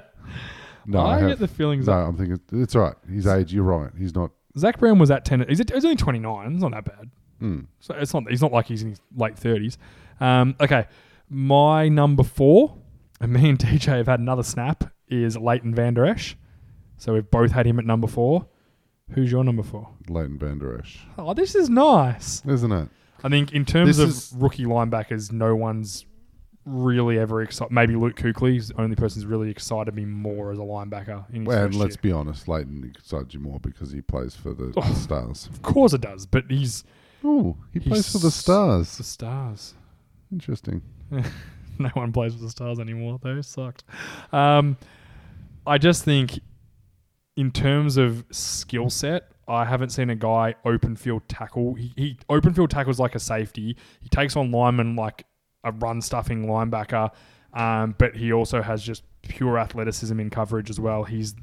No, 0.88 1.00
I, 1.00 1.16
I 1.16 1.18
have, 1.18 1.28
get 1.30 1.38
the 1.40 1.48
feelings 1.48 1.88
no. 1.88 1.94
that 1.94 1.98
I'm 2.06 2.16
thinking 2.16 2.40
it's 2.62 2.76
all 2.76 2.82
right. 2.82 2.94
His 3.10 3.26
age. 3.26 3.52
You're 3.52 3.64
right. 3.64 3.90
He's 3.98 4.14
not 4.14 4.30
Zach 4.56 4.78
Brown 4.78 4.98
was 4.98 5.10
at 5.10 5.24
ten. 5.24 5.44
He's, 5.48 5.60
at, 5.60 5.72
he's 5.72 5.84
only 5.84 5.96
twenty 5.96 6.20
nine. 6.20 6.52
It's 6.52 6.62
not 6.62 6.70
that 6.70 6.84
bad. 6.84 7.10
Hmm. 7.40 7.60
So 7.80 7.94
it's 7.94 8.14
not. 8.14 8.30
He's 8.30 8.40
not 8.40 8.52
like 8.52 8.66
he's 8.66 8.82
in 8.82 8.90
his 8.90 9.00
late 9.16 9.36
thirties. 9.36 9.78
Um, 10.20 10.54
okay, 10.60 10.86
my 11.28 11.88
number 11.88 12.22
four, 12.22 12.76
and 13.20 13.32
me 13.32 13.48
and 13.48 13.58
DJ 13.60 13.98
have 13.98 14.06
had 14.06 14.20
another 14.20 14.42
snap 14.42 14.84
is 15.08 15.36
Leighton 15.36 15.74
Van 15.74 15.94
Der 15.94 16.04
Esch. 16.06 16.36
So 16.98 17.12
we've 17.14 17.30
both 17.30 17.52
had 17.52 17.66
him 17.66 17.78
at 17.78 17.84
number 17.84 18.06
four. 18.06 18.46
Who's 19.12 19.30
your 19.30 19.44
number 19.44 19.62
four? 19.62 19.90
Leighton 20.08 20.38
Van 20.38 20.58
Der 20.58 20.78
Esch, 20.78 21.06
Oh, 21.18 21.32
this 21.34 21.54
is 21.54 21.68
nice. 21.70 22.42
isn't 22.46 22.72
it? 22.72 22.88
I 23.22 23.28
think 23.28 23.52
in 23.52 23.64
terms 23.64 23.96
This 23.98 24.32
of 24.32 24.42
rookie 24.42 24.64
linebackers, 24.64 25.30
no 25.32 25.54
one's 25.54 26.04
really 26.64 27.16
ever 27.18 27.42
excited. 27.42 27.72
Maybe 27.72 27.94
Luke 27.94 28.16
Kuechly 28.16 28.56
is 28.56 28.68
the 28.68 28.80
only 28.80 28.96
person 28.96 29.22
who's 29.22 29.26
really 29.30 29.50
excited 29.50 29.94
me 29.94 30.04
more 30.04 30.50
as 30.50 30.58
a 30.58 30.62
linebacker. 30.62 31.24
In 31.30 31.40
his 31.42 31.46
Well, 31.46 31.64
and 31.64 31.72
first 31.74 31.78
let's 31.80 31.94
year. 31.96 32.00
be 32.02 32.12
honest, 32.12 32.48
Leighton 32.48 32.84
excites 32.96 33.32
you 33.34 33.40
more 33.40 33.60
because 33.60 33.92
he 33.92 34.00
plays 34.00 34.34
for 34.34 34.52
the 34.52 34.72
Oh. 34.76 34.92
Stars. 34.94 35.46
Of 35.52 35.62
course 35.62 35.92
it 35.92 36.00
does, 36.00 36.26
but 36.26 36.44
he's 36.48 36.82
Oh, 37.24 37.56
he 37.72 37.78
plays 37.80 38.10
for 38.10 38.18
the 38.18 38.30
Stars. 38.32 38.96
the 38.98 39.04
Stars. 39.04 39.74
Interesting. 40.32 40.82
no 41.78 41.88
one 41.90 42.12
plays 42.12 42.32
with 42.32 42.42
the 42.42 42.50
Stars 42.50 42.78
anymore. 42.78 43.18
Those 43.22 43.46
sucked. 43.46 43.84
Um, 44.32 44.76
I 45.66 45.78
just 45.78 46.04
think, 46.04 46.40
in 47.36 47.50
terms 47.50 47.96
of 47.96 48.24
skill 48.30 48.90
set, 48.90 49.30
I 49.48 49.64
haven't 49.64 49.90
seen 49.90 50.10
a 50.10 50.16
guy 50.16 50.54
open 50.64 50.96
field 50.96 51.28
tackle. 51.28 51.74
He, 51.74 51.92
he 51.96 52.18
open 52.28 52.54
field 52.54 52.70
tackles 52.70 52.98
like 52.98 53.14
a 53.14 53.20
safety. 53.20 53.76
He 54.00 54.08
takes 54.08 54.36
on 54.36 54.50
linemen 54.50 54.96
like 54.96 55.24
a 55.64 55.72
run 55.72 56.00
stuffing 56.00 56.46
linebacker, 56.46 57.10
um, 57.52 57.94
but 57.98 58.16
he 58.16 58.32
also 58.32 58.62
has 58.62 58.82
just 58.82 59.02
pure 59.22 59.58
athleticism 59.58 60.18
in 60.18 60.30
coverage 60.30 60.70
as 60.70 60.80
well. 60.80 61.04
He's 61.04 61.34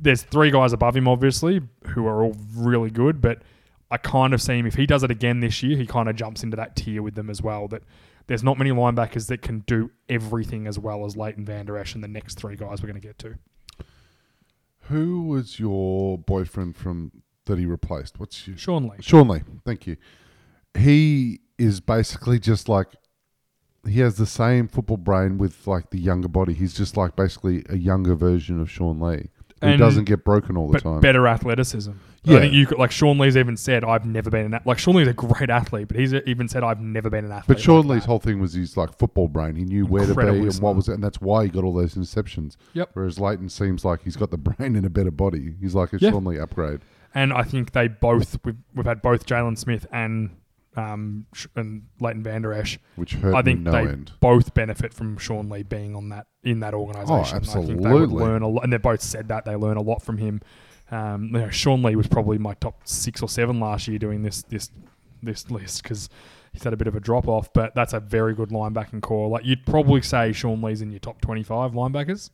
there's 0.00 0.22
three 0.22 0.50
guys 0.50 0.72
above 0.72 0.96
him, 0.96 1.08
obviously, 1.08 1.60
who 1.88 2.06
are 2.06 2.22
all 2.22 2.36
really 2.54 2.90
good, 2.90 3.20
but 3.20 3.42
I 3.90 3.96
kind 3.96 4.34
of 4.34 4.42
see 4.42 4.58
him 4.58 4.66
if 4.66 4.74
he 4.74 4.86
does 4.86 5.02
it 5.02 5.10
again 5.10 5.40
this 5.40 5.62
year, 5.62 5.76
he 5.76 5.86
kind 5.86 6.08
of 6.08 6.16
jumps 6.16 6.42
into 6.42 6.56
that 6.56 6.76
tier 6.76 7.02
with 7.02 7.14
them 7.14 7.30
as 7.30 7.42
well. 7.42 7.68
That 7.68 7.82
there's 8.28 8.44
not 8.44 8.56
many 8.58 8.70
linebackers 8.70 9.26
that 9.28 9.42
can 9.42 9.60
do 9.60 9.90
everything 10.08 10.66
as 10.66 10.78
well 10.78 11.04
as 11.04 11.16
Leighton 11.16 11.44
Van 11.44 11.66
Der 11.66 11.76
Esch 11.76 11.94
and 11.94 12.04
the 12.04 12.08
next 12.08 12.38
three 12.38 12.54
guys 12.54 12.80
we're 12.82 12.88
going 12.88 13.00
to 13.00 13.06
get 13.06 13.18
to. 13.18 13.34
Who 14.82 15.24
was 15.24 15.58
your 15.58 16.18
boyfriend 16.18 16.76
from 16.76 17.22
that 17.46 17.58
he 17.58 17.66
replaced? 17.66 18.20
What's 18.20 18.46
your 18.46 18.56
Sean 18.56 18.84
Lee. 18.84 18.96
Sean 19.00 19.28
Lee, 19.28 19.40
thank 19.64 19.86
you. 19.86 19.96
He 20.74 21.40
is 21.58 21.80
basically 21.80 22.38
just 22.38 22.68
like 22.68 22.88
he 23.86 24.00
has 24.00 24.16
the 24.16 24.26
same 24.26 24.68
football 24.68 24.98
brain 24.98 25.38
with 25.38 25.66
like 25.66 25.90
the 25.90 25.98
younger 25.98 26.28
body. 26.28 26.52
He's 26.52 26.74
just 26.74 26.96
like 26.96 27.16
basically 27.16 27.64
a 27.68 27.76
younger 27.76 28.14
version 28.14 28.60
of 28.60 28.70
Sean 28.70 29.00
Lee. 29.00 29.30
Who 29.60 29.66
And- 29.66 29.78
doesn't 29.78 30.04
get 30.04 30.24
broken 30.24 30.56
all 30.56 30.68
the 30.68 30.74
but 30.74 30.82
time. 30.82 31.00
better 31.00 31.26
athleticism. 31.26 31.92
Yeah. 32.24 32.36
I 32.36 32.40
think 32.40 32.52
you 32.54 32.66
could, 32.66 32.78
like 32.78 32.90
Sean 32.90 33.18
Lee's 33.18 33.36
even 33.36 33.56
said, 33.56 33.84
I've 33.84 34.04
never 34.04 34.28
been 34.30 34.46
an 34.46 34.54
a-" 34.54 34.62
like 34.64 34.78
Sean 34.78 34.94
Lee's 34.96 35.08
a 35.08 35.12
great 35.12 35.50
athlete, 35.50 35.88
but 35.88 35.96
he's 35.96 36.12
even 36.14 36.48
said 36.48 36.62
I've 36.62 36.80
never 36.80 37.10
been 37.10 37.24
an 37.24 37.32
athlete. 37.32 37.56
But 37.56 37.60
Sean 37.60 37.78
like 37.86 37.86
Lee's 37.94 38.02
that." 38.02 38.08
whole 38.08 38.18
thing 38.18 38.40
was 38.40 38.52
his 38.54 38.76
like 38.76 38.96
football 38.98 39.28
brain. 39.28 39.56
He 39.56 39.64
knew 39.64 39.86
where 39.86 40.06
to 40.06 40.14
be 40.14 40.22
and 40.26 40.54
what 40.60 40.76
was 40.76 40.88
it, 40.88 40.94
and 40.94 41.02
that's 41.02 41.20
why 41.20 41.44
he 41.44 41.50
got 41.50 41.64
all 41.64 41.72
those 41.74 41.94
interceptions. 41.94 42.56
Yep. 42.74 42.90
Whereas 42.92 43.18
Leighton 43.18 43.48
seems 43.48 43.84
like 43.84 44.02
he's 44.02 44.16
got 44.16 44.30
the 44.30 44.36
brain 44.38 44.76
and 44.76 44.84
a 44.86 44.90
better 44.90 45.10
body. 45.10 45.54
He's 45.60 45.74
like 45.74 45.92
a 45.92 45.98
Yeah. 46.00 46.10
Sean 46.10 46.24
Lee 46.24 46.38
upgrade. 46.38 46.80
and 47.14 47.32
I 47.32 47.42
think 47.42 47.72
they 47.72 47.88
both 47.88 48.38
we've, 48.44 48.56
we've 48.74 48.86
had 48.86 49.00
both 49.02 49.26
Jaylon 49.26 49.56
Smith 49.56 49.86
and 49.92 50.30
um 50.78 51.26
and 51.56 51.82
Leighton 52.00 52.22
Van 52.22 52.42
Der 52.42 52.52
Esch. 52.52 52.78
Which 52.96 53.14
hurt 53.14 53.34
I 53.34 53.42
think 53.42 53.60
no 53.60 53.72
they 53.72 53.80
end. 53.80 54.12
both 54.20 54.54
benefit 54.54 54.94
from 54.94 55.18
Sean 55.18 55.48
Lee 55.48 55.64
being 55.64 55.96
on 55.96 56.10
that 56.10 56.26
in 56.44 56.60
that 56.60 56.72
organisation. 56.74 57.40
Oh, 57.44 57.60
I 57.60 57.66
think 57.66 57.82
they 57.82 57.92
would 57.92 58.12
learn 58.12 58.42
a 58.42 58.48
lot, 58.48 58.62
and 58.62 58.72
they 58.72 58.78
both 58.78 59.02
said 59.02 59.28
that 59.28 59.44
they 59.44 59.56
learn 59.56 59.76
a 59.76 59.82
lot 59.82 60.02
from 60.02 60.18
him. 60.18 60.40
Um, 60.90 61.24
you 61.24 61.40
know, 61.40 61.50
Sean 61.50 61.82
Lee 61.82 61.96
was 61.96 62.06
probably 62.06 62.38
my 62.38 62.54
top 62.54 62.80
six 62.86 63.20
or 63.22 63.28
seven 63.28 63.60
last 63.60 63.88
year 63.88 63.98
doing 63.98 64.22
this 64.22 64.42
this 64.44 64.70
this 65.22 65.50
list 65.50 65.82
because 65.82 66.08
he's 66.52 66.62
had 66.62 66.72
a 66.72 66.76
bit 66.76 66.86
of 66.86 66.94
a 66.94 67.00
drop 67.00 67.26
off, 67.26 67.52
but 67.52 67.74
that's 67.74 67.92
a 67.92 68.00
very 68.00 68.34
good 68.34 68.50
linebacking 68.50 69.02
core. 69.02 69.28
Like 69.28 69.44
you'd 69.44 69.66
probably 69.66 70.00
say 70.02 70.32
Sean 70.32 70.62
Lee's 70.62 70.80
in 70.80 70.90
your 70.90 71.00
top 71.00 71.20
twenty 71.20 71.42
five 71.42 71.72
linebackers 71.72 72.30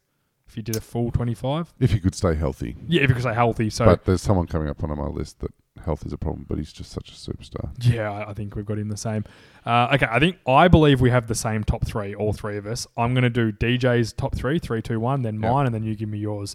if 0.46 0.56
you 0.56 0.62
did 0.62 0.76
a 0.76 0.80
full 0.80 1.10
twenty 1.10 1.34
five. 1.34 1.72
If 1.80 1.92
you 1.92 2.00
could 2.00 2.14
stay 2.14 2.34
healthy. 2.34 2.76
Yeah, 2.86 3.02
if 3.02 3.08
you 3.08 3.14
could 3.14 3.24
say 3.24 3.34
healthy. 3.34 3.70
So 3.70 3.84
but 3.86 4.04
there's 4.04 4.22
someone 4.22 4.46
coming 4.46 4.68
up 4.68 4.82
on 4.84 4.96
my 4.96 5.06
list 5.06 5.40
that 5.40 5.50
health 5.84 6.06
is 6.06 6.12
a 6.12 6.18
problem, 6.18 6.46
but 6.48 6.56
he's 6.58 6.72
just 6.72 6.90
such 6.92 7.10
a 7.10 7.14
superstar. 7.14 7.70
Yeah, 7.80 8.10
I- 8.10 8.30
I 8.30 8.34
think 8.34 8.54
we've 8.54 8.64
got 8.64 8.78
him 8.78 8.88
the 8.88 8.96
same. 8.96 9.24
Uh, 9.66 9.88
okay, 9.94 10.06
I 10.10 10.18
think 10.18 10.36
I 10.46 10.68
believe 10.68 11.00
we 11.00 11.10
have 11.10 11.26
the 11.26 11.34
same 11.34 11.64
top 11.64 11.84
three, 11.86 12.14
all 12.14 12.32
three 12.32 12.56
of 12.56 12.66
us. 12.66 12.86
I'm 12.96 13.12
going 13.12 13.24
to 13.24 13.30
do 13.30 13.50
DJ's 13.52 14.12
top 14.12 14.34
three, 14.36 14.58
three, 14.58 14.80
two, 14.82 15.00
one, 15.00 15.22
then 15.22 15.34
Yep. 15.42 15.50
mine, 15.52 15.66
and 15.66 15.74
then 15.74 15.82
you 15.82 15.94
give 15.96 16.08
me 16.08 16.18
yours. 16.18 16.54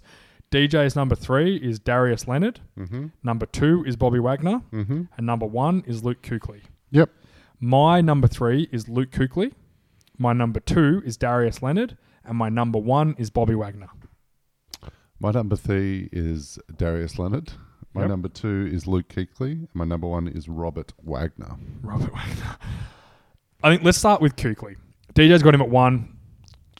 DJ's 0.50 0.96
number 0.96 1.14
three 1.14 1.56
is 1.56 1.78
Darius 1.78 2.26
Leonard. 2.26 2.60
Mm-hmm. 2.78 3.06
Number 3.22 3.46
two 3.46 3.84
is 3.86 3.94
Bobby 3.96 4.18
Wagner, 4.18 4.62
Mm-hmm. 4.72 5.02
and 5.16 5.26
number 5.26 5.46
one 5.46 5.84
is 5.86 6.02
Luke 6.02 6.22
Kuechly. 6.22 6.62
Yep. 6.90 7.10
My 7.60 8.00
number 8.00 8.26
three 8.26 8.68
is 8.72 8.88
Luke 8.88 9.10
Kuechly. 9.10 9.52
My 10.18 10.32
number 10.32 10.58
two 10.60 11.02
is 11.04 11.16
Darius 11.16 11.62
Leonard, 11.62 11.96
and 12.30 12.38
my 12.38 12.48
number 12.48 12.78
one 12.78 13.14
is 13.18 13.28
Bobby 13.28 13.54
Wagner. 13.56 13.88
My 15.18 15.32
number 15.32 15.56
three 15.56 16.08
is 16.12 16.58
Darius 16.74 17.18
Leonard. 17.18 17.52
My 17.92 18.02
Yep. 18.02 18.10
number 18.10 18.28
two 18.28 18.68
is 18.72 18.86
Luke 18.86 19.08
Kuechly. 19.08 19.66
My 19.74 19.84
number 19.84 20.06
one 20.06 20.28
is 20.28 20.48
Robert 20.48 20.92
Wagner. 21.02 21.56
Robert 21.82 22.14
Wagner. 22.14 22.56
I 23.64 23.70
think 23.70 23.82
let's 23.82 23.98
start 23.98 24.22
with 24.22 24.36
Kuechly. 24.36 24.76
DJ's 25.14 25.42
got 25.42 25.54
him 25.54 25.60
at 25.60 25.68
one. 25.68 26.16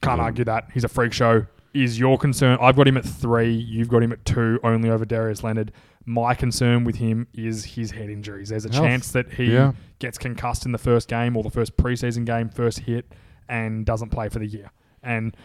Can't 0.00 0.18
Yeah. 0.18 0.24
argue 0.24 0.44
that. 0.44 0.68
He's 0.72 0.84
a 0.84 0.88
freak 0.88 1.12
show. 1.12 1.46
Is 1.74 1.98
your 1.98 2.16
concern? 2.16 2.56
I've 2.60 2.76
got 2.76 2.86
him 2.88 2.96
at 2.96 3.04
three. 3.04 3.52
You've 3.52 3.88
got 3.88 4.02
him 4.04 4.12
at 4.12 4.24
two, 4.24 4.60
only 4.62 4.88
over 4.88 5.04
Darius 5.04 5.42
Leonard. 5.42 5.72
My 6.06 6.34
concern 6.34 6.84
with 6.84 6.96
him 6.96 7.26
is 7.34 7.64
his 7.64 7.90
head 7.90 8.08
injuries. 8.08 8.48
There's 8.48 8.64
a 8.64 8.72
Health. 8.72 8.84
chance 8.84 9.12
that 9.12 9.32
he 9.34 9.52
Yeah. 9.52 9.72
gets 9.98 10.16
concussed 10.16 10.64
in 10.64 10.70
the 10.72 10.78
first 10.78 11.08
game 11.08 11.36
or 11.36 11.42
the 11.42 11.50
first 11.50 11.76
preseason 11.76 12.24
game, 12.24 12.48
first 12.48 12.80
hit, 12.80 13.12
and 13.48 13.84
doesn't 13.84 14.10
play 14.10 14.28
for 14.28 14.38
the 14.38 14.46
year. 14.46 14.70
And 15.02 15.36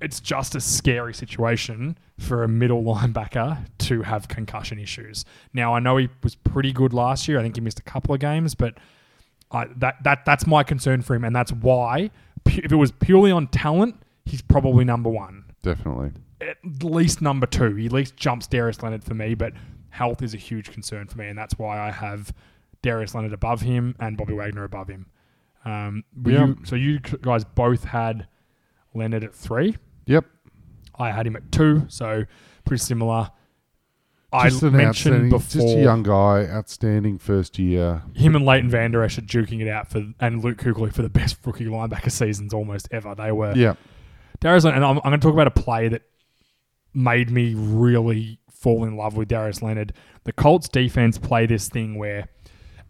it's 0.00 0.20
just 0.20 0.54
a 0.54 0.60
scary 0.60 1.14
situation 1.14 1.96
for 2.18 2.42
a 2.42 2.48
middle 2.48 2.82
linebacker 2.94 3.66
to 3.78 4.02
have 4.02 4.28
concussion 4.28 4.78
issues. 4.78 5.24
Now 5.52 5.74
I 5.74 5.78
know 5.80 5.96
he 5.96 6.08
was 6.22 6.34
pretty 6.34 6.72
good 6.72 6.92
last 6.92 7.28
year. 7.28 7.38
I 7.38 7.42
think 7.42 7.56
he 7.56 7.60
missed 7.60 7.78
a 7.78 7.82
couple 7.84 8.14
of 8.14 8.20
games, 8.20 8.54
but 8.54 8.74
I, 9.50 9.66
that 9.76 10.02
that 10.04 10.24
that's 10.24 10.46
my 10.46 10.62
concern 10.64 11.02
for 11.02 11.14
him, 11.14 11.24
and 11.24 11.34
that's 11.34 11.52
why 11.52 12.10
if 12.46 12.72
it 12.72 12.76
was 12.76 12.90
purely 12.92 13.30
on 13.30 13.46
talent, 13.46 13.94
he's 14.24 14.42
probably 14.42 14.84
number 14.84 15.08
one, 15.08 15.44
Definitely. 15.62 16.10
at 16.40 16.56
least 16.82 17.22
number 17.22 17.46
two. 17.46 17.74
He 17.76 17.86
at 17.86 17.92
least 17.92 18.16
jumps 18.16 18.46
Darius 18.48 18.82
Leonard 18.82 19.04
for 19.04 19.14
me, 19.14 19.34
but 19.34 19.52
health 19.90 20.20
is 20.20 20.34
a 20.34 20.36
huge 20.36 20.72
concern 20.72 21.06
for 21.06 21.18
me, 21.18 21.28
and 21.28 21.38
that's 21.38 21.58
why 21.58 21.78
I 21.78 21.90
have 21.92 22.32
Darius 22.82 23.14
Leonard 23.14 23.32
above 23.32 23.60
him 23.62 23.94
and 24.00 24.16
Bobby 24.16 24.32
Wagner 24.34 24.64
above 24.64 24.88
him. 24.88 25.06
Um, 25.64 26.04
Yeah. 26.24 26.46
you, 26.46 26.58
so 26.64 26.74
you 26.76 26.98
guys 26.98 27.44
both 27.44 27.84
had 27.84 28.26
Leonard 28.96 29.24
at 29.24 29.34
three. 29.34 29.76
Yep. 30.06 30.24
I 30.98 31.10
had 31.10 31.26
him 31.26 31.36
at 31.36 31.52
two, 31.52 31.84
so 31.88 32.24
pretty 32.64 32.82
similar. 32.82 33.30
Just 34.42 34.62
I 34.62 34.70
mentioned 34.70 35.30
before 35.30 35.62
just 35.62 35.76
a 35.76 35.82
young 35.82 36.02
guy, 36.02 36.46
outstanding 36.46 37.18
first 37.18 37.58
year. 37.58 38.02
him 38.14 38.34
and 38.36 38.44
Leighton 38.44 38.68
Van 38.68 38.90
Der 38.90 39.02
Esch 39.02 39.18
are 39.18 39.22
duking 39.22 39.60
it 39.62 39.68
out 39.68 39.88
for 39.88 40.02
and 40.20 40.42
Luke 40.42 40.58
Kuechly 40.58 40.92
for 40.92 41.02
the 41.02 41.08
best 41.20 41.38
rookie 41.46 41.66
linebacker 41.66 42.10
seasons 42.10 42.52
almost 42.52 42.88
ever. 42.90 43.14
They 43.14 43.32
were 43.32 43.54
Yeah. 43.54 43.74
Darius, 44.40 44.64
and 44.64 44.84
I'm, 44.84 44.96
I'm 44.98 45.02
going 45.02 45.20
to 45.20 45.24
talk 45.24 45.32
about 45.32 45.46
a 45.46 45.50
play 45.50 45.88
that 45.88 46.02
made 46.92 47.30
me 47.30 47.54
really 47.54 48.38
fall 48.50 48.84
in 48.84 48.96
love 48.96 49.16
with 49.16 49.28
Darius 49.28 49.62
Leonard. 49.62 49.92
The 50.24 50.32
Colts 50.32 50.68
defense 50.68 51.16
play 51.18 51.46
this 51.46 51.68
thing 51.68 51.96
where, 51.96 52.28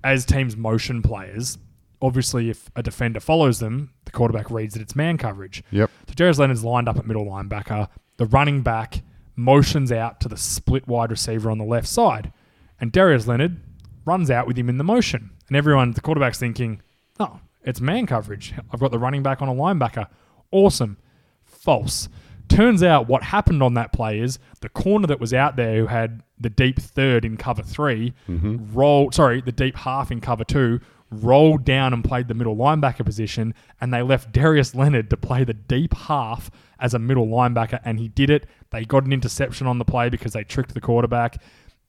as 0.02 0.24
teams 0.24 0.56
motion 0.56 1.02
players, 1.02 1.58
obviously 2.02 2.50
if 2.50 2.70
a 2.74 2.82
defender 2.82 3.20
follows 3.20 3.60
them, 3.60 3.90
the 3.90 3.95
quarterback 4.16 4.50
reads 4.50 4.74
that 4.74 4.82
it's 4.82 4.96
man 4.96 5.18
coverage. 5.18 5.62
Yep. 5.70 5.90
So 6.08 6.14
Darius 6.14 6.38
Leonard's 6.38 6.64
lined 6.64 6.88
up 6.88 6.98
at 6.98 7.06
middle 7.06 7.26
linebacker. 7.26 7.88
The 8.16 8.26
running 8.26 8.62
back 8.62 9.02
motions 9.36 9.92
out 9.92 10.20
to 10.20 10.28
the 10.28 10.36
split 10.36 10.88
wide 10.88 11.10
receiver 11.10 11.50
on 11.50 11.58
the 11.58 11.64
left 11.64 11.86
side. 11.86 12.32
And 12.80 12.90
Darius 12.90 13.26
Leonard 13.26 13.60
runs 14.04 14.30
out 14.30 14.46
with 14.46 14.56
him 14.56 14.68
in 14.68 14.78
the 14.78 14.84
motion. 14.84 15.30
And 15.48 15.56
everyone, 15.56 15.92
the 15.92 16.00
quarterback's 16.00 16.38
thinking, 16.38 16.82
oh, 17.20 17.40
it's 17.62 17.80
man 17.80 18.06
coverage. 18.06 18.54
I've 18.72 18.80
got 18.80 18.90
the 18.90 18.98
running 18.98 19.22
back 19.22 19.42
on 19.42 19.48
a 19.48 19.54
linebacker. 19.54 20.06
Awesome. 20.50 20.96
False. 21.44 22.08
Turns 22.48 22.82
out 22.82 23.08
what 23.08 23.24
happened 23.24 23.62
on 23.62 23.74
that 23.74 23.92
play 23.92 24.20
is 24.20 24.38
the 24.60 24.68
corner 24.68 25.06
that 25.08 25.20
was 25.20 25.34
out 25.34 25.56
there 25.56 25.80
who 25.80 25.86
had 25.86 26.22
the 26.38 26.50
deep 26.50 26.78
third 26.78 27.24
in 27.24 27.36
cover 27.36 27.62
3 27.62 28.14
mm-hmm. 28.28 28.72
rolled, 28.72 29.14
sorry, 29.14 29.40
the 29.40 29.52
deep 29.52 29.76
half 29.76 30.12
in 30.12 30.20
cover 30.20 30.44
two, 30.44 30.80
rolled 31.10 31.64
down 31.64 31.92
and 31.92 32.02
played 32.04 32.28
the 32.28 32.34
middle 32.34 32.56
linebacker 32.56 33.04
position, 33.04 33.54
and 33.80 33.92
they 33.94 34.02
left 34.02 34.32
Darius 34.32 34.74
Leonard 34.74 35.08
to 35.10 35.16
play 35.16 35.44
the 35.44 35.54
deep 35.54 35.94
half 35.94 36.50
as 36.80 36.94
a 36.94 36.98
middle 36.98 37.26
linebacker, 37.26 37.80
and 37.84 37.98
he 38.00 38.08
did 38.08 38.28
it. 38.30 38.46
They 38.70 38.84
got 38.84 39.04
an 39.04 39.12
interception 39.12 39.66
on 39.66 39.78
the 39.78 39.84
play 39.84 40.08
because 40.08 40.32
they 40.32 40.44
tricked 40.44 40.74
the 40.74 40.80
quarterback. 40.80 41.40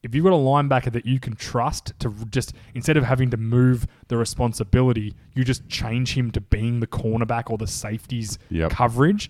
If 0.03 0.13
you've 0.13 0.23
got 0.23 0.33
a 0.33 0.35
linebacker 0.35 0.91
that 0.93 1.05
you 1.07 1.19
can 1.19 1.35
trust 1.35 1.91
to 1.99 2.13
just, 2.29 2.53
instead 2.75 2.97
of 2.97 3.03
having 3.03 3.31
to 3.31 3.37
move 3.37 3.87
the 4.07 4.15
responsibility, 4.17 5.15
you 5.33 5.43
just 5.43 5.67
change 5.67 6.13
him 6.13 6.29
to 6.31 6.39
being 6.39 6.79
the 6.79 6.87
cornerback 6.87 7.49
or 7.49 7.57
the 7.57 7.67
safety's 7.67 8.37
Yep. 8.49 8.71
coverage, 8.71 9.29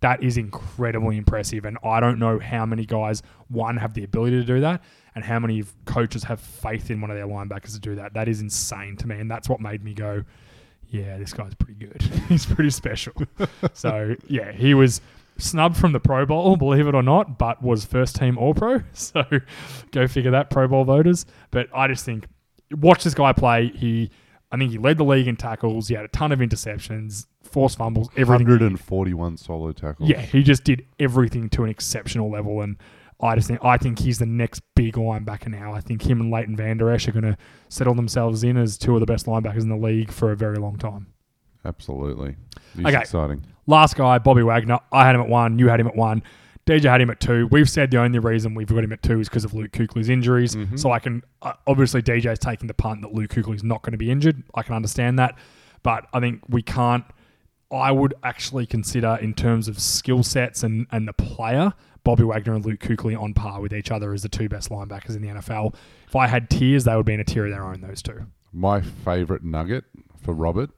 That 0.00 0.22
is 0.22 0.36
incredibly 0.36 1.16
impressive, 1.16 1.64
and 1.64 1.76
I 1.82 1.98
don't 1.98 2.20
know 2.20 2.38
how 2.38 2.64
many 2.64 2.84
guys 2.86 3.20
one 3.48 3.78
have 3.78 3.94
the 3.94 4.04
ability 4.04 4.36
to 4.38 4.44
do 4.44 4.60
that, 4.60 4.80
and 5.18 5.24
how 5.24 5.40
many 5.40 5.64
coaches 5.84 6.22
have 6.22 6.38
faith 6.38 6.92
in 6.92 7.00
one 7.00 7.10
of 7.10 7.16
their 7.16 7.26
linebackers 7.26 7.72
to 7.72 7.80
do 7.80 7.96
that. 7.96 8.14
That 8.14 8.28
is 8.28 8.40
insane 8.40 8.96
to 8.98 9.08
me, 9.08 9.18
and 9.18 9.28
that's 9.28 9.48
what 9.48 9.60
made 9.60 9.82
me 9.82 9.92
go, 9.92 10.22
"Yeah, 10.90 11.18
this 11.18 11.32
guy's 11.32 11.54
pretty 11.54 11.74
good. 11.74 12.00
He's 12.28 12.46
pretty 12.46 12.70
special." 12.70 13.14
so 13.72 14.14
yeah, 14.28 14.52
he 14.52 14.74
was 14.74 15.00
snubbed 15.36 15.76
from 15.76 15.90
the 15.90 15.98
Pro 15.98 16.24
Bowl, 16.24 16.54
believe 16.56 16.86
it 16.86 16.94
or 16.94 17.02
not, 17.02 17.36
but 17.36 17.60
was 17.60 17.84
first 17.84 18.14
team 18.14 18.38
All 18.38 18.54
Pro. 18.54 18.80
So 18.92 19.24
go 19.90 20.06
figure 20.06 20.30
that, 20.30 20.50
Pro 20.50 20.68
Bowl 20.68 20.84
voters. 20.84 21.26
But 21.50 21.68
I 21.74 21.88
just 21.88 22.04
think 22.04 22.28
watch 22.70 23.02
this 23.02 23.14
guy 23.14 23.32
play. 23.32 23.72
He, 23.74 24.12
I 24.52 24.56
think 24.56 24.70
he 24.70 24.78
led 24.78 24.98
the 24.98 25.04
league 25.04 25.26
in 25.26 25.34
tackles. 25.34 25.88
He 25.88 25.96
had 25.96 26.04
a 26.04 26.08
ton 26.08 26.30
of 26.30 26.38
interceptions, 26.38 27.26
forced 27.42 27.76
fumbles, 27.76 28.08
everything. 28.16 28.46
141 28.46 29.36
solo 29.36 29.72
tackles. 29.72 30.08
Yeah, 30.08 30.20
he 30.20 30.44
just 30.44 30.62
did 30.62 30.86
everything 31.00 31.48
to 31.50 31.64
an 31.64 31.70
exceptional 31.70 32.30
level, 32.30 32.60
and 32.60 32.76
I 33.20 33.34
just 33.34 33.48
think 33.48 33.64
I 33.64 33.76
think 33.78 33.98
he's 33.98 34.18
the 34.18 34.26
next 34.26 34.62
big 34.76 34.94
linebacker 34.94 35.48
now. 35.48 35.72
I 35.74 35.80
think 35.80 36.02
him 36.08 36.20
and 36.20 36.30
Leighton 36.30 36.54
Vander 36.56 36.90
Esch 36.90 37.08
are 37.08 37.12
going 37.12 37.24
to 37.24 37.36
settle 37.68 37.94
themselves 37.94 38.44
in 38.44 38.56
as 38.56 38.78
two 38.78 38.94
of 38.94 39.00
the 39.00 39.06
best 39.06 39.26
linebackers 39.26 39.62
in 39.62 39.68
the 39.68 39.76
league 39.76 40.10
for 40.12 40.30
a 40.30 40.36
very 40.36 40.56
long 40.58 40.76
time. 40.78 41.08
Absolutely. 41.64 42.36
He's 42.76 42.86
Okay. 42.86 42.98
exciting. 43.00 43.44
Last 43.66 43.96
guy, 43.96 44.18
Bobby 44.18 44.42
Wagner. 44.42 44.78
I 44.92 45.04
had 45.04 45.14
him 45.14 45.20
at 45.20 45.28
one. 45.28 45.58
You 45.58 45.68
had 45.68 45.80
him 45.80 45.86
at 45.88 45.96
one. 45.96 46.22
DJ 46.66 46.82
had 46.90 47.00
him 47.00 47.10
at 47.10 47.18
two. 47.18 47.46
We've 47.50 47.68
said 47.68 47.90
the 47.90 47.98
only 47.98 48.18
reason 48.18 48.54
we've 48.54 48.66
got 48.68 48.84
him 48.84 48.92
at 48.92 49.02
two 49.02 49.20
is 49.20 49.28
because 49.28 49.44
of 49.44 49.54
Luke 49.54 49.72
Kuechly's 49.72 50.08
injuries. 50.10 50.56
So 50.76 50.92
I 50.92 50.98
can 50.98 51.22
uh, 51.42 51.54
obviously 51.66 52.02
DJ's 52.02 52.38
taking 52.38 52.66
the 52.68 52.74
punt 52.74 53.00
that 53.02 53.12
Luke 53.14 53.30
Kuechly's 53.30 53.64
not 53.64 53.82
going 53.82 53.92
to 53.92 53.98
be 53.98 54.10
injured. 54.10 54.42
I 54.54 54.62
can 54.62 54.74
understand 54.74 55.18
that, 55.18 55.36
but 55.82 56.06
I 56.12 56.20
think 56.20 56.42
we 56.48 56.62
can't. 56.62 57.04
I 57.72 57.90
would 57.90 58.14
actually 58.22 58.64
consider 58.66 59.18
in 59.20 59.34
terms 59.34 59.66
of 59.68 59.78
skill 59.80 60.22
sets 60.22 60.62
and 60.62 60.86
and 60.92 61.08
the 61.08 61.12
player, 61.14 61.72
Bobby 62.08 62.24
Wagner 62.24 62.54
and 62.54 62.64
Luke 62.64 62.80
Kuechly 62.80 63.20
on 63.20 63.34
par 63.34 63.60
with 63.60 63.74
each 63.74 63.90
other 63.90 64.14
as 64.14 64.22
the 64.22 64.30
two 64.30 64.48
best 64.48 64.70
linebackers 64.70 65.14
in 65.14 65.20
the 65.20 65.28
NFL. 65.28 65.74
If 66.06 66.16
I 66.16 66.26
had 66.26 66.48
tiers, 66.48 66.84
they 66.84 66.96
would 66.96 67.04
be 67.04 67.12
in 67.12 67.20
a 67.20 67.24
tier 67.24 67.44
of 67.44 67.50
their 67.52 67.62
own. 67.66 67.82
Those 67.82 68.00
two. 68.00 68.24
My 68.50 68.80
favorite 68.80 69.44
nugget 69.44 69.84
for 70.22 70.32
Robert 70.32 70.70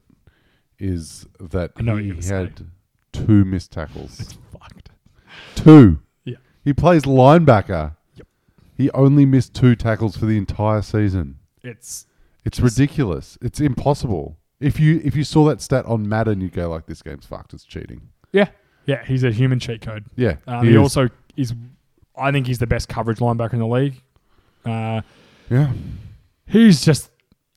is 0.80 1.26
that 1.38 1.70
he 1.78 1.84
you're 1.84 2.20
say. 2.20 2.34
had 2.34 2.66
two 3.12 3.44
missed 3.44 3.70
tackles. 3.70 4.34
Fucked. 4.52 4.90
Two. 5.54 6.00
Yeah. 6.24 6.38
He 6.64 6.72
plays 6.72 7.04
linebacker. 7.04 7.94
Yep. 8.16 8.26
He 8.76 8.90
only 8.90 9.24
missed 9.24 9.54
two 9.54 9.76
tackles 9.76 10.16
for 10.16 10.26
the 10.26 10.36
entire 10.36 10.82
season. 10.82 11.38
It's 11.62 12.06
It's 12.44 12.58
ridiculous. 12.58 13.38
It's 13.40 13.60
impossible. 13.60 14.36
If 14.58 14.80
you 14.80 15.00
if 15.04 15.14
you 15.14 15.22
saw 15.22 15.44
that 15.46 15.60
stat 15.60 15.86
on 15.86 16.08
Madden, 16.08 16.40
you'd 16.40 16.54
go 16.54 16.68
like, 16.68 16.86
"This 16.86 17.02
game's 17.02 17.24
fucked. 17.24 17.54
It's 17.54 17.64
cheating." 17.64 18.08
yeah, 18.32 18.48
yeah. 18.86 19.04
He's 19.04 19.22
a 19.24 19.30
human 19.30 19.58
cheat 19.60 19.80
code. 19.80 20.04
Yeah, 20.16 20.36
Um, 20.46 20.64
he 20.66 20.72
is. 20.72 20.76
also 20.76 21.08
is. 21.40 21.54
I 22.16 22.30
think 22.32 22.46
he's 22.46 22.58
the 22.58 22.66
best 22.66 22.88
coverage 22.88 23.18
linebacker 23.18 23.54
in 23.54 23.60
the 23.60 23.66
league. 23.66 24.02
Uh, 24.64 25.00
yeah. 25.48 25.72
he's 26.46 26.84
just 26.84 27.10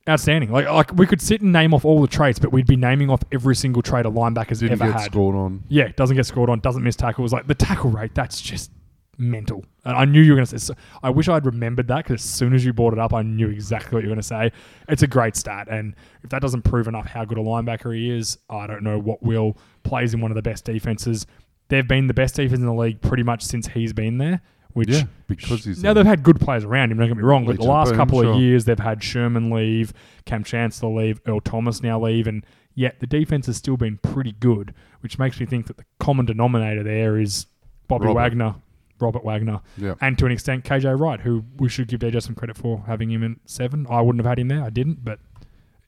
outstanding. 0.08 0.52
Like, 0.52 0.68
like 0.70 0.94
we 0.94 1.06
could 1.06 1.22
sit 1.22 1.42
and 1.42 1.52
name 1.52 1.74
off 1.74 1.86
all 1.86 2.02
the 2.02 2.08
traits, 2.08 2.40
but 2.40 2.52
we'd 2.52 2.68
be 2.68 2.76
naming 2.76 3.10
off 3.10 3.22
every 3.32 3.56
single 3.56 3.82
trait 3.82 4.06
a 4.06 4.12
linebackers 4.12 4.60
Didn't 4.60 4.82
ever 4.82 4.92
get 4.92 5.02
had. 5.02 5.12
scored 5.12 5.36
on. 5.36 5.64
Yeah, 5.70 5.90
doesn't 5.96 6.16
get 6.16 6.26
scored 6.26 6.50
on, 6.50 6.60
doesn't 6.60 6.84
miss 6.84 6.96
tackles. 6.96 7.34
Like 7.34 7.48
the 7.48 7.56
tackle 7.56 7.90
rate, 7.90 8.16
that's 8.16 8.40
just 8.42 8.72
mental. 9.18 9.64
And 9.86 9.96
I 9.96 10.06
knew 10.06 10.22
you 10.22 10.32
were 10.32 10.38
going 10.38 10.46
to 10.48 10.60
say. 10.60 10.74
So 10.74 10.76
I 11.04 11.10
wish 11.10 11.28
I'd 11.28 11.46
remembered 11.46 11.88
that 11.90 12.06
because 12.06 12.24
as 12.24 12.30
soon 12.30 12.54
as 12.54 12.66
you 12.66 12.74
brought 12.74 12.94
it 12.94 13.00
up, 13.00 13.14
I 13.14 13.22
knew 13.22 13.50
exactly 13.50 13.96
what 13.96 14.04
you 14.04 14.10
were 14.10 14.16
going 14.16 14.22
to 14.22 14.28
say. 14.28 14.52
It's 14.88 15.04
a 15.04 15.08
great 15.08 15.36
stat, 15.36 15.68
and 15.70 15.96
if 16.24 16.30
that 16.30 16.42
doesn't 16.42 16.64
prove 16.64 16.88
enough 16.88 17.06
how 17.08 17.26
good 17.26 17.38
a 17.38 17.42
linebacker 17.42 17.96
he 17.96 18.10
is, 18.10 18.38
I 18.50 18.66
don't 18.68 18.84
know 18.84 18.98
what 18.98 19.22
will. 19.22 19.58
Plays 19.84 20.14
in 20.14 20.22
one 20.22 20.32
of 20.32 20.36
the 20.36 20.42
best 20.42 20.64
defenses. 20.66 21.28
They've 21.74 21.88
been 21.88 22.06
the 22.06 22.14
best 22.14 22.36
defense 22.36 22.60
in 22.60 22.68
the 22.68 22.74
league 22.74 23.02
pretty 23.02 23.24
much 23.24 23.42
since 23.42 23.68
he's 23.68 23.94
been 23.94 24.20
there. 24.20 24.42
Which 24.74 24.90
Yeah, 24.90 25.04
because 25.28 25.66
he's 25.66 25.82
now 25.84 25.94
there. 25.94 26.04
they've 26.04 26.10
had 26.10 26.22
good 26.24 26.40
players 26.40 26.64
around 26.64 26.92
him. 26.92 26.98
Don't 27.00 27.08
get 27.08 27.18
me 27.18 27.24
wrong, 27.24 27.46
but 27.46 27.58
the 27.58 27.64
last 27.64 27.94
couple 27.96 28.20
of 28.28 28.40
years 28.40 28.66
they've 28.66 28.78
had 28.78 29.04
Sherman 29.04 29.50
leave, 29.50 29.92
Kam 30.26 30.44
Chancellor 30.44 30.90
leave, 31.02 31.20
Earl 31.28 31.42
Thomas 31.42 31.82
now 31.84 32.00
leave, 32.00 32.28
and 32.28 32.46
yet 32.76 33.00
the 33.00 33.08
defense 33.08 33.46
has 33.48 33.58
still 33.58 33.78
been 33.78 33.98
pretty 33.98 34.32
good, 34.34 34.74
which 35.02 35.18
makes 35.20 35.40
me 35.40 35.46
think 35.48 35.66
that 35.68 35.78
the 35.78 35.86
common 36.00 36.26
denominator 36.28 36.82
there 36.84 37.20
is 37.20 37.46
Bobby 37.88 38.06
Robert. 38.06 38.20
Wagner, 38.20 38.56
Robert 39.00 39.24
Wagner, 39.24 39.62
Yeah. 39.78 39.94
and 40.02 40.18
to 40.20 40.26
an 40.28 40.32
extent 40.32 40.64
KJ 40.64 41.00
Wright, 41.00 41.20
who 41.22 41.44
we 41.58 41.70
should 41.70 41.88
give 41.88 42.00
DJ 42.00 42.20
some 42.22 42.34
credit 42.36 42.56
for 42.58 42.84
having 42.88 43.12
him 43.12 43.22
in 43.24 43.40
seven. 43.46 43.86
I 43.90 44.02
wouldn't 44.02 44.24
have 44.24 44.30
had 44.30 44.40
him 44.40 44.48
there, 44.48 44.64
I 44.64 44.70
didn't, 44.72 45.04
but 45.04 45.20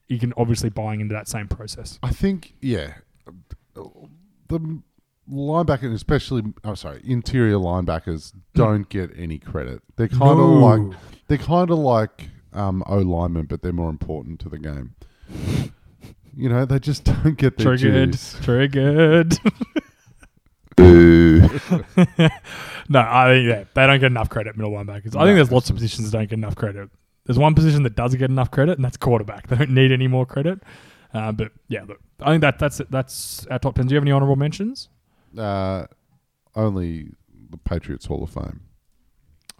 you 0.08 0.18
can 0.20 0.32
obviously 0.36 0.68
buying 0.70 1.00
into 1.00 1.12
that 1.14 1.26
same 1.28 1.48
process. 1.48 1.98
I 2.04 2.10
think, 2.10 2.54
yeah, 2.60 2.94
the 4.48 4.80
linebacker, 5.30 5.92
especially, 5.92 6.42
oh, 6.64 6.74
sorry, 6.74 7.00
interior 7.04 7.56
linebackers 7.56 8.32
don't 8.54 8.88
get 8.88 9.10
any 9.16 9.38
credit. 9.38 9.82
They're 9.96 10.08
kind 10.08 10.22
of 10.22 10.36
No. 10.38 10.54
like 10.60 10.96
they're 11.28 11.38
kind 11.38 11.70
of 11.70 11.78
like 11.78 12.28
um, 12.52 12.82
O 12.86 12.98
linemen, 12.98 13.46
but 13.46 13.62
they're 13.62 13.72
more 13.72 13.90
important 13.90 14.40
to 14.40 14.48
the 14.48 14.58
game. 14.58 14.94
You 16.36 16.48
know, 16.48 16.64
they 16.64 16.78
just 16.78 17.04
don't 17.04 17.36
get 17.36 17.56
their 17.58 17.76
Triggered, 17.76 18.10
dues. 18.12 18.36
triggered. 18.42 19.34
No, 22.88 23.00
I 23.00 23.28
think 23.32 23.48
yeah, 23.48 23.64
they 23.74 23.86
don't 23.86 23.98
get 23.98 24.06
enough 24.12 24.28
credit, 24.30 24.56
middle 24.56 24.70
linebackers. 24.72 25.16
I 25.16 25.24
think 25.24 25.34
there's 25.36 25.50
lots 25.50 25.68
of 25.70 25.74
positions 25.76 26.08
that 26.10 26.16
don't 26.18 26.28
get 26.28 26.38
enough 26.38 26.54
credit. 26.54 26.88
There's 27.24 27.38
one 27.38 27.54
position 27.56 27.82
that 27.82 27.96
doesn't 27.96 28.18
get 28.20 28.30
enough 28.30 28.52
credit, 28.52 28.78
and 28.78 28.84
that's 28.84 28.96
quarterback. 28.96 29.48
They 29.48 29.56
don't 29.56 29.70
need 29.70 29.90
any 29.90 30.06
more 30.06 30.24
credit. 30.24 30.60
Uh, 31.12 31.32
but 31.32 31.50
yeah, 31.68 31.82
look, 31.82 31.98
I 32.20 32.30
think 32.30 32.42
that 32.42 32.60
that's 32.60 32.78
it. 32.78 32.90
that's 32.92 33.44
our 33.48 33.58
top 33.58 33.74
ten. 33.74 33.86
Do 33.88 33.94
you 33.94 33.96
have 33.96 34.04
any 34.04 34.12
honorable 34.12 34.36
mentions? 34.36 34.88
Uh, 35.38 35.86
only 36.54 37.10
the 37.50 37.56
Patriots 37.58 38.06
Hall 38.06 38.22
of 38.22 38.30
Fame. 38.30 38.60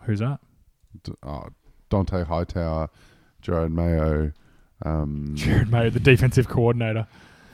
Who's 0.02 0.20
that? 0.20 0.40
D- 1.04 1.12
oh, 1.22 1.48
Dont'a 1.90 2.26
Hightower, 2.26 2.88
Jerod 3.42 3.72
Mayo, 3.72 4.32
um, 4.84 5.34
Jerod 5.36 5.68
Mayo, 5.70 5.90
the 5.90 6.00
defensive 6.00 6.48
coordinator. 6.48 7.06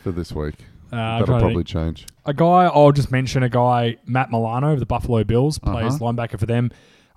for 0.02 0.12
this 0.12 0.32
week. 0.32 0.54
Uh, 0.92 1.20
That'll 1.20 1.38
probably 1.38 1.64
change. 1.64 2.06
a 2.26 2.34
guy. 2.34 2.64
I'll 2.66 2.92
just 2.92 3.10
mention 3.10 3.42
a 3.42 3.48
guy, 3.48 3.96
Matt 4.06 4.30
Milano 4.30 4.74
of 4.74 4.78
the 4.80 4.86
Buffalo 4.86 5.24
Bills, 5.24 5.58
plays 5.58 5.94
Uh-huh. 5.94 6.04
linebacker 6.12 6.38
for 6.38 6.44
them. 6.46 6.70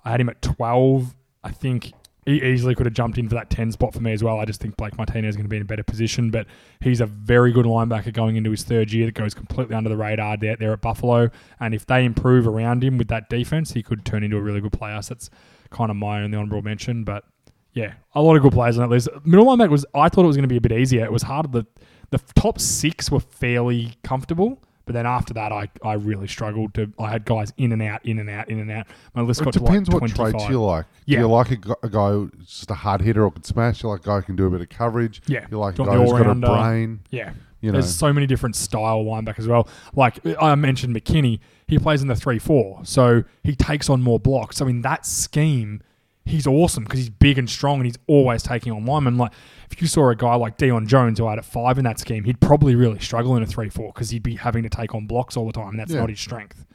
I 0.04 0.10
had 0.12 0.20
him 0.20 0.28
at 0.30 0.40
twelve. 0.40 1.14
I 1.44 1.50
think 1.50 1.92
he 2.26 2.42
easily 2.42 2.74
could 2.74 2.86
have 2.86 2.92
jumped 2.94 3.16
in 3.16 3.28
for 3.28 3.36
that 3.36 3.48
ten 3.48 3.72
spot 3.72 3.94
for 3.94 4.00
me 4.00 4.12
as 4.12 4.22
well. 4.22 4.38
I 4.38 4.44
just 4.44 4.60
think 4.60 4.76
Blake 4.76 4.98
Martinez 4.98 5.30
is 5.30 5.36
going 5.36 5.46
to 5.46 5.48
be 5.48 5.56
in 5.56 5.62
a 5.62 5.66
better 5.66 5.84
position, 5.84 6.30
but 6.30 6.46
he's 6.80 7.00
a 7.00 7.06
very 7.06 7.52
good 7.52 7.64
linebacker 7.64 8.12
going 8.12 8.36
into 8.36 8.50
his 8.50 8.64
third 8.64 8.92
year 8.92 9.06
that 9.06 9.14
goes 9.14 9.32
completely 9.32 9.74
under 9.74 9.88
the 9.88 9.96
radar 9.96 10.36
there, 10.36 10.56
there 10.56 10.72
at 10.72 10.80
Buffalo. 10.80 11.30
And 11.60 11.74
if 11.74 11.86
they 11.86 12.04
improve 12.04 12.46
around 12.46 12.84
him 12.84 12.98
with 12.98 13.08
that 13.08 13.30
defense, 13.30 13.72
he 13.72 13.82
could 13.82 14.04
turn 14.04 14.22
into 14.22 14.36
a 14.36 14.40
really 14.42 14.60
good 14.60 14.72
player. 14.72 15.00
So 15.00 15.14
that's 15.14 15.30
kind 15.70 15.90
of 15.90 15.96
my 15.96 16.22
only 16.22 16.36
honorable 16.36 16.62
mention, 16.62 17.04
but. 17.04 17.24
Yeah, 17.72 17.92
a 18.14 18.22
lot 18.22 18.36
of 18.36 18.42
good 18.42 18.54
players 18.54 18.78
on 18.78 18.88
that 18.88 18.94
list. 18.94 19.06
Middle 19.26 19.44
linebacker 19.44 19.68
was 19.68 19.84
I 19.94 20.08
thought 20.08 20.24
it 20.24 20.28
was 20.28 20.36
going 20.36 20.44
to 20.44 20.48
be 20.48 20.56
a 20.56 20.62
bit 20.62 20.72
easier. 20.72 21.04
It 21.04 21.12
was 21.12 21.24
harder. 21.24 21.48
The 21.48 21.66
the 22.10 22.18
top 22.34 22.58
six 22.58 23.10
were 23.10 23.20
fairly 23.20 23.96
comfortable, 24.02 24.62
but 24.86 24.92
then 24.92 25.04
after 25.04 25.34
that, 25.34 25.50
I, 25.52 25.68
I 25.82 25.94
really 25.94 26.28
struggled 26.28 26.72
to. 26.74 26.90
I 26.98 27.10
had 27.10 27.24
guys 27.24 27.52
in 27.56 27.72
and 27.72 27.82
out, 27.82 28.04
in 28.06 28.20
and 28.20 28.30
out, 28.30 28.48
in 28.48 28.60
and 28.60 28.70
out. 28.70 28.86
My 29.14 29.22
list 29.22 29.40
It 29.40 29.44
got 29.44 29.52
depends 29.54 29.88
to 29.88 29.96
like 29.96 30.02
what 30.02 30.14
25. 30.14 30.32
traits 30.32 30.48
you 30.48 30.62
like. 30.62 30.86
Yeah. 31.06 31.16
Do 31.18 31.22
you 31.22 31.28
like 31.28 31.50
a, 31.50 31.56
gu- 31.56 31.74
a 31.82 31.88
guy 31.88 32.10
who's 32.12 32.30
just 32.46 32.70
a 32.70 32.74
hard 32.74 33.00
hitter 33.02 33.24
or 33.24 33.32
can 33.32 33.42
smash? 33.42 33.82
You 33.82 33.88
like 33.88 34.00
a 34.00 34.04
guy 34.04 34.16
who 34.16 34.22
can 34.22 34.36
do 34.36 34.46
a 34.46 34.50
bit 34.50 34.60
of 34.60 34.68
coverage? 34.68 35.22
Yeah. 35.26 35.44
You 35.50 35.58
like 35.58 35.74
a 35.78 35.84
guy 35.84 35.96
who's 35.96 36.12
got 36.12 36.20
a 36.20 36.28
all-rounder? 36.28 36.46
brain? 36.46 37.00
Yeah. 37.10 37.32
You 37.60 37.72
know. 37.72 37.80
There's 37.80 37.92
so 37.94 38.12
many 38.12 38.26
different 38.28 38.54
style 38.54 39.04
linebackers 39.04 39.40
as 39.40 39.48
well. 39.48 39.66
Like 39.96 40.20
I 40.40 40.54
mentioned 40.54 40.94
McKinney, 40.94 41.40
he 41.66 41.78
plays 41.80 42.00
in 42.00 42.06
the 42.06 42.14
3 42.14 42.38
4. 42.38 42.82
So 42.84 43.24
he 43.42 43.56
takes 43.56 43.90
on 43.90 44.02
more 44.02 44.20
blocks. 44.20 44.56
So 44.56 44.68
in 44.68 44.82
that 44.82 45.04
scheme, 45.04 45.82
he's 46.26 46.46
awesome 46.46 46.84
because 46.84 46.98
he's 46.98 47.08
big 47.08 47.38
and 47.38 47.48
strong 47.48 47.76
and 47.76 47.86
he's 47.86 47.96
always 48.06 48.42
taking 48.42 48.72
on 48.72 48.84
linemen. 48.84 49.16
Like 49.16 49.32
if 49.70 49.80
you 49.80 49.88
saw 49.88 50.10
a 50.10 50.16
guy 50.16 50.34
like 50.34 50.58
Deion 50.58 50.86
Jones 50.86 51.18
who 51.18 51.26
had 51.28 51.38
at 51.38 51.44
five 51.44 51.78
in 51.78 51.84
that 51.84 51.98
scheme, 51.98 52.24
he'd 52.24 52.40
probably 52.40 52.74
really 52.74 52.98
struggle 52.98 53.36
in 53.36 53.42
a 53.42 53.46
3 53.46 53.68
4 53.70 53.92
because 53.94 54.10
he'd 54.10 54.22
be 54.22 54.34
having 54.36 54.62
to 54.64 54.68
take 54.68 54.94
on 54.94 55.06
blocks 55.06 55.36
all 55.36 55.46
the 55.46 55.52
time. 55.52 55.70
And 55.70 55.78
that's 55.78 55.92
Yeah. 55.92 56.00
not 56.00 56.10
his 56.10 56.20
strength. 56.20 56.66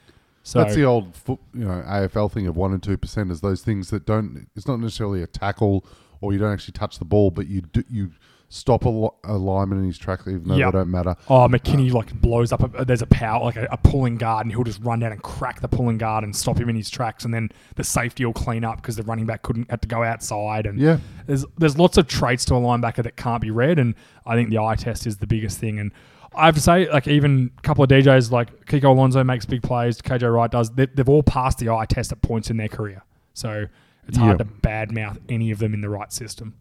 So 0.44 0.60
That's 0.60 0.74
the 0.74 0.86
old 0.86 1.16
foot, 1.16 1.40
you 1.54 1.66
know 1.66 1.84
AFL 1.86 2.32
thing 2.32 2.48
of 2.48 2.56
one 2.58 2.74
and 2.74 2.82
two 2.82 2.98
percent 2.98 3.30
is 3.30 3.42
those 3.42 3.62
things 3.62 3.92
that 3.92 4.08
don't. 4.08 4.48
It's 4.56 4.68
not 4.68 4.80
necessarily 4.80 5.22
a 5.22 5.28
tackle 5.28 5.86
or 6.20 6.34
you 6.34 6.40
don't 6.40 6.52
actually 6.52 6.72
touch 6.74 6.98
the 6.98 7.06
ball, 7.06 7.30
but 7.30 7.48
you 7.48 7.62
do, 7.62 7.84
you 7.90 8.12
stop 8.54 8.86
a, 8.86 8.90
a 9.24 9.38
lineman 9.38 9.80
in 9.80 9.86
his 9.86 9.98
tracks 9.98 10.28
even 10.28 10.44
though 10.44 10.56
Yep. 10.58 10.74
they 10.74 10.78
don't 10.80 10.92
matter. 10.92 11.16
Oh, 11.30 11.48
McKinney 11.48 11.90
like 11.94 12.14
blows 12.20 12.52
up. 12.52 12.76
A, 12.78 12.84
there's 12.84 13.02
a 13.02 13.08
power 13.08 13.46
like 13.46 13.56
a, 13.56 13.66
a 13.72 13.78
pulling 13.78 14.18
guard, 14.18 14.46
and 14.46 14.54
he'll 14.54 14.66
just 14.66 14.84
run 14.84 15.00
down 15.00 15.14
and 15.14 15.24
crack 15.24 15.62
the 15.62 15.70
pulling 15.70 15.98
guard 15.98 16.26
and 16.26 16.36
stop 16.36 16.58
him 16.58 16.68
in 16.68 16.76
his 16.76 16.90
tracks, 16.90 17.24
and 17.24 17.34
then 17.34 17.50
the 17.78 17.84
safety 17.86 18.26
will 18.26 18.34
clean 18.34 18.66
up 18.66 18.76
because 18.82 18.98
the 18.98 19.04
running 19.04 19.26
back 19.26 19.42
couldn't 19.42 19.70
had 19.72 19.82
to 19.84 19.88
go 19.88 20.04
outside. 20.04 20.66
And 20.66 20.78
Yeah. 20.80 20.98
there's 21.28 21.46
there's 21.58 21.78
lots 21.78 21.98
of 21.98 22.08
traits 22.08 22.44
to 22.46 22.56
a 22.56 22.60
linebacker 22.60 23.04
that 23.04 23.16
can't 23.16 23.42
be 23.42 23.52
read, 23.52 23.80
and 23.80 23.96
I 24.26 24.36
think 24.36 24.50
the 24.50 24.60
eye 24.60 24.76
test 24.76 25.08
is 25.08 25.18
the 25.18 25.28
biggest 25.28 25.58
thing. 25.58 25.80
And 25.80 25.92
I 26.36 26.46
have 26.48 26.56
to 26.56 26.62
say, 26.62 26.92
like 26.92 27.08
even 27.08 27.52
a 27.58 27.62
couple 27.62 27.86
of 27.86 27.90
DJs 27.90 28.32
like 28.32 28.66
Kiko 28.66 28.86
Alonso 28.90 29.24
makes 29.24 29.46
big 29.46 29.64
plays, 29.64 30.02
KJ 30.02 30.34
Wright 30.34 30.52
does. 30.52 30.72
They, 30.72 30.88
they've 30.88 31.08
all 31.08 31.24
passed 31.24 31.60
the 31.60 31.70
eye 31.70 31.86
test 31.86 32.12
at 32.12 32.22
points 32.22 32.50
in 32.50 32.58
their 32.58 32.68
career, 32.70 33.04
so 33.34 33.68
it's 34.10 34.18
hard 34.18 34.40
Yeah. 34.40 34.46
to 34.46 34.52
badmouth 34.62 35.20
any 35.30 35.52
of 35.52 35.60
them 35.60 35.74
in 35.74 35.80
the 35.82 35.90
right 35.90 36.12
system. 36.12 36.56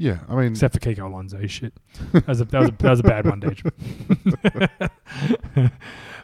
Yeah, 0.00 0.20
I 0.30 0.34
mean, 0.34 0.52
Except 0.52 0.72
for 0.72 0.80
Kiko 0.80 1.04
Alonso, 1.04 1.46
shit. 1.46 1.74
That 2.12 2.26
was 2.26 2.40
a, 2.40 2.46
that 2.46 2.58
was 2.60 2.68
a, 2.70 2.72
that 2.72 2.90
was 2.90 3.00
a 3.00 3.02
bad 3.02 3.26
one, 3.26 3.40
Deej. 3.42 4.90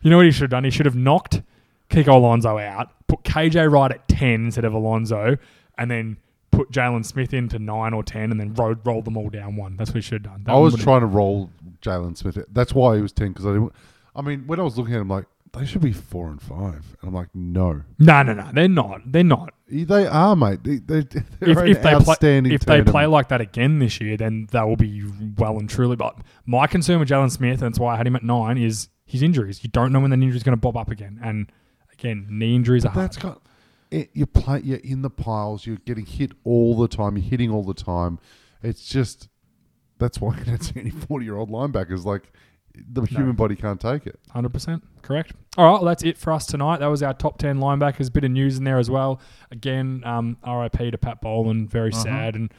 You 0.03 0.11
know 0.11 0.17
what 0.17 0.27
he 0.27 0.33
should 0.33 0.43
have 0.43 0.51
done? 0.51 0.65
He 0.65 0.71
should 0.71 0.87
have 0.87 0.95
knocked 0.97 1.43
Kiko 1.91 2.15
Alonso 2.15 2.59
out, 2.59 2.91
put 3.07 3.23
KJ 3.25 3.71
Wright 3.71 3.91
at 3.91 4.07
10 4.09 4.47
instead 4.47 4.65
of 4.65 4.73
Alonso, 4.73 5.37
and 5.77 5.91
then 5.91 6.17
put 6.53 6.71
Jaylon 6.71 7.05
Smith 7.05 7.35
into 7.35 7.59
9 7.59 7.93
or 7.93 8.03
10 8.03 8.31
and 8.31 8.41
then 8.41 8.55
rolled, 8.55 8.79
rolled 8.87 9.05
them 9.05 9.17
all 9.17 9.29
down 9.29 9.57
one. 9.57 9.77
That's 9.77 9.91
what 9.91 9.97
he 9.97 10.01
should 10.03 10.25
have 10.27 10.33
done. 10.37 10.45
That 10.45 10.53
I 10.53 10.59
was 10.59 10.77
trying 10.77 11.01
to 11.01 11.07
roll 11.07 11.51
Jaylon 11.83 12.17
Smith. 12.17 12.39
That's 12.51 12.73
why 12.75 12.97
he 12.97 13.03
was 13.03 13.13
ten 13.13 13.29
because 13.29 13.47
I 13.47 13.53
didn't. 13.53 13.73
I 14.15 14.23
mean, 14.23 14.47
when 14.47 14.59
I 14.59 14.63
was 14.63 14.79
looking 14.79 14.95
at 14.95 15.01
him, 15.01 15.09
like 15.09 15.27
they 15.53 15.67
should 15.67 15.83
be 15.83 15.93
four 15.93 16.29
and 16.29 16.41
five, 16.41 16.97
and 17.01 17.09
I'm 17.09 17.15
like, 17.15 17.29
no, 17.35 17.83
No, 17.99 18.23
no, 18.23 18.33
no. 18.33 18.51
They're 18.53 18.69
not. 18.69 19.01
They're 19.11 19.25
not. 19.25 19.53
They 19.69 20.07
are, 20.07 20.37
mate. 20.37 20.63
They, 20.63 20.77
they, 20.77 21.01
they're 21.41 21.69
If, 21.69 21.77
if 21.79 21.83
they 21.83 21.95
play, 21.97 22.17
if 22.53 22.61
they 22.65 22.83
play 22.83 23.07
like 23.07 23.29
that 23.29 23.41
again 23.41 23.81
this 23.81 24.01
year, 24.01 24.17
then 24.17 24.49
they 24.51 24.61
will 24.61 24.77
be 24.77 25.05
well 25.37 25.59
and 25.59 25.69
truly. 25.69 25.97
But 25.97 26.17
my 26.45 26.67
concern 26.67 27.01
with 27.01 27.09
Jaylon 27.09 27.31
Smith, 27.31 27.63
and 27.63 27.73
that's 27.73 27.79
why 27.81 27.95
I 27.95 27.97
had 27.97 28.07
him 28.07 28.15
at 28.15 28.23
nine, 28.23 28.59
is 28.59 28.89
his 29.05 29.23
injuries. 29.23 29.65
You 29.65 29.71
don't 29.71 29.93
know 29.93 30.01
when 30.01 30.11
the 30.11 30.15
injury 30.15 30.37
is 30.37 30.43
going 30.45 30.57
to 30.57 30.61
bob 30.61 30.77
up 30.77 30.91
again. 30.91 31.19
And 31.23 31.51
again, 31.93 32.27
knee 32.31 32.55
injuries 32.55 32.85
are 32.85 32.91
hard. 32.91 33.05
That's 33.05 33.17
got. 33.17 33.43
It, 33.91 34.11
you 34.15 34.27
play. 34.27 34.61
You're 34.63 34.79
in 34.79 35.03
the 35.03 35.11
piles. 35.11 35.67
You're 35.67 35.77
getting 35.79 36.07
hit 36.07 36.33
all 36.45 36.77
the 36.77 36.89
time. 36.89 37.17
You're 37.17 37.29
hitting 37.29 37.51
all 37.51 37.65
the 37.65 37.75
time. 37.75 38.19
It's 38.63 38.89
just. 38.89 39.29
That's 39.99 40.21
why 40.21 40.37
you 40.39 40.45
don't 40.45 40.63
see 40.63 40.79
any 40.79 40.91
forty-year-old 40.91 41.51
linebackers. 41.51 42.05
Like 42.05 42.33
the 42.93 43.03
human 43.03 43.35
body 43.35 43.57
can't 43.57 43.81
take 43.81 44.07
it. 44.07 44.19
Hundred 44.31 44.53
percent 44.53 44.83
correct. 45.03 45.33
All 45.57 45.65
right, 45.65 45.73
well, 45.75 45.85
that's 45.85 46.03
it 46.03 46.19
for 46.19 46.33
us 46.33 46.47
tonight. 46.47 46.81
That 46.81 46.87
was 46.89 47.03
our 47.03 47.15
top 47.15 47.39
ten 47.39 47.59
linebackers. 47.59 48.13
Bit 48.13 48.25
of 48.25 48.31
news 48.31 48.59
in 48.59 48.65
there 48.65 48.79
as 48.79 48.91
well. 48.91 49.21
Again, 49.51 50.03
um, 50.05 50.37
R.I.P. 50.45 50.91
to 50.91 50.99
Pat 50.99 51.21
Bowlen. 51.21 51.67
Very 51.69 51.93
Uh-huh. 51.93 52.03
sad, 52.03 52.35
and 52.35 52.53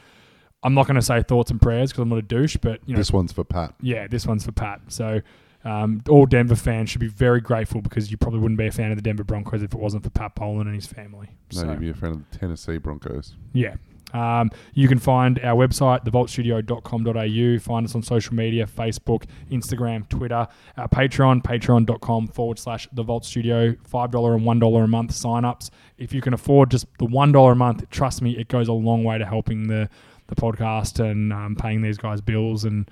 I'm 0.62 0.74
not 0.74 0.86
going 0.86 0.96
to 0.96 1.02
say 1.02 1.22
thoughts 1.22 1.50
and 1.50 1.60
prayers 1.60 1.90
because 1.92 2.02
I'm 2.02 2.08
not 2.08 2.18
a 2.18 2.22
douche. 2.22 2.56
But 2.56 2.80
you 2.86 2.94
know, 2.94 2.98
This 2.98 3.12
one's 3.12 3.32
for 3.32 3.44
Pat. 3.44 3.74
yeah, 3.80 4.06
this 4.08 4.26
one's 4.26 4.44
for 4.44 4.52
Pat. 4.52 4.80
So. 4.88 5.20
Um, 5.64 6.02
all 6.08 6.24
Denver 6.24 6.54
fans 6.54 6.88
should 6.88 7.00
be 7.00 7.08
very 7.08 7.40
grateful 7.40 7.80
because 7.82 8.12
you 8.12 8.16
probably 8.16 8.38
wouldn't 8.38 8.58
be 8.58 8.68
a 8.68 8.70
fan 8.70 8.92
of 8.92 8.96
the 8.96 9.02
Denver 9.02 9.24
Broncos 9.24 9.60
if 9.60 9.74
it 9.74 9.78
wasn't 9.80 10.04
for 10.04 10.08
Pat 10.10 10.36
Bowlen 10.36 10.68
and 10.68 10.74
his 10.76 10.86
family. 10.86 11.30
No, 11.52 11.60
So- 11.60 11.70
you'd 11.72 11.80
be 11.80 11.90
a 11.90 11.94
fan 11.94 12.12
of 12.12 12.30
the 12.30 12.38
Tennessee 12.38 12.78
Broncos. 12.78 13.34
yeah. 13.52 13.74
Um, 14.14 14.50
you 14.74 14.88
can 14.88 14.98
find 14.98 15.38
our 15.40 15.54
website, 15.54 16.04
thevaultstudio.com.au. 16.04 17.58
Find 17.60 17.86
us 17.86 17.94
on 17.94 18.02
social 18.02 18.34
media 18.34 18.66
Facebook, 18.66 19.24
Instagram, 19.50 20.08
Twitter. 20.08 20.46
Our 20.76 20.88
Patreon, 20.88 21.42
patreon.com 21.42 22.28
forward 22.28 22.58
slash 22.58 22.88
The 22.92 23.02
Vault 23.02 23.24
Studio. 23.24 23.72
$5 23.72 24.34
and 24.34 24.62
$1 24.62 24.84
a 24.84 24.86
month 24.86 25.12
sign-ups. 25.12 25.70
If 25.98 26.12
you 26.12 26.20
can 26.20 26.32
afford 26.32 26.70
just 26.70 26.86
the 26.98 27.06
$1 27.06 27.52
a 27.52 27.54
month, 27.54 27.88
trust 27.90 28.22
me, 28.22 28.36
it 28.36 28.48
goes 28.48 28.68
a 28.68 28.72
long 28.72 29.04
way 29.04 29.18
to 29.18 29.26
helping 29.26 29.68
the, 29.68 29.88
the 30.28 30.36
podcast 30.36 31.00
and 31.04 31.32
um, 31.32 31.56
paying 31.56 31.82
these 31.82 31.98
guys 31.98 32.20
bills. 32.20 32.64
And 32.64 32.90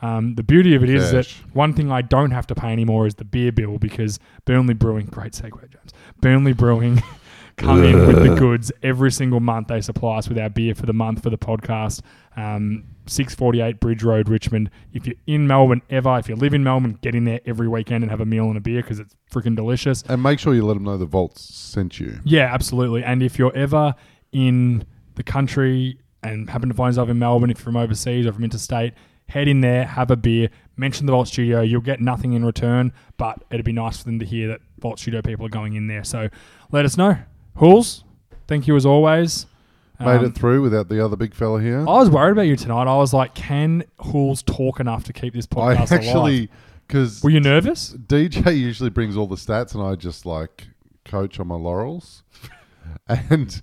um, 0.00 0.34
the 0.34 0.42
beauty 0.42 0.74
of 0.74 0.82
it 0.82 0.90
is 0.90 1.12
that 1.12 1.28
one 1.52 1.72
thing 1.74 1.90
I 1.90 2.02
don't 2.02 2.32
have 2.32 2.46
to 2.48 2.54
pay 2.54 2.72
anymore 2.72 3.06
is 3.06 3.14
the 3.14 3.24
beer 3.24 3.52
bill 3.52 3.78
because 3.78 4.18
Burnley 4.44 4.74
Brewing, 4.74 5.06
great 5.06 5.32
segue, 5.32 5.60
James. 5.60 5.92
Burnley 6.20 6.52
Brewing 6.52 7.02
come 7.56 7.82
in 7.84 8.06
with 8.06 8.22
the 8.22 8.34
goods 8.34 8.72
every 8.82 9.12
single 9.12 9.40
month. 9.40 9.68
They 9.68 9.80
supply 9.80 10.18
us 10.18 10.28
with 10.28 10.38
our 10.38 10.48
beer 10.48 10.74
for 10.74 10.86
the 10.86 10.92
month 10.92 11.22
for 11.22 11.30
the 11.30 11.38
podcast. 11.38 12.02
Um, 12.36 12.84
648 13.06 13.80
Bridge 13.80 14.02
Road, 14.02 14.28
Richmond. 14.28 14.70
If 14.92 15.06
you're 15.06 15.16
in 15.26 15.46
Melbourne 15.46 15.82
ever, 15.90 16.18
if 16.18 16.28
you 16.28 16.36
live 16.36 16.54
in 16.54 16.62
Melbourne, 16.62 16.98
get 17.02 17.14
in 17.14 17.24
there 17.24 17.40
every 17.46 17.68
weekend 17.68 18.04
and 18.04 18.10
have 18.10 18.20
a 18.20 18.26
meal 18.26 18.46
and 18.46 18.56
a 18.56 18.60
beer 18.60 18.80
because 18.80 19.00
it's 19.00 19.14
freaking 19.30 19.56
delicious. 19.56 20.02
And 20.08 20.22
make 20.22 20.38
sure 20.38 20.54
you 20.54 20.64
let 20.64 20.74
them 20.74 20.84
know 20.84 20.96
the 20.96 21.06
Vaults 21.06 21.42
sent 21.42 21.98
you. 21.98 22.20
Yeah, 22.24 22.52
absolutely. 22.52 23.02
And 23.02 23.22
if 23.22 23.38
you're 23.38 23.54
ever 23.56 23.94
in 24.30 24.84
the 25.16 25.22
country 25.22 25.98
and 26.22 26.48
happen 26.48 26.68
to 26.68 26.74
find 26.74 26.92
yourself 26.92 27.08
in 27.08 27.18
Melbourne, 27.18 27.50
if 27.50 27.58
you're 27.58 27.64
from 27.64 27.76
overseas 27.76 28.26
or 28.26 28.32
from 28.32 28.44
interstate, 28.44 28.94
head 29.28 29.48
in 29.48 29.60
there, 29.62 29.84
have 29.84 30.10
a 30.10 30.16
beer, 30.16 30.48
mention 30.76 31.06
the 31.06 31.12
Vault 31.12 31.28
Studio. 31.28 31.60
You'll 31.62 31.80
get 31.80 32.00
nothing 32.00 32.34
in 32.34 32.44
return, 32.44 32.92
but 33.16 33.42
it'd 33.50 33.64
be 33.64 33.72
nice 33.72 33.98
for 33.98 34.04
them 34.04 34.18
to 34.20 34.26
hear 34.26 34.48
that 34.48 34.60
Vault 34.78 34.98
Studio 34.98 35.22
people 35.22 35.46
are 35.46 35.50
going 35.50 35.74
in 35.74 35.86
there. 35.86 36.04
So 36.04 36.28
let 36.70 36.84
us 36.84 36.96
know. 36.96 37.16
Hools, 37.56 38.04
thank 38.48 38.66
you 38.66 38.76
as 38.76 38.86
always. 38.86 39.46
Made 40.00 40.16
Um, 40.16 40.24
it 40.26 40.34
through 40.34 40.62
without 40.62 40.88
the 40.88 41.04
other 41.04 41.16
big 41.16 41.34
fella 41.34 41.60
here. 41.60 41.80
I 41.80 41.98
was 41.98 42.10
worried 42.10 42.32
about 42.32 42.42
you 42.42 42.56
tonight. 42.56 42.88
I 42.88 42.96
was 42.96 43.12
like, 43.12 43.34
can 43.34 43.84
Hools 44.00 44.42
talk 44.42 44.80
enough 44.80 45.04
to 45.04 45.12
keep 45.12 45.32
this 45.34 45.46
I 45.52 45.54
podcast 45.76 45.92
actually, 45.92 46.48
because 46.88 47.22
Were 47.22 47.30
you 47.30 47.40
nervous? 47.40 47.92
DJ 47.92 48.58
usually 48.58 48.90
brings 48.90 49.16
all 49.16 49.26
the 49.28 49.36
stats, 49.36 49.74
and 49.74 49.82
I 49.82 49.94
just 49.94 50.26
like 50.26 50.66
coach 51.04 51.38
on 51.38 51.46
my 51.46 51.54
laurels. 51.54 52.24
and 53.08 53.62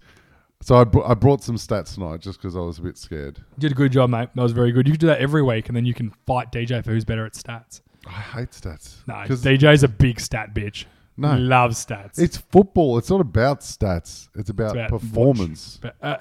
so 0.62 0.76
I, 0.78 0.84
br- 0.86 1.04
I 1.04 1.14
brought 1.14 1.44
some 1.44 1.56
stats 1.58 1.96
tonight 1.96 2.22
just 2.22 2.40
because 2.42 2.56
I 2.56 2.60
was 2.60 2.80
a 2.80 2.84
bit 2.84 2.98
scared. 2.98 3.40
You 3.58 3.60
did 3.62 3.72
a 3.74 3.76
good 3.76 3.92
job, 3.92 4.10
mate. 4.10 4.30
That 4.34 4.42
was 4.42 4.54
very 4.54 4.72
good. 4.72 4.88
You 4.88 4.94
could 4.94 5.02
do 5.02 5.08
that 5.08 5.20
every 5.20 5.42
week, 5.42 5.68
and 5.68 5.76
then 5.76 5.86
you 5.86 5.94
can 5.94 6.12
fight 6.26 6.52
DJ 6.54 6.84
for 6.86 6.92
who's 6.92 7.04
better 7.06 7.26
at 7.26 7.34
stats. 7.34 7.82
I 8.08 8.12
hate 8.12 8.52
stats. 8.52 8.98
No, 9.08 9.16
'Cause 9.28 9.44
DJ's 9.44 9.84
a 9.84 9.90
big 9.90 10.22
stat 10.22 10.54
bitch. 10.54 10.86
No. 11.20 11.34
He 11.34 11.40
loves 11.42 11.86
stats. 11.86 12.18
it's 12.20 12.38
football. 12.38 12.98
It's 12.98 13.10
not 13.10 13.22
about 13.22 13.62
stats. 13.62 14.30
It's 14.36 14.50
about, 14.50 14.74
about 14.74 14.90
performance. 14.90 15.80
But, 15.82 15.96
uh, 16.02 16.18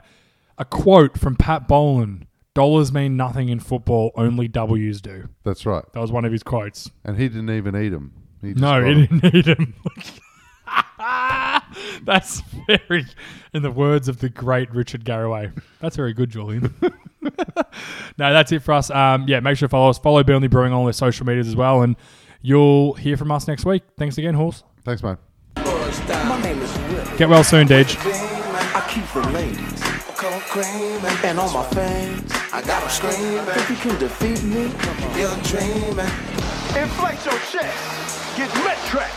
a 0.58 0.64
quote 0.64 1.18
from 1.18 1.36
Pat 1.36 1.68
Bowlen: 1.68 2.26
"Dollars 2.54 2.92
mean 2.92 3.16
nothing 3.16 3.48
in 3.48 3.60
football. 3.60 4.12
Only 4.16 4.48
W's 4.48 5.00
do." 5.00 5.28
That's 5.44 5.64
right. 5.64 5.84
That 5.92 6.00
was 6.00 6.12
one 6.12 6.24
of 6.24 6.32
his 6.32 6.42
quotes. 6.42 6.90
And 7.04 7.16
he 7.16 7.28
didn't 7.28 7.50
even 7.50 7.76
eat 7.76 7.90
them. 7.90 8.12
He 8.42 8.54
No, 8.54 8.84
he 8.84 9.06
didn't 9.06 9.34
eat 9.34 9.44
them. 9.44 9.74
That's 12.04 12.42
very, 12.66 13.06
in 13.54 13.62
the 13.62 13.70
words 13.70 14.08
of 14.08 14.18
the 14.18 14.28
great 14.28 14.70
Richard 14.72 15.04
Garraway. 15.04 15.50
That's 15.80 15.96
very 15.96 16.12
good, 16.12 16.30
Julian. 16.30 16.74
no, 18.18 18.32
that's 18.32 18.52
it 18.52 18.62
for 18.62 18.72
us. 18.72 18.90
Um, 18.90 19.26
yeah, 19.28 19.40
make 19.40 19.56
sure 19.56 19.68
to 19.68 19.70
follow 19.70 19.90
us. 19.90 19.98
Follow 19.98 20.22
Burnley 20.22 20.48
Brewing 20.48 20.72
on 20.72 20.78
all 20.78 20.84
their 20.84 20.92
social 20.92 21.26
medias 21.26 21.48
as 21.48 21.56
well, 21.56 21.82
and 21.82 21.96
you'll 22.42 22.94
hear 22.94 23.16
from 23.16 23.30
us 23.30 23.48
next 23.48 23.64
week. 23.64 23.82
Thanks 23.96 24.18
again, 24.18 24.34
Horse. 24.34 24.62
Thanks, 24.88 25.02
mate. 25.02 25.18
My 26.26 26.40
name 26.40 26.62
is 26.62 26.78
Willie. 26.78 27.18
Get 27.18 27.28
well 27.28 27.44
soon, 27.44 27.68
Deej. 27.68 27.94
I 28.74 28.80
keep 28.88 29.04
the 29.12 29.28
ladies 29.32 29.82
cold 30.16 31.04
and, 31.04 31.24
and 31.26 31.38
on 31.38 31.52
my 31.52 31.62
fans. 31.64 32.32
I 32.54 32.62
got 32.62 32.80
them 32.80 32.88
screaming. 32.88 33.44
Think 33.44 33.68
you 33.68 33.76
can 33.76 34.00
defeat 34.00 34.42
me? 34.44 34.72
You're 35.20 35.36
dreaming. 35.44 35.98
Inflate 36.72 37.22
your 37.26 37.38
chest. 37.52 38.38
Get 38.38 38.48
Metrex. 38.64 39.12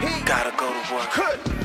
He 0.00 0.24
gotta 0.24 0.56
go 0.56 0.72
to 0.72 0.94
work. 0.94 1.12
Good. 1.12 1.60